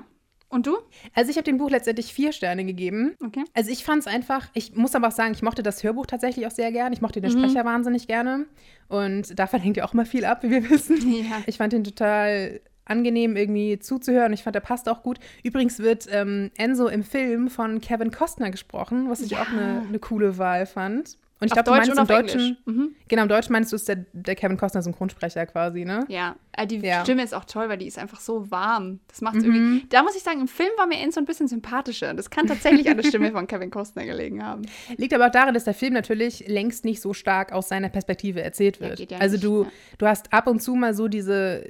Und 0.49 0.65
du? 0.65 0.77
Also 1.13 1.29
ich 1.29 1.35
habe 1.37 1.43
dem 1.43 1.57
Buch 1.57 1.69
letztendlich 1.69 2.13
vier 2.13 2.31
Sterne 2.31 2.63
gegeben. 2.63 3.15
Okay. 3.23 3.43
Also 3.53 3.69
ich 3.69 3.83
fand 3.83 3.99
es 3.99 4.07
einfach, 4.07 4.47
ich 4.53 4.75
muss 4.75 4.95
aber 4.95 5.09
auch 5.09 5.11
sagen, 5.11 5.33
ich 5.33 5.41
mochte 5.43 5.61
das 5.61 5.83
Hörbuch 5.83 6.05
tatsächlich 6.05 6.47
auch 6.47 6.51
sehr 6.51 6.71
gern. 6.71 6.93
Ich 6.93 7.01
mochte 7.01 7.19
den 7.19 7.29
Sprecher 7.31 7.65
wahnsinnig 7.65 8.07
gerne. 8.07 8.45
Und 8.87 9.37
davon 9.37 9.59
hängt 9.59 9.75
ja 9.77 9.83
auch 9.85 9.93
mal 9.93 10.05
viel 10.05 10.23
ab, 10.23 10.43
wie 10.43 10.49
wir 10.49 10.69
wissen. 10.69 10.97
Ja. 11.13 11.41
Ich 11.47 11.57
fand 11.57 11.73
ihn 11.73 11.83
total 11.83 12.61
angenehm 12.85 13.35
irgendwie 13.35 13.77
zuzuhören. 13.79 14.31
Ich 14.31 14.43
fand, 14.43 14.55
der 14.55 14.61
passt 14.61 14.87
auch 14.87 15.03
gut. 15.03 15.19
Übrigens 15.43 15.79
wird 15.79 16.07
ähm, 16.09 16.49
Enzo 16.57 16.87
im 16.87 17.03
Film 17.03 17.49
von 17.49 17.81
Kevin 17.81 18.11
Costner 18.11 18.49
gesprochen, 18.49 19.09
was 19.09 19.19
ich 19.21 19.31
Ja. 19.31 19.41
auch 19.41 19.49
eine 19.49 19.83
eine 19.87 19.99
coole 19.99 20.37
Wahl 20.37 20.65
fand. 20.65 21.17
Und 21.39 21.47
ich 21.47 21.53
glaube, 21.53 21.65
du 21.65 21.71
Deutsch 21.71 21.87
meinst 21.87 21.91
und 21.91 21.97
im 21.97 22.01
auf 22.01 22.07
Deutschen. 22.07 22.57
Mhm. 22.65 22.95
genau, 23.07 23.21
im 23.23 23.29
Deutschen 23.29 23.51
meinst 23.53 23.71
du, 23.71 23.75
ist 23.75 23.87
der, 23.87 24.05
der 24.13 24.35
Kevin 24.35 24.57
Costner 24.57 24.81
Synchronsprecher 24.81 25.45
quasi, 25.45 25.85
ne? 25.85 26.03
Ja, 26.07 26.35
äh, 26.53 26.65
die 26.65 26.77
Ja. 26.77 27.01
Stimme 27.03 27.23
ist 27.23 27.33
auch 27.35 27.45
toll, 27.45 27.69
weil 27.69 27.77
die 27.77 27.85
ist 27.85 27.99
einfach 27.99 28.19
so 28.19 28.49
warm. 28.49 28.99
Das 29.07 29.21
macht 29.21 29.35
Mhm. 29.35 29.43
irgendwie. 29.43 29.85
Da 29.89 30.01
muss 30.01 30.15
ich 30.15 30.23
sagen, 30.23 30.41
im 30.41 30.47
Film 30.47 30.69
war 30.77 30.87
mir 30.87 30.97
Enzo 30.99 31.19
ein 31.19 31.25
bisschen 31.25 31.47
sympathischer. 31.47 32.13
Das 32.15 32.29
kann 32.31 32.47
tatsächlich 32.47 32.89
an 32.89 32.97
der 32.97 33.03
Stimme 33.03 33.31
von 33.31 33.45
Kevin 33.45 33.69
Costner 33.69 34.05
gelegen 34.05 34.43
haben. 34.43 34.63
Liegt 34.97 35.13
aber 35.13 35.27
auch 35.27 35.31
daran, 35.31 35.53
dass 35.53 35.63
der 35.65 35.75
Film 35.75 35.93
natürlich 35.93 36.47
längst 36.47 36.85
nicht 36.85 37.01
so 37.01 37.13
stark 37.13 37.51
aus 37.53 37.69
seiner 37.69 37.89
Perspektive 37.89 38.41
erzählt 38.41 38.77
Ja, 38.77 38.87
wird. 38.87 38.97
geht 38.97 39.11
ja 39.11 39.17
also 39.19 39.35
nicht, 39.35 39.43
du, 39.45 39.63
ja. 39.63 39.69
du 39.99 40.07
hast 40.07 40.33
ab 40.33 40.47
und 40.47 40.59
zu 40.61 40.73
mal 40.73 40.93
so 40.95 41.07
diese 41.07 41.63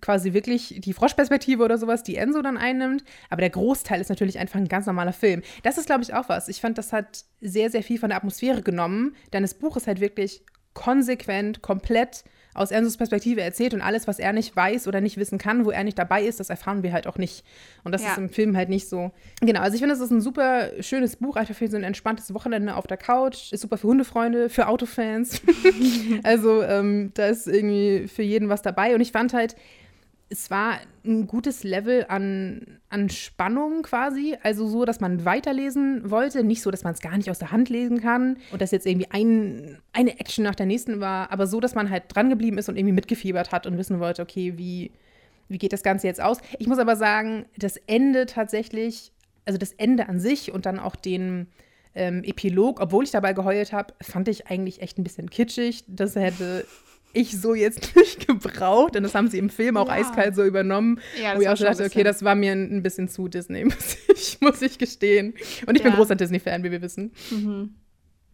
quasi 0.00 0.32
wirklich 0.32 0.76
die 0.80 0.92
Froschperspektive 0.92 1.62
oder 1.62 1.78
sowas, 1.78 2.02
die 2.02 2.16
Enzo 2.16 2.42
dann 2.42 2.56
einnimmt. 2.56 3.04
Aber 3.28 3.40
der 3.40 3.50
Großteil 3.50 4.00
ist 4.00 4.08
natürlich 4.08 4.38
einfach 4.38 4.58
ein 4.58 4.68
ganz 4.68 4.86
normaler 4.86 5.12
Film. 5.12 5.42
Das 5.62 5.78
ist, 5.78 5.86
glaube 5.86 6.02
ich, 6.02 6.14
auch 6.14 6.28
was. 6.28 6.48
Ich 6.48 6.60
fand, 6.60 6.78
das 6.78 6.92
hat 6.92 7.24
sehr, 7.40 7.70
sehr 7.70 7.82
viel 7.82 7.98
von 7.98 8.10
der 8.10 8.18
Atmosphäre 8.18 8.62
genommen. 8.62 9.14
Denn 9.32 9.42
das 9.42 9.54
Buch 9.54 9.76
ist 9.76 9.86
halt 9.86 10.00
wirklich 10.00 10.42
konsequent, 10.74 11.62
komplett 11.62 12.24
aus 12.52 12.72
Enzos 12.72 12.96
Perspektive 12.96 13.40
erzählt 13.42 13.74
und 13.74 13.80
alles, 13.80 14.08
was 14.08 14.18
er 14.18 14.32
nicht 14.32 14.56
weiß 14.56 14.88
oder 14.88 15.00
nicht 15.00 15.16
wissen 15.18 15.38
kann, 15.38 15.64
wo 15.64 15.70
er 15.70 15.84
nicht 15.84 15.96
dabei 15.98 16.24
ist, 16.24 16.40
das 16.40 16.50
erfahren 16.50 16.82
wir 16.82 16.92
halt 16.92 17.06
auch 17.06 17.16
nicht. 17.16 17.44
Und 17.84 17.92
das 17.92 18.02
Ja. 18.02 18.12
ist 18.12 18.18
im 18.18 18.28
Film 18.28 18.56
halt 18.56 18.68
nicht 18.68 18.88
so. 18.88 19.12
Genau, 19.40 19.60
also 19.60 19.74
ich 19.74 19.80
finde, 19.80 19.94
es 19.94 20.00
ist 20.00 20.10
ein 20.10 20.20
super 20.20 20.70
schönes 20.82 21.14
Buch, 21.16 21.36
einfach 21.36 21.54
für 21.54 21.68
so 21.68 21.76
ein 21.76 21.84
entspanntes 21.84 22.34
Wochenende 22.34 22.74
auf 22.74 22.88
der 22.88 22.96
Couch. 22.96 23.52
Ist 23.52 23.60
super 23.60 23.78
für 23.78 23.86
Hundefreunde, 23.86 24.48
für 24.48 24.66
Autofans. 24.66 25.40
also 26.24 26.62
ähm, 26.64 27.12
da 27.14 27.26
ist 27.26 27.46
irgendwie 27.46 28.08
für 28.08 28.22
jeden 28.22 28.48
was 28.48 28.62
dabei. 28.62 28.94
Und 28.96 29.00
ich 29.00 29.12
fand 29.12 29.32
halt, 29.32 29.54
es 30.32 30.48
war 30.48 30.78
ein 31.04 31.26
gutes 31.26 31.64
Level 31.64 32.06
an, 32.08 32.78
an 32.88 33.10
Spannung 33.10 33.82
quasi. 33.82 34.36
Also 34.42 34.68
so, 34.68 34.84
dass 34.84 35.00
man 35.00 35.24
weiterlesen 35.24 36.08
wollte. 36.08 36.44
Nicht 36.44 36.62
so, 36.62 36.70
dass 36.70 36.84
man 36.84 36.94
es 36.94 37.00
gar 37.00 37.16
nicht 37.16 37.30
aus 37.30 37.40
der 37.40 37.50
Hand 37.50 37.68
lesen 37.68 38.00
kann 38.00 38.38
und 38.52 38.62
dass 38.62 38.70
jetzt 38.70 38.86
irgendwie 38.86 39.10
ein, 39.10 39.78
eine 39.92 40.20
Action 40.20 40.44
nach 40.44 40.54
der 40.54 40.66
nächsten 40.66 41.00
war, 41.00 41.32
aber 41.32 41.48
so, 41.48 41.58
dass 41.58 41.74
man 41.74 41.90
halt 41.90 42.04
dran 42.08 42.30
geblieben 42.30 42.58
ist 42.58 42.68
und 42.68 42.76
irgendwie 42.76 42.94
mitgefiebert 42.94 43.50
hat 43.50 43.66
und 43.66 43.76
wissen 43.76 43.98
wollte, 43.98 44.22
okay, 44.22 44.56
wie, 44.56 44.92
wie 45.48 45.58
geht 45.58 45.72
das 45.72 45.82
Ganze 45.82 46.06
jetzt 46.06 46.22
aus? 46.22 46.38
Ich 46.60 46.68
muss 46.68 46.78
aber 46.78 46.94
sagen, 46.94 47.46
das 47.58 47.76
Ende 47.88 48.26
tatsächlich, 48.26 49.12
also 49.44 49.58
das 49.58 49.72
Ende 49.72 50.08
an 50.08 50.20
sich 50.20 50.52
und 50.52 50.64
dann 50.64 50.78
auch 50.78 50.94
den 50.94 51.48
ähm, 51.96 52.22
Epilog, 52.22 52.80
obwohl 52.80 53.02
ich 53.02 53.10
dabei 53.10 53.32
geheult 53.32 53.72
habe, 53.72 53.94
fand 54.00 54.28
ich 54.28 54.46
eigentlich 54.46 54.80
echt 54.80 54.96
ein 54.96 55.02
bisschen 55.02 55.28
kitschig. 55.28 55.82
Das 55.88 56.14
hätte 56.14 56.66
ich 57.12 57.40
so 57.40 57.54
jetzt 57.54 57.94
nicht 57.96 58.26
gebraucht. 58.26 58.96
Und 58.96 59.02
das 59.02 59.14
haben 59.14 59.28
sie 59.28 59.38
im 59.38 59.50
Film 59.50 59.76
auch 59.76 59.88
Ja. 59.88 59.94
eiskalt 59.94 60.34
so 60.34 60.44
übernommen. 60.44 61.00
Ja, 61.22 61.36
wo 61.36 61.40
ich 61.40 61.48
auch 61.48 61.56
so 61.56 61.64
dachte, 61.64 61.84
okay, 61.84 62.02
das 62.04 62.22
war 62.24 62.34
mir 62.34 62.52
ein 62.52 62.82
bisschen 62.82 63.08
zu 63.08 63.28
Disney, 63.28 63.64
muss 63.64 63.96
ich, 64.08 64.40
muss 64.40 64.62
ich 64.62 64.78
gestehen. 64.78 65.34
Und 65.66 65.76
ich 65.76 65.82
bin 65.82 65.92
Ja. 65.92 65.96
großer 65.96 66.16
Disney-Fan, 66.16 66.62
wie 66.64 66.70
wir 66.70 66.82
wissen. 66.82 67.12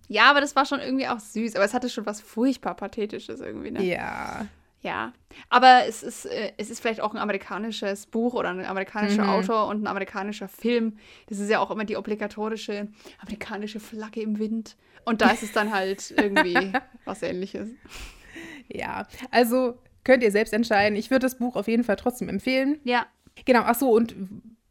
Ja, 0.09 0.31
aber 0.31 0.41
das 0.41 0.55
war 0.55 0.65
schon 0.67 0.81
irgendwie 0.81 1.09
auch 1.09 1.19
süß. 1.21 1.57
Aber 1.57 1.65
es 1.65 1.75
hatte 1.75 1.89
schon 1.91 2.07
was 2.07 2.21
furchtbar 2.21 2.75
Pathetisches 2.77 3.41
irgendwie, 3.41 3.71
ne? 3.73 3.83
Ja. 3.85 4.47
Ja. 4.83 5.13
Aber 5.49 5.81
es 5.89 6.05
ist, 6.05 6.27
äh, 6.27 6.53
es 6.59 6.71
ist 6.71 6.79
vielleicht 6.81 7.01
auch 7.01 7.13
ein 7.13 7.19
amerikanisches 7.19 8.07
Buch 8.07 8.35
oder 8.35 8.51
ein 8.51 8.65
amerikanischer 8.65 9.25
Mhm. 9.25 9.31
Autor 9.31 9.67
und 9.67 9.83
ein 9.83 9.87
amerikanischer 9.89 10.47
Film. 10.47 10.99
Das 11.29 11.41
ist 11.41 11.51
ja 11.51 11.59
auch 11.59 11.73
immer 11.73 11.85
die 11.85 11.97
obligatorische 11.97 12.87
amerikanische 13.21 13.81
Flagge 13.81 14.21
im 14.21 14.39
Wind. 14.39 14.77
Und 15.05 15.23
da 15.23 15.31
ist 15.31 15.43
es 15.43 15.51
dann 15.53 15.75
halt 15.75 16.13
irgendwie 16.17 16.73
was 17.05 17.23
ähnliches. 17.23 17.71
Ja. 18.77 19.07
Also 19.31 19.79
könnt 20.05 20.23
ihr 20.23 20.31
selbst 20.31 20.53
entscheiden. 20.53 20.97
Ich 20.97 21.11
würde 21.11 21.27
das 21.27 21.39
Buch 21.39 21.57
auf 21.57 21.69
jeden 21.69 21.85
Fall 21.85 21.97
trotzdem 21.97 22.29
empfehlen. 22.29 22.79
Ja. 22.85 23.07
Genau, 23.45 23.63
ach 23.65 23.75
so, 23.75 23.91
und 23.91 24.15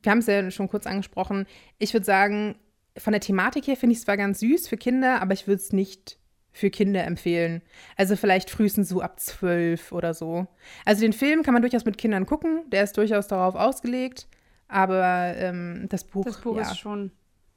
wir 0.02 0.12
haben 0.12 0.20
es 0.20 0.28
ja 0.28 0.50
schon 0.52 0.70
kurz 0.70 0.88
angesprochen. 0.88 1.46
Ich 1.78 1.94
würde 1.94 2.06
sagen, 2.06 2.56
von 2.98 3.12
der 3.12 3.22
Thematik 3.22 3.68
her 3.68 3.76
finde 3.76 3.94
ich 3.94 4.00
es 4.00 4.06
zwar 4.06 4.18
ganz 4.18 4.40
süß 4.40 4.68
für 4.68 4.78
Kinder, 4.78 5.22
aber 5.22 5.34
ich 5.34 5.48
würde 5.48 5.62
es 5.62 5.74
nicht 5.74 6.18
für 6.52 6.70
Kinder 6.70 7.04
empfehlen. 7.04 7.62
Also 7.98 8.16
vielleicht 8.16 8.50
frühestens 8.50 8.88
so 8.88 9.02
ab 9.02 9.20
zwölf 9.20 9.92
oder 9.92 10.14
so. 10.14 10.48
Also 10.86 11.02
den 11.02 11.12
Film 11.12 11.44
kann 11.44 11.54
man 11.54 11.62
durchaus 11.62 11.84
mit 11.84 11.98
Kindern 11.98 12.26
gucken, 12.26 12.62
der 12.70 12.84
ist 12.84 12.96
durchaus 12.98 13.28
darauf 13.28 13.56
ausgelegt, 13.56 14.28
aber 14.70 15.34
ähm, 15.36 15.88
das 15.90 16.06
Buch, 16.06 16.24
Das 16.24 16.40
Buch 16.40 16.56
ja, 16.56 16.62
ist 16.62 16.80
schon. 16.80 17.12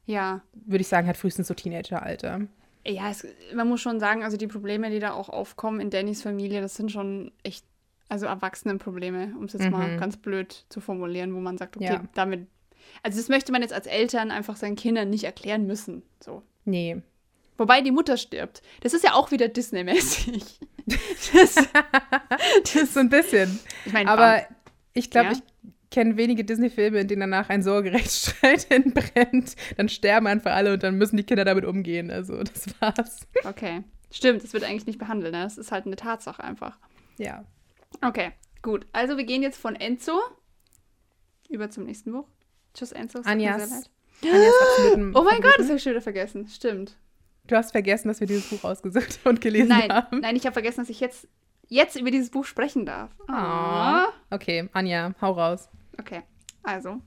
Ja. 0.05 0.41
würde 0.53 0.81
ich 0.81 0.87
sagen, 0.87 1.07
hat 1.07 1.17
frühestens 1.17 1.47
so 1.47 1.53
Teenageralter. 1.53 2.41
Ja, 2.87 3.09
es, 3.09 3.25
man 3.53 3.67
muss 3.67 3.81
schon 3.81 3.99
sagen, 3.99 4.23
also 4.23 4.37
die 4.37 4.47
Probleme, 4.47 4.89
die 4.89 4.99
da 4.99 5.11
auch 5.13 5.29
aufkommen 5.29 5.79
in 5.79 5.89
Dannys 5.89 6.21
Familie, 6.21 6.61
das 6.61 6.75
sind 6.75 6.91
schon 6.91 7.31
echt, 7.43 7.65
also 8.07 8.25
Erwachsenenprobleme, 8.25 9.33
um 9.37 9.45
es 9.45 9.53
jetzt 9.53 9.69
mal 9.69 9.97
ganz 9.97 10.17
blöd 10.17 10.65
zu 10.69 10.79
formulieren, 10.81 11.33
wo 11.35 11.39
man 11.39 11.57
sagt, 11.57 11.75
okay, 11.77 11.85
Ja. 11.85 12.03
damit. 12.15 12.47
Also 13.03 13.19
das 13.19 13.29
möchte 13.29 13.51
man 13.51 13.61
jetzt 13.61 13.73
als 13.73 13.85
Eltern 13.85 14.31
einfach 14.31 14.55
seinen 14.55 14.75
Kindern 14.75 15.09
nicht 15.09 15.23
erklären 15.25 15.67
müssen. 15.67 16.01
So. 16.23 16.41
Nee. 16.65 17.01
Wobei 17.57 17.81
die 17.81 17.91
Mutter 17.91 18.15
stirbt. 18.17 18.61
Das 18.81 18.93
ist 18.93 19.03
ja 19.03 19.13
auch 19.13 19.31
wieder 19.31 19.47
Disney-mäßig. 19.47 20.59
Das, 21.33 21.53
Das 22.63 22.75
ist 22.75 22.93
so 22.95 22.99
ein 23.01 23.09
bisschen. 23.09 23.59
ich 23.85 23.93
meine, 23.93 24.09
Aber 24.09 24.41
ich 24.93 25.11
glaube, 25.11 25.27
Ja. 25.27 25.31
ich 25.33 25.43
kenne 25.91 26.17
wenige 26.17 26.43
Disney-Filme, 26.43 26.99
in 26.99 27.07
denen 27.07 27.21
danach 27.21 27.49
ein 27.49 27.63
Sorgerechtsstreit 27.63 28.67
entbrennt. 28.71 29.55
Dann 29.77 29.89
sterben 29.89 30.27
einfach 30.27 30.53
alle 30.53 30.73
und 30.73 30.83
dann 30.83 30.97
müssen 30.97 31.17
die 31.17 31.23
Kinder 31.23 31.45
damit 31.45 31.65
umgehen. 31.65 32.11
Also, 32.11 32.41
das 32.43 32.65
war's. 32.79 33.27
okay. 33.43 33.83
Stimmt, 34.11 34.43
das 34.43 34.53
wird 34.53 34.63
eigentlich 34.63 34.87
nicht 34.87 34.97
behandelt, 34.99 35.33
ne? 35.33 35.43
Das 35.43 35.57
ist 35.57 35.71
halt 35.71 35.85
eine 35.85 35.95
Tatsache 35.95 36.43
einfach. 36.43 36.77
Ja. 37.17 37.45
Okay, 38.01 38.31
gut. 38.61 38.87
Also 38.91 39.17
wir 39.17 39.23
gehen 39.23 39.43
jetzt 39.43 39.59
von 39.59 39.75
Enzo 39.75 40.19
über 41.49 41.69
zum 41.69 41.85
nächsten 41.85 42.11
Buch. 42.11 42.27
Tschüss, 42.73 42.91
Enzo. 42.91 43.19
es 43.19 43.25
Anjas-. 43.25 43.61
Anjas 43.61 43.89
Oh 45.15 45.23
mein 45.23 45.41
Gott, 45.41 45.55
das 45.57 45.67
habe 45.67 45.77
ich 45.77 45.83
schon 45.83 45.91
wieder 45.91 46.01
vergessen. 46.01 46.47
Stimmt. 46.47 46.97
Du 47.47 47.55
hast 47.55 47.71
vergessen, 47.71 48.07
dass 48.07 48.19
wir 48.19 48.27
dieses 48.27 48.49
Buch 48.49 48.63
ausgesucht 48.63 49.19
und 49.25 49.41
gelesen 49.41 49.69
Nein, 49.69 49.91
haben. 49.91 50.19
nein, 50.21 50.35
ich 50.35 50.45
habe 50.45 50.53
vergessen, 50.53 50.81
dass 50.81 50.89
ich 50.89 50.99
jetzt, 50.99 51.27
jetzt 51.67 51.95
über 51.95 52.11
dieses 52.11 52.29
Buch 52.29 52.45
sprechen 52.45 52.85
darf. 52.85 53.11
Ah. 53.27 54.07
Okay, 54.29 54.69
Anja, 54.73 55.13
hau 55.21 55.31
raus. 55.33 55.69
Okay, 55.99 56.21
also. 56.63 57.01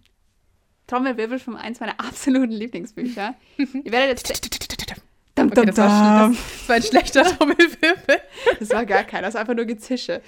Trommelwirbel 0.86 1.38
von 1.38 1.56
eins 1.56 1.80
meiner 1.80 1.98
absoluten 1.98 2.52
Lieblingsbücher. 2.52 3.34
Ihr 3.56 3.92
werdet 3.92 4.28
jetzt. 4.28 4.62
Dum, 5.34 5.46
Okay, 5.46 5.54
dum, 5.54 5.66
das, 5.66 5.78
war, 5.78 6.28
das, 6.28 6.68
war 6.68 6.76
ein 6.76 6.82
schlechter 6.82 7.24
Trommelwirbel. 7.24 8.20
Das 8.58 8.68
war 8.68 8.84
gar 8.84 9.02
keiner, 9.02 9.28
das 9.28 9.34
war 9.34 9.40
einfach 9.40 9.54
nur 9.54 9.64
Gezische. 9.64 10.20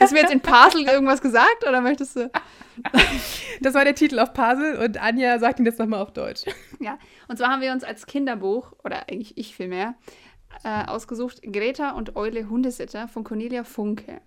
Hast 0.00 0.10
du 0.10 0.16
mir 0.16 0.22
jetzt 0.22 0.32
in 0.32 0.40
Parsel 0.40 0.82
irgendwas 0.82 1.20
gesagt 1.20 1.64
oder 1.66 1.80
möchtest 1.80 2.16
du? 2.16 2.28
Das 3.60 3.74
war 3.74 3.84
der 3.84 3.94
Titel 3.94 4.18
auf 4.18 4.32
Puzzle 4.32 4.76
und 4.78 5.00
Anja 5.00 5.38
sagt 5.38 5.60
ihn 5.60 5.66
jetzt 5.66 5.78
nochmal 5.78 6.00
auf 6.00 6.12
Deutsch. 6.12 6.44
Ja, 6.80 6.98
und 7.28 7.36
zwar 7.36 7.50
haben 7.50 7.62
wir 7.62 7.72
uns 7.72 7.84
als 7.84 8.06
Kinderbuch, 8.06 8.72
oder 8.84 9.08
eigentlich 9.08 9.36
ich 9.38 9.54
vielmehr, 9.54 9.94
äh, 10.64 10.84
ausgesucht, 10.86 11.40
Greta 11.42 11.92
und 11.92 12.16
Eule 12.16 12.48
Hundesitter 12.48 13.06
von 13.06 13.22
Cornelia 13.22 13.62
Funke. 13.64 14.20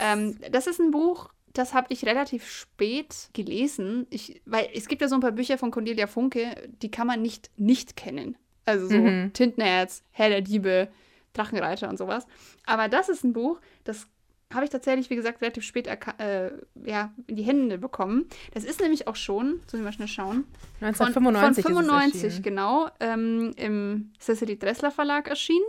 Ähm, 0.00 0.38
das 0.50 0.66
ist 0.66 0.80
ein 0.80 0.90
Buch, 0.90 1.30
das 1.58 1.74
habe 1.74 1.86
ich 1.90 2.04
relativ 2.04 2.48
spät 2.48 3.30
gelesen, 3.32 4.06
ich, 4.10 4.40
weil 4.44 4.68
es 4.74 4.88
gibt 4.88 5.02
ja 5.02 5.08
so 5.08 5.14
ein 5.14 5.20
paar 5.20 5.32
Bücher 5.32 5.58
von 5.58 5.70
Cornelia 5.70 6.06
Funke, 6.06 6.68
die 6.82 6.90
kann 6.90 7.06
man 7.06 7.22
nicht 7.22 7.50
nicht 7.56 7.96
kennen. 7.96 8.36
Also 8.64 8.88
so 8.88 8.98
Mhm. 8.98 9.32
Tintenherz, 9.32 10.02
Herr 10.10 10.28
der 10.28 10.42
Diebe, 10.42 10.88
Drachenreiter 11.32 11.88
und 11.88 11.98
sowas. 11.98 12.26
Aber 12.64 12.88
das 12.88 13.08
ist 13.08 13.24
ein 13.24 13.32
Buch, 13.32 13.60
das 13.84 14.08
habe 14.52 14.64
ich 14.64 14.70
tatsächlich, 14.70 15.10
wie 15.10 15.16
gesagt, 15.16 15.42
relativ 15.42 15.64
spät 15.64 15.88
äh, 15.88 16.50
ja, 16.84 17.12
in 17.26 17.36
die 17.36 17.42
Hände 17.42 17.78
bekommen. 17.78 18.26
Das 18.54 18.64
ist 18.64 18.80
nämlich 18.80 19.08
auch 19.08 19.16
schon, 19.16 19.60
sollen 19.66 19.82
wir 19.82 19.88
mal 19.88 19.92
schnell 19.92 20.08
schauen, 20.08 20.44
von, 20.78 20.88
1995 20.88 21.64
von 21.64 21.72
es 21.72 21.78
95, 21.78 22.24
erschienen. 22.24 22.42
genau, 22.42 22.88
ähm, 23.00 23.52
im 23.56 24.12
Cecily 24.20 24.58
Dressler 24.58 24.90
Verlag 24.90 25.28
erschienen. 25.28 25.64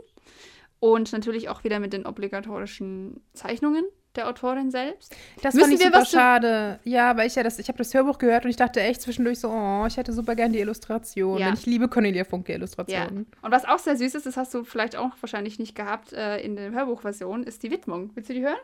Und 0.79 1.11
natürlich 1.11 1.49
auch 1.49 1.63
wieder 1.63 1.79
mit 1.79 1.91
den 1.91 2.05
obligatorischen 2.05 3.19
Zeichnungen 3.33 3.83
der 4.17 4.27
Autorin 4.27 4.71
selbst. 4.71 5.15
Das 5.41 5.53
Müssen 5.53 5.69
fand 5.69 5.79
ich 5.79 5.85
super 5.85 6.05
schade. 6.05 6.79
Ja, 6.83 7.15
weil 7.15 7.27
ich 7.27 7.35
ja 7.35 7.43
das, 7.43 7.59
ich 7.59 7.67
habe 7.67 7.77
das 7.77 7.93
Hörbuch 7.93 8.17
gehört 8.17 8.43
und 8.43 8.49
ich 8.49 8.57
dachte 8.57 8.81
echt 8.81 9.01
zwischendurch 9.01 9.39
so, 9.39 9.49
oh, 9.49 9.85
ich 9.87 9.95
hätte 9.97 10.11
super 10.11 10.35
gern 10.35 10.51
die 10.51 10.59
Illustration. 10.59 11.37
Ja. 11.37 11.45
Denn 11.47 11.53
ich 11.55 11.65
liebe 11.65 11.87
Cornelia 11.87 12.23
Funke 12.23 12.51
Ja. 12.51 12.57
Illustrationen. 12.57 13.27
Und 13.41 13.51
was 13.51 13.65
auch 13.65 13.79
sehr 13.79 13.95
süß 13.95 14.15
ist, 14.15 14.25
das 14.25 14.35
hast 14.35 14.53
du 14.53 14.63
vielleicht 14.63 14.95
auch 14.95 15.11
wahrscheinlich 15.21 15.59
nicht 15.59 15.75
gehabt 15.75 16.11
äh, 16.13 16.39
in 16.41 16.55
der 16.55 16.71
Hörbuchversion, 16.71 17.43
ist 17.43 17.63
die 17.63 17.71
Widmung. 17.71 18.11
Willst 18.15 18.29
du 18.29 18.33
die 18.33 18.41
hören? 18.43 18.57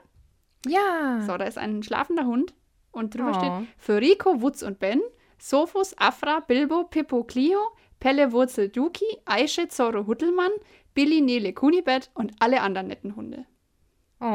Ja. 0.68 1.22
So, 1.26 1.38
da 1.38 1.46
ist 1.46 1.58
ein 1.58 1.84
schlafender 1.84 2.26
Hund 2.26 2.54
und 2.92 3.14
drüber 3.16 3.32
Oh. 3.36 3.40
steht 3.40 3.68
für 3.78 4.02
Rico, 4.02 4.42
Wutz 4.42 4.64
und 4.64 4.80
Ben, 4.80 5.02
Sophus, 5.38 5.94
Afra, 5.98 6.40
Bilbo, 6.40 6.86
Pippo, 6.86 7.24
Clio, 7.24 7.60
Pelle, 8.00 8.32
Wurzel, 8.32 8.70
Duki, 8.70 9.06
Aische, 9.26 9.68
Zorro, 9.68 10.08
Huttelmann, 10.08 10.52
Billy, 10.94 11.22
Nele, 11.22 11.54
Kunibet 11.54 12.12
und 12.14 12.34
alle 12.40 12.62
anderen 12.62 12.88
netten 12.88 13.16
Hunde. 13.16 13.46
Oh. 14.22 14.26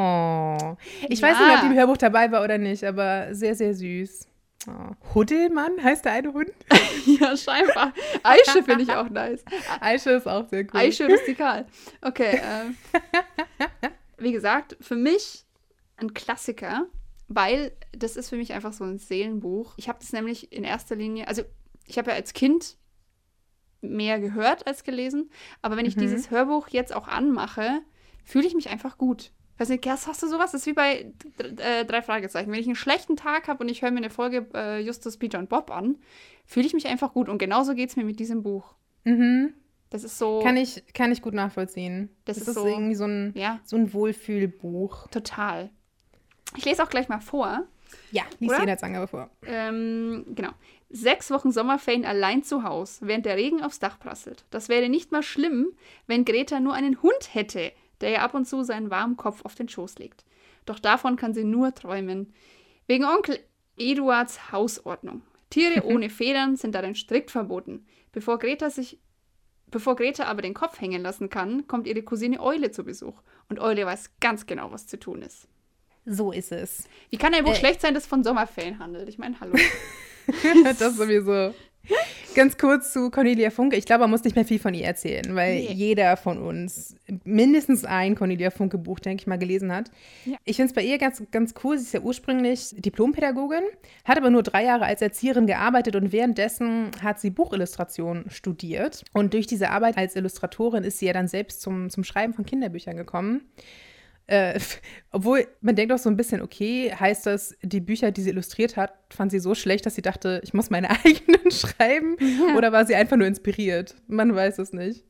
Ich 1.09 1.21
Ja. 1.21 1.29
weiß 1.29 1.39
nicht, 1.39 1.55
ob 1.55 1.61
die 1.63 1.67
im 1.67 1.75
Hörbuch 1.75 1.97
dabei 1.97 2.31
war 2.33 2.43
oder 2.45 2.59
nicht, 2.59 2.85
aber 2.85 3.35
sehr, 3.35 3.55
sehr 3.55 3.75
süß. 3.75 4.27
Oh. 4.69 5.15
Huddelmann 5.15 5.83
heißt 5.83 6.05
der 6.05 6.13
eine 6.13 6.33
Hund? 6.33 6.51
ja, 7.07 7.37
scheinbar. 7.37 7.93
Aische 8.23 8.63
finde 8.63 8.83
ich 8.83 8.91
auch 8.93 9.09
nice. 9.09 9.45
Aische 9.81 10.11
ist 10.11 10.27
auch 10.27 10.49
sehr 10.49 10.63
cool. 10.65 10.81
Aische 10.81 11.07
rustikal. 11.07 11.67
Okay. 12.03 12.37
Äh, 12.43 12.73
wie 14.19 14.33
gesagt, 14.33 14.77
für 14.81 14.97
mich 14.97 15.45
ein 15.97 16.13
Klassiker, 16.13 16.87
weil 17.29 17.73
das 17.93 18.17
ist 18.17 18.29
für 18.31 18.37
mich 18.37 18.53
einfach 18.53 18.73
so 18.73 18.85
ein 18.85 18.99
Seelenbuch. 18.99 19.75
Ich 19.77 19.89
habe 19.89 19.99
das 20.01 20.13
nämlich 20.13 20.53
in 20.53 20.65
erster 20.65 20.97
Linie, 20.97 21.29
also 21.29 21.43
ich 21.87 21.97
habe 21.99 22.11
ja 22.11 22.17
als 22.17 22.33
Kind 22.33 22.77
mehr 23.81 24.19
gehört 24.19 24.67
als 24.67 24.83
gelesen, 24.83 25.31
aber 25.63 25.77
wenn 25.77 25.87
ich 25.87 25.97
Mhm. 25.97 26.01
dieses 26.01 26.31
Hörbuch 26.31 26.69
jetzt 26.69 26.93
auch 26.95 27.07
anmache, 27.07 27.81
fühle 28.25 28.47
ich 28.47 28.55
mich 28.55 28.69
einfach 28.71 28.99
gut. 28.99 29.31
Weiß 29.59 29.69
nicht, 29.71 29.83
Gerst, 29.83 30.07
hast 30.07 30.23
du 30.23 30.29
sowas? 30.29 30.53
Das 30.53 30.63
ist 30.63 30.67
wie 30.67 30.73
bei 30.73 31.13
äh, 31.59 31.85
drei 31.85 32.01
Fragezeichen. 32.03 32.51
Wenn 32.53 32.61
ich 32.61 32.67
einen 32.67 32.77
schlechten 32.77 33.17
Tag 33.17 33.49
habe 33.49 33.63
und 33.65 33.69
ich 33.69 33.83
höre 33.83 33.91
mir 33.91 33.99
eine 33.99 34.11
Folge 34.11 34.47
äh, 34.55 34.81
Justus, 34.81 35.17
Peter 35.17 35.39
und 35.39 35.49
Bob 35.49 35.71
an, 35.71 35.97
fühle 36.47 36.67
ich 36.67 36.75
mich 36.75 36.87
einfach 36.87 37.13
gut. 37.13 37.29
Und 37.29 37.39
genauso 37.39 37.75
geht 37.75 37.91
es 37.91 37.97
mir 37.97 38.05
mit 38.05 38.21
diesem 38.21 38.43
Buch. 38.43 38.75
Mhm. 39.05 39.53
Das 39.91 40.05
ist 40.05 40.19
so. 40.19 40.41
Kann, 40.43 40.57
ich, 40.57 40.85
kann 40.95 41.11
ich 41.13 41.23
gut 41.23 41.35
nachvollziehen. 41.35 42.11
Das 42.25 42.39
Das, 42.39 42.49
ist 42.49 42.55
so- 42.55 42.67
irgendwie 42.67 42.95
so 42.95 43.05
ein, 43.05 43.33
ja, 43.35 43.59
so 43.65 43.77
ein 43.77 43.93
Wohlfühlbuch. 43.93 45.09
Total. 45.09 45.71
Ich 46.57 46.65
lese 46.65 46.83
auch 46.83 46.91
gleich 46.91 47.09
mal 47.09 47.21
vor. 47.21 47.65
Ja, 48.13 48.25
lies 48.39 48.53
die 48.55 48.63
Inhaltsangabe 48.63 49.07
vor. 49.09 49.31
Ähm, 49.47 50.27
genau. 50.35 50.51
Sechs 50.91 51.31
Wochen 51.31 51.53
Sommerferien 51.53 52.05
allein 52.05 52.43
zu 52.43 52.63
Haus, 52.63 52.99
während 53.03 53.25
der 53.27 53.37
Regen 53.37 53.63
aufs 53.63 53.79
Dach 53.79 53.99
prasselt. 53.99 54.45
Das 54.51 54.69
wäre 54.69 54.89
nicht 54.89 55.11
mal 55.11 55.23
schlimm, 55.23 55.69
wenn 56.07 56.25
Greta 56.27 56.61
nur 56.61 56.75
einen 56.75 57.01
Hund 57.03 57.35
hätte, 57.35 57.73
der 58.01 58.11
ihr 58.11 58.23
ab 58.23 58.35
und 58.35 58.47
zu 58.47 58.63
seinen 58.63 58.91
warmen 58.91 59.17
Kopf 59.17 59.45
auf 59.45 59.55
den 59.55 59.69
Schoß 59.69 59.99
legt. 59.99 60.25
Doch 60.67 60.79
davon 60.79 61.17
kann 61.17 61.35
sie 61.35 61.45
nur 61.45 61.75
träumen. 61.75 62.33
Wegen 62.87 63.05
Onkel 63.05 63.39
Eduards 63.77 64.53
Hausordnung. 64.53 65.23
Tiere 65.51 65.83
ohne 65.85 66.11
Federn 66.11 66.57
sind 66.57 66.75
darin 66.75 66.95
strikt 66.95 67.31
verboten. 67.31 67.87
Bevor 68.13 68.39
Greta 68.39 68.71
sich 68.71 68.99
Bevor 69.71 69.97
Greta 69.97 70.25
aber 70.25 70.41
den 70.41 70.55
Kopf 70.55 70.81
hängen 70.81 71.03
lassen 71.03 71.29
kann, 71.29 71.67
kommt 71.67 71.87
ihre 71.87 72.03
Cousine 72.03 72.41
Eule 72.41 72.71
zu 72.71 72.85
Besuch. 72.85 73.21
Und 73.51 73.61
Eule 73.61 73.85
weiß 73.85 74.13
ganz 74.19 74.47
genau, 74.47 74.73
was 74.73 74.87
zu 74.87 74.99
tun 74.99 75.21
ist. 75.21 75.47
So 76.07 76.33
ist 76.33 76.53
es. 76.53 76.89
Wie 77.11 77.19
kann 77.19 77.35
ein 77.35 77.45
Buch 77.45 77.53
Äh. 77.53 77.57
schlecht 77.57 77.83
sein, 77.83 77.93
das 77.93 78.07
von 78.07 78.25
Sommerferien 78.25 78.79
handelt? 78.79 79.09
Ich 79.11 79.19
meine, 79.19 79.39
hallo. 79.41 79.55
das 80.79 80.79
sowieso. 80.97 81.55
Ganz 82.35 82.57
kurz 82.57 82.93
zu 82.93 83.11
Cornelia 83.11 83.51
Funke. 83.51 83.77
Ich 83.77 83.85
glaube, 83.85 84.03
man 84.03 84.11
muss 84.11 84.23
nicht 84.23 84.37
mehr 84.37 84.45
viel 84.45 84.61
von 84.61 84.73
ihr 84.73 84.85
erzählen, 84.85 85.35
weil 85.35 85.57
Nee. 85.57 85.73
jeder 85.73 86.17
von 86.17 86.39
uns 86.39 86.95
mindestens 87.25 87.85
ein 87.85 88.15
Cornelia 88.15 88.51
Funke-Buch, 88.51 89.01
denke 89.01 89.23
ich 89.23 89.27
mal, 89.27 89.39
gelesen 89.39 89.73
hat. 89.75 89.91
Ja. 90.25 90.37
Ich 90.45 90.57
finde 90.57 90.69
es 90.71 90.75
bei 90.75 90.83
ihr 90.83 90.99
ganz, 90.99 91.23
ganz 91.33 91.55
cool. 91.65 91.79
Sie 91.79 91.85
ist 91.85 91.95
ja 91.95 92.01
ursprünglich 92.01 92.75
Diplompädagogin, 92.77 93.63
hat 94.05 94.19
aber 94.19 94.31
nur 94.31 94.43
drei 94.45 94.65
Jahre 94.65 94.85
als 94.85 95.03
Erzieherin 95.03 95.47
gearbeitet 95.47 95.97
und 95.97 96.13
währenddessen 96.13 96.91
hat 97.03 97.19
sie 97.19 97.31
Buchillustration 97.31 98.27
studiert. 98.29 99.03
Und 99.13 99.35
durch 99.35 99.47
diese 99.49 99.71
Arbeit 99.71 99.97
als 99.97 100.15
Illustratorin 100.15 100.85
ist 100.85 100.99
sie 100.99 101.07
ja 101.07 101.13
dann 101.13 101.27
selbst 101.27 101.61
zum, 101.61 101.91
zum 101.91 102.05
Schreiben 102.05 102.35
von 102.35 102.45
Kinderbüchern 102.47 102.97
gekommen. 102.97 103.49
Äh, 104.29 104.61
obwohl 105.11 105.47
man 105.61 105.75
denkt 105.75 105.93
auch 105.93 105.99
so 105.99 106.09
ein 106.09 106.17
bisschen, 106.17 106.41
okay, 106.41 106.93
heißt 106.93 107.27
das, 107.27 107.57
die 107.63 107.81
Bücher, 107.81 108.13
die 108.13 108.21
sie 108.23 108.31
illustriert 108.31 108.77
hat, 108.77 108.93
fand 109.11 109.33
sie 109.33 109.41
so 109.41 109.55
schlecht, 109.55 109.85
dass 109.87 109.97
sie 109.97 110.03
dachte, 110.03 110.41
ich 110.45 110.55
muss 110.55 110.71
meine 110.71 110.91
eigenen 111.05 111.51
schreiben? 111.51 112.17
Oder 112.57 112.71
war 112.71 112.87
sie 112.87 112.95
einfach 112.95 113.17
nur 113.17 113.27
inspiriert? 113.27 113.97
Man 114.07 114.35
weiß 114.35 114.59
es 114.59 114.73
nicht. 114.73 115.05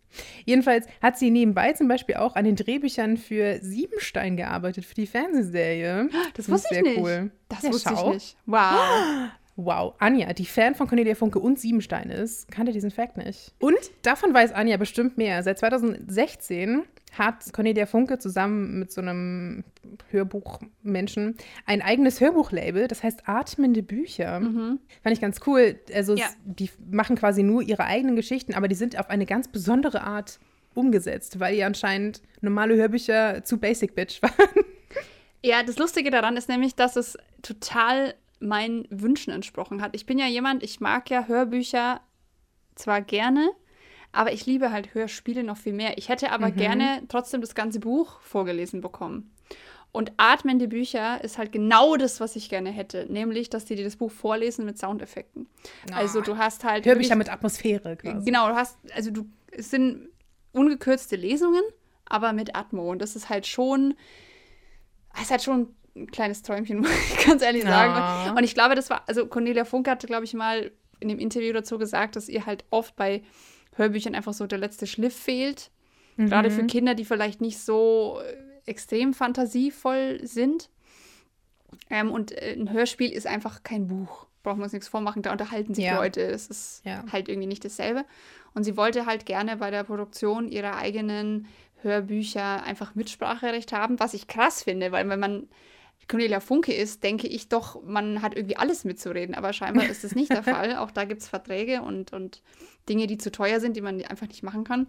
Jedenfalls 0.46 0.86
hat 1.02 1.18
sie 1.18 1.30
nebenbei 1.30 1.74
zum 1.74 1.86
Beispiel 1.86 2.14
auch 2.14 2.34
an 2.34 2.46
den 2.46 2.56
Drehbüchern 2.56 3.18
für 3.18 3.58
Siebenstein 3.60 4.38
gearbeitet, 4.38 4.86
für 4.86 4.94
die 4.94 5.06
Fernsehserie. 5.06 6.08
Das 6.34 6.48
wusste 6.48 6.68
ich 6.70 6.74
sehr 6.76 6.82
nicht. 6.82 6.98
cool. 6.98 7.30
Das 7.50 7.62
Ja, 7.62 7.72
wusste 7.72 7.92
ich 7.94 8.02
nicht. 8.04 8.36
Wow. 8.46 8.78
Wow, 9.60 9.94
Anja, 9.98 10.32
die 10.34 10.46
Fan 10.46 10.76
von 10.76 10.86
Cornelia 10.86 11.16
Funke 11.16 11.40
und 11.40 11.58
Siebenstein 11.58 12.10
ist, 12.10 12.48
kannte 12.48 12.70
diesen 12.70 12.92
Fact 12.92 13.16
nicht. 13.16 13.52
Und 13.58 13.74
davon 14.02 14.32
weiß 14.32 14.52
Anja 14.52 14.76
bestimmt 14.76 15.18
mehr. 15.18 15.42
Seit 15.42 15.58
2016 15.58 16.84
hat 17.12 17.52
Cornelia 17.52 17.86
Funke 17.86 18.18
zusammen 18.18 18.78
mit 18.78 18.92
so 18.92 19.00
einem 19.00 19.64
Hörbuchmenschen 20.11 21.36
ein 21.66 21.82
eigenes 21.82 22.20
Hörbuchlabel, 22.20 22.88
das 22.88 23.02
heißt 23.02 23.28
Atmende 23.28 23.82
Bücher. 23.82 24.40
Fand 24.40 24.80
ich 25.12 25.20
ganz 25.20 25.40
cool. 25.46 25.78
Also 25.94 26.14
Ja. 26.16 26.26
die 26.44 26.70
machen 26.90 27.16
quasi 27.16 27.42
nur 27.42 27.62
ihre 27.62 27.84
eigenen 27.84 28.16
Geschichten, 28.16 28.54
aber 28.54 28.68
die 28.68 28.74
sind 28.74 28.98
auf 28.98 29.11
eine 29.11 29.26
ganz 29.26 29.48
besondere 29.48 30.02
Art 30.02 30.38
umgesetzt, 30.74 31.40
weil 31.40 31.54
die 31.56 31.64
anscheinend 31.64 32.22
normale 32.40 32.76
Hörbücher 32.76 33.42
zu 33.44 33.59
Basic 33.59 33.94
Bitch 33.94 34.22
waren. 34.22 34.64
Ja, 35.42 35.62
das 35.62 35.78
Lustige 35.78 36.11
daran 36.11 36.36
ist 36.36 36.48
nämlich, 36.48 36.74
dass 36.74 36.96
es 36.96 37.16
total 37.42 38.14
meinen 38.40 38.86
Wünschen 38.90 39.32
entsprochen 39.32 39.82
hat. 39.82 39.94
Ich 39.96 40.06
bin 40.06 40.18
ja 40.18 40.26
jemand, 40.26 40.62
ich 40.62 40.80
mag 40.80 41.11
ja 41.11 41.26
Hörbücher 41.26 42.00
zwar 42.76 43.02
gerne, 43.02 43.50
aber 44.12 44.32
ich 44.32 44.46
liebe 44.46 44.72
halt 44.72 44.94
Hörspiele 44.94 45.44
noch 45.44 45.56
viel 45.56 45.72
mehr. 45.72 45.98
Ich 45.98 46.09
hätte 46.09 46.30
aber 46.32 46.50
gerne 46.50 47.02
trotzdem 47.09 47.40
das 47.40 47.54
ganze 47.54 47.80
Buch 47.80 48.20
vorgelesen 48.20 48.80
bekommen. 48.80 49.30
Und 49.90 50.12
atmende 50.18 50.68
Bücher 50.68 51.22
ist 51.24 51.38
halt 51.38 51.50
genau 51.50 51.96
das, 51.96 52.20
was 52.20 52.36
ich 52.36 52.50
gerne 52.50 52.70
hätte, 52.70 53.06
nämlich, 53.11 53.48
dass 53.48 53.64
die 53.64 53.74
dir 53.74 53.84
das 53.84 53.96
Buch 53.96 54.11
vorlesen 54.11 54.66
mit 54.66 54.78
Soundeffekten. 54.78 55.48
Also 55.92 56.20
du 56.20 56.36
hast 56.36 56.64
halt 56.64 56.84
Hörbücher 56.84 57.16
mit 57.16 57.32
Atmosphäre 57.32 57.96
quasi. 57.96 58.24
Genau, 58.26 58.48
du 58.48 58.54
hast, 58.54 58.78
also 58.94 59.11
du, 59.11 59.26
es 59.50 59.70
sind 59.70 60.09
ungekürzte 60.52 61.16
Lesungen, 61.16 61.62
aber 62.04 62.32
mit 62.32 62.54
Atmo. 62.54 62.90
Und 62.90 63.00
das 63.00 63.16
ist 63.16 63.28
halt 63.30 63.46
schon, 63.46 63.94
das 65.14 65.22
ist 65.22 65.30
halt 65.30 65.42
schon 65.42 65.74
ein 65.96 66.06
kleines 66.09 66.42
Träumchen, 66.42 66.78
muss 66.80 66.90
ich 66.90 67.26
ganz 67.26 67.42
ehrlich 67.42 67.62
sagen. 67.62 67.94
Ja. 67.94 68.34
Und 68.36 68.44
ich 68.44 68.54
glaube, 68.54 68.74
das 68.74 68.90
war, 68.90 69.02
also 69.06 69.26
Cornelia 69.26 69.64
Funke 69.64 69.90
hatte, 69.90 70.06
glaube 70.06 70.24
ich, 70.24 70.34
mal 70.34 70.70
in 71.00 71.09
dem 71.09 71.18
Interview 71.18 71.52
dazu 71.52 71.78
gesagt, 71.78 72.16
dass 72.16 72.28
ihr 72.28 72.44
halt 72.44 72.64
oft 72.70 72.94
bei 72.96 73.22
Hörbüchern 73.79 74.14
einfach 74.14 74.33
so 74.35 74.47
der 74.47 74.59
letzte 74.59 74.87
Schliff 74.87 75.14
fehlt. 75.16 75.70
Gerade 76.16 76.51
für 76.51 76.66
Kinder, 76.66 76.95
die 76.97 77.05
vielleicht 77.05 77.41
nicht 77.41 77.59
so 77.61 78.18
äh, 78.20 78.37
extrem 78.68 79.14
fantasievoll 79.14 80.18
sind. 80.24 80.68
Ähm, 81.91 82.11
und 82.11 82.33
äh, 82.33 82.55
ein 82.59 82.72
Hörspiel 82.72 83.12
ist 83.12 83.26
einfach 83.26 83.62
kein 83.62 83.87
Buch. 83.87 84.26
Brauchen 84.43 84.59
wir 84.59 84.64
uns 84.64 84.72
nichts 84.72 84.89
vormachen, 84.89 85.22
da 85.22 85.31
unterhalten 85.33 85.74
sich 85.74 85.85
Ja. 85.85 85.97
Leute. 85.97 86.29
Das 86.29 86.49
ist 86.49 86.83
Ja. 86.85 87.05
halt 87.12 87.29
irgendwie 87.29 87.47
nicht 87.47 87.64
dasselbe. 87.64 88.05
Und 88.55 88.64
sie 88.64 88.76
wollte 88.76 89.07
halt 89.07 89.26
gerne 89.26 89.57
bei 89.59 89.70
der 89.70 89.85
Produktion 89.85 90.49
ihrer 90.49 90.76
eigenen 90.76 91.47
Hörbücher 91.83 92.64
einfach 92.64 92.97
Mitspracherecht 92.97 93.72
haben, 93.72 94.01
was 94.01 94.12
ich 94.14 94.26
krass 94.26 94.64
finde, 94.64 94.91
weil 94.91 95.09
wenn 95.09 95.20
man 95.20 95.49
Cornelia 96.07 96.40
Funke 96.40 96.72
ist, 96.72 97.03
denke 97.03 97.26
ich 97.26 97.49
doch, 97.49 97.82
man 97.82 98.22
hat 98.22 98.34
irgendwie 98.36 98.57
alles 98.57 98.84
mitzureden. 98.84 99.34
Aber 99.34 99.53
scheinbar 99.53 99.86
ist 99.86 100.05
das 100.05 100.14
nicht 100.14 100.30
der 100.30 100.42
Fall. 100.44 100.76
Auch 100.76 100.90
da 100.90 101.05
gibt 101.05 101.20
es 101.20 101.28
Verträge 101.28 101.82
und, 101.82 102.12
und 102.12 102.42
Dinge, 102.88 103.07
die 103.07 103.18
zu 103.18 103.30
teuer 103.30 103.61
sind, 103.61 103.76
die 103.76 103.80
man 103.80 104.03
einfach 104.05 104.26
nicht 104.26 104.42
machen 104.42 104.64
kann. 104.64 104.86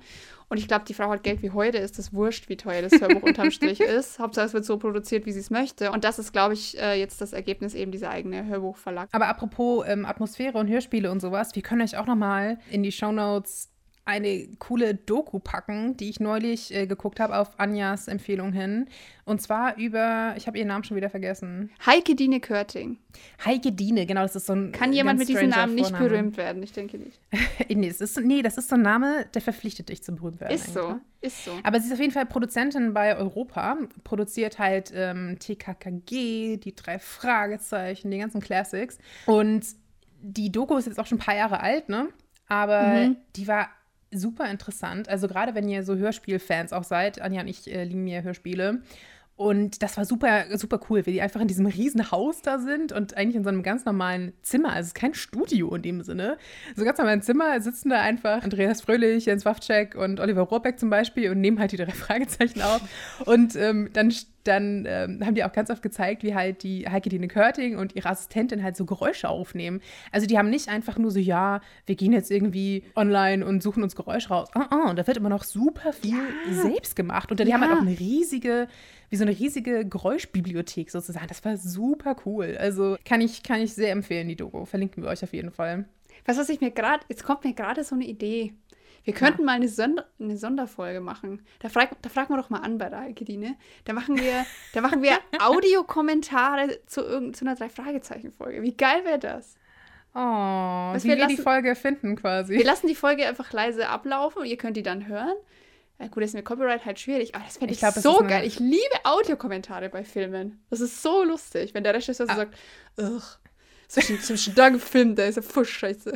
Und 0.48 0.58
ich 0.58 0.68
glaube, 0.68 0.86
die 0.88 0.94
Frau 0.94 1.10
hat 1.10 1.24
Geld 1.24 1.42
wie 1.42 1.52
heute, 1.52 1.78
ist 1.78 2.00
das 2.00 2.14
wurscht, 2.14 2.50
wie 2.50 2.58
teuer 2.58 2.82
das 2.82 3.00
Hörbuch 3.00 3.24
unterm 3.24 3.52
Strich 3.52 3.80
ist. 3.82 4.20
Hauptsache, 4.20 4.48
es 4.48 4.54
wird 4.54 4.66
so 4.66 4.78
produziert, 4.78 5.26
wie 5.26 5.32
sie 5.32 5.40
es 5.40 5.50
möchte. 5.50 5.92
Und 5.92 6.04
das 6.04 6.20
ist, 6.20 6.32
glaube 6.32 6.54
ich, 6.54 6.80
äh, 6.80 6.98
jetzt 7.00 7.22
das 7.22 7.34
Ergebnis 7.34 7.74
eben 7.76 7.92
dieser 7.92 8.10
eigene 8.10 8.46
Hörbuchverlag. 8.46 9.10
Aber 9.12 9.28
apropos 9.28 9.86
ähm, 9.88 10.06
Atmosphäre 10.06 10.58
und 10.58 10.70
Hörspiele 10.70 11.12
und 11.12 11.20
sowas, 11.20 11.56
wir 11.56 11.62
können 11.62 11.82
euch 11.82 11.98
auch 11.98 12.08
noch 12.08 12.16
mal 12.16 12.60
in 12.72 12.84
die 12.84 12.92
Shownotes 12.92 13.70
eine 14.10 14.48
coole 14.60 14.96
Doku 14.96 15.40
packen, 15.40 15.96
die 15.98 16.10
ich 16.10 16.20
neulich 16.20 16.74
äh, 16.74 16.88
geguckt 16.88 17.20
habe 17.20 17.38
auf 17.38 17.60
Anjas 17.60 18.08
Empfehlung 18.08 18.52
hin. 18.52 18.88
Und 19.26 19.42
zwar 19.42 19.78
über, 19.78 20.34
ich 20.38 20.48
habe 20.48 20.58
ihren 20.58 20.68
Namen 20.70 20.84
schon 20.84 20.98
wieder 20.98 21.10
vergessen. 21.12 21.70
Heike 21.86 22.16
Dine 22.16 22.40
Körting. 22.40 22.98
Heike 23.46 23.72
Diene, 23.72 24.06
genau, 24.08 24.22
das 24.24 24.36
ist 24.36 24.48
so 24.48 24.54
ein 24.54 24.72
Kann 24.72 24.92
jemand 24.92 25.20
mit 25.20 25.30
diesem 25.30 25.50
Namen 25.50 25.76
nicht 25.76 25.90
Vorname. 25.92 26.10
berühmt 26.10 26.38
werden? 26.38 26.64
Ich 26.64 26.72
denke 26.72 26.98
nicht. 26.98 27.20
nee, 27.70 27.88
das 27.88 28.02
ist, 28.02 28.20
nee, 28.20 28.42
das 28.42 28.58
ist 28.58 28.70
so 28.70 28.76
ein 28.76 28.82
Name, 28.82 29.28
der 29.34 29.42
verpflichtet 29.42 29.90
dich 29.90 30.02
zum 30.04 30.16
berühmt 30.16 30.42
werden. 30.42 30.56
Ist 30.56 30.74
so. 30.74 30.90
ne? 30.90 31.02
Ist 31.22 31.46
so. 31.46 31.52
Aber 31.64 31.80
sie 31.80 31.88
ist 31.88 31.94
auf 31.94 32.00
jeden 32.00 32.12
Fall 32.14 32.26
Produzentin 32.26 32.94
bei 32.94 33.16
Europa, 33.16 33.78
produziert 34.04 34.58
halt 34.58 34.92
ähm, 34.96 35.38
TKKG, 35.40 36.58
die 36.58 36.76
drei 36.76 36.98
Fragezeichen, 37.00 38.10
die 38.12 38.18
ganzen 38.18 38.42
Classics. 38.42 38.98
Und 39.26 39.66
die 40.22 40.52
Doku 40.52 40.76
ist 40.78 40.88
jetzt 40.88 41.00
auch 41.00 41.06
schon 41.06 41.18
ein 41.20 41.22
paar 41.24 41.36
Jahre 41.36 41.62
alt, 41.62 41.90
ne? 41.90 42.10
Aber 42.48 42.82
Mhm. 42.82 43.18
die 43.36 43.48
war 43.48 43.70
super 44.12 44.50
interessant. 44.50 45.10
Also 45.10 45.28
gerade 45.28 45.56
wenn 45.56 45.68
ihr 45.68 45.84
so 45.84 45.96
Hörspielfans 45.96 46.74
auch 46.74 46.84
seid, 46.84 47.22
Anja 47.22 47.42
und 47.42 47.48
ich 47.48 47.72
äh, 47.72 47.84
lieben 47.84 48.08
ja 48.08 48.22
Hörspiele. 48.22 48.82
Und 49.40 49.82
das 49.84 49.96
war 49.96 50.04
super, 50.04 50.58
super 50.58 50.82
cool, 50.90 51.06
wie 51.06 51.14
die 51.14 51.22
einfach 51.22 51.40
in 51.40 51.48
diesem 51.48 51.66
riesen 51.66 52.12
Haus 52.12 52.42
da 52.42 52.60
sind 52.60 52.92
und 52.92 53.16
eigentlich 53.16 53.38
in 53.38 53.44
so 53.46 53.50
einem 53.50 53.64
ganz 53.64 53.86
normalen 53.86 54.34
Zimmer. 54.42 54.74
Also 54.74 54.82
es 54.82 54.88
ist 54.88 54.96
kein 54.96 55.14
Studio 55.14 55.74
in 55.76 55.82
dem 55.82 56.02
Sinne. 56.02 56.38
So 56.76 56.84
ganz 56.84 56.98
normal 56.98 57.14
im 57.14 57.22
Zimmer 57.22 57.62
sitzen 57.62 57.88
da 57.90 58.02
einfach 58.02 58.44
Andreas 58.44 58.82
Fröhlich, 58.82 59.28
Jens 59.28 59.46
Wawczek 59.46 59.96
und 59.96 60.20
Oliver 60.20 60.42
Rohrbeck 60.42 60.78
zum 60.78 60.90
Beispiel 60.90 61.32
und 61.32 61.40
nehmen 61.40 61.58
halt 61.58 61.72
die 61.72 61.78
drei 61.78 61.86
Fragezeichen 61.94 62.62
auf. 62.62 62.82
Und 63.26 63.56
ähm, 63.56 63.90
dann, 63.94 64.14
dann 64.44 64.84
ähm, 64.86 65.26
haben 65.26 65.36
die 65.36 65.46
auch 65.46 65.54
ganz 65.54 65.70
oft 65.70 65.82
gezeigt, 65.82 66.22
wie 66.24 66.36
halt 66.36 66.64
die 66.64 66.90
Heike 66.90 67.08
Dine 67.08 67.30
Körting 67.30 67.78
und 67.78 67.96
ihre 67.96 68.10
Assistentin 68.10 68.62
halt 68.62 68.76
so 68.76 68.84
Geräusche 68.86 69.30
aufnehmen. 69.30 69.80
Also 70.12 70.28
die 70.28 70.38
haben 70.38 70.50
nicht 70.50 70.68
einfach 70.68 70.98
nur 70.98 71.12
so, 71.12 71.20
ja, 71.20 71.62
wir 71.86 71.96
gehen 71.96 72.12
jetzt 72.12 72.30
irgendwie 72.30 72.84
online 72.94 73.46
und 73.46 73.64
suchen 73.64 73.84
uns 73.84 73.96
Geräusche 73.96 74.28
raus. 74.32 74.50
Ah, 74.54 74.68
ah, 74.70 74.90
und 74.90 75.00
da 75.00 75.08
wird 75.08 75.16
immer 75.16 75.30
noch 75.30 75.46
super 75.46 75.94
viel 75.94 76.20
selbst 76.52 76.98
gemacht. 76.98 77.32
Und 77.32 77.40
die 77.40 77.54
haben 77.54 77.62
halt 77.62 77.72
Ja. 77.72 77.78
auch 77.78 77.82
eine 77.84 77.98
riesige 77.98 78.68
wie 79.10 79.16
so 79.16 79.24
eine 79.24 79.32
riesige 79.38 79.86
Geräuschbibliothek 79.86 80.92
sozusagen. 80.92 81.28
Das 81.28 81.44
war 81.46 81.58
super 81.58 82.16
cool. 82.26 82.58
Also 82.60 82.98
kann 83.06 83.22
ich, 83.22 83.44
kann 83.44 83.62
ich 83.62 83.74
sehr 83.74 83.92
empfehlen, 83.92 84.28
die 84.28 84.36
Doku. 84.36 84.66
Verlinken 84.66 85.04
wir 85.04 85.10
euch 85.10 85.24
auf 85.24 85.34
jeden 85.34 85.52
Fall. 85.52 85.86
Was, 86.26 86.38
was 86.38 86.50
ich 86.50 86.62
mir 86.62 86.72
gerade, 86.72 87.04
jetzt 87.10 87.24
kommt 87.24 87.44
mir 87.44 87.54
gerade 87.54 87.84
so 87.84 87.96
eine 87.96 88.06
Idee. 88.06 88.54
Wir 89.06 89.14
könnten 89.14 89.46
mal 89.46 89.54
eine, 89.54 89.70
Sonder, 89.70 90.06
eine 90.20 90.38
Sonderfolge 90.38 91.00
machen. 91.00 91.42
Da, 91.60 91.70
frag, 91.70 92.00
da 92.02 92.10
fragen 92.10 92.34
wir 92.34 92.38
doch 92.38 92.50
mal 92.50 92.60
an 92.60 92.78
bei 92.78 92.90
der 92.90 93.00
Heike-Dine. 93.00 93.56
Da 93.86 93.94
machen 93.94 94.18
wir, 94.18 94.46
da 94.74 94.82
machen 94.82 95.02
wir 95.02 95.18
Audiokommentare 95.40 96.80
zu, 96.86 97.06
einer 97.42 97.56
Drei-Fragezeichen-Folge. 97.56 98.62
Wie 98.62 98.76
geil 98.76 99.06
wäre 99.06 99.20
das? 99.20 99.56
Oh, 100.14 100.20
Was 100.20 101.04
wie 101.04 101.10
wir 101.10 101.18
wir 101.18 101.28
die 101.28 101.34
lassen- 101.34 101.44
Folge 101.44 101.76
finden 101.76 102.16
quasi. 102.16 102.56
Wir 102.58 102.66
lassen 102.66 102.88
die 102.88 102.96
Folge 102.96 103.26
einfach 103.28 103.52
leise 103.54 103.88
ablaufen 103.90 104.40
und 104.42 104.48
ihr 104.48 104.58
könnt 104.58 104.76
die 104.78 104.84
dann 104.84 105.08
hören. 105.08 105.36
Ja, 106.00 106.08
gut, 106.08 106.24
das 106.24 106.30
ist 106.30 106.36
mit 106.36 106.46
Copyright 106.46 106.86
halt 106.86 106.98
schwierig, 107.00 107.36
aber 107.36 107.44
das 107.44 107.58
fände 107.58 107.74
ich, 107.74 107.78
Ich 107.78 107.80
glaub, 107.82 107.94
so 107.96 108.20
geil. 108.20 108.46
Ich 108.46 108.60
liebe 108.60 108.80
Audiokommentare 109.04 109.90
bei 109.90 110.04
Filmen. 110.06 110.64
Das 110.70 110.80
ist 110.80 111.02
so 111.02 111.24
lustig, 111.24 111.74
wenn 111.74 111.84
der 111.84 111.94
Regisseur 111.94 112.26
so 112.26 112.32
Ah. 112.32 112.36
sagt, 112.38 112.56
ugh, 112.98 113.22
zwischen, 113.90 114.20
zwischen 114.22 114.56
da 114.56 114.70
gefilmt, 114.70 115.18
da 115.20 115.26
ist 115.26 115.36
ja 115.36 115.42
voll 115.42 115.66
scheiße. 115.66 116.14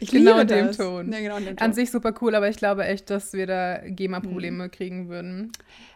Ich 0.00 0.10
Genau 0.10 0.38
liebe 0.38 0.40
in 0.42 0.46
dem. 0.66 0.72
Ton. 0.72 1.12
Ja, 1.12 1.18
genau 1.20 1.36
in 1.36 1.44
dem 1.44 1.50
An 1.50 1.56
Ton. 1.56 1.72
sich 1.74 1.90
super 1.90 2.14
cool, 2.22 2.34
aber 2.34 2.48
ich 2.48 2.56
glaube 2.56 2.84
echt, 2.86 3.10
dass 3.10 3.32
wir 3.34 3.46
da 3.46 3.80
Mhm. 3.84 3.96
GEMA-Probleme 3.96 4.70
kriegen 4.70 5.08
würden. 5.08 5.52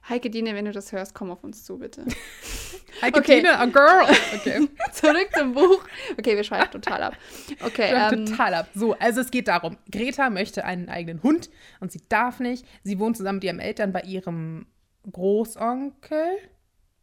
Heike 0.09 0.31
Dine, 0.31 0.55
wenn 0.55 0.65
du 0.67 0.73
das 0.73 0.93
hörst, 0.93 1.15
komm 1.15 1.31
auf 1.31 1.43
uns 1.45 1.65
zu, 1.65 1.79
bitte. 1.79 2.05
Heike 3.03 3.19
Okay. 3.21 3.37
Dine, 3.37 3.59
a 3.59 3.67
girl! 3.67 4.05
Okay. 4.35 4.69
Zurück 4.93 5.29
zum 5.37 5.53
Buch. 5.55 5.81
Okay, 6.19 6.37
wir 6.37 6.45
schweifen 6.45 6.71
total 6.73 7.03
ab. 7.05 7.17
Okay, 7.65 7.93
ähm, 7.95 8.27
total 8.27 8.55
ab. 8.55 8.69
So, 8.75 8.95
also 8.99 9.21
es 9.21 9.31
geht 9.31 9.49
darum, 9.49 9.77
Greta 9.91 10.29
möchte 10.31 10.65
einen 10.65 10.89
eigenen 10.89 11.23
Hund 11.23 11.51
und 11.81 11.93
sie 11.93 12.03
darf 12.09 12.41
nicht. 12.41 12.67
Sie 12.83 12.99
wohnt 12.99 13.17
zusammen 13.17 13.37
mit 13.37 13.45
ihren 13.45 13.61
Eltern 13.61 13.93
bei 13.93 14.01
ihrem 14.03 14.67
Großonkel. 15.11 16.39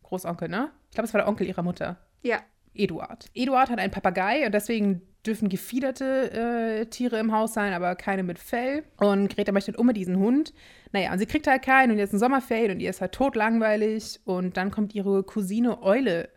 Großonkel, 0.03 0.49
ne? 0.49 0.71
Ich 0.89 0.95
glaube, 0.95 1.07
es 1.07 1.13
war 1.13 1.21
der 1.21 1.27
Onkel 1.27 1.47
ihrer 1.47 1.63
Mutter. 1.63 1.97
ja. 2.21 2.39
Eduard. 2.75 3.29
Eduard 3.33 3.69
hat 3.69 3.79
einen 3.79 3.91
Papagei 3.91 4.45
und 4.45 4.53
deswegen 4.53 5.01
dürfen 5.25 5.47
gefiederte 5.49 6.31
äh, 6.81 6.85
Tiere 6.87 7.17
im 7.17 7.31
Haus 7.31 7.53
sein, 7.53 7.73
aber 7.73 7.95
keine 7.95 8.23
mit 8.23 8.39
Fell. 8.39 8.83
Und 8.97 9.33
Greta 9.33 9.51
möchte 9.51 9.71
halt 9.71 9.79
unbedingt 9.79 10.07
diesen 10.07 10.19
Hund. 10.19 10.53
Naja, 10.91 11.13
und 11.13 11.19
sie 11.19 11.25
kriegt 11.25 11.47
halt 11.47 11.63
keinen 11.63 11.91
und 11.91 11.97
jetzt 11.97 12.13
ein 12.13 12.19
Sommerferien 12.19 12.71
und 12.71 12.79
ihr 12.79 12.89
ist 12.89 13.01
halt 13.01 13.13
totlangweilig. 13.13 14.19
Und 14.25 14.57
dann 14.57 14.69
kommt 14.69 14.93
ihre 14.93 15.23
Cousine 15.23 15.81
Eule. 15.81 16.29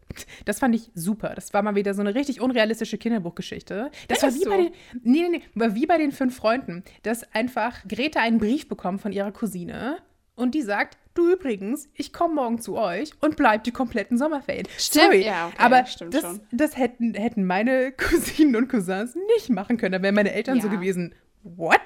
Das 0.44 0.60
fand 0.60 0.74
ich 0.74 0.90
super. 0.94 1.32
Das 1.34 1.52
war 1.52 1.62
mal 1.62 1.74
wieder 1.74 1.92
so 1.94 2.00
eine 2.00 2.14
richtig 2.14 2.40
unrealistische 2.40 2.96
Kinderbuchgeschichte. 2.96 3.90
Das 4.08 4.22
war 4.22 4.32
wie 4.32 4.44
so? 4.44 4.50
bei 4.50 4.56
den, 4.56 4.72
nee, 5.02 5.22
nee, 5.22 5.38
nee, 5.38 5.42
war 5.54 5.74
wie 5.74 5.86
bei 5.86 5.98
den 5.98 6.12
fünf 6.12 6.36
Freunden, 6.36 6.84
dass 7.02 7.34
einfach 7.34 7.86
Greta 7.88 8.20
einen 8.20 8.38
Brief 8.38 8.68
bekommt 8.68 9.00
von 9.00 9.12
ihrer 9.12 9.32
Cousine 9.32 9.98
und 10.36 10.54
die 10.54 10.62
sagt, 10.62 10.96
du 11.18 11.32
übrigens, 11.32 11.88
ich 11.94 12.12
komme 12.12 12.34
morgen 12.34 12.60
zu 12.60 12.76
euch 12.76 13.10
und 13.20 13.36
bleib 13.36 13.64
die 13.64 13.72
kompletten 13.72 14.16
Sommerferien. 14.18 14.66
Stimmt, 14.78 15.04
Sorry, 15.04 15.24
ja, 15.26 15.46
okay, 15.48 15.56
aber 15.58 15.86
stimmt 15.86 16.14
das, 16.14 16.22
schon. 16.22 16.40
das 16.52 16.76
hätten, 16.76 17.14
hätten 17.14 17.44
meine 17.46 17.92
Cousinen 17.96 18.56
und 18.56 18.68
Cousins 18.68 19.14
nicht 19.36 19.50
machen 19.50 19.76
können. 19.76 19.92
Da 19.92 20.02
wären 20.02 20.14
meine 20.14 20.32
Eltern 20.32 20.60
so 20.60 20.68
Ja. 20.68 20.74
gewesen, 20.74 21.14
what? 21.56 21.80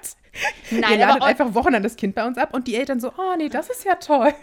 Nein, 0.70 0.92
Ihr 0.92 0.98
ladet 1.06 1.22
einfach 1.22 1.54
Wochen 1.54 1.74
an 1.74 1.82
das 1.82 1.96
Kind 1.96 2.14
bei 2.14 2.24
uns 2.24 2.38
ab 2.38 2.54
und 2.54 2.68
die 2.68 2.76
Eltern 2.76 3.00
so, 3.00 3.08
oh 3.18 3.34
nee, 3.36 3.48
das 3.48 3.68
ist 3.68 3.84
ja 3.84 3.96
toll. 3.96 4.32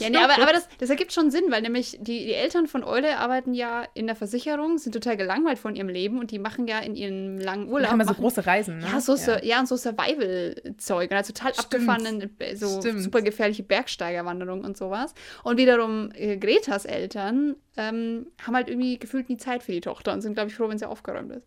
Ja, 0.00 0.10
nee, 0.10 0.16
aber, 0.16 0.40
aber 0.42 0.52
das, 0.52 0.68
das 0.78 0.90
ergibt 0.90 1.12
schon 1.12 1.30
Sinn, 1.30 1.44
weil 1.50 1.62
nämlich 1.62 1.98
die, 2.00 2.24
die 2.26 2.32
Eltern 2.34 2.66
von 2.66 2.82
Eule 2.84 3.18
arbeiten 3.18 3.52
ja 3.54 3.84
in 3.94 4.06
der 4.06 4.16
Versicherung, 4.16 4.78
sind 4.78 4.92
total 4.92 5.16
gelangweilt 5.16 5.58
von 5.58 5.76
ihrem 5.76 5.88
Leben 5.88 6.18
und 6.18 6.30
die 6.30 6.38
machen 6.38 6.66
ja 6.66 6.78
in 6.78 6.96
ihrem 6.96 7.38
langen 7.38 7.68
Urlaub. 7.68 7.90
haben 7.90 7.98
wir 7.98 8.04
so 8.04 8.10
machen- 8.12 8.20
große 8.22 8.46
Reisen, 8.46 8.78
ne? 8.78 8.86
Ja, 8.90 9.00
so, 9.00 9.14
ja. 9.16 9.42
ja, 9.44 9.60
und 9.60 9.66
so 9.68 9.76
Survival-Zeug. 9.76 11.10
Und 11.10 11.16
also 11.16 11.32
total 11.32 11.52
Stimmt. 11.54 11.66
abgefahrenen, 11.74 12.36
so 12.54 12.80
Stimmt. 12.80 13.02
super 13.02 13.22
gefährliche 13.22 13.62
Bergsteigerwanderungen 13.62 14.64
und 14.64 14.76
sowas. 14.76 15.14
Und 15.44 15.58
wiederum 15.58 16.10
äh, 16.14 16.36
Gretas 16.38 16.84
Eltern 16.84 17.56
ähm, 17.76 18.26
haben 18.44 18.54
halt 18.56 18.68
irgendwie 18.68 18.98
gefühlt 18.98 19.28
nie 19.28 19.36
Zeit 19.36 19.62
für 19.62 19.72
die 19.72 19.80
Tochter 19.80 20.12
und 20.12 20.22
sind, 20.22 20.34
glaube 20.34 20.48
ich, 20.50 20.56
froh, 20.56 20.68
wenn 20.68 20.78
sie 20.78 20.88
aufgeräumt 20.88 21.32
ist. 21.32 21.46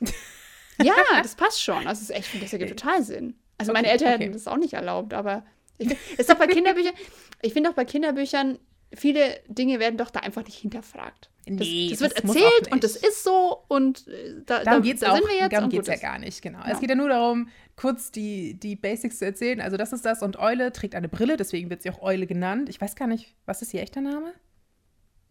ja, 0.82 0.94
das 1.22 1.34
passt 1.34 1.62
schon. 1.62 1.86
Also, 1.86 2.02
es 2.02 2.02
ist 2.02 2.10
echt, 2.10 2.20
ich 2.20 2.26
finde, 2.30 2.46
das 2.46 2.52
ergibt 2.52 2.78
total 2.78 3.02
Sinn. 3.02 3.34
Also, 3.58 3.72
meine 3.72 3.88
Okay, 3.88 3.92
Eltern 3.92 4.14
okay. 4.14 4.22
hätten 4.24 4.32
das 4.32 4.46
auch 4.48 4.56
nicht 4.56 4.74
erlaubt, 4.74 5.14
aber 5.14 5.44
ich 5.78 5.96
ist 6.16 6.30
doch 6.30 6.36
bei 6.36 6.46
Kinderbüchern, 6.46 6.94
ich 7.42 7.52
finde 7.52 7.70
auch 7.70 7.74
bei 7.74 7.84
Kinderbüchern, 7.84 8.58
viele 8.94 9.40
Dinge 9.48 9.78
werden 9.80 9.96
doch 9.96 10.10
da 10.10 10.20
einfach 10.20 10.44
nicht 10.44 10.58
hinterfragt. 10.58 11.30
Das, 11.46 11.56
Nee, 11.66 11.88
das 11.90 12.00
wird 12.00 12.12
das 12.12 12.24
erzählt 12.24 12.72
und 12.72 12.84
das 12.84 12.96
ist 12.96 13.24
so 13.24 13.64
und 13.68 14.06
äh, 14.06 14.42
da, 14.44 14.64
Darum 14.64 14.82
da, 14.82 14.86
geht 14.86 14.94
es 14.96 15.00
da 15.00 15.12
auch. 15.12 15.16
sind 15.16 15.28
wir 15.28 15.36
jetzt 15.36 15.52
darum 15.52 15.70
geht 15.70 15.80
es 15.80 15.86
ja 15.88 15.96
gar 15.96 16.18
nicht, 16.18 16.42
genau. 16.42 16.58
Ja. 16.58 16.72
Es 16.72 16.80
geht 16.80 16.90
ja 16.90 16.94
nur 16.94 17.08
darum, 17.08 17.48
kurz 17.74 18.10
die, 18.10 18.58
die 18.60 18.76
Basics 18.76 19.18
zu 19.18 19.24
erzählen. 19.24 19.60
Also 19.62 19.76
das 19.78 19.92
ist 19.94 20.04
das 20.04 20.22
und 20.22 20.38
Eule 20.38 20.72
trägt 20.72 20.94
eine 20.94 21.08
Brille, 21.08 21.36
deswegen 21.38 21.70
wird 21.70 21.80
sie 21.82 21.90
auch 21.90 22.02
Eule 22.02 22.26
genannt. 22.26 22.68
Ich 22.68 22.80
weiß 22.80 22.96
gar 22.96 23.06
nicht, 23.06 23.34
was 23.46 23.62
ist 23.62 23.72
ihr 23.72 23.80
echter 23.80 24.02
Name? 24.02 24.34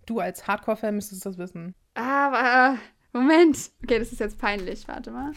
Du 0.07 0.19
als 0.19 0.47
Hardcore-Fan 0.47 0.95
müsstest 0.95 1.25
das 1.25 1.37
wissen. 1.37 1.75
Aber, 1.93 2.77
Moment. 3.13 3.71
Okay, 3.83 3.99
das 3.99 4.11
ist 4.11 4.19
jetzt 4.19 4.37
peinlich. 4.37 4.87
Warte 4.87 5.11
mal. 5.11 5.31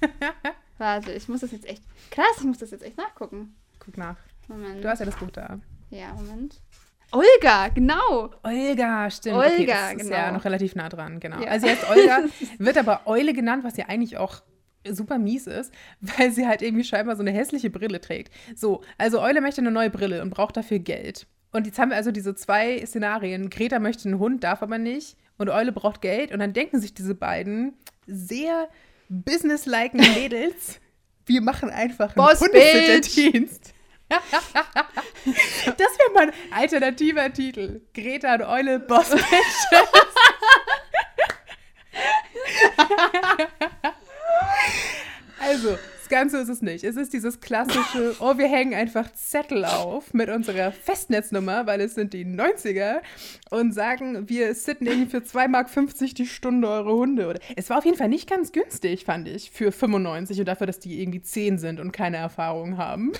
Warte, 0.78 1.12
ich 1.12 1.28
muss 1.28 1.40
das 1.40 1.52
jetzt 1.52 1.66
echt. 1.66 1.82
Krass, 2.10 2.38
ich 2.38 2.44
muss 2.44 2.58
das 2.58 2.70
jetzt 2.70 2.84
echt 2.84 2.96
nachgucken. 2.96 3.54
Guck 3.78 3.96
nach. 3.96 4.16
Moment. 4.48 4.82
Du 4.82 4.88
hast 4.88 4.98
ja 4.98 5.06
das 5.06 5.16
Buch 5.16 5.30
da. 5.30 5.58
ja, 5.90 6.12
Moment. 6.14 6.60
Olga, 7.12 7.68
genau. 7.68 8.30
Olga, 8.42 9.08
stimmt. 9.10 9.36
Olga, 9.36 9.48
okay, 9.48 9.66
das 9.66 10.02
ist 10.02 10.10
ja 10.10 10.24
genau. 10.26 10.38
noch 10.38 10.44
relativ 10.44 10.74
nah 10.74 10.88
dran, 10.88 11.20
genau. 11.20 11.40
Ja. 11.40 11.48
Also 11.48 11.66
sie 11.66 11.72
heißt 11.72 11.88
Olga, 11.88 12.24
wird 12.58 12.76
aber 12.76 13.02
Eule 13.06 13.32
genannt, 13.32 13.62
was 13.62 13.76
ja 13.76 13.86
eigentlich 13.86 14.16
auch 14.16 14.42
super 14.88 15.18
mies 15.18 15.46
ist, 15.46 15.72
weil 16.00 16.32
sie 16.32 16.46
halt 16.46 16.60
irgendwie 16.60 16.84
scheinbar 16.84 17.14
so 17.16 17.22
eine 17.22 17.30
hässliche 17.30 17.70
Brille 17.70 18.00
trägt. 18.00 18.34
So, 18.56 18.82
also 18.98 19.20
Eule 19.20 19.40
möchte 19.40 19.60
eine 19.60 19.70
neue 19.70 19.90
Brille 19.90 20.22
und 20.22 20.30
braucht 20.30 20.56
dafür 20.56 20.80
Geld. 20.80 21.26
Und 21.52 21.66
jetzt 21.66 21.78
haben 21.78 21.90
wir 21.90 21.96
also 21.96 22.10
diese 22.10 22.34
zwei 22.34 22.84
Szenarien. 22.84 23.48
Greta 23.48 23.78
möchte 23.78 24.08
einen 24.08 24.18
Hund, 24.18 24.42
darf 24.42 24.62
aber 24.62 24.78
nicht. 24.78 25.16
Und 25.38 25.50
Eule 25.50 25.72
braucht 25.72 26.00
Geld. 26.00 26.32
Und 26.32 26.38
dann 26.38 26.52
denken 26.52 26.80
sich 26.80 26.94
diese 26.94 27.14
beiden 27.14 27.74
sehr 28.06 28.68
businesslike 29.08 29.96
Mädels, 29.96 30.80
wir 31.26 31.40
machen 31.40 31.70
einfach 31.70 32.16
einen 32.16 32.38
Hundesitter-Dienst. 32.38 33.72
das 34.08 34.18
wäre 35.24 36.10
mein 36.14 36.32
alternativer 36.50 37.32
Titel. 37.32 37.80
Greta 37.94 38.34
und 38.34 38.42
Eule 38.42 38.78
Boss 38.80 39.08
Bitches. 39.10 39.30
also, 45.40 45.78
das 46.04 46.10
Ganze 46.10 46.36
ist 46.36 46.50
es 46.50 46.60
nicht. 46.60 46.84
Es 46.84 46.96
ist 46.96 47.14
dieses 47.14 47.40
klassische, 47.40 48.14
oh, 48.20 48.36
wir 48.36 48.46
hängen 48.46 48.74
einfach 48.74 49.10
Zettel 49.14 49.64
auf 49.64 50.12
mit 50.12 50.28
unserer 50.28 50.70
Festnetznummer, 50.70 51.66
weil 51.66 51.80
es 51.80 51.94
sind 51.94 52.12
die 52.12 52.26
90er 52.26 52.96
und 53.48 53.72
sagen, 53.72 54.28
wir 54.28 54.54
sitten 54.54 54.84
irgendwie 54.86 55.10
für 55.10 55.24
2,50 55.24 55.48
Mark 55.48 56.14
die 56.16 56.26
Stunde 56.26 56.68
eure 56.68 56.92
Hunde. 56.92 57.28
Oder, 57.28 57.40
es 57.56 57.70
war 57.70 57.78
auf 57.78 57.86
jeden 57.86 57.96
Fall 57.96 58.10
nicht 58.10 58.28
ganz 58.28 58.52
günstig, 58.52 59.06
fand 59.06 59.28
ich, 59.28 59.50
für 59.50 59.72
95 59.72 60.40
und 60.40 60.46
dafür, 60.46 60.66
dass 60.66 60.78
die 60.78 61.00
irgendwie 61.00 61.22
10 61.22 61.56
sind 61.56 61.80
und 61.80 61.92
keine 61.92 62.18
Erfahrung 62.18 62.76
haben. 62.76 63.12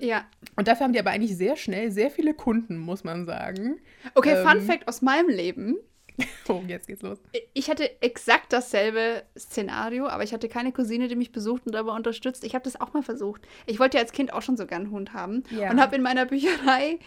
Ja. 0.00 0.24
Und 0.56 0.66
dafür 0.66 0.84
haben 0.84 0.94
die 0.94 0.98
aber 0.98 1.10
eigentlich 1.10 1.36
sehr 1.36 1.56
schnell 1.56 1.90
sehr 1.90 2.10
viele 2.10 2.32
Kunden, 2.32 2.78
muss 2.78 3.04
man 3.04 3.26
sagen. 3.26 3.80
Okay, 4.14 4.32
ähm, 4.32 4.48
Fun 4.48 4.62
Fact 4.62 4.88
aus 4.88 5.02
meinem 5.02 5.28
Leben. 5.28 5.76
Oh, 6.48 6.62
jetzt 6.66 6.88
geht's 6.88 7.02
los. 7.02 7.18
Ich 7.54 7.70
hatte 7.70 8.02
exakt 8.02 8.52
dasselbe 8.52 9.22
Szenario, 9.38 10.08
aber 10.08 10.24
ich 10.24 10.32
hatte 10.32 10.48
keine 10.48 10.72
Cousine, 10.72 11.06
die 11.06 11.14
mich 11.14 11.30
besucht 11.30 11.66
und 11.66 11.72
dabei 11.72 11.92
unterstützt. 11.92 12.44
Ich 12.44 12.54
habe 12.54 12.64
das 12.64 12.80
auch 12.80 12.92
mal 12.92 13.02
versucht. 13.02 13.42
Ich 13.66 13.78
wollte 13.78 13.98
ja 13.98 14.02
als 14.02 14.12
Kind 14.12 14.32
auch 14.32 14.42
schon 14.42 14.56
so 14.56 14.66
gern 14.66 14.82
einen 14.82 14.90
Hund 14.90 15.12
haben 15.12 15.44
ja. 15.50 15.70
und 15.70 15.80
habe 15.80 15.96
in 15.96 16.02
meiner 16.02 16.26
Bücherei, 16.26 16.98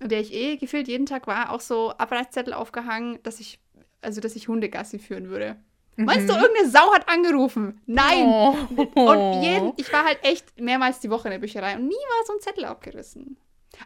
in 0.00 0.08
der 0.08 0.20
ich 0.20 0.34
eh 0.34 0.56
gefühlt 0.56 0.88
jeden 0.88 1.06
Tag 1.06 1.26
war, 1.26 1.50
auch 1.50 1.60
so 1.60 1.92
Abreißzettel 1.92 2.52
aufgehangen, 2.52 3.18
dass 3.22 3.40
ich, 3.40 3.58
also 4.02 4.20
dass 4.20 4.36
ich 4.36 4.48
Hundegassi 4.48 4.98
führen 4.98 5.28
würde. 5.28 5.56
Mhm. 5.96 6.04
Meinst 6.06 6.28
du, 6.28 6.34
irgendeine 6.34 6.68
Sau 6.68 6.92
hat 6.92 7.08
angerufen? 7.08 7.80
Nein! 7.86 8.26
Oh. 8.26 8.54
Und 8.94 9.42
jeden, 9.42 9.72
ich 9.76 9.92
war 9.92 10.04
halt 10.04 10.18
echt 10.22 10.60
mehrmals 10.60 11.00
die 11.00 11.10
Woche 11.10 11.28
in 11.28 11.32
der 11.32 11.38
Bücherei 11.38 11.76
und 11.76 11.86
nie 11.86 11.94
war 11.94 12.26
so 12.26 12.32
ein 12.34 12.40
Zettel 12.40 12.64
abgerissen. 12.64 13.36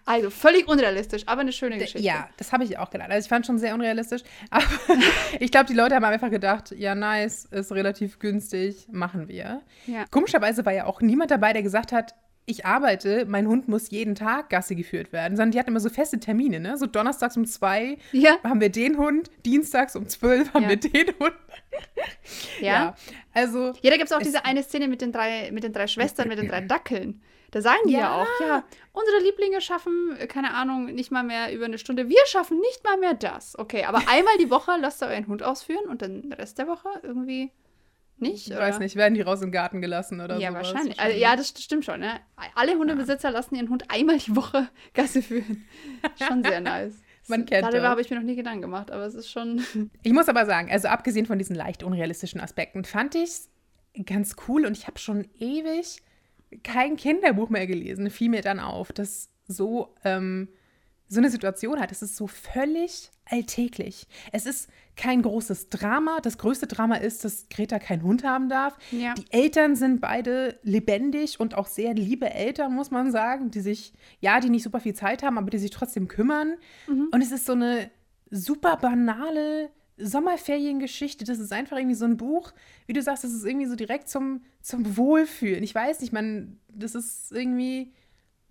Also 0.05 0.31
völlig 0.31 0.69
unrealistisch, 0.69 1.23
aber 1.27 1.43
eine 1.43 1.53
schöne 1.53 1.79
Geschichte. 1.79 2.01
Ja, 2.01 2.29
das 2.37 2.53
habe 2.53 2.65
ich 2.65 2.79
auch 2.79 2.91
gedacht. 2.91 3.11
Also 3.11 3.25
ich 3.25 3.29
fand 3.29 3.47
schon 3.47 3.59
sehr 3.59 3.75
unrealistisch. 3.75 4.23
Aber 4.51 4.65
ich 5.39 5.51
glaube, 5.51 5.67
die 5.67 5.75
Leute 5.75 5.95
haben 5.95 6.05
einfach 6.05 6.31
gedacht, 6.31 6.75
ja, 6.77 6.95
nice, 6.95 7.45
ist 7.47 7.73
relativ 7.73 8.19
günstig, 8.19 8.87
machen 8.91 9.29
wir. 9.29 9.63
Ja. 9.87 10.05
Komischerweise 10.11 10.65
war 10.65 10.73
ja 10.73 10.87
auch 10.87 11.01
niemand 11.01 11.31
dabei, 11.31 11.53
der 11.53 11.63
gesagt 11.63 11.93
hat, 11.93 12.15
ich 12.49 12.65
arbeite, 12.65 13.27
mein 13.27 13.47
Hund 13.47 13.69
muss 13.69 13.91
jeden 13.91 14.15
Tag 14.15 14.49
Gasse 14.49 14.75
geführt 14.75 15.13
werden, 15.13 15.37
sondern 15.37 15.51
die 15.51 15.59
hatten 15.59 15.69
immer 15.69 15.81
so 15.81 15.91
feste 15.91 16.19
Termine, 16.19 16.61
ne? 16.61 16.79
So 16.79 16.87
donnerstags 16.87 17.37
um 17.37 17.45
zwei 17.45 17.99
ja. 18.13 18.39
haben 18.43 18.61
wir 18.61 18.71
den 18.71 18.97
Hund, 18.97 19.31
dienstags 19.45 19.95
um 19.95 20.09
zwölf 20.09 20.55
haben 20.55 20.63
ja. 20.63 20.71
wir 20.71 20.77
den 20.77 21.09
Hund. 21.21 21.35
ja. 22.61 22.67
ja. 22.67 22.97
Also. 23.35 23.75
Ja, 23.83 23.91
da 23.91 23.97
gibt 23.97 24.11
es 24.11 24.13
auch 24.13 24.23
diese 24.23 24.47
eine 24.47 24.63
Szene 24.63 24.89
mit 24.89 25.03
den 25.03 25.13
drei, 25.13 25.51
mit 25.53 25.63
den 25.63 25.75
drei 25.75 25.87
Schwestern, 25.87 26.29
mit 26.29 26.39
den 26.39 26.49
drei 26.49 26.63
Dackeln. 26.63 27.21
Da 27.51 27.63
sagen 27.63 27.81
die 27.87 27.95
ja. 27.95 28.01
ja. 28.01 28.23
auch, 28.23 28.41
ja, 28.41 28.65
unsere 28.93 29.21
Lieblinge 29.23 29.61
schaffen, 29.61 30.17
äh, 30.19 30.27
keine 30.27 30.53
Ahnung, 30.55 30.87
nicht 30.87 31.11
mal 31.11 31.23
mehr 31.23 31.53
über 31.53 31.65
eine 31.65 31.79
Stunde. 31.79 32.09
Wir 32.09 32.27
schaffen 32.27 32.59
nicht 32.61 32.85
mal 32.85 32.99
mehr 32.99 33.15
das. 33.15 33.59
Okay, 33.59 33.85
aber 33.85 33.99
einmal 34.09 34.37
die 34.39 34.51
Woche 34.51 34.73
lasst 34.81 35.03
ihr 35.03 35.09
euren 35.09 35.27
Hund 35.29 35.43
ausführen 35.43 35.87
und 35.89 36.03
den 36.03 36.33
Rest 36.33 36.59
der 36.59 36.69
Woche 36.69 36.89
irgendwie 37.03 37.51
nicht? 38.19 38.49
Ich 38.49 38.53
oder? 38.53 38.63
weiß 38.63 38.81
nicht, 38.81 38.97
werden 38.97 39.15
die 39.15 39.23
raus 39.23 39.41
im 39.43 39.53
Garten 39.53 39.81
gelassen 39.81 40.21
oder 40.21 40.37
so? 40.37 40.43
Ja, 40.43 40.53
wahrscheinlich. 40.53 40.99
Also, 40.99 41.17
ja, 41.17 41.37
das 41.37 41.49
stimmt 41.49 41.85
schon. 41.85 42.01
Ne? 42.01 42.21
Alle 42.55 42.75
Hundebesitzer 42.75 43.29
ja. 43.29 43.35
lassen 43.35 43.55
ihren 43.55 43.71
Hund 43.71 43.85
einmal 43.89 44.19
die 44.19 44.35
Woche 44.37 44.69
Gasse 44.95 45.23
führen. 45.23 45.65
schon 46.27 46.43
sehr 46.43 46.61
nice. 46.61 46.95
Man 47.29 47.45
kennt 47.45 47.67
Darüber 47.67 47.91
habe 47.91 48.01
ich 48.01 48.09
mir 48.09 48.17
noch 48.17 48.25
nie 48.25 48.37
Gedanken 48.37 48.63
gemacht, 48.63 48.91
aber 48.91 49.05
es 49.05 49.15
ist 49.15 49.31
schon. 49.31 49.63
Ich 50.03 50.13
muss 50.13 50.31
aber 50.31 50.47
sagen, 50.47 50.71
also 50.71 50.89
abgesehen 50.89 51.27
von 51.27 51.39
diesen 51.39 51.55
leicht 51.55 51.83
unrealistischen 51.83 52.41
Aspekten, 52.41 52.85
fand 52.85 53.15
ich 53.15 53.25
es 53.25 53.51
ganz 54.07 54.37
cool 54.49 54.65
und 54.65 54.77
ich 54.79 54.87
habe 54.87 54.99
schon 54.99 55.29
ewig 55.39 55.99
kein 56.63 56.97
Kinderbuch 56.97 57.51
mehr 57.51 57.67
gelesen, 57.67 58.11
fiel 58.11 58.29
mir 58.29 58.43
dann 58.43 58.61
auf, 58.61 58.93
dass 58.93 59.31
so, 59.47 59.95
ähm, 60.05 60.49
so 61.09 61.21
eine 61.21 61.31
Situation 61.31 61.81
hat. 61.81 61.93
Es 61.93 62.03
ist 62.03 62.17
so 62.17 62.27
völlig 62.27 63.11
alltäglich. 63.25 64.07
Es 64.33 64.47
ist 64.47 64.69
kein 64.97 65.23
großes 65.23 65.69
Drama. 65.69 66.21
Das 66.21 66.39
größte 66.39 66.67
Drama 66.67 66.97
ist, 66.97 67.25
dass 67.25 67.49
Greta 67.49 67.79
keinen 67.79 68.03
Hund 68.03 68.25
haben 68.25 68.49
darf. 68.49 68.77
Ja. 68.91 69.15
Die 69.15 69.31
Eltern 69.31 69.77
sind 69.77 70.01
beide 70.01 70.59
lebendig 70.63 71.41
und 71.41 71.55
auch 71.55 71.67
sehr 71.67 71.95
liebe 71.95 72.31
Eltern, 72.31 72.75
muss 72.75 72.91
man 72.91 73.11
sagen, 73.13 73.51
die 73.51 73.61
sich, 73.61 73.93
ja, 74.21 74.41
die 74.41 74.51
nicht 74.51 74.65
super 74.65 74.81
viel 74.81 74.95
Zeit 74.95 75.23
haben, 75.23 75.39
aber 75.39 75.51
die 75.51 75.59
sich 75.59 75.71
trotzdem 75.71 76.09
kümmern. 76.09 76.55
Mhm. 76.87 77.09
Und 77.13 77.23
es 77.23 77.33
ist 77.33 77.47
so 77.47 77.53
eine 77.53 77.91
super 78.31 78.77
banale 78.77 79.71
Sommerferiengeschichte, 79.99 81.25
das 81.25 81.39
ist 81.39 81.53
einfach 81.53 81.77
irgendwie 81.77 81.95
so 81.95 82.05
ein 82.05 82.17
Buch, 82.17 82.53
wie 82.87 82.93
du 82.93 83.03
sagst, 83.03 83.25
das 83.25 83.33
ist 83.33 83.45
irgendwie 83.45 83.67
so 83.67 83.77
direkt 83.77 84.09
zum, 84.09 84.43
zum 84.61 84.97
Wohlfühlen. 84.97 85.63
Ich 85.63 85.75
weiß 85.75 86.01
nicht, 86.01 86.13
man, 86.13 86.59
das 86.69 86.95
ist 86.95 87.33
irgendwie, 87.33 87.93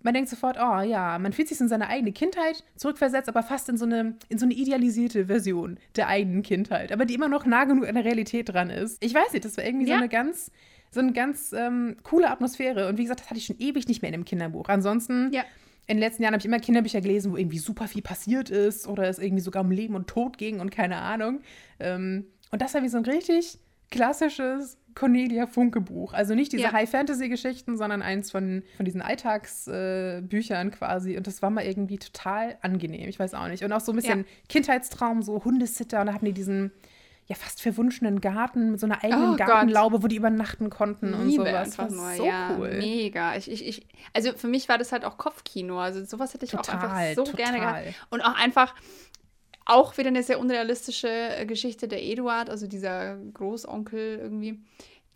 man 0.02 0.14
denkt 0.14 0.30
sofort, 0.30 0.56
oh 0.58 0.80
ja, 0.80 1.18
man 1.18 1.32
fühlt 1.32 1.48
sich 1.48 1.60
in 1.60 1.68
seine 1.68 1.88
eigene 1.88 2.12
Kindheit 2.12 2.64
zurückversetzt, 2.76 3.28
aber 3.28 3.42
fast 3.42 3.68
in 3.68 3.76
so 3.76 3.84
eine, 3.84 4.16
in 4.28 4.38
so 4.38 4.46
eine 4.46 4.54
idealisierte 4.54 5.26
Version 5.26 5.78
der 5.96 6.08
eigenen 6.08 6.42
Kindheit, 6.42 6.92
aber 6.92 7.04
die 7.04 7.14
immer 7.14 7.28
noch 7.28 7.46
nah 7.46 7.64
genug 7.64 7.88
an 7.88 7.94
der 7.94 8.04
Realität 8.04 8.48
dran 8.50 8.70
ist. 8.70 9.02
Ich 9.02 9.14
weiß 9.14 9.32
nicht, 9.32 9.44
das 9.44 9.56
war 9.56 9.64
irgendwie 9.64 9.86
ja. 9.86 9.96
so 9.96 9.98
eine 9.98 10.08
ganz, 10.08 10.50
so 10.90 11.00
eine 11.00 11.12
ganz 11.12 11.52
ähm, 11.52 11.96
coole 12.02 12.30
Atmosphäre. 12.30 12.88
Und 12.88 12.98
wie 12.98 13.02
gesagt, 13.02 13.20
das 13.20 13.30
hatte 13.30 13.38
ich 13.38 13.46
schon 13.46 13.58
ewig 13.58 13.88
nicht 13.88 14.02
mehr 14.02 14.10
in 14.10 14.14
einem 14.14 14.24
Kinderbuch. 14.24 14.68
Ansonsten. 14.68 15.32
Ja 15.32 15.44
in 15.88 15.96
den 15.96 16.00
letzten 16.00 16.22
Jahren 16.22 16.34
habe 16.34 16.40
ich 16.40 16.46
immer 16.46 16.60
Kinderbücher 16.60 17.00
gelesen, 17.00 17.32
wo 17.32 17.36
irgendwie 17.36 17.58
super 17.58 17.88
viel 17.88 18.02
passiert 18.02 18.50
ist 18.50 18.86
oder 18.86 19.08
es 19.08 19.18
irgendwie 19.18 19.42
sogar 19.42 19.64
um 19.64 19.70
Leben 19.70 19.94
und 19.94 20.06
Tod 20.06 20.36
ging 20.36 20.60
und 20.60 20.70
keine 20.70 20.98
Ahnung. 20.98 21.40
Ähm, 21.80 22.26
und 22.50 22.62
das 22.62 22.74
war 22.74 22.82
wie 22.82 22.88
so 22.88 22.98
ein 22.98 23.04
richtig 23.04 23.58
klassisches 23.90 24.76
Cornelia 24.94 25.46
Funke 25.46 25.80
Buch. 25.80 26.12
Also 26.12 26.34
nicht 26.34 26.52
diese 26.52 26.64
ja. 26.64 26.72
High-Fantasy-Geschichten, 26.72 27.78
sondern 27.78 28.02
eins 28.02 28.30
von, 28.30 28.64
von 28.76 28.84
diesen 28.84 29.00
Alltagsbüchern 29.00 30.68
äh, 30.68 30.70
quasi. 30.70 31.16
Und 31.16 31.26
das 31.26 31.40
war 31.40 31.48
mal 31.48 31.64
irgendwie 31.64 31.98
total 31.98 32.58
angenehm. 32.60 33.08
Ich 33.08 33.18
weiß 33.18 33.32
auch 33.32 33.48
nicht. 33.48 33.64
Und 33.64 33.72
auch 33.72 33.80
so 33.80 33.92
ein 33.92 33.96
bisschen 33.96 34.20
ja. 34.20 34.24
Kindheitstraum, 34.50 35.22
so 35.22 35.42
Hundesitter. 35.42 36.00
Und 36.00 36.08
da 36.08 36.12
hatten 36.12 36.26
die 36.26 36.32
diesen 36.32 36.70
ja 37.28 37.36
fast 37.36 37.60
verwunschenen 37.60 38.20
Garten 38.22 38.70
mit 38.72 38.80
so 38.80 38.86
einer 38.86 39.04
eigenen 39.04 39.34
oh 39.34 39.36
Gartenlaube, 39.36 39.96
Gott. 39.96 40.04
wo 40.04 40.08
die 40.08 40.16
übernachten 40.16 40.70
konnten 40.70 41.12
und 41.12 41.28
Liebe 41.28 41.44
sowas. 41.44 41.78
Einfach 41.78 41.90
nur, 41.90 42.14
so 42.14 42.24
ja, 42.24 42.56
cool. 42.56 42.78
Mega. 42.78 43.36
Ich, 43.36 43.50
ich, 43.50 43.66
ich, 43.66 43.86
also 44.14 44.32
für 44.32 44.48
mich 44.48 44.68
war 44.68 44.78
das 44.78 44.92
halt 44.92 45.04
auch 45.04 45.18
Kopfkino. 45.18 45.78
Also 45.78 46.02
sowas 46.04 46.32
hätte 46.32 46.46
ich 46.46 46.52
total, 46.52 46.76
auch 46.76 46.82
einfach 46.84 47.14
so 47.14 47.24
total. 47.24 47.36
gerne 47.36 47.60
gehabt. 47.60 48.06
Und 48.08 48.22
auch 48.22 48.34
einfach 48.34 48.74
auch 49.66 49.98
wieder 49.98 50.08
eine 50.08 50.22
sehr 50.22 50.40
unrealistische 50.40 51.08
äh, 51.08 51.44
Geschichte 51.44 51.86
der 51.86 52.02
Eduard, 52.02 52.48
also 52.48 52.66
dieser 52.66 53.16
Großonkel 53.16 54.18
irgendwie. 54.18 54.62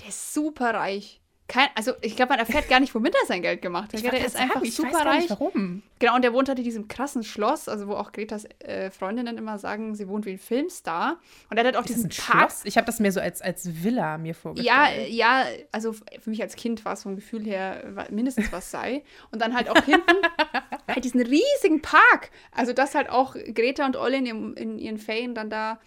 Der 0.00 0.08
ist 0.08 0.34
super 0.34 0.74
reich. 0.74 1.21
Kein, 1.48 1.68
also 1.74 1.92
ich 2.00 2.16
glaube, 2.16 2.30
man 2.30 2.38
erfährt 2.38 2.68
gar 2.68 2.80
nicht, 2.80 2.94
womit 2.94 3.14
er 3.14 3.26
sein 3.26 3.42
Geld 3.42 3.60
gemacht 3.60 3.92
hat. 3.92 3.94
Ich 3.94 4.08
der 4.08 4.24
ist 4.24 4.36
sagen, 4.36 4.50
einfach 4.50 4.64
super 4.64 5.04
reich. 5.04 5.22
Nicht, 5.22 5.30
warum. 5.30 5.82
Genau, 5.98 6.14
und 6.14 6.22
der 6.22 6.32
wohnt 6.32 6.48
halt 6.48 6.58
in 6.58 6.64
diesem 6.64 6.88
krassen 6.88 7.24
Schloss, 7.24 7.68
also 7.68 7.88
wo 7.88 7.94
auch 7.94 8.12
Gretas 8.12 8.46
äh, 8.60 8.90
Freundinnen 8.90 9.36
immer 9.36 9.58
sagen, 9.58 9.94
sie 9.94 10.08
wohnt 10.08 10.24
wie 10.24 10.32
ein 10.32 10.38
Filmstar. 10.38 11.18
Und 11.50 11.58
er 11.58 11.64
hat 11.64 11.76
auch 11.76 11.84
ist 11.84 11.90
diesen 11.90 12.10
Park. 12.10 12.50
Schloss? 12.50 12.64
Ich 12.64 12.76
habe 12.76 12.86
das 12.86 13.00
mir 13.00 13.12
so 13.12 13.20
als, 13.20 13.42
als 13.42 13.82
Villa 13.82 14.18
mir 14.18 14.34
vorgestellt. 14.34 14.66
Ja, 14.66 14.88
ja, 15.06 15.44
also 15.72 15.92
für 15.92 16.30
mich 16.30 16.40
als 16.40 16.56
Kind 16.56 16.84
war 16.84 16.94
es 16.94 17.02
vom 17.02 17.16
Gefühl 17.16 17.44
her 17.44 18.06
mindestens 18.10 18.50
was 18.52 18.70
sei. 18.70 19.02
Und 19.30 19.42
dann 19.42 19.54
halt 19.54 19.68
auch 19.68 19.84
hinten 19.84 20.16
halt 20.88 21.04
diesen 21.04 21.20
riesigen 21.20 21.82
Park. 21.82 22.30
Also 22.52 22.72
dass 22.72 22.94
halt 22.94 23.10
auch 23.10 23.34
Greta 23.34 23.84
und 23.84 23.96
Olle 23.96 24.16
in, 24.16 24.54
in 24.54 24.78
ihren 24.78 24.98
Ferien 24.98 25.34
dann 25.34 25.50
da 25.50 25.80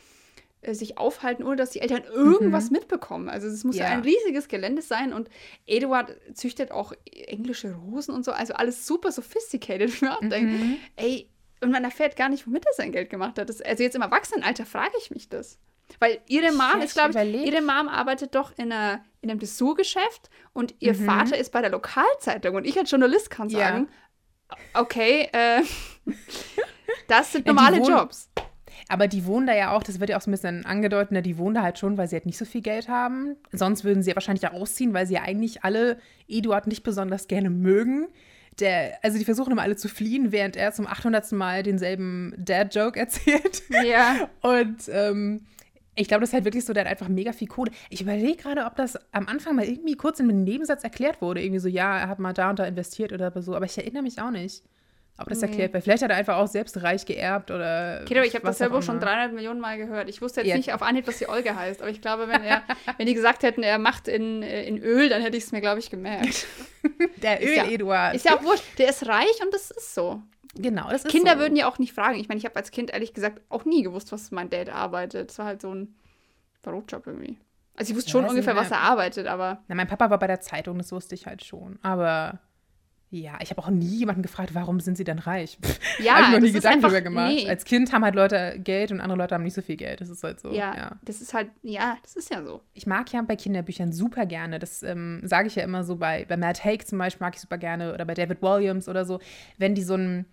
sich 0.73 0.97
aufhalten, 0.97 1.43
ohne 1.43 1.55
dass 1.55 1.71
die 1.71 1.81
Eltern 1.81 2.03
irgendwas 2.03 2.65
mhm. 2.65 2.77
mitbekommen. 2.77 3.29
Also 3.29 3.47
es 3.47 3.63
muss 3.63 3.77
ja. 3.77 3.85
ein 3.85 4.01
riesiges 4.01 4.47
Gelände 4.47 4.81
sein 4.81 5.13
und 5.13 5.29
Eduard 5.65 6.15
züchtet 6.33 6.71
auch 6.71 6.93
englische 7.05 7.73
Rosen 7.73 8.13
und 8.13 8.25
so, 8.25 8.31
also 8.31 8.53
alles 8.53 8.87
super 8.87 9.11
sophisticated. 9.11 10.01
Mir 10.01 10.13
auch 10.13 10.21
mhm. 10.21 10.77
ey, 10.95 11.29
und 11.61 11.71
man 11.71 11.83
erfährt 11.83 12.15
gar 12.15 12.29
nicht, 12.29 12.47
womit 12.47 12.65
er 12.65 12.73
sein 12.73 12.91
Geld 12.91 13.09
gemacht 13.09 13.39
hat. 13.39 13.49
Das, 13.49 13.61
also 13.61 13.83
jetzt 13.83 13.95
im 13.95 14.01
Erwachsenenalter 14.01 14.65
frage 14.65 14.93
ich 14.99 15.11
mich 15.11 15.29
das. 15.29 15.57
Weil 15.99 16.19
ihre 16.27 16.51
Mom 16.51 16.81
ist, 16.81 16.95
glaube 16.95 17.11
ich, 17.11 17.45
ihre 17.45 17.61
Mom 17.61 17.87
arbeitet 17.87 18.35
doch 18.35 18.51
in, 18.57 18.71
einer, 18.71 19.03
in 19.21 19.29
einem 19.29 19.39
Dessous-Geschäft 19.39 20.29
und 20.53 20.73
ihr 20.79 20.93
mhm. 20.93 21.05
Vater 21.05 21.37
ist 21.37 21.51
bei 21.51 21.61
der 21.61 21.69
Lokalzeitung. 21.69 22.55
Und 22.55 22.65
ich 22.65 22.77
als 22.77 22.91
Journalist 22.91 23.29
kann 23.29 23.49
sagen, 23.49 23.87
ja. 24.49 24.57
okay, 24.81 25.29
äh, 25.31 25.61
das 27.07 27.31
sind 27.31 27.45
normale 27.45 27.77
Jobs. 27.77 28.29
Aber 28.87 29.07
die 29.07 29.25
wohnen 29.25 29.47
da 29.47 29.55
ja 29.55 29.71
auch, 29.71 29.81
das 29.81 29.99
wird 29.99 30.11
ja 30.11 30.17
auch 30.17 30.21
so 30.21 30.29
ein 30.29 30.33
bisschen 30.33 30.65
angedeutet, 30.65 31.11
ne, 31.11 31.21
die 31.23 31.37
wohnen 31.37 31.55
da 31.55 31.63
halt 31.63 31.79
schon, 31.79 31.97
weil 31.97 32.07
sie 32.07 32.15
halt 32.15 32.25
nicht 32.27 32.37
so 32.37 32.45
viel 32.45 32.61
Geld 32.61 32.87
haben. 32.87 33.35
Sonst 33.51 33.83
würden 33.83 34.03
sie 34.03 34.11
ja 34.11 34.15
wahrscheinlich 34.15 34.41
da 34.41 34.49
ausziehen, 34.49 34.93
weil 34.93 35.07
sie 35.07 35.15
ja 35.15 35.23
eigentlich 35.23 35.63
alle 35.63 35.97
Eduard 36.27 36.67
nicht 36.67 36.83
besonders 36.83 37.27
gerne 37.27 37.49
mögen. 37.49 38.07
Der, 38.59 38.99
also 39.03 39.17
die 39.17 39.25
versuchen 39.25 39.51
immer 39.51 39.63
alle 39.63 39.75
zu 39.75 39.89
fliehen, 39.89 40.31
während 40.31 40.55
er 40.55 40.71
zum 40.71 40.87
800. 40.87 41.31
Mal 41.33 41.63
denselben 41.63 42.33
Dad-Joke 42.37 42.99
erzählt. 42.99 43.63
Ja. 43.85 44.29
Und 44.41 44.87
ähm, 44.89 45.41
Ich 45.95 46.07
glaube, 46.07 46.21
das 46.21 46.29
ist 46.29 46.33
halt 46.33 46.45
wirklich 46.45 46.65
so, 46.65 46.71
der 46.73 46.83
hat 46.83 46.91
einfach 46.91 47.07
mega 47.07 47.31
viel 47.33 47.47
Kohle. 47.47 47.71
Ich 47.89 48.01
überlege 48.01 48.35
gerade, 48.35 48.65
ob 48.65 48.75
das 48.75 48.97
am 49.13 49.27
Anfang 49.27 49.55
mal 49.55 49.65
irgendwie 49.65 49.95
kurz 49.95 50.19
in 50.19 50.29
einem 50.29 50.43
Nebensatz 50.43 50.83
erklärt 50.83 51.21
wurde. 51.21 51.41
Irgendwie 51.41 51.59
so, 51.59 51.69
ja, 51.69 51.97
er 51.97 52.07
hat 52.07 52.19
mal 52.19 52.33
da 52.33 52.49
und 52.51 52.59
da 52.59 52.65
investiert 52.65 53.11
oder 53.13 53.31
so. 53.41 53.55
Aber 53.55 53.65
ich 53.65 53.77
erinnere 53.77 54.03
mich 54.03 54.21
auch 54.21 54.31
nicht, 54.31 54.63
ob 55.17 55.29
das 55.29 55.39
Nee. 55.41 55.47
erklärt 55.47 55.73
wird. 55.73 55.83
Vielleicht 55.83 56.03
hat 56.03 56.09
er 56.11 56.17
einfach 56.17 56.37
auch 56.37 56.47
selbst 56.47 56.81
reich 56.83 57.05
geerbt 57.05 57.49
oder. 57.51 58.01
Aber 58.01 58.25
ich 58.25 58.35
habe 58.35 58.45
das 58.45 58.57
selber 58.57 58.81
schon 58.81 58.97
immer. 58.97 59.05
300 59.05 59.33
Millionen 59.33 59.59
Mal 59.61 59.77
gehört. 59.77 60.09
Ich 60.09 60.21
wusste 60.21 60.41
jetzt 60.41 60.49
Ja. 60.49 60.57
nicht 60.57 60.73
auf 60.73 60.81
Anhieb, 60.81 61.07
was 61.07 61.17
die 61.19 61.29
Olga 61.29 61.55
heißt. 61.55 61.81
Aber 61.81 61.89
ich 61.89 62.01
glaube, 62.01 62.27
wenn, 62.27 62.43
er, 62.43 62.63
wenn 62.97 63.05
die 63.07 63.13
gesagt 63.13 63.43
hätten, 63.43 63.63
er 63.63 63.77
macht 63.77 64.07
in, 64.07 64.43
äh, 64.43 64.63
in 64.65 64.77
Öl, 64.77 65.07
dann 65.09 65.21
hätte 65.21 65.37
ich 65.37 65.43
es 65.45 65.51
mir, 65.51 65.61
glaube 65.61 65.79
ich, 65.79 65.89
gemerkt. 65.89 66.45
Der 67.23 67.39
Ist 67.41 67.55
ja- 67.55 67.63
Öl-Eduard. 67.65 68.15
Ist 68.15 68.25
ja 68.25 68.35
auch 68.37 68.43
wurscht. 68.43 68.63
Der 68.77 68.89
ist 68.89 69.07
reich 69.07 69.41
und 69.43 69.53
das 69.53 69.71
ist 69.71 69.95
so. 69.95 70.21
Genau, 70.57 70.89
das 70.89 71.03
ist 71.03 71.11
Kinder 71.11 71.33
so. 71.33 71.39
würden 71.39 71.55
ja 71.57 71.67
auch 71.67 71.79
nicht 71.79 71.93
fragen. 71.93 72.17
Ich 72.19 72.27
meine, 72.29 72.37
ich 72.39 72.45
habe 72.45 72.55
als 72.55 72.71
Kind 72.71 72.91
ehrlich 72.91 73.13
gesagt 73.13 73.41
auch 73.49 73.65
nie 73.65 73.83
gewusst, 73.83 74.11
was 74.11 74.31
mein 74.31 74.49
Dad 74.49 74.69
arbeitet. 74.69 75.31
Es 75.31 75.37
war 75.39 75.45
halt 75.45 75.61
so 75.61 75.73
ein 75.73 75.95
Brotjob 76.61 77.07
irgendwie. 77.07 77.37
Also 77.77 77.91
ich 77.91 77.97
wusste 77.97 78.09
Ja, 78.09 78.11
schon 78.13 78.25
ungefähr, 78.29 78.55
was 78.55 78.71
er 78.71 78.79
arbeitet, 78.79 79.27
aber 79.27 79.59
Na, 79.67 79.75
mein 79.75 79.87
Papa 79.87 80.09
war 80.09 80.17
bei 80.17 80.27
der 80.27 80.39
Zeitung, 80.39 80.77
das 80.77 80.93
wusste 80.93 81.13
ich 81.13 81.25
halt 81.25 81.43
schon. 81.43 81.77
Aber 81.81 82.39
ja, 83.21 83.37
ich 83.41 83.49
habe 83.49 83.61
auch 83.61 83.69
nie 83.69 83.85
jemanden 83.85 84.21
gefragt, 84.21 84.53
warum 84.53 84.79
sind 84.79 84.97
sie 84.97 85.03
denn 85.03 85.19
reich? 85.19 85.57
Ja, 85.99 86.15
habe 86.15 86.23
ich 86.25 86.31
noch 86.33 86.39
nie 86.39 86.51
Gedanken 86.51 86.81
drüber 86.81 87.01
gemacht. 87.01 87.31
Nee. 87.33 87.47
Als 87.47 87.63
Kind 87.63 87.93
haben 87.93 88.03
halt 88.03 88.15
Leute 88.15 88.59
Geld 88.61 88.91
und 88.91 88.99
andere 88.99 89.17
Leute 89.17 89.35
haben 89.35 89.43
nicht 89.43 89.53
so 89.53 89.61
viel 89.61 89.77
Geld. 89.77 90.01
Das 90.01 90.09
ist 90.09 90.23
halt 90.23 90.39
so. 90.39 90.51
ja, 90.51 90.75
ja. 90.75 90.91
das 91.03 91.21
ist 91.21 91.33
halt, 91.33 91.49
ja, 91.63 91.97
das 92.03 92.15
ist 92.15 92.29
ja 92.33 92.43
so. 92.43 92.61
Ich 92.73 92.85
mag 92.85 93.11
ja 93.13 93.21
bei 93.21 93.35
Kinderbüchern 93.35 93.93
super 93.93 94.25
gerne, 94.25 94.59
das 94.59 94.83
ähm, 94.83 95.21
sage 95.23 95.47
ich 95.47 95.55
ja 95.55 95.63
immer 95.63 95.83
so 95.83 95.95
bei, 95.95 96.25
bei 96.25 96.35
Matt 96.37 96.63
Haig 96.65 96.85
zum 96.85 96.97
Beispiel 96.97 97.25
mag 97.25 97.35
ich 97.35 97.41
super 97.41 97.57
gerne 97.57 97.93
oder 97.93 98.03
bei 98.05 98.13
David 98.13 98.41
Williams 98.41 98.89
oder 98.89 99.05
so, 99.05 99.19
wenn 99.57 99.73
die 99.75 99.83
so 99.83 99.93
einen, 99.93 100.25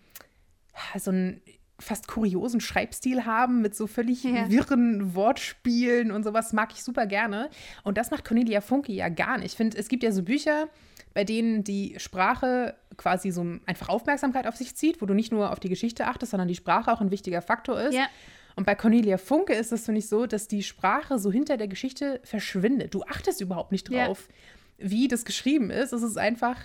so 0.97 1.11
einen 1.11 1.41
fast 1.79 2.07
kuriosen 2.07 2.61
Schreibstil 2.61 3.25
haben 3.25 3.61
mit 3.61 3.75
so 3.75 3.87
völlig 3.87 4.23
Ja. 4.23 4.49
wirren 4.49 5.15
Wortspielen 5.15 6.11
und 6.11 6.23
sowas, 6.23 6.53
mag 6.53 6.71
ich 6.73 6.83
super 6.83 7.05
gerne. 7.05 7.49
Und 7.83 7.97
das 7.97 8.11
macht 8.11 8.25
Cornelia 8.25 8.61
Funke 8.61 8.91
ja 8.91 9.09
gar 9.09 9.37
nicht. 9.37 9.47
Ich 9.51 9.55
finde, 9.57 9.77
es 9.77 9.87
gibt 9.87 10.03
ja 10.03 10.11
so 10.11 10.23
Bücher, 10.23 10.67
bei 11.13 11.23
denen 11.23 11.63
die 11.63 11.95
Sprache 11.97 12.75
quasi 12.97 13.31
so 13.31 13.45
einfach 13.65 13.89
Aufmerksamkeit 13.89 14.47
auf 14.47 14.55
sich 14.55 14.75
zieht, 14.75 15.01
wo 15.01 15.05
du 15.05 15.13
nicht 15.13 15.31
nur 15.31 15.51
auf 15.51 15.59
die 15.59 15.69
Geschichte 15.69 16.07
achtest, 16.07 16.31
sondern 16.31 16.47
die 16.47 16.55
Sprache 16.55 16.91
auch 16.91 17.01
ein 17.01 17.11
wichtiger 17.11 17.41
Faktor 17.41 17.79
ist. 17.79 17.93
Ja. 17.95 18.07
Und 18.55 18.65
bei 18.65 18.75
Cornelia 18.75 19.17
Funke 19.17 19.53
ist 19.53 19.71
es, 19.71 19.85
finde 19.85 19.99
ich, 19.99 20.07
so, 20.09 20.25
dass 20.27 20.47
die 20.47 20.61
Sprache 20.63 21.17
so 21.17 21.31
hinter 21.31 21.57
der 21.57 21.67
Geschichte 21.67 22.19
verschwindet. 22.23 22.93
Du 22.93 23.03
achtest 23.03 23.41
überhaupt 23.41 23.71
nicht 23.71 23.89
Ja. 23.89 24.05
drauf, 24.05 24.27
wie 24.77 25.07
das 25.07 25.25
geschrieben 25.25 25.71
ist. 25.71 25.91
Es 25.91 26.03
ist 26.03 26.17
einfach 26.17 26.57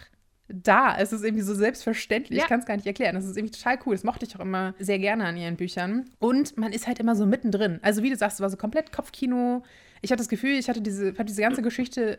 da. 0.48 0.96
Es 0.98 1.12
ist 1.12 1.24
irgendwie 1.24 1.44
so 1.44 1.54
selbstverständlich. 1.54 2.38
Ja. 2.38 2.44
Ich 2.44 2.48
kann 2.48 2.60
es 2.60 2.66
gar 2.66 2.76
nicht 2.76 2.86
erklären. 2.86 3.14
Das 3.14 3.24
ist 3.26 3.36
irgendwie 3.36 3.56
total 3.58 3.78
cool. 3.86 3.94
Das 3.94 4.04
mochte 4.04 4.26
ich 4.26 4.34
auch 4.36 4.40
immer 4.40 4.74
sehr 4.78 4.98
gerne 4.98 5.24
an 5.24 5.36
ihren 5.36 5.56
Büchern. 5.56 6.08
Und 6.18 6.56
man 6.58 6.72
ist 6.72 6.86
halt 6.86 6.98
immer 7.00 7.14
so 7.16 7.26
mittendrin. 7.26 7.78
Also, 7.82 8.02
wie 8.02 8.10
du 8.10 8.16
sagst, 8.16 8.36
es 8.36 8.40
war 8.40 8.50
so 8.50 8.56
komplett 8.56 8.92
Kopfkino. 8.92 9.62
Ich 10.00 10.10
hatte 10.10 10.20
das 10.20 10.28
Gefühl, 10.28 10.52
ich 10.58 10.68
hatte 10.68 10.80
diese, 10.80 11.14
hab 11.18 11.26
diese 11.26 11.42
ganze 11.42 11.60
Geschichte 11.62 12.18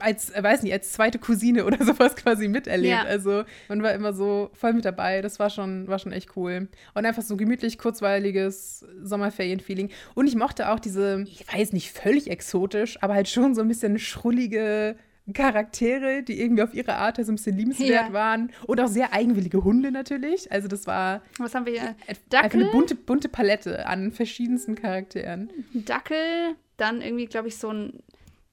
als, 0.00 0.30
äh, 0.30 0.42
weiß 0.42 0.62
nicht, 0.62 0.72
als 0.72 0.92
zweite 0.92 1.18
Cousine 1.18 1.64
oder 1.64 1.78
sowas 1.84 2.16
quasi 2.16 2.48
miterlebt. 2.48 2.90
Ja. 2.92 3.04
Also 3.04 3.44
man 3.68 3.82
war 3.82 3.92
immer 3.94 4.12
so 4.12 4.50
voll 4.54 4.72
mit 4.72 4.84
dabei. 4.84 5.22
Das 5.22 5.38
war 5.38 5.50
schon, 5.50 5.86
war 5.88 5.98
schon 5.98 6.12
echt 6.12 6.36
cool. 6.36 6.68
Und 6.94 7.06
einfach 7.06 7.22
so 7.22 7.36
gemütlich, 7.36 7.78
kurzweiliges 7.78 8.84
Sommerferien-Feeling. 9.02 9.90
Und 10.14 10.26
ich 10.26 10.34
mochte 10.36 10.70
auch 10.70 10.80
diese, 10.80 11.22
ich 11.26 11.44
weiß 11.52 11.72
nicht, 11.72 11.92
völlig 11.92 12.30
exotisch, 12.30 12.98
aber 13.02 13.14
halt 13.14 13.28
schon 13.28 13.54
so 13.54 13.60
ein 13.62 13.68
bisschen 13.68 13.98
schrullige 13.98 14.96
Charaktere, 15.34 16.22
die 16.22 16.40
irgendwie 16.40 16.62
auf 16.62 16.72
ihre 16.72 16.94
Art 16.96 17.16
so 17.16 17.32
ein 17.32 17.34
bisschen 17.36 17.56
liebenswert 17.56 17.90
Ja. 18.08 18.12
waren. 18.12 18.52
Und 18.66 18.80
auch 18.80 18.86
sehr 18.88 19.12
eigenwillige 19.12 19.64
Hunde 19.64 19.90
natürlich. 19.90 20.50
Also 20.52 20.68
das 20.68 20.86
war 20.86 21.22
Was 21.38 21.54
haben 21.54 21.66
wir 21.66 21.72
hier? 21.72 21.82
einfach 22.06 22.08
eine 22.08 22.64
Dackel, 22.64 22.64
bunte, 22.70 22.94
bunte 22.94 23.28
Palette 23.28 23.86
an 23.86 24.12
verschiedensten 24.12 24.74
Charakteren. 24.76 25.50
Dackel, 25.74 26.54
dann 26.76 27.02
irgendwie, 27.02 27.26
glaube 27.26 27.48
ich, 27.48 27.56
so 27.56 27.70
ein, 27.70 28.00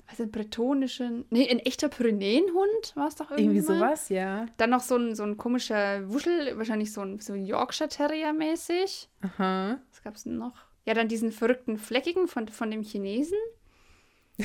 was 0.09 0.19
ist 0.19 0.31
bretonischen, 0.31 1.25
nee, 1.30 1.49
ein 1.49 1.59
echter 1.59 1.89
Pyrenäenhund 1.89 2.93
war 2.95 3.07
es 3.07 3.15
doch 3.15 3.31
irgendwie. 3.31 3.57
Irgendwie 3.57 3.61
sowas, 3.61 4.09
ja. 4.09 4.45
Dann 4.57 4.69
noch 4.71 4.81
so 4.81 4.95
ein, 4.97 5.15
so 5.15 5.23
ein 5.23 5.38
komischer 5.38 6.07
Wuschel, 6.11 6.57
wahrscheinlich 6.57 6.91
so 6.91 7.01
ein, 7.01 7.19
so 7.19 7.34
ein 7.34 7.45
Yorkshire 7.45 7.89
Terrier 7.89 8.34
mäßig. 8.34 9.09
Aha. 9.21 9.80
Was 9.89 10.03
gab 10.03 10.15
es 10.15 10.23
denn 10.23 10.38
noch? 10.38 10.55
Ja, 10.85 10.93
dann 10.93 11.07
diesen 11.07 11.31
verrückten 11.31 11.77
Fleckigen 11.77 12.27
von, 12.27 12.47
von 12.49 12.69
dem 12.69 12.84
Chinesen. 12.84 13.38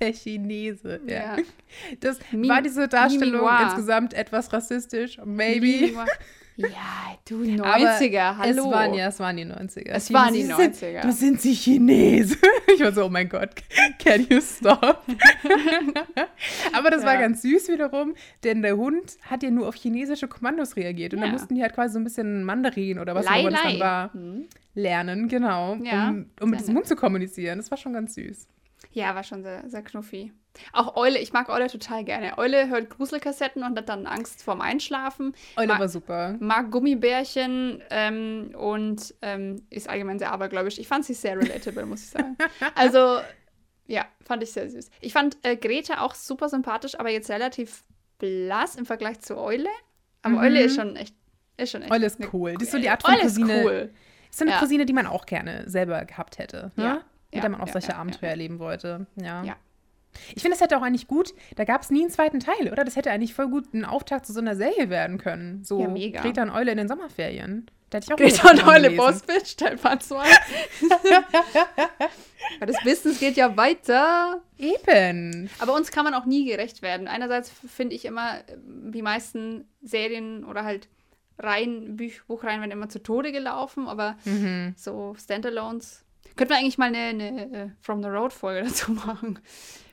Der 0.00 0.12
Chinese, 0.12 1.00
ja. 1.06 1.36
Ja. 1.36 1.42
Das 2.00 2.18
Mi- 2.32 2.48
war 2.48 2.62
diese 2.62 2.88
Darstellung 2.88 3.42
Miminoir. 3.42 3.64
insgesamt 3.64 4.14
etwas 4.14 4.52
rassistisch, 4.52 5.18
maybe. 5.24 5.92
Ja, 6.68 7.16
du 7.28 7.42
90er, 7.42 8.20
Aber 8.20 8.38
hallo. 8.38 8.64
Es 8.66 8.70
waren, 8.70 8.94
ja, 8.94 9.08
es 9.08 9.20
waren 9.20 9.36
die 9.36 9.44
90er. 9.46 9.88
Es 9.90 10.12
waren 10.12 10.34
die 10.34 10.42
Sie 10.44 10.52
90er. 10.52 10.68
Sind, 10.70 11.04
du 11.04 11.12
sind 11.12 11.40
sie 11.40 11.54
Chinese. 11.54 12.36
Ich 12.74 12.80
war 12.84 12.92
so, 12.92 13.04
oh 13.04 13.08
mein 13.08 13.28
Gott, 13.28 13.50
can 13.98 14.26
you 14.30 14.40
stop? 14.40 15.02
Aber 16.72 16.90
das 16.90 17.04
war 17.04 17.14
Ja. 17.14 17.20
ganz 17.20 17.42
süß 17.42 17.68
wiederum, 17.68 18.14
denn 18.44 18.62
der 18.62 18.76
Hund 18.76 19.16
hat 19.22 19.42
ja 19.42 19.50
nur 19.50 19.68
auf 19.68 19.74
chinesische 19.74 20.28
Kommandos 20.28 20.76
reagiert. 20.76 21.12
Und 21.12 21.18
Ja. 21.20 21.24
dann 21.26 21.32
mussten 21.32 21.54
die 21.54 21.62
halt 21.62 21.74
quasi 21.74 21.94
so 21.94 21.98
ein 22.00 22.04
bisschen 22.04 22.44
Mandarin 22.44 22.98
oder 22.98 23.14
was 23.14 23.26
auch 23.26 23.38
immer 23.40 23.50
das 23.50 23.62
dann 23.62 23.80
war, 23.80 24.12
Hm. 24.14 24.46
lernen, 24.74 25.28
genau, 25.28 25.76
Ja, 25.82 26.08
um, 26.10 26.26
um 26.40 26.50
mit 26.50 26.60
diesem. 26.60 26.76
Hund 26.76 26.86
zu 26.86 26.96
kommunizieren. 26.96 27.58
Das 27.58 27.70
war 27.70 27.78
schon 27.78 27.92
ganz 27.92 28.14
süß. 28.14 28.46
Ja, 28.92 29.14
war 29.14 29.22
schon 29.24 29.42
sehr, 29.42 29.68
sehr 29.68 29.82
knuffi. 29.82 30.32
Auch 30.72 30.96
Eule, 30.96 31.18
ich 31.18 31.32
mag 31.32 31.48
Eule 31.48 31.68
total 31.68 32.04
gerne. 32.04 32.36
Eule 32.38 32.68
hört 32.68 32.90
Gruselkassetten 32.90 33.62
und 33.62 33.76
hat 33.78 33.88
dann 33.88 34.06
Angst 34.06 34.42
vorm 34.42 34.60
Einschlafen. 34.60 35.34
Eule 35.56 35.68
Ma- 35.68 35.78
war 35.78 35.88
super. 35.88 36.36
Mag 36.40 36.70
Gummibärchen 36.70 37.82
ähm, 37.90 38.52
und 38.58 39.14
ähm, 39.22 39.62
ist 39.70 39.88
allgemein 39.88 40.18
sehr 40.18 40.32
abergläubisch. 40.32 40.78
Ich 40.78 40.88
fand 40.88 41.04
sie 41.04 41.14
sehr 41.14 41.38
relatable, 41.38 41.86
muss 41.86 42.02
ich 42.02 42.10
sagen. 42.10 42.36
Also, 42.74 43.20
ja, 43.86 44.04
fand 44.22 44.42
ich 44.42 44.52
sehr 44.52 44.68
süß. 44.68 44.90
Ich 45.00 45.12
fand 45.12 45.36
äh, 45.42 45.56
Grete 45.56 46.00
auch 46.00 46.14
super 46.14 46.48
sympathisch, 46.48 46.98
aber 46.98 47.10
jetzt 47.10 47.30
relativ 47.30 47.84
blass 48.18 48.76
im 48.76 48.86
Vergleich 48.86 49.20
zu 49.20 49.36
Eule. 49.38 49.68
Aber 50.22 50.34
Mhm. 50.34 50.40
Eule 50.40 50.60
ist 50.62 50.76
schon 50.76 50.96
echt. 50.96 51.14
Ist 51.56 51.70
schon 51.72 51.82
echt 51.82 51.90
Eule 51.92 52.06
ist 52.06 52.20
eine- 52.20 52.30
cool. 52.32 52.54
Die 52.56 52.64
ist 52.64 52.72
so 52.72 52.78
die 52.78 52.88
Art 52.90 53.02
von 53.02 53.14
Eule 53.14 53.22
ist 53.24 53.36
Cousine. 53.36 53.62
cool. 53.64 53.90
Ist 54.30 54.38
so 54.38 54.44
eine 54.44 54.52
Ja. 54.52 54.58
Cousine, 54.58 54.84
die 54.86 54.92
man 54.92 55.06
auch 55.06 55.26
gerne 55.26 55.64
selber 55.68 56.04
gehabt 56.04 56.38
hätte. 56.38 56.70
Ne? 56.76 56.84
Ja, 56.84 56.92
Mit 56.94 57.04
ja, 57.34 57.40
der 57.42 57.50
man 57.50 57.60
auch 57.60 57.68
solche 57.68 57.96
Abenteuer 57.96 58.30
erleben 58.30 58.58
wollte. 58.58 59.06
Ja. 59.16 59.44
Ich 60.34 60.42
finde, 60.42 60.56
das 60.56 60.60
hätte 60.60 60.76
auch 60.76 60.82
eigentlich 60.82 61.06
gut, 61.06 61.34
da 61.56 61.64
gab 61.64 61.82
es 61.82 61.90
nie 61.90 62.02
einen 62.02 62.10
zweiten 62.10 62.40
Teil, 62.40 62.70
oder? 62.72 62.84
Das 62.84 62.96
hätte 62.96 63.10
eigentlich 63.10 63.34
voll 63.34 63.48
gut 63.48 63.72
ein 63.74 63.84
Auftakt 63.84 64.26
zu 64.26 64.32
so 64.32 64.40
einer 64.40 64.56
Serie 64.56 64.90
werden 64.90 65.18
können. 65.18 65.64
So 65.64 65.80
Ja, 65.82 65.88
mega. 65.88 66.20
Greta 66.22 66.42
und 66.42 66.50
Eule 66.50 66.72
in 66.72 66.78
den 66.78 66.88
Sommerferien. 66.88 67.66
Da 67.90 67.96
hätte 67.98 68.06
ich 68.08 68.12
auch 68.12 68.16
Greta 68.18 68.50
und 68.50 68.66
Eule 68.68 68.90
gelesen. 68.90 68.96
Bossbitch, 68.98 69.56
Teil 69.56 69.76
Part 69.76 70.02
2. 70.04 70.16
Weil 72.58 72.66
das 72.66 72.76
Business 72.84 73.18
geht 73.18 73.36
ja 73.36 73.56
weiter. 73.56 74.40
Eben. 74.58 75.50
Aber 75.58 75.74
uns 75.74 75.90
kann 75.90 76.04
man 76.04 76.14
auch 76.14 76.24
nie 76.26 76.44
gerecht 76.44 76.82
werden. 76.82 77.08
Einerseits 77.08 77.50
finde 77.50 77.94
ich 77.96 78.04
immer, 78.04 78.38
äh, 78.38 78.56
die 78.92 79.02
meisten 79.02 79.68
Serien 79.82 80.44
oder 80.44 80.64
halt 80.64 80.88
Reihen, 81.38 81.96
Büch 81.96 82.22
Buchreihen 82.26 82.60
werden 82.60 82.70
immer 82.70 82.88
zu 82.90 83.02
Tode 83.02 83.32
gelaufen, 83.32 83.88
aber 83.88 84.16
Mhm. 84.24 84.74
so 84.76 85.14
Standalones. 85.18 86.04
Könnten 86.36 86.52
wir 86.54 86.58
eigentlich 86.58 86.78
mal 86.78 86.86
eine, 86.94 86.98
eine 86.98 87.52
äh, 87.52 87.68
From 87.80 88.02
the 88.02 88.08
Road 88.08 88.32
Folge 88.32 88.62
dazu 88.68 88.92
machen? 88.92 89.38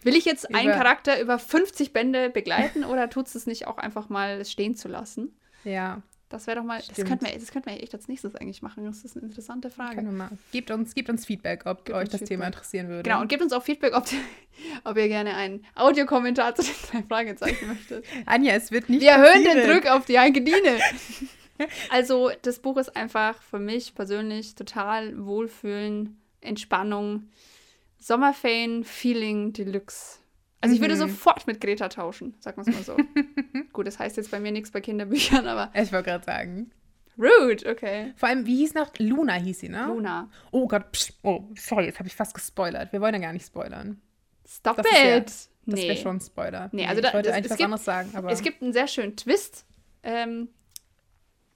Will 0.03 0.15
ich 0.15 0.25
jetzt 0.25 0.53
einen 0.53 0.69
Über- 0.69 0.77
Charakter 0.77 1.19
über 1.21 1.37
50 1.39 1.91
Bände 1.93 2.29
begleiten 2.29 2.83
oder 2.83 3.09
tut 3.09 3.27
es 3.27 3.45
nicht 3.45 3.67
auch 3.67 3.77
einfach 3.77 4.09
mal 4.09 4.43
stehen 4.45 4.75
zu 4.75 4.87
lassen? 4.87 5.35
Ja, 5.63 6.01
Das 6.29 6.47
wäre 6.47 6.57
doch 6.57 6.63
mal, 6.63 6.77
das 6.77 6.85
Stimmt. 6.91 7.07
könnten, 7.09 7.25
wir, 7.25 7.33
das 7.37 7.51
könnten 7.51 7.69
wir 7.69 7.81
echt 7.83 7.93
als 7.93 8.07
nächstes 8.07 8.35
eigentlich 8.35 8.61
machen. 8.61 8.85
Das 8.85 9.03
ist 9.03 9.17
eine 9.17 9.25
interessante 9.25 9.69
Frage. 9.69 10.05
Gebt 10.51 10.71
uns, 10.71 10.93
gebt 10.95 11.09
uns 11.09 11.25
Feedback, 11.25 11.65
ob 11.65 11.83
Gebt 11.85 11.97
euch 11.97 12.09
das 12.09 12.19
Thema 12.21 12.27
Feedback. 12.45 12.47
interessieren 12.47 12.87
würde. 12.89 13.03
Genau, 13.03 13.21
und 13.21 13.27
gebt 13.27 13.41
uns 13.41 13.51
auch 13.53 13.63
Feedback, 13.63 13.95
ob, 13.95 14.05
ob 14.85 14.97
ihr 14.97 15.07
gerne 15.09 15.35
einen 15.35 15.65
Audiokommentar 15.75 16.55
zu 16.55 16.63
den 16.63 16.73
drei 16.91 17.03
Fragezeichen 17.07 17.67
möchtet. 17.73 18.05
Anja, 18.25 18.53
es 18.53 18.71
wird 18.71 18.87
nicht 18.89 19.01
Wir 19.01 19.11
erhöhen 19.11 19.43
den. 19.43 19.67
Druck 19.69 19.87
auf 19.91 20.05
die 20.05 20.17
Heike-Dine. 20.19 20.77
Also, 21.89 22.29
das 22.43 22.59
Buch 22.59 22.77
ist 22.77 22.95
einfach 22.95 23.41
für 23.41 23.57
mich 23.57 23.95
persönlich 23.95 24.53
total 24.53 25.25
Wohlfühlen, 25.25 26.21
Entspannung, 26.47 27.29
Sommerferien, 27.99 28.83
Feeling 28.83 29.53
Deluxe. 29.53 30.19
Also, 30.61 30.73
ich 30.75 30.81
würde 30.81 30.95
Mhm. 30.95 30.99
sofort 30.99 31.45
mit 31.47 31.61
Greta 31.61 31.87
tauschen, 31.89 32.35
sagen 32.39 32.57
wir 32.65 32.71
es 32.71 32.87
mal 32.87 32.97
so. 32.97 32.97
Gut, 33.73 33.85
das 33.87 33.99
heißt 33.99 34.17
jetzt 34.17 34.31
bei 34.31 34.39
mir 34.39 34.51
nichts 34.51 34.71
bei 34.71 34.81
Kinderbüchern, 34.81 35.47
aber 35.47 35.71
Ich 35.79 35.91
wollte 35.91 36.09
gerade 36.09 36.25
sagen. 36.25 36.71
rude, 37.17 37.69
okay. 37.69 38.13
Vor 38.15 38.29
allem, 38.29 38.45
wie 38.45 38.57
hieß 38.57 38.73
noch? 38.73 38.91
Luna 38.97 39.33
hieß 39.35 39.59
sie, 39.59 39.69
ne? 39.69 39.85
Luna. 39.87 40.29
Oh 40.51 40.67
Gott, 40.67 40.91
psch, 40.91 41.13
oh, 41.23 41.43
sorry, 41.55 41.85
jetzt 41.85 41.99
habe 41.99 42.07
ich 42.07 42.15
fast 42.15 42.33
gespoilert. 42.33 42.91
Wir 42.91 43.01
wollen 43.01 43.13
ja 43.13 43.19
gar 43.19 43.33
nicht 43.33 43.45
spoilern. 43.45 44.01
Stop 44.47 44.77
Das 44.77 44.85
ist 44.85 44.93
ja- 45.03 45.17
it! 45.17 45.25
Das 45.69 45.79
nee. 45.81 45.87
wäre 45.89 45.97
schon 45.97 46.15
ein 46.15 46.21
Spoiler. 46.21 46.69
Nee, 46.71 46.85
also 46.87 47.01
da- 47.01 47.09
ich 47.09 47.13
wollte 47.13 47.27
das- 47.27 47.35
eigentlich 47.35 47.45
es 47.47 47.51
was 47.51 47.57
gibt- 47.57 47.65
anderes 47.65 47.83
sagen, 47.85 48.09
aber 48.15 48.31
Es 48.31 48.41
gibt 48.41 48.61
einen 48.61 48.71
sehr 48.71 48.87
schönen 48.87 49.17
Twist. 49.17 49.65
Ähm, 50.01 50.47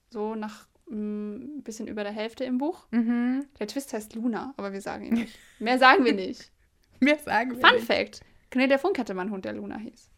so 0.10 0.36
nach 0.36 0.66
ein 0.92 1.64
bisschen 1.64 1.88
über 1.88 2.04
der 2.04 2.12
Hälfte 2.12 2.44
im 2.44 2.58
Buch. 2.58 2.86
mhm. 2.92 3.46
Der 3.60 3.68
Twist 3.68 3.94
heißt 3.94 4.14
Luna, 4.16 4.54
aber 4.58 4.74
wir 4.74 4.82
sagen 4.82 5.06
ihn 5.06 5.14
nicht. 5.14 5.38
Mehr 5.60 5.80
sagen 5.80 6.04
wir 6.06 6.14
nicht. 6.14 6.52
mehr 7.00 7.18
sagen 7.18 7.52
wir 7.58 7.60
Fun 7.66 7.76
nicht. 7.76 7.86
Fact: 7.88 8.22
Cornelia 8.52 8.78
Funk 8.78 9.00
hatte 9.00 9.14
mal 9.14 9.22
einen 9.24 9.32
Hund, 9.32 9.46
der 9.46 9.54
Luna 9.54 9.78
hieß. 9.78 10.10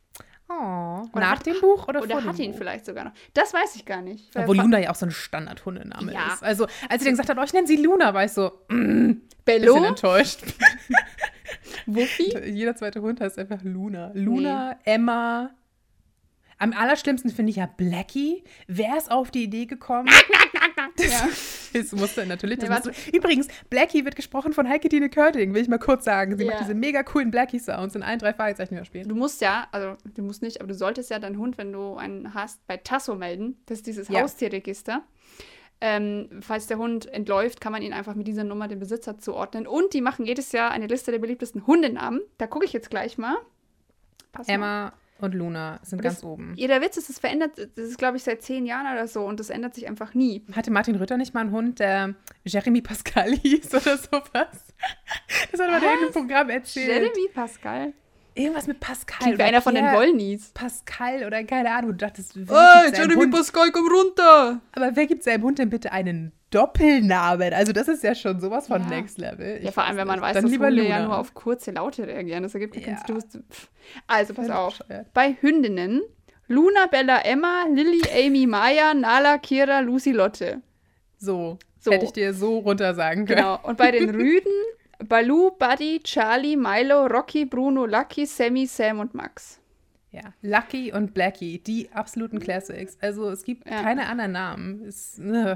Oh, 0.49 0.53
Oder 0.53 1.09
nach 1.13 1.37
hat- 1.39 1.45
dem 1.45 1.59
Buch 1.61 1.87
oder, 1.87 2.01
Oder 2.01 2.19
vor 2.19 2.25
hat 2.25 2.37
ihn 2.39 2.51
Buch? 2.51 2.57
vielleicht 2.57 2.85
sogar 2.85 3.05
noch. 3.05 3.13
Das 3.33 3.53
weiß 3.53 3.75
ich 3.77 3.85
gar 3.85 4.01
nicht. 4.01 4.35
Obwohl 4.35 4.57
Fa- 4.57 4.63
Luna 4.63 4.77
ja 4.79 4.91
auch 4.91 4.95
so 4.95 5.05
ein 5.05 5.11
Standard-Hundename 5.11 6.11
Ja. 6.13 6.33
ist. 6.33 6.43
Also, 6.43 6.65
als 6.89 7.01
sie 7.01 7.05
dann 7.05 7.13
gesagt 7.13 7.29
hat, 7.29 7.37
oh, 7.39 7.43
ich 7.43 7.53
nenne 7.53 7.65
sie 7.65 7.77
Luna, 7.77 8.13
war 8.13 8.25
ich 8.25 8.33
so, 8.33 8.51
mm, 8.67 9.11
bisschen 9.11 9.21
Bello, 9.45 9.83
enttäuscht. 9.85 10.41
Wuffi. 11.85 12.37
Jeder 12.45 12.75
zweite 12.75 13.01
Hund 13.01 13.21
heißt 13.21 13.39
einfach 13.39 13.61
Luna. 13.63 14.11
Luna, 14.13 14.77
Emma. 14.83 15.51
Am 16.63 16.71
allerschlimmsten 16.73 17.29
finde 17.29 17.49
ich 17.49 17.57
ja 17.57 17.65
Blackie. 17.65 18.43
Wer 18.67 18.97
ist 18.97 19.11
auf 19.11 19.31
die 19.31 19.43
Idee 19.43 19.65
gekommen? 19.65 20.07
ja. 20.97 21.27
Das 21.73 21.91
musste 21.91 22.25
natürlich. 22.25 22.59
Das 22.59 22.69
Nee, 22.69 22.91
musste, 22.91 23.11
übrigens, 23.17 23.47
Blackie 23.69 24.05
wird 24.05 24.15
gesprochen 24.15 24.53
von 24.53 24.69
Heike 24.69 24.87
Dine 24.87 25.09
Körting, 25.09 25.53
will 25.53 25.61
ich 25.61 25.67
mal 25.67 25.77
kurz 25.77 26.05
sagen. 26.05 26.37
Sie 26.37 26.45
Ja. 26.45 26.51
macht 26.51 26.61
diese 26.61 26.73
mega 26.73 27.03
coolen 27.03 27.31
Blackie-Sounds 27.31 27.95
in 27.95 28.03
allen 28.03 28.19
drei 28.19 28.33
Fragezeichen 28.33 28.83
spielen. 28.85 29.09
Du 29.09 29.15
musst 29.15 29.41
ja, 29.41 29.67
also 29.73 29.97
du 30.15 30.21
musst 30.21 30.41
nicht, 30.41 30.61
aber 30.61 30.67
du 30.69 30.73
solltest 30.75 31.09
ja 31.09 31.19
deinen 31.19 31.37
Hund, 31.37 31.57
wenn 31.57 31.73
du 31.73 31.95
einen 31.95 32.33
hast, 32.33 32.65
bei 32.67 32.77
Tasso 32.77 33.15
melden. 33.15 33.57
Das 33.65 33.79
ist 33.79 33.87
dieses 33.87 34.07
Ja. 34.07 34.21
Haustierregister. 34.21 35.03
Ähm, 35.81 36.29
falls 36.39 36.67
der 36.67 36.77
Hund 36.77 37.07
entläuft, 37.07 37.59
kann 37.59 37.73
man 37.73 37.81
ihn 37.81 37.91
einfach 37.91 38.15
mit 38.15 38.25
dieser 38.25 38.45
Nummer 38.45 38.69
dem 38.69 38.79
Besitzer 38.79 39.17
zuordnen. 39.17 39.67
Und 39.67 39.93
die 39.93 39.99
machen 39.99 40.25
jedes 40.25 40.53
Jahr 40.53 40.71
eine 40.71 40.87
Liste 40.87 41.11
der 41.11 41.19
beliebtesten 41.19 41.67
Hundenamen. 41.67 42.21
Da 42.37 42.47
gucke 42.47 42.63
ich 42.63 42.71
jetzt 42.71 42.89
gleich 42.89 43.17
mal. 43.17 43.35
Pass 44.31 44.47
mal. 44.47 44.93
Und 45.19 45.33
Luna 45.35 45.79
sind 45.83 45.99
Und 45.99 46.03
ganz 46.03 46.15
das- 46.17 46.23
oben. 46.25 46.53
Ja, 46.57 46.67
der 46.67 46.81
Witz 46.81 46.97
ist, 46.97 47.09
es 47.09 47.19
verändert, 47.19 47.51
das 47.57 47.85
ist, 47.85 47.97
glaube 47.97 48.17
ich, 48.17 48.23
seit 48.23 48.41
zehn 48.41 48.65
Jahren 48.65 48.91
oder 48.91 49.07
so 49.07 49.21
und 49.25 49.39
das 49.39 49.49
ändert 49.49 49.73
sich 49.75 49.87
einfach 49.87 50.13
nie. 50.13 50.43
Hatte 50.53 50.71
Martin 50.71 50.95
Rütter 50.95 51.17
nicht 51.17 51.33
mal 51.33 51.41
einen 51.41 51.51
Hund, 51.51 51.79
der 51.79 52.15
Jeremy 52.43 52.81
Pascal 52.81 53.31
hieß 53.35 53.73
oder 53.73 53.97
sowas? 53.97 54.73
Das 55.51 55.59
hat 55.61 55.69
er 55.69 55.79
mal 55.79 56.05
in 56.07 56.11
Programm 56.11 56.49
erzählt. 56.49 56.87
Jeremy 56.89 57.29
Pascal. 57.33 57.93
Irgendwas 58.35 58.65
mit 58.65 58.79
Pascal. 58.79 59.19
Klingt 59.19 59.35
oder 59.35 59.45
einer 59.45 59.61
von 59.61 59.75
den 59.75 59.85
Wollnies. 59.85 60.49
Pascal 60.55 61.23
oder 61.25 61.43
keine 61.43 61.69
Ahnung. 61.71 61.91
Du 61.91 61.97
dachtest, 61.97 62.31
wer 62.35 62.81
Hey, 62.83 62.91
Jeremy 62.91 63.13
Hund, 63.13 63.31
Pascal, 63.33 63.71
komm 63.71 63.87
runter! 63.87 64.59
aber 64.71 64.95
wer 64.95 65.05
gibt 65.05 65.23
seinem 65.23 65.43
Hund 65.43 65.59
denn 65.59 65.69
bitte 65.69 65.91
einen 65.91 66.31
Doppelnamen? 66.53 67.53
Also 67.53 67.71
das 67.73 67.87
ist 67.87 68.03
ja 68.03 68.13
schon 68.15 68.39
sowas 68.39 68.67
von 68.67 68.81
Ja. 68.83 68.87
Next 68.89 69.17
Level. 69.17 69.59
Ja, 69.61 69.69
Ich 69.69 69.73
vor 69.73 69.83
allem, 69.83 69.97
wenn 69.97 70.07
man 70.07 70.21
weiß, 70.21 70.33
Dann 70.33 70.43
dass 70.43 70.51
lieber 70.51 70.67
Hunde 70.67 70.83
Luna. 70.83 70.97
ja 70.99 71.05
nur 71.05 71.17
auf 71.17 71.33
kurze 71.33 71.71
Laute 71.71 72.05
reagieren. 72.07 72.43
Das 72.43 72.53
ergibt 72.53 72.75
Ja. 72.75 72.97
Du-. 73.07 73.19
Also, 74.07 74.33
pass 74.33 74.49
auf. 74.49 74.79
Bei 75.13 75.35
Hündinnen 75.41 76.01
Luna, 76.47 76.87
Bella, 76.91 77.19
Emma, 77.23 77.65
Lilly, 77.73 78.01
Amy, 78.25 78.45
Maya, 78.45 78.93
Nala, 78.93 79.37
Kira, 79.37 79.79
Lucy, 79.79 80.11
Lotte. 80.11 80.61
So, 81.17 81.57
So. 81.79 81.91
hätte 81.91 82.05
ich 82.05 82.11
dir 82.11 82.33
so 82.33 82.59
runter 82.59 82.93
sagen 82.93 83.25
können. 83.25 83.37
Genau. 83.37 83.59
Und 83.63 83.77
bei 83.77 83.91
den 83.91 84.09
Rüden 84.15 84.51
Baloo, 85.07 85.51
Buddy, 85.51 86.01
Charlie, 86.03 86.55
Milo, 86.57 87.07
Rocky, 87.07 87.45
Bruno, 87.45 87.85
Lucky, 87.85 88.25
Sammy, 88.25 88.65
Sam 88.67 88.99
und 88.99 89.13
Max. 89.13 89.59
Ja, 90.11 90.21
Lucky 90.41 90.93
und 90.93 91.13
Blackie, 91.13 91.57
die 91.59 91.89
absoluten 91.91 92.39
Classics. 92.39 92.97
Also 93.01 93.29
es 93.31 93.43
gibt 93.43 93.67
Ja. 93.67 93.81
keine 93.81 94.07
anderen 94.07 94.31
Namen. 94.33 94.85
Es, 94.85 95.17
äh. 95.19 95.55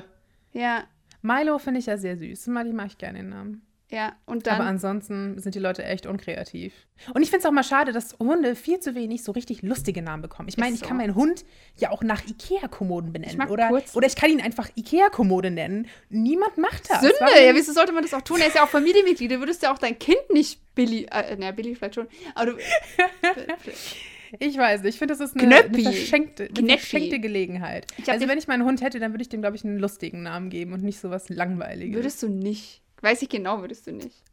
Ja, 0.58 0.84
Milo 1.22 1.58
finde 1.60 1.80
ich 1.80 1.86
ja 1.86 1.98
sehr 1.98 2.18
süß. 2.18 2.48
Mal, 2.48 2.66
die 2.66 2.74
mag 2.74 2.88
ich 2.88 2.98
gerne 2.98 3.20
den 3.20 3.30
Namen. 3.30 3.62
ja. 3.90 4.14
Und 4.26 4.48
dann. 4.48 4.56
Aber 4.56 4.66
ansonsten 4.70 5.40
sind 5.40 5.56
die 5.56 5.60
Leute 5.60 5.84
echt 5.84 6.06
unkreativ. 6.06 6.74
Und 7.14 7.22
ich 7.22 7.30
finde 7.30 7.42
es 7.42 7.46
auch 7.46 7.52
mal 7.52 7.64
schade, 7.64 7.92
dass 7.92 8.18
Hunde 8.20 8.56
viel 8.56 8.80
zu 8.80 8.96
wenig 8.96 9.24
so 9.24 9.32
richtig 9.34 9.62
lustige 9.62 10.02
Namen 10.02 10.22
bekommen. 10.24 10.50
Ich 10.50 10.58
meine, 10.58 10.72
Ist 10.74 10.78
ich 10.78 10.82
so. 10.82 10.88
kann 10.88 10.98
meinen 10.98 11.16
Hund 11.16 11.46
ja 11.78 11.92
auch 11.92 12.02
nach 12.04 12.26
Ikea-Kommoden 12.26 13.14
benennen. 13.14 13.38
mag 13.38 13.50
oder, 13.52 13.68
kurz- 13.70 13.96
oder 13.96 14.08
ich 14.08 14.16
kann 14.16 14.30
ihn 14.32 14.42
einfach 14.42 14.70
Ikea-Kommode 14.76 15.52
nennen. 15.52 15.88
Niemand 16.10 16.58
macht 16.58 16.90
das. 16.90 17.02
Sünde, 17.02 17.16
Warum? 17.20 17.34
ja, 17.46 17.54
wieso 17.56 17.72
sollte 17.74 17.92
man 17.94 18.04
das 18.04 18.14
auch 18.14 18.22
tun? 18.22 18.40
Er 18.40 18.48
ist 18.48 18.56
ja 18.56 18.64
auch 18.64 18.70
Familienmitglied. 18.70 19.32
Du 19.32 19.40
würdest 19.40 19.62
ja 19.64 19.72
auch 19.74 19.78
dein 19.80 19.98
Kind 20.00 20.18
nicht 20.32 20.60
Billy, 20.76 21.06
äh, 21.12 21.36
naja, 21.36 21.52
Billy 21.52 21.76
vielleicht 21.76 21.96
schon, 21.96 22.08
aber 22.36 22.52
du, 22.54 22.58
Ich 24.40 24.58
weiß 24.58 24.82
nicht. 24.82 24.96
Ich 24.96 25.00
finde, 25.00 25.14
das 25.14 25.22
ist 25.22 25.40
eine, 25.40 25.56
eine, 25.56 25.82
verschenkte, 25.82 26.50
eine 26.58 26.78
verschenkte 26.78 27.20
Gelegenheit. 27.20 27.88
Also 28.08 28.28
wenn 28.28 28.38
ich 28.38 28.48
meinen 28.48 28.66
Hund 28.66 28.82
hätte, 28.82 29.00
dann 29.00 29.14
würde 29.14 29.22
ich 29.22 29.30
dem, 29.30 29.42
glaube 29.42 29.56
ich, 29.56 29.64
einen 29.64 29.80
lustigen 29.80 30.24
Namen 30.24 30.50
geben 30.50 30.74
und 30.74 30.84
nicht 30.84 31.00
so 31.00 31.10
was 31.10 31.30
Langweiliges. 31.30 31.96
würdest 31.96 32.24
du 32.24 32.30
nicht. 32.30 32.82
Weiß 33.02 33.22
ich 33.22 33.30
genau, 33.30 33.62
würdest 33.62 33.86
du 33.88 33.92
nicht. 33.92 34.24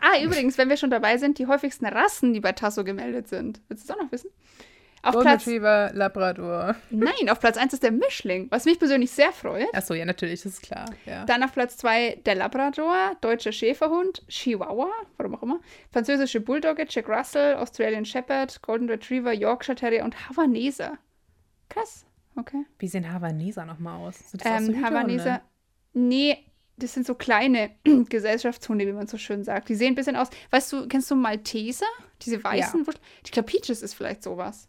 Ah, 0.00 0.22
übrigens, 0.22 0.58
wenn 0.58 0.68
wir 0.68 0.76
schon 0.76 0.90
dabei 0.90 1.18
sind, 1.18 1.38
die 1.38 1.46
häufigsten 1.46 1.86
Rassen, 1.86 2.32
die 2.32 2.40
bei 2.40 2.52
Tasso 2.52 2.84
gemeldet 2.84 3.28
sind. 3.28 3.60
Willst 3.68 3.88
du 3.88 3.92
es 3.92 3.98
auch 3.98 4.02
noch 4.02 4.12
wissen? 4.12 4.30
Auf 5.06 5.14
Golden 5.14 5.28
Platz, 5.30 5.46
Retriever, 5.46 5.90
Labrador. 5.94 6.74
nein, 6.90 7.28
auf 7.30 7.40
Platz 7.40 7.56
1 7.56 7.72
ist 7.72 7.82
der 7.82 7.92
Mischling, 7.92 8.46
was 8.50 8.64
mich 8.64 8.78
persönlich 8.78 9.10
sehr 9.10 9.32
freut. 9.32 9.66
Achso, 9.72 9.94
ja, 9.94 10.04
natürlich, 10.04 10.42
das 10.42 10.54
ist 10.54 10.62
klar. 10.62 10.86
Ja. 11.06 11.24
Dann 11.24 11.42
auf 11.42 11.52
Platz 11.52 11.76
2 11.76 12.22
der 12.26 12.34
Labrador, 12.34 13.16
deutscher 13.20 13.52
Schäferhund, 13.52 14.26
Chihuahua, 14.28 14.90
warum 15.16 15.34
auch 15.36 15.42
immer, 15.42 15.60
französische 15.92 16.40
Bulldogge, 16.40 16.86
Jack 16.88 17.08
Russell, 17.08 17.54
Australian 17.56 18.04
Shepherd, 18.04 18.60
Golden 18.62 18.88
Retriever, 18.90 19.32
Yorkshire 19.32 19.76
Terrier 19.76 20.04
und 20.04 20.28
Havaneser. 20.28 20.98
Krass, 21.68 22.04
okay. 22.36 22.64
Wie 22.78 22.88
sehen 22.88 23.12
Havaneser 23.12 23.64
nochmal 23.64 24.00
aus? 24.08 24.18
Sind 24.30 24.44
das 24.44 24.48
so 24.50 24.56
Ähm, 24.58 24.64
Hütehunde? 24.78 24.86
Havaneser, 24.86 25.40
nee, 25.92 26.36
das 26.78 26.92
sind 26.94 27.06
so 27.06 27.14
kleine 27.14 27.70
Gesellschaftshunde, 28.08 28.86
wie 28.86 28.92
man 28.92 29.06
so 29.06 29.16
schön 29.18 29.44
sagt. 29.44 29.68
Die 29.68 29.74
sehen 29.74 29.92
ein 29.92 29.94
bisschen 29.94 30.16
aus, 30.16 30.28
weißt 30.50 30.72
du, 30.72 30.88
kennst 30.88 31.10
du 31.10 31.14
Malteser? 31.16 31.86
Diese 32.22 32.42
weißen, 32.42 32.86
Wurst- 32.86 33.00
ich 33.24 33.30
glaube, 33.32 33.46
Peaches 33.50 33.82
ist 33.82 33.94
vielleicht 33.94 34.22
sowas. 34.22 34.68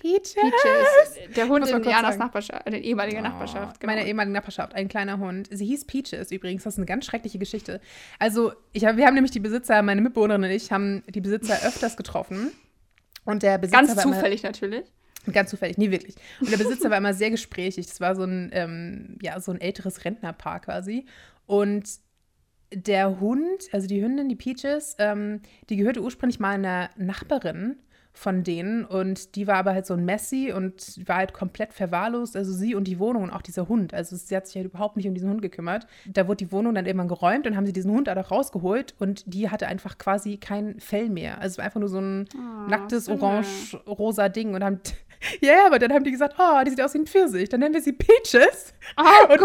Peaches. 0.00 0.34
Peaches, 0.34 1.34
der 1.36 1.48
Hund 1.48 1.68
in 1.68 1.82
Janas. 1.84 2.16
Nachbarschaft, 2.18 2.66
äh, 2.66 2.76
ehemaliger 2.78 3.18
Oh, 3.18 3.22
Nachbarschaft. 3.22 3.80
genau. 3.80 3.92
Meine 3.92 4.06
ehemalige 4.06 4.32
Nachbarschaft, 4.32 4.74
ein 4.74 4.88
kleiner 4.88 5.18
Hund. 5.18 5.48
Sie 5.50 5.66
hieß 5.66 5.86
Peaches 5.86 6.30
übrigens. 6.30 6.64
Das 6.64 6.74
ist 6.74 6.78
eine 6.78 6.86
ganz 6.86 7.04
schreckliche 7.06 7.38
Geschichte. 7.38 7.80
Also, 8.18 8.52
ich 8.72 8.84
hab, 8.84 8.96
wir 8.96 9.06
haben 9.06 9.14
nämlich 9.14 9.32
die 9.32 9.40
Besitzer, 9.40 9.80
meine 9.82 10.00
Mitbewohnerin 10.00 10.44
und 10.44 10.50
ich, 10.50 10.70
haben 10.72 11.02
die 11.08 11.20
Besitzer 11.20 11.54
öfters 11.66 11.96
getroffen. 11.96 12.52
Und 13.24 13.42
der 13.42 13.58
Besitzer 13.58 13.78
Ganz 13.80 13.96
war 13.96 14.04
immer- 14.04 14.14
zufällig 14.14 14.42
natürlich. 14.42 14.84
Ganz 15.32 15.50
zufällig, 15.50 15.76
nee, 15.76 15.90
wirklich. 15.90 16.14
Und 16.40 16.52
der 16.52 16.56
Besitzer 16.58 16.88
war 16.90 16.98
immer 16.98 17.12
sehr 17.12 17.30
gesprächig. 17.32 17.86
Das 17.86 18.00
war 18.00 18.14
so 18.14 18.22
ein, 18.22 18.50
ähm, 18.52 19.18
ja, 19.20 19.40
so 19.40 19.50
ein 19.50 19.60
älteres 19.60 20.04
Rentnerpaar 20.04 20.60
quasi. 20.60 21.04
Und 21.46 21.88
der 22.72 23.20
Hund, 23.20 23.62
also 23.72 23.86
die 23.88 24.02
Hündin, 24.02 24.28
die 24.28 24.36
Peaches, 24.36 24.94
ähm, 24.98 25.40
die 25.68 25.76
gehörte 25.76 26.00
ursprünglich 26.02 26.38
mal 26.40 26.50
einer 26.54 26.90
Nachbarin 26.96 27.76
von 28.16 28.42
denen 28.42 28.86
und 28.86 29.36
die 29.36 29.46
war 29.46 29.56
aber 29.56 29.74
halt 29.74 29.84
so 29.84 29.92
ein 29.92 30.04
Messi 30.04 30.50
und 30.50 31.06
war 31.06 31.16
halt 31.16 31.34
komplett 31.34 31.74
verwahrlost, 31.74 32.34
also 32.34 32.50
sie 32.50 32.74
und 32.74 32.84
die 32.84 32.98
Wohnung 32.98 33.24
und 33.24 33.30
auch 33.30 33.42
dieser 33.42 33.68
Hund. 33.68 33.92
Also 33.92 34.16
sie 34.16 34.34
hat 34.34 34.46
sich 34.46 34.56
halt 34.56 34.66
überhaupt 34.66 34.96
nicht 34.96 35.06
um 35.06 35.12
diesen 35.14 35.28
Hund 35.28 35.42
gekümmert. 35.42 35.86
Da 36.06 36.26
wurde 36.26 36.38
die 36.38 36.50
Wohnung 36.50 36.74
dann 36.74 36.86
irgendwann 36.86 37.08
geräumt 37.08 37.46
und 37.46 37.56
haben 37.56 37.66
sie 37.66 37.74
diesen 37.74 37.90
Hund 37.90 38.08
auch 38.08 38.30
rausgeholt 38.30 38.94
und 38.98 39.22
die 39.26 39.50
hatte 39.50 39.66
einfach 39.66 39.98
quasi 39.98 40.38
kein 40.38 40.80
Fell 40.80 41.10
mehr. 41.10 41.38
Also 41.38 41.54
es 41.54 41.58
war 41.58 41.66
einfach 41.66 41.80
nur 41.80 41.90
so 41.90 42.00
ein 42.00 42.26
Oh, 42.34 42.68
nacktes 42.70 43.08
orange-rosa 43.08 44.30
Ding 44.30 44.54
und 44.54 44.64
haben 44.64 44.80
ja, 45.40 45.52
ja, 45.52 45.66
aber 45.66 45.78
dann 45.78 45.92
haben 45.92 46.04
die 46.04 46.10
gesagt, 46.10 46.36
oh, 46.38 46.62
die 46.64 46.70
sieht 46.70 46.80
aus 46.80 46.94
wie 46.94 46.98
ein 46.98 47.06
Pfirsich. 47.06 47.48
Dann 47.50 47.60
nennen 47.60 47.74
wir 47.74 47.82
sie 47.82 47.92
Peaches 47.92 48.72
Oh 48.96 49.32
und, 49.32 49.42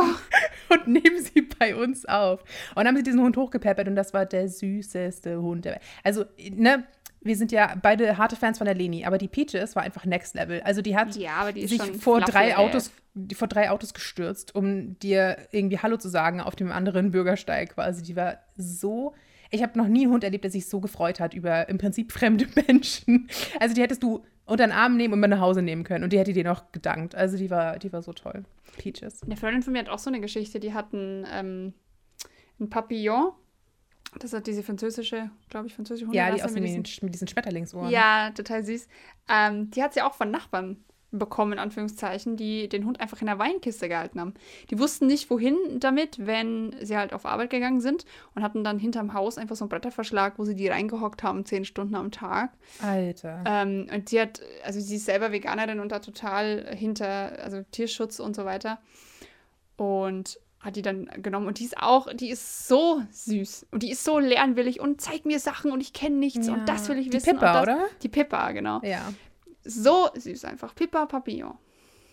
und 0.70 0.88
nehmen 0.88 1.22
sie 1.22 1.42
bei 1.42 1.76
uns 1.76 2.06
auf. 2.06 2.42
Und 2.42 2.78
dann 2.78 2.88
haben 2.88 2.98
sie 2.98 3.04
diesen 3.04 3.22
Hund 3.22 3.36
hochgepeppert 3.36 3.88
und 3.88 3.96
das 3.96 4.14
war 4.14 4.26
der 4.26 4.48
süßeste 4.48 5.42
Hund. 5.42 5.68
Also, 6.04 6.26
ne, 6.54 6.86
wir 7.24 7.36
sind 7.36 7.52
ja 7.52 7.76
beide 7.82 8.18
harte 8.18 8.36
Fans 8.36 8.58
von 8.58 8.66
der 8.66 8.74
Leni, 8.74 9.06
aber 9.06 9.18
die 9.18 9.28
Peaches 9.28 9.76
war 9.76 9.84
einfach 9.84 10.06
Next 10.06 10.36
Level. 10.36 10.62
Also 10.62 10.82
die 10.82 10.96
hat 10.96 11.16
Ja, 11.16 11.52
die 11.52 11.68
sich 11.68 11.82
vor 11.82 12.20
drei. 12.20 12.58
Autos, 12.58 12.92
die 13.14 13.36
vor 13.36 13.48
drei 13.48 13.70
Autos 13.70 13.94
gestürzt, 13.94 14.56
um 14.56 14.98
dir 15.00 15.38
irgendwie 15.52 15.80
Hallo 15.80 15.98
zu 15.98 16.10
sagen 16.10 16.42
auf 16.42 16.56
dem 16.56 16.72
anderen 16.72 17.12
Bürgersteig 17.12 17.76
quasi. 17.76 18.02
Die 18.02 18.16
war 18.16 18.40
so. 18.58 19.14
Ich 19.52 19.62
habe 19.62 19.78
noch 19.78 19.88
nie 19.88 20.04
einen 20.04 20.14
Hund 20.14 20.24
erlebt, 20.24 20.46
der 20.46 20.52
sich 20.52 20.68
so 20.68 20.80
gefreut 20.80 21.20
hat 21.20 21.34
über 21.34 21.70
im 21.70 21.78
Prinzip 21.78 22.12
fremde 22.14 22.48
Menschen. 22.68 23.30
Also 23.60 23.76
die 23.76 23.82
hättest 23.82 24.02
du 24.02 24.24
unter 24.46 24.66
den 24.66 24.72
Arm 24.72 24.98
nehmen 24.98 25.14
und 25.14 25.20
mit 25.20 25.30
nach 25.30 25.40
Hause 25.40 25.62
nehmen 25.62 25.84
können. 25.84 26.04
Und 26.04 26.14
die 26.14 26.20
hätte 26.20 26.34
dir 26.34 26.44
noch 26.44 26.72
gedankt. 26.72 27.14
Also 27.14 27.38
die 27.38 27.52
war, 27.52 27.78
die 27.78 27.94
war 27.94 28.02
so 28.02 28.14
toll. 28.14 28.44
Peaches. 28.78 29.22
Eine 29.24 29.38
Freundin 29.38 29.62
von 29.62 29.74
mir 29.74 29.80
hat 29.80 29.90
auch 29.90 30.00
so 30.00 30.10
eine 30.10 30.22
Geschichte, 30.22 30.60
die 30.60 30.74
hatten 30.74 31.26
ähm, 31.32 31.74
ein 32.60 32.70
Papillon. 32.70 33.34
Das 34.20 34.34
hat 34.34 34.46
diese 34.46 34.62
französische, 34.64 35.32
glaube 35.50 35.68
ich, 35.68 35.74
französische 35.74 36.06
Ja, 36.14 36.30
die 36.32 36.44
aus 36.44 36.52
mit 36.54 36.64
diesen- 36.64 36.84
mit 37.02 37.14
diesen 37.14 37.28
Schmetterlingsohren. 37.28 37.90
Ja, 37.90 38.32
total 38.32 38.64
süß. 38.64 38.88
Ähm, 39.30 39.72
die 39.72 39.82
hat 39.82 39.94
sie 39.94 40.02
auch 40.02 40.14
von 40.14 40.30
Nachbarn 40.30 40.84
bekommen, 41.14 41.54
in 41.54 41.60
Anführungszeichen, 41.60 42.38
die 42.38 42.70
den 42.70 42.86
Hund 42.86 43.02
einfach 43.02 43.20
in 43.20 43.28
der 43.28 43.38
Weinkiste 43.38 43.90
gehalten 43.90 44.20
haben. 44.22 44.34
Die 44.70 44.80
wussten 44.80 45.08
nicht, 45.08 45.30
wohin 45.30 45.58
damit, 45.80 46.26
wenn 46.26 46.74
sie 46.82 46.96
halt 46.96 47.12
auf 47.12 47.26
Arbeit 47.26 47.50
gegangen 47.50 47.82
sind 47.82 48.06
und 48.34 48.44
hatten 48.44 48.64
dann 48.64 48.80
hinterm 48.80 49.14
Haus 49.14 49.38
einfach 49.38 49.58
so 49.58 49.66
einen 49.66 49.70
Bretterverschlag, 49.70 50.40
wo 50.40 50.46
sie 50.46 50.56
die 50.56 50.70
reingehockt 50.70 51.22
haben, 51.24 51.46
zehn 51.46 51.66
Stunden 51.66 51.96
am 51.96 52.12
Tag. 52.12 52.52
Alter. 52.82 53.44
Ähm, 53.46 53.88
und 53.94 54.08
sie 54.08 54.22
hat, 54.22 54.42
also 54.64 54.80
sie 54.80 54.96
ist 54.96 55.06
selber 55.06 55.34
Veganerin 55.34 55.82
und 55.82 55.92
da 55.92 56.00
total 56.00 56.74
hinter, 56.78 57.40
also 57.44 57.62
Tierschutz 57.72 58.20
und 58.22 58.34
so 58.36 58.46
weiter. 58.46 58.80
Und 59.78 60.40
hat 60.62 60.76
die 60.76 60.82
dann 60.82 61.06
genommen 61.22 61.48
und 61.48 61.60
die 61.60 61.66
ist 61.66 61.78
auch, 61.78 62.08
die 62.14 62.30
ist 62.30 62.68
so 62.68 63.02
süß 63.12 63.68
und 63.72 63.84
die 63.84 63.92
ist 63.92 64.04
so 64.04 64.20
lernwillig 64.20 64.80
und 64.80 65.02
zeigt 65.02 65.26
mir 65.26 65.40
Sachen 65.40 65.72
und 65.72 65.82
ich 65.82 65.94
kenne 65.94 66.16
nichts 66.18 66.48
Ja. 66.48 66.54
und 66.54 66.70
das 66.70 66.88
will 66.90 66.98
ich 67.00 67.08
Die 67.10 67.14
wissen. 67.14 67.34
Pippa, 67.34 67.60
und 67.62 67.68
das, 67.68 67.76
oder? 67.76 67.86
Die 68.04 68.10
Pippa, 68.10 68.52
genau. 68.52 68.80
Ja. 68.84 69.12
So 69.64 70.10
süß 70.16 70.46
einfach. 70.46 70.76
Pippa 70.76 71.06
Papillon. 71.06 71.54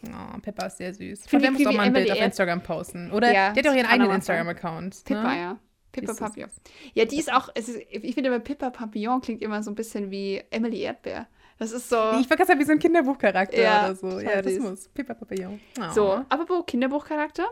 Oh, 0.06 0.38
Peppa 0.40 0.66
ist 0.66 0.78
sehr 0.78 0.94
süß. 0.94 1.26
Von 1.26 1.40
der 1.42 1.50
auch 1.52 1.58
wie 1.58 1.64
mal 1.64 1.80
ein 1.80 1.92
Bild 1.92 2.10
auf 2.10 2.16
Erd- 2.18 2.26
Instagram 2.26 2.62
posten. 2.62 3.10
Oder 3.10 3.32
Ja, 3.34 3.52
die 3.52 3.60
hat 3.60 3.68
auch 3.68 3.74
ihren 3.74 3.86
eigenen 3.86 4.12
Instagram-Account. 4.12 5.04
Pippa, 5.04 5.34
ne? 5.34 5.40
ja. 5.40 5.58
Pippa 5.90 6.06
Die 6.06 6.12
ist 6.12 6.18
so 6.18 6.24
Papillon. 6.24 6.50
Ja, 6.94 7.04
die 7.04 7.18
ist 7.18 7.32
auch, 7.32 7.48
ist, 7.56 7.68
ich 7.90 8.14
finde 8.14 8.30
aber 8.30 8.38
Pippa 8.40 8.70
Papillon 8.70 9.20
klingt 9.20 9.42
immer 9.42 9.62
so 9.62 9.70
ein 9.70 9.74
bisschen 9.74 10.10
wie 10.10 10.42
Emily 10.50 10.80
Erdbeer. 10.82 11.26
Das 11.58 11.72
ist 11.72 11.88
so. 11.88 11.96
Ich 12.20 12.28
gerade 12.28 12.56
wie 12.58 12.64
so 12.64 12.70
ein 12.72 12.78
Kinderbuchcharakter 12.78 13.60
Ja, 13.60 13.86
oder 13.86 13.94
so. 13.96 14.20
Ja, 14.20 14.40
das 14.40 14.58
muss. 14.60 14.88
Pippa 14.88 15.14
Papillon. 15.14 15.58
Oh. 15.80 15.92
So, 15.92 16.12
apropos 16.28 16.64
Kinderbuchcharakter. 16.66 17.46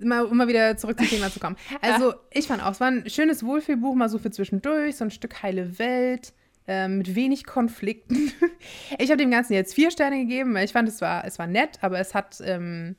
Mal, 0.00 0.24
um 0.24 0.36
mal 0.36 0.48
wieder 0.48 0.76
zurück 0.76 0.98
zum 0.98 1.08
Thema 1.08 1.30
zu 1.30 1.40
kommen. 1.40 1.56
Also, 1.80 2.14
ich 2.30 2.46
fand 2.46 2.62
auch, 2.62 2.70
es 2.72 2.80
war 2.80 2.88
ein 2.88 3.08
schönes 3.08 3.44
Wohlfühlbuch, 3.44 3.94
mal 3.94 4.08
so 4.08 4.18
für 4.18 4.30
zwischendurch, 4.30 4.96
so 4.96 5.04
ein 5.04 5.10
Stück 5.10 5.42
heile 5.42 5.78
Welt, 5.78 6.32
ähm, 6.66 6.98
mit 6.98 7.14
wenig 7.14 7.44
Konflikten. 7.44 8.32
ich 8.98 9.10
habe 9.10 9.18
dem 9.18 9.30
Ganzen 9.30 9.52
jetzt 9.52 9.74
vier 9.74 9.90
Sterne 9.90 10.18
gegeben. 10.18 10.54
weil 10.54 10.64
Ich 10.64 10.72
fand, 10.72 10.88
es 10.88 11.00
war, 11.00 11.24
es 11.24 11.38
war 11.38 11.46
nett, 11.46 11.78
aber 11.82 11.98
es 11.98 12.14
hat, 12.14 12.40
ähm, 12.44 12.96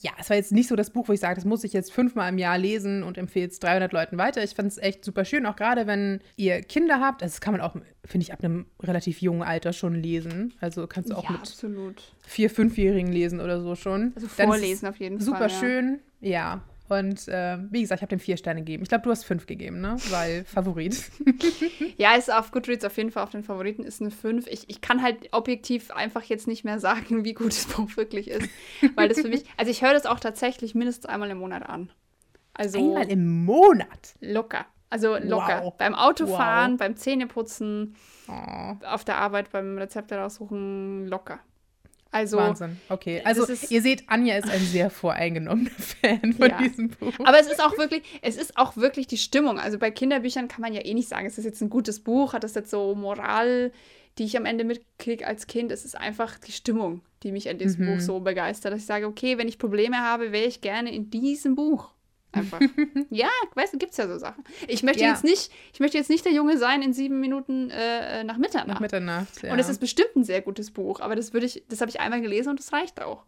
ja, 0.00 0.12
es 0.18 0.28
war 0.28 0.36
jetzt 0.36 0.52
nicht 0.52 0.68
so 0.68 0.76
das 0.76 0.90
Buch, 0.90 1.08
wo 1.08 1.12
ich 1.12 1.20
sage, 1.20 1.34
das 1.34 1.44
muss 1.44 1.64
ich 1.64 1.72
jetzt 1.72 1.92
fünfmal 1.92 2.28
im 2.28 2.38
Jahr 2.38 2.58
lesen 2.58 3.02
und 3.02 3.16
empfehle 3.16 3.48
es 3.48 3.58
300 3.58 3.92
Leuten 3.92 4.18
weiter. 4.18 4.42
Ich 4.42 4.54
fand 4.54 4.68
es 4.68 4.78
echt 4.78 5.04
super 5.04 5.24
schön, 5.24 5.46
auch 5.46 5.56
gerade 5.56 5.86
wenn 5.86 6.20
ihr 6.36 6.60
Kinder 6.62 7.00
habt. 7.00 7.22
Also, 7.22 7.34
das 7.34 7.40
kann 7.40 7.52
man 7.52 7.60
auch, 7.60 7.74
finde 8.04 8.24
ich, 8.24 8.32
ab 8.32 8.42
einem 8.42 8.66
relativ 8.82 9.22
jungen 9.22 9.42
Alter 9.42 9.72
schon 9.72 9.94
lesen. 9.94 10.52
Also, 10.60 10.86
kannst 10.86 11.10
du 11.10 11.14
auch 11.14 11.24
ja, 11.24 11.32
mit 11.32 11.40
absolut. 11.40 12.02
vier-, 12.20 12.50
fünfjährigen 12.50 13.12
lesen 13.12 13.40
oder 13.40 13.60
so 13.62 13.76
schon. 13.76 14.12
Also 14.14 14.28
vorlesen 14.28 14.88
auf 14.88 14.96
jeden 14.96 15.20
Super 15.20 15.48
Fall. 15.48 15.50
ja. 15.50 15.58
schön, 15.58 15.88
ja. 15.94 15.98
Und 16.88 17.28
äh, 17.28 17.58
wie 17.70 17.80
gesagt, 17.80 18.00
ich 18.00 18.02
habe 18.02 18.10
dem 18.10 18.20
vier 18.20 18.36
Sterne 18.36 18.60
gegeben. 18.60 18.82
Ich 18.82 18.90
glaube, 18.90 19.04
du 19.04 19.10
hast 19.10 19.24
fünf 19.24 19.46
gegeben, 19.46 19.80
ne? 19.80 19.96
Weil 20.10 20.44
Favorit. 20.46 21.10
Ja, 21.96 22.14
ist 22.14 22.32
auf 22.32 22.50
Goodreads 22.50 22.84
auf 22.84 22.96
jeden 22.96 23.10
Fall 23.10 23.22
auf 23.22 23.30
den 23.30 23.42
Favoriten, 23.44 23.84
ist 23.84 24.00
eine 24.02 24.10
5. 24.10 24.46
Ich, 24.48 24.68
ich 24.68 24.80
kann 24.80 25.00
halt 25.02 25.28
objektiv 25.32 25.90
einfach 25.92 26.22
jetzt 26.24 26.46
nicht 26.46 26.64
mehr 26.64 26.78
sagen, 26.80 27.24
wie 27.24 27.34
gut 27.34 27.48
das 27.48 27.66
Buch 27.66 27.96
wirklich 27.96 28.28
ist. 28.28 28.48
Weil 28.96 29.08
das 29.08 29.20
für 29.20 29.28
mich, 29.28 29.44
also 29.56 29.70
ich 29.70 29.82
höre 29.82 29.92
das 29.94 30.04
auch 30.06 30.20
tatsächlich 30.20 30.74
mindestens 30.74 31.06
einmal 31.06 31.30
im 31.30 31.38
Monat 31.38 31.66
an. 31.68 31.90
Also 32.52 32.78
Einmal 32.78 33.10
im 33.10 33.44
Monat. 33.44 34.14
locker. 34.20 34.66
Also 34.90 35.16
locker. 35.16 35.62
Wow. 35.64 35.74
Beim 35.78 35.94
Autofahren, 35.94 36.72
Wow. 36.72 36.78
beim 36.78 36.96
Zähneputzen, 36.96 37.96
Oh, 38.28 38.74
auf 38.86 39.04
der 39.04 39.16
Arbeit, 39.18 39.50
beim 39.50 39.76
Rezepte 39.78 40.16
raussuchen, 40.16 41.06
locker. 41.08 41.40
Also, 42.14 42.36
Wahnsinn. 42.36 42.78
Okay. 42.88 43.20
Also, 43.24 43.44
ist- 43.44 43.70
ihr 43.70 43.82
seht, 43.82 44.04
Anja 44.08 44.36
ist 44.36 44.48
ein 44.48 44.60
sehr 44.60 44.88
voreingenommener 44.90 45.70
Fan 46.00 46.32
von 46.32 46.48
Ja. 46.48 46.58
diesem 46.58 46.88
Buch. 46.90 47.12
aber 47.24 47.40
es 47.40 47.46
ist 47.48 47.62
auch 47.62 47.76
wirklich, 47.76 48.02
es 48.22 48.36
ist 48.36 48.56
auch 48.56 48.76
wirklich 48.76 49.06
die 49.06 49.18
Stimmung. 49.18 49.58
Also 49.58 49.78
bei 49.78 49.90
Kinderbüchern 49.90 50.48
kann 50.48 50.60
man 50.62 50.72
ja 50.72 50.84
eh 50.84 50.94
nicht 50.94 51.08
sagen, 51.08 51.26
es 51.26 51.38
ist 51.38 51.44
jetzt 51.44 51.60
ein 51.60 51.70
gutes 51.70 52.00
Buch, 52.00 52.32
hat 52.32 52.44
das 52.44 52.54
jetzt 52.54 52.70
so 52.70 52.94
Moral, 52.94 53.72
die 54.18 54.24
ich 54.24 54.36
am 54.36 54.44
Ende 54.46 54.62
mitkriege 54.64 55.26
als 55.26 55.48
Kind. 55.48 55.72
Es 55.72 55.84
ist 55.84 55.96
einfach 55.98 56.38
die 56.38 56.52
Stimmung, 56.52 57.00
die 57.24 57.32
mich 57.32 57.48
an 57.48 57.58
diesem 57.58 57.84
Mhm. 57.86 57.94
Buch 57.96 58.00
so 58.00 58.20
begeistert, 58.20 58.72
dass 58.72 58.80
ich 58.80 58.86
sage, 58.86 59.06
okay, 59.08 59.36
wenn 59.38 59.48
ich 59.48 59.58
Probleme 59.58 59.98
habe, 59.98 60.30
wäre 60.30 60.46
ich 60.46 60.60
gerne 60.60 60.94
in 60.94 61.10
diesem 61.10 61.56
Buch. 61.56 61.90
Einfach. 62.34 62.60
ja, 63.10 63.28
weißt 63.54 63.74
du, 63.74 63.78
gibt 63.78 63.92
es 63.92 63.98
ja 63.98 64.08
so 64.08 64.18
Sachen. 64.18 64.44
Ich 64.68 64.82
möchte 64.82 65.02
Ja. 65.02 65.10
jetzt 65.10 65.24
nicht, 65.24 65.50
ich 65.72 65.80
möchte 65.80 65.96
jetzt 65.98 66.10
nicht 66.10 66.24
der 66.24 66.32
Junge 66.32 66.58
sein 66.58 66.82
in 66.82 66.92
sieben 66.92 67.20
Minuten 67.20 67.70
äh, 67.70 68.24
nach 68.24 68.36
Mitternacht. 68.38 68.68
Nach 68.68 68.80
Mitternacht. 68.80 69.42
Ja. 69.42 69.52
Und 69.52 69.58
es 69.58 69.68
ist 69.68 69.78
bestimmt 69.80 70.14
ein 70.16 70.24
sehr 70.24 70.40
gutes 70.42 70.70
Buch, 70.70 71.00
aber 71.00 71.16
das 71.16 71.32
würde 71.32 71.46
ich, 71.46 71.62
das 71.68 71.80
habe 71.80 71.90
ich 71.90 72.00
einmal 72.00 72.20
gelesen 72.20 72.50
und 72.50 72.58
das 72.58 72.72
reicht 72.72 73.00
auch. 73.02 73.24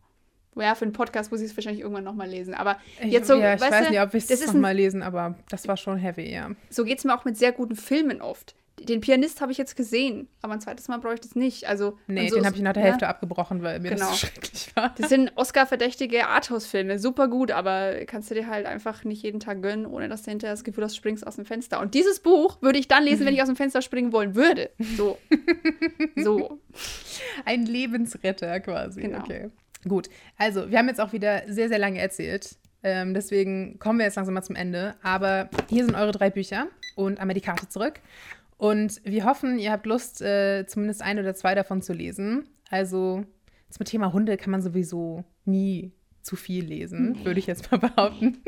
Ja, 0.59 0.75
für 0.75 0.87
einen 0.87 0.95
Podcast 0.95 1.31
muss 1.31 1.41
ich 1.43 1.51
es 1.51 1.57
wahrscheinlich 1.57 1.83
irgendwann 1.83 2.05
nochmal 2.05 2.29
lesen. 2.31 2.55
Aber 2.55 2.79
ich, 3.03 3.13
jetzt 3.13 3.29
so, 3.29 3.35
ja, 3.35 3.55
ich 3.55 3.61
weiß 3.61 3.85
du, 3.85 3.91
nicht, 3.91 4.01
ob 4.01 4.15
ich 4.15 4.25
es 4.25 4.31
ist 4.31 4.47
noch 4.47 4.55
ein- 4.55 4.61
mal 4.63 4.75
lesen, 4.75 5.03
aber 5.03 5.35
das 5.51 5.69
war 5.69 5.77
schon 5.77 5.99
heavy, 5.99 6.33
ja. 6.33 6.51
so 6.71 6.85
geht 6.85 6.97
es 6.99 7.05
mir 7.05 7.15
auch 7.15 7.25
mit 7.27 7.37
sehr 7.37 7.53
guten 7.53 7.77
Filmen 7.77 8.23
oft. 8.23 8.55
Den 8.79 9.01
Pianist 9.01 9.41
habe 9.41 9.53
ich 9.53 9.59
jetzt 9.59 9.75
gesehen, 9.75 10.29
aber 10.43 10.53
ein 10.53 10.61
zweites 10.61 10.87
Mal 10.89 10.99
bräuchte 10.99 11.27
ich 11.27 11.31
es 11.33 11.35
nicht. 11.37 11.67
Also, 11.67 11.99
Nee, 12.07 12.29
so 12.29 12.37
den 12.37 12.45
habe 12.45 12.57
ich 12.57 12.63
nach 12.63 12.75
der 12.75 12.83
ja. 12.83 12.89
Hälfte 12.91 13.09
abgebrochen, 13.09 13.63
weil 13.63 13.81
mir 13.81 13.89
Genau. 13.91 14.01
das 14.11 14.21
so 14.21 14.27
schrecklich 14.27 14.77
war. 14.77 14.95
Das 14.99 15.09
sind 15.09 15.33
Oscar-verdächtige 15.35 16.27
Arthouse-Filme, 16.29 16.99
super 16.99 17.29
gut, 17.29 17.51
aber 17.53 18.05
kannst 18.07 18.31
du 18.31 18.35
dir 18.35 18.49
halt 18.49 18.67
einfach 18.67 19.05
nicht 19.05 19.23
jeden 19.23 19.41
Tag 19.41 19.63
gönnen, 19.63 19.87
ohne 19.87 20.09
dass 20.11 20.25
du 20.25 20.31
hinterher 20.31 20.53
das 20.55 20.63
Gefühl 20.63 20.85
hast, 20.85 20.93
du 20.93 20.99
springst 20.99 21.27
aus 21.27 21.37
dem 21.37 21.47
Fenster. 21.47 21.81
Und 21.81 21.95
dieses 21.95 22.21
Buch 22.21 22.61
würde 22.61 22.79
ich 22.79 22.87
dann 22.87 23.03
lesen, 23.05 23.25
wenn 23.25 23.33
ich 23.33 23.41
aus 23.41 23.49
dem 23.49 23.57
Fenster 23.57 23.81
springen 23.81 24.13
wollen 24.13 24.35
würde. 24.35 24.71
So. 24.97 25.19
So. 26.17 26.61
Ein 27.45 27.67
Lebensretter 27.67 28.61
quasi. 28.61 29.03
Genau. 29.03 29.19
Okay. 29.21 29.51
Gut. 29.89 30.09
Also, 30.39 30.71
wir 30.71 30.79
haben 30.79 30.89
jetzt 30.89 31.01
auch 31.01 31.13
wieder 31.13 31.43
sehr, 31.49 31.69
sehr 31.69 31.79
lange 31.79 32.01
erzählt. 32.01 32.57
Ähm, 32.83 33.15
deswegen 33.15 33.79
kommen 33.79 33.99
wir 33.99 34.07
jetzt 34.07 34.17
langsam 34.17 34.35
mal 34.35 34.43
zum 34.43 34.57
Ende. 34.57 34.95
Aber 35.03 35.49
hier 35.69 35.85
sind 35.85 35.95
eure 35.95 36.13
drei 36.13 36.31
Bücher 36.31 36.67
und 36.95 37.21
einmal 37.21 37.35
die 37.35 37.41
Karte 37.41 37.69
zurück. 37.69 38.01
Und 38.59 39.01
wir 39.05 39.25
hoffen, 39.25 39.59
ihr 39.59 39.71
habt 39.71 39.87
Lust, 39.87 40.23
äh, 40.23 40.67
zumindest 40.67 41.03
ein 41.03 41.19
oder 41.19 41.35
zwei 41.35 41.55
davon 41.55 41.83
zu 41.83 41.93
lesen. 41.93 42.49
Also, 42.71 43.25
zum 43.71 43.85
Thema 43.85 44.13
Hunde 44.13 44.37
kann 44.37 44.51
man 44.51 44.63
sowieso 44.63 45.25
nie 45.45 45.93
zu 46.23 46.35
viel 46.35 46.65
lesen, 46.65 47.25
würde 47.25 47.39
ich 47.39 47.47
jetzt 47.47 47.71
mal 47.71 47.79
behaupten. 47.89 48.43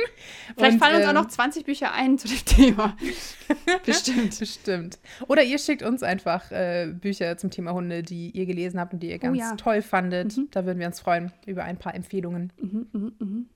Vielleicht 0.56 0.72
Und, 0.74 0.78
fallen 0.80 0.97
uns 0.97 1.05
auch 1.05 1.10
ähm, 1.10 1.14
noch 1.14 1.28
20 1.28 1.64
Bücher 1.64 1.93
ein 1.93 2.18
zu 2.18 2.26
dem 2.26 2.44
Thema. 2.44 2.97
Bestimmt. 3.86 4.36
Bestimmt. 4.36 4.98
Oder 5.28 5.44
ihr 5.44 5.59
schickt 5.59 5.85
uns 5.85 6.02
einfach 6.02 6.51
äh, 6.51 6.93
Bücher 6.93 7.36
zum 7.36 7.51
Thema 7.51 7.72
Hunde, 7.74 8.02
die 8.02 8.30
ihr 8.30 8.47
gelesen 8.47 8.80
habt 8.80 8.94
und 8.94 9.01
die 9.01 9.10
ihr 9.10 9.18
ganz 9.20 9.39
Oh 9.39 9.40
ja. 9.40 9.55
toll 9.55 9.82
fandet. 9.82 10.36
Da 10.51 10.66
würden 10.66 10.80
wir 10.80 10.89
uns 10.89 10.98
freuen 10.98 11.30
über 11.47 11.62
ein 11.62 11.76
paar 11.76 11.94
Empfehlungen. 11.94 12.52
Mhm, 12.60 12.86
mhm, 12.93 13.12
mhm. 13.20 13.47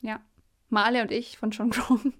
Ja. 0.00 0.20
Male 0.68 1.02
und 1.02 1.10
ich 1.12 1.38
von 1.38 1.50
John 1.50 1.70
Grogan. 1.70 2.14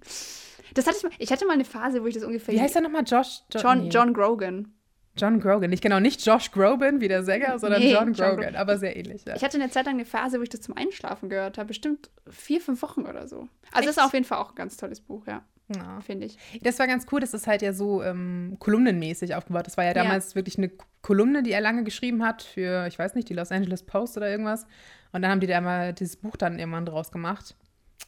Das 0.74 0.86
hatte 0.86 0.97
ich 0.98 1.02
mal. 1.05 1.12
Ich 1.18 1.32
hatte 1.32 1.47
mal 1.47 1.55
eine 1.55 1.64
Phase, 1.64 2.02
wo 2.02 2.06
ich 2.06 2.14
das 2.14 2.24
ungefähr. 2.24 2.55
Wie 2.55 2.60
heißt 2.60 2.74
er 2.77 2.82
nochmal? 2.82 3.05
Josh? 3.06 3.40
Jo- 3.52 3.60
John, 3.60 3.85
nee. 3.85 3.89
John 3.89 4.12
Grogan. 4.12 4.73
John 5.16 5.40
Grogan. 5.40 5.70
Nicht 5.70 5.82
genau, 5.82 5.98
nicht 5.98 6.24
Josh 6.27 6.51
Groban 6.51 7.01
wie 7.01 7.09
der 7.09 7.24
Sänger, 7.24 7.59
sondern 7.59 7.81
Nee, 7.81 7.93
John 7.93 8.12
John 8.12 8.35
Grogan. 8.36 8.52
Gro- 8.52 8.60
aber 8.60 8.77
sehr 8.78 8.94
ähnlich. 8.97 9.24
Ja. 9.24 9.35
Ich 9.35 9.43
hatte 9.43 9.56
eine 9.59 9.70
Zeit 9.70 9.86
lang 9.86 9.94
eine 9.94 10.05
Phase, 10.05 10.39
wo 10.39 10.43
ich 10.43 10.51
das 10.51 10.60
zum 10.60 10.77
Einschlafen 10.77 11.31
gehört 11.31 11.56
habe. 11.56 11.68
Bestimmt 11.68 12.10
vier, 12.28 12.60
fünf 12.60 12.82
Wochen 12.82 13.02
oder 13.06 13.27
so. 13.27 13.48
Also, 13.73 13.86
das 13.86 13.86
ist 13.86 13.97
Echt? 13.97 14.06
auf 14.06 14.12
jeden 14.12 14.27
Fall 14.27 14.39
auch 14.39 14.51
ein 14.51 14.55
ganz 14.56 14.77
tolles 14.77 15.01
Buch, 15.01 15.27
ja. 15.27 15.43
Ja. 15.74 16.01
Finde 16.01 16.27
ich. 16.27 16.36
Das 16.62 16.78
war 16.78 16.86
ganz 16.86 17.06
cool, 17.10 17.18
das 17.20 17.32
ist 17.35 17.47
halt 17.47 17.62
ja 17.62 17.73
so 17.73 18.02
ähm, 18.02 18.56
kolumnenmäßig 18.60 19.35
aufgebaut. 19.35 19.66
Das 19.66 19.77
war 19.78 19.85
ja 19.85 19.90
Ja. 19.90 20.02
damals 20.05 20.35
wirklich 20.35 20.59
eine 20.59 20.70
Kolumne, 21.02 21.43
die 21.43 21.51
er 21.52 21.60
lange 21.62 21.82
geschrieben 21.82 22.23
hat 22.24 22.43
für, 22.43 22.86
ich 22.86 22.98
weiß 22.98 23.14
nicht, 23.14 23.28
die 23.31 23.35
Los 23.35 23.51
Angeles 23.51 23.82
Post 23.85 24.16
oder 24.18 24.31
irgendwas. 24.31 24.66
Und 25.12 25.23
dann 25.23 25.31
haben 25.31 25.40
die 25.40 25.47
da 25.47 25.60
mal 25.60 25.93
dieses 25.94 26.16
Buch 26.16 26.36
dann 26.36 26.59
irgendwann 26.59 26.85
draus 26.86 27.10
gemacht. 27.10 27.56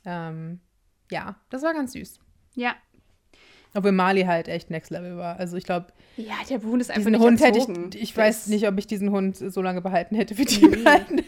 Ähm, 0.04 0.60
ja, 1.10 1.36
das 1.50 1.62
war 1.62 1.72
ganz 1.74 1.92
süß. 1.92 2.18
Ja. 2.54 2.74
Obwohl 3.74 3.92
Mali 3.92 4.22
halt 4.22 4.48
echt 4.48 4.70
next 4.70 4.90
level 4.90 5.16
war. 5.18 5.36
Also 5.38 5.56
ich 5.56 5.64
glaube, 5.64 5.88
Ja, 6.16 6.34
der 6.48 6.62
Hund 6.62 6.80
ist 6.80 6.90
einfach 6.90 7.10
nicht 7.10 7.20
Hund 7.20 7.40
hätte 7.40 7.58
ich, 7.58 8.02
ich 8.02 8.16
weiß 8.16 8.46
nicht, 8.48 8.66
ob 8.66 8.78
ich 8.78 8.86
diesen 8.86 9.10
Hund 9.10 9.36
so 9.36 9.60
lange 9.60 9.82
behalten 9.82 10.14
hätte, 10.16 10.38
wie 10.38 10.44
die 10.46 10.66
Nee. 10.66 10.76
behalten. 10.76 11.22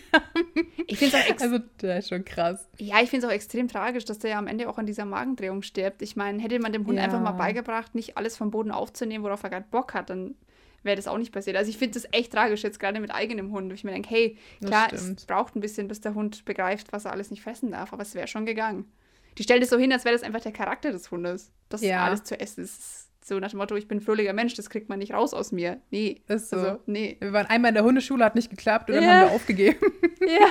Ich 0.87 0.99
finde 0.99 1.17
es 1.17 1.23
auch, 1.23 1.31
ex 1.31 1.43
Also 1.43 1.59
der 1.83 1.99
ist 1.99 2.09
schon 2.09 2.25
krass. 2.25 2.67
ja, 2.79 3.01
ich 3.03 3.11
find's 3.11 3.25
auch 3.27 3.31
extrem 3.31 3.69
tragisch, 3.69 4.05
dass 4.07 4.19
der 4.19 4.31
ja 4.33 4.39
am 4.39 4.47
Ende 4.47 4.69
auch 4.69 4.79
an 4.79 4.87
dieser 4.87 5.05
Magendrehung 5.05 5.63
stirbt. 5.63 6.03
Ich 6.03 6.17
meine, 6.17 6.43
hätte 6.43 6.59
man 6.59 6.73
dem 6.73 6.87
Hund 6.87 6.97
Ja. 6.97 7.05
einfach 7.05 7.21
mal 7.21 7.33
beigebracht, 7.33 7.95
nicht 7.95 8.17
alles 8.17 8.37
vom 8.37 8.51
Boden 8.51 8.71
aufzunehmen, 8.73 9.23
worauf 9.23 9.43
er 9.45 9.51
gerade 9.51 9.67
Bock 9.71 9.95
hat, 9.95 10.11
dann 10.11 10.35
wäre 10.83 10.97
das 10.97 11.07
auch 11.09 11.19
nicht 11.19 11.33
passiert. 11.33 11.57
Also 11.57 11.71
ich 11.71 11.79
finde 11.79 11.95
das 12.01 12.09
echt 12.13 12.33
tragisch, 12.33 12.63
jetzt 12.63 12.81
gerade 12.81 13.01
mit 13.01 13.11
eigenem 13.15 13.53
Hund. 13.53 13.71
wo 13.71 13.75
Ich 13.75 13.85
mir 13.85 13.93
denke, 13.93 14.09
hey, 14.11 14.37
Das 14.61 14.71
klar, 14.71 14.93
es 14.93 15.27
braucht 15.27 15.57
ein 15.57 15.61
bisschen, 15.61 15.89
bis 15.89 16.01
der 16.01 16.15
Hund 16.15 16.45
begreift, 16.45 16.93
was 16.93 17.05
er 17.05 17.13
alles 17.13 17.31
nicht 17.31 17.43
fressen 17.43 17.71
darf, 17.73 17.93
aber 17.93 18.03
es 18.03 18.15
wäre 18.15 18.27
schon 18.29 18.47
gegangen. 18.47 18.91
Die 19.39 19.43
stellt 19.45 19.63
es 19.63 19.71
so 19.71 19.79
hin, 19.79 19.93
als 19.93 20.05
wäre 20.05 20.15
das 20.15 20.23
einfach 20.23 20.41
der 20.41 20.53
Charakter 20.53 20.91
des 20.93 21.11
Hundes, 21.11 21.51
das 21.69 21.83
Ja. 21.83 22.05
alles 22.05 22.25
zu 22.25 22.39
essen 22.39 22.65
ist. 22.65 23.07
So 23.23 23.39
nach 23.39 23.51
dem 23.51 23.59
Motto, 23.59 23.77
ich 23.77 23.87
bin 23.87 23.99
ein 23.99 24.01
fröhlicher 24.01 24.33
Mensch, 24.33 24.55
das 24.55 24.71
kriegt 24.71 24.89
man 24.89 24.99
nicht 24.99 25.13
raus 25.13 25.35
aus 25.35 25.53
mir. 25.53 25.81
Nee. 25.91 26.23
Ist 26.27 26.49
so. 26.51 26.57
Also, 26.57 26.79
nee. 26.87 27.17
Wir 27.21 27.33
waren 27.35 27.47
einmal 27.47 27.69
in 27.69 27.75
der 27.75 27.85
Hundeschule, 27.85 28.25
hat 28.25 28.35
nicht 28.35 28.49
geklappt 28.51 28.89
und 28.89 28.97
dann 28.97 29.05
Ja. 29.05 29.11
haben 29.21 29.29
wir 29.29 29.35
aufgegeben. 29.37 29.79
Ja. 30.27 30.49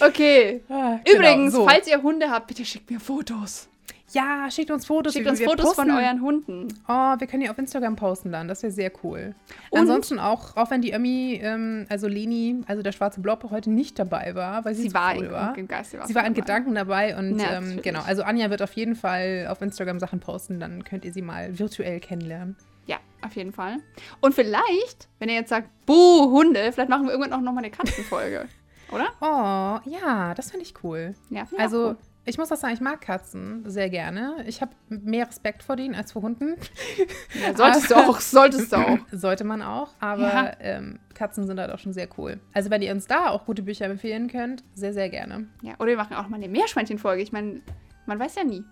okay. 0.06 0.62
Ah, 0.68 0.98
Übrigens, 1.08 1.52
genau, 1.52 1.64
so. 1.64 1.68
falls 1.68 1.88
ihr 1.88 2.02
Hunde 2.02 2.30
habt, 2.30 2.48
bitte 2.48 2.64
schickt 2.64 2.90
mir 2.90 3.00
Fotos. 3.00 3.68
Ja, 4.12 4.50
schickt 4.50 4.70
uns 4.70 4.86
Fotos. 4.86 5.12
Schickt 5.12 5.28
uns 5.28 5.40
Fotos 5.42 5.74
von 5.74 5.88
posten- 5.88 5.90
euren 6.02 6.22
Hunden. 6.22 6.68
Oh, 6.88 7.14
wir 7.18 7.26
können 7.26 7.42
die 7.42 7.50
auf 7.50 7.58
Instagram 7.58 7.94
posten 7.96 8.32
dann. 8.32 8.48
Das 8.48 8.62
wäre 8.62 8.72
sehr 8.72 8.90
cool. 9.04 9.34
Und- 9.70 9.80
Ansonsten 9.80 10.18
auch, 10.18 10.56
auch 10.56 10.70
wenn 10.70 10.80
die 10.80 10.92
Ömi, 10.94 11.38
ähm, 11.42 11.84
also 11.90 12.08
Leni, 12.08 12.62
also 12.66 12.82
der 12.82 12.92
schwarze 12.92 13.20
Blob, 13.20 13.44
heute 13.50 13.70
nicht 13.70 13.98
dabei 13.98 14.34
war, 14.34 14.64
weil 14.64 14.74
sie, 14.74 14.82
Sie 14.84 14.88
zu 14.88 14.94
war 14.94 15.14
früh 15.14 15.26
im, 15.26 15.30
war. 15.32 15.58
im 15.58 15.68
Geiste. 15.68 15.98
Sie 16.06 16.14
war 16.14 16.24
in 16.24 16.32
dabei. 16.32 16.40
Gedanken 16.40 16.74
dabei 16.74 17.18
und 17.18 17.38
Ja, 17.38 17.58
ähm, 17.58 17.80
genau. 17.82 18.00
Also 18.06 18.22
Anja 18.22 18.48
wird 18.48 18.62
auf 18.62 18.72
jeden 18.72 18.96
Fall 18.96 19.46
auf 19.50 19.60
Instagram 19.60 19.98
Sachen 20.00 20.20
posten, 20.20 20.58
dann 20.58 20.84
könnt 20.84 21.04
ihr 21.04 21.12
sie 21.12 21.22
mal 21.22 21.58
virtuell 21.58 22.00
kennenlernen. 22.00 22.56
Ja, 22.86 22.96
auf 23.20 23.36
jeden 23.36 23.52
Fall. 23.52 23.76
Und 24.22 24.34
vielleicht, 24.34 25.08
wenn 25.18 25.28
ihr 25.28 25.34
jetzt 25.34 25.50
sagt, 25.50 25.68
buh, 25.84 26.30
Hunde, 26.30 26.72
vielleicht 26.72 26.88
machen 26.88 27.04
wir 27.04 27.10
irgendwann 27.12 27.34
auch 27.38 27.42
nochmal 27.42 27.62
eine 27.62 27.70
Katzenfolge. 27.70 28.46
Oder? 28.90 29.08
Oh, 29.20 29.78
ja, 29.90 30.32
das 30.34 30.50
finde 30.50 30.64
ich 30.64 30.72
cool. 30.82 31.14
Ja, 31.28 31.42
auch 31.42 31.58
Also, 31.58 31.86
cool. 31.88 31.96
Ich 32.28 32.38
muss 32.38 32.52
auch 32.52 32.56
sagen, 32.56 32.74
ich 32.74 32.80
mag 32.80 33.00
Katzen 33.00 33.62
sehr 33.68 33.88
gerne. 33.90 34.44
Ich 34.46 34.60
habe 34.60 34.72
mehr 34.88 35.26
Respekt 35.26 35.62
vor 35.62 35.76
denen 35.76 35.94
als 35.94 36.12
vor 36.12 36.22
Hunden. 36.22 36.54
ja, 37.42 37.56
solltest 37.56 37.90
du 37.90 37.94
auch, 37.96 38.20
solltest 38.20 38.72
du 38.72 38.76
auch. 38.76 38.98
Sollte 39.12 39.44
man 39.44 39.62
auch, 39.62 39.94
aber 40.00 40.20
Ja. 40.28 40.52
ähm, 40.60 40.98
Katzen 41.14 41.46
sind 41.46 41.58
halt 41.58 41.70
auch 41.72 41.78
schon 41.78 41.92
sehr 41.92 42.08
cool. 42.18 42.38
Also, 42.52 42.70
wenn 42.70 42.82
ihr 42.82 42.92
uns 42.92 43.06
da 43.06 43.30
auch 43.30 43.44
gute 43.46 43.62
Bücher 43.62 43.86
empfehlen 43.86 44.28
könnt, 44.28 44.62
sehr, 44.74 44.92
sehr 44.92 45.08
gerne. 45.08 45.48
Ja, 45.62 45.74
oder 45.78 45.88
wir 45.88 45.96
machen 45.96 46.14
auch 46.16 46.28
mal 46.28 46.36
eine 46.36 46.48
Meerschweinchen-Folge. 46.48 47.22
Ich 47.22 47.32
meine, 47.32 47.60
man 48.06 48.18
weiß 48.18 48.34
ja 48.36 48.44
nie. 48.44 48.62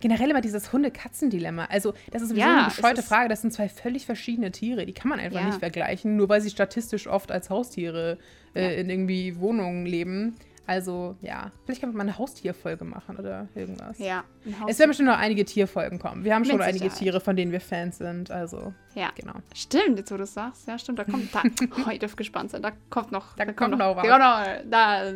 Generell 0.00 0.28
immer 0.30 0.40
dieses 0.40 0.72
Hunde-Katzen-Dilemma. 0.72 1.66
Also, 1.70 1.94
das 2.10 2.22
ist 2.22 2.30
sowieso 2.30 2.44
Ja, 2.46 2.58
eine 2.58 2.66
es 2.68 2.74
bescheuerte 2.76 3.00
ist- 3.00 3.08
Frage. 3.08 3.28
Das 3.28 3.42
sind 3.42 3.52
zwei 3.52 3.68
völlig 3.68 4.06
verschiedene 4.06 4.50
Tiere. 4.50 4.84
Die 4.86 4.92
kann 4.92 5.08
man 5.08 5.20
einfach 5.20 5.38
Ja. 5.40 5.46
nicht 5.46 5.60
vergleichen, 5.60 6.16
nur 6.16 6.28
weil 6.28 6.40
sie 6.40 6.50
statistisch 6.50 7.06
oft 7.06 7.30
als 7.30 7.48
Haustiere 7.48 8.18
äh, 8.54 8.62
Ja. 8.64 8.70
in 8.80 8.90
irgendwie 8.90 9.38
Wohnungen 9.38 9.86
leben. 9.86 10.34
Also, 10.68 11.16
ja, 11.22 11.50
vielleicht 11.64 11.80
können 11.80 11.94
wir 11.94 11.96
mal 11.96 12.02
eine 12.02 12.18
Haustierfolge 12.18 12.84
machen 12.84 13.16
oder 13.16 13.48
irgendwas. 13.54 13.98
Ja. 13.98 14.24
ein 14.44 14.54
Es 14.68 14.78
werden 14.78 14.90
bestimmt 14.90 15.08
noch 15.08 15.16
einige 15.16 15.46
Tierfolgen 15.46 15.98
kommen. 15.98 16.24
Wir 16.24 16.34
haben 16.34 16.44
schon 16.44 16.60
einige. 16.60 16.90
Tiere, 16.90 17.20
von 17.20 17.36
denen 17.36 17.52
wir 17.52 17.60
Fans 17.62 17.96
sind. 17.96 18.30
Also, 18.30 18.74
Ja. 18.94 19.08
genau. 19.14 19.32
Stimmt, 19.54 19.98
jetzt 19.98 20.12
wo 20.12 20.18
du 20.18 20.24
es 20.24 20.34
sagst. 20.34 20.68
Ja, 20.68 20.78
stimmt, 20.78 20.98
da 20.98 21.04
kommt. 21.04 21.34
Da, 21.34 21.42
oh, 21.86 21.90
ihr 21.90 21.98
dürft 21.98 22.18
gespannt 22.18 22.50
sein. 22.50 22.60
Da 22.60 22.72
kommt 22.90 23.12
noch. 23.12 23.34
Da 23.36 23.50
kommt 23.50 23.78
noch 23.78 23.96
was. 23.96 24.02
Genau, 24.02 24.68
da. 24.70 25.10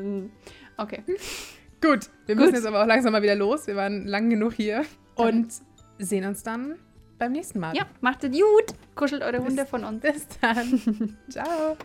Okay. 0.78 1.02
Gut, 1.82 2.08
wir 2.24 2.34
Gut. 2.34 2.44
müssen 2.44 2.54
jetzt 2.54 2.66
aber 2.66 2.82
auch 2.82 2.86
langsam 2.86 3.12
mal 3.12 3.22
wieder 3.22 3.34
los. 3.34 3.66
Wir 3.66 3.76
waren 3.76 4.06
lang 4.06 4.30
genug 4.30 4.54
hier 4.54 4.86
und 5.16 5.52
sehen 5.98 6.24
uns 6.24 6.42
dann 6.42 6.76
beim 7.18 7.32
nächsten 7.32 7.60
Mal. 7.60 7.76
Ja, 7.76 7.84
macht 8.00 8.24
es 8.24 8.30
gut. 8.30 8.74
Kuschelt 8.94 9.22
eure 9.22 9.44
Hunde 9.44 9.66
von 9.66 9.84
uns. 9.84 10.00
Bis 10.00 10.26
dann. 10.40 11.18
Ciao. 11.28 11.76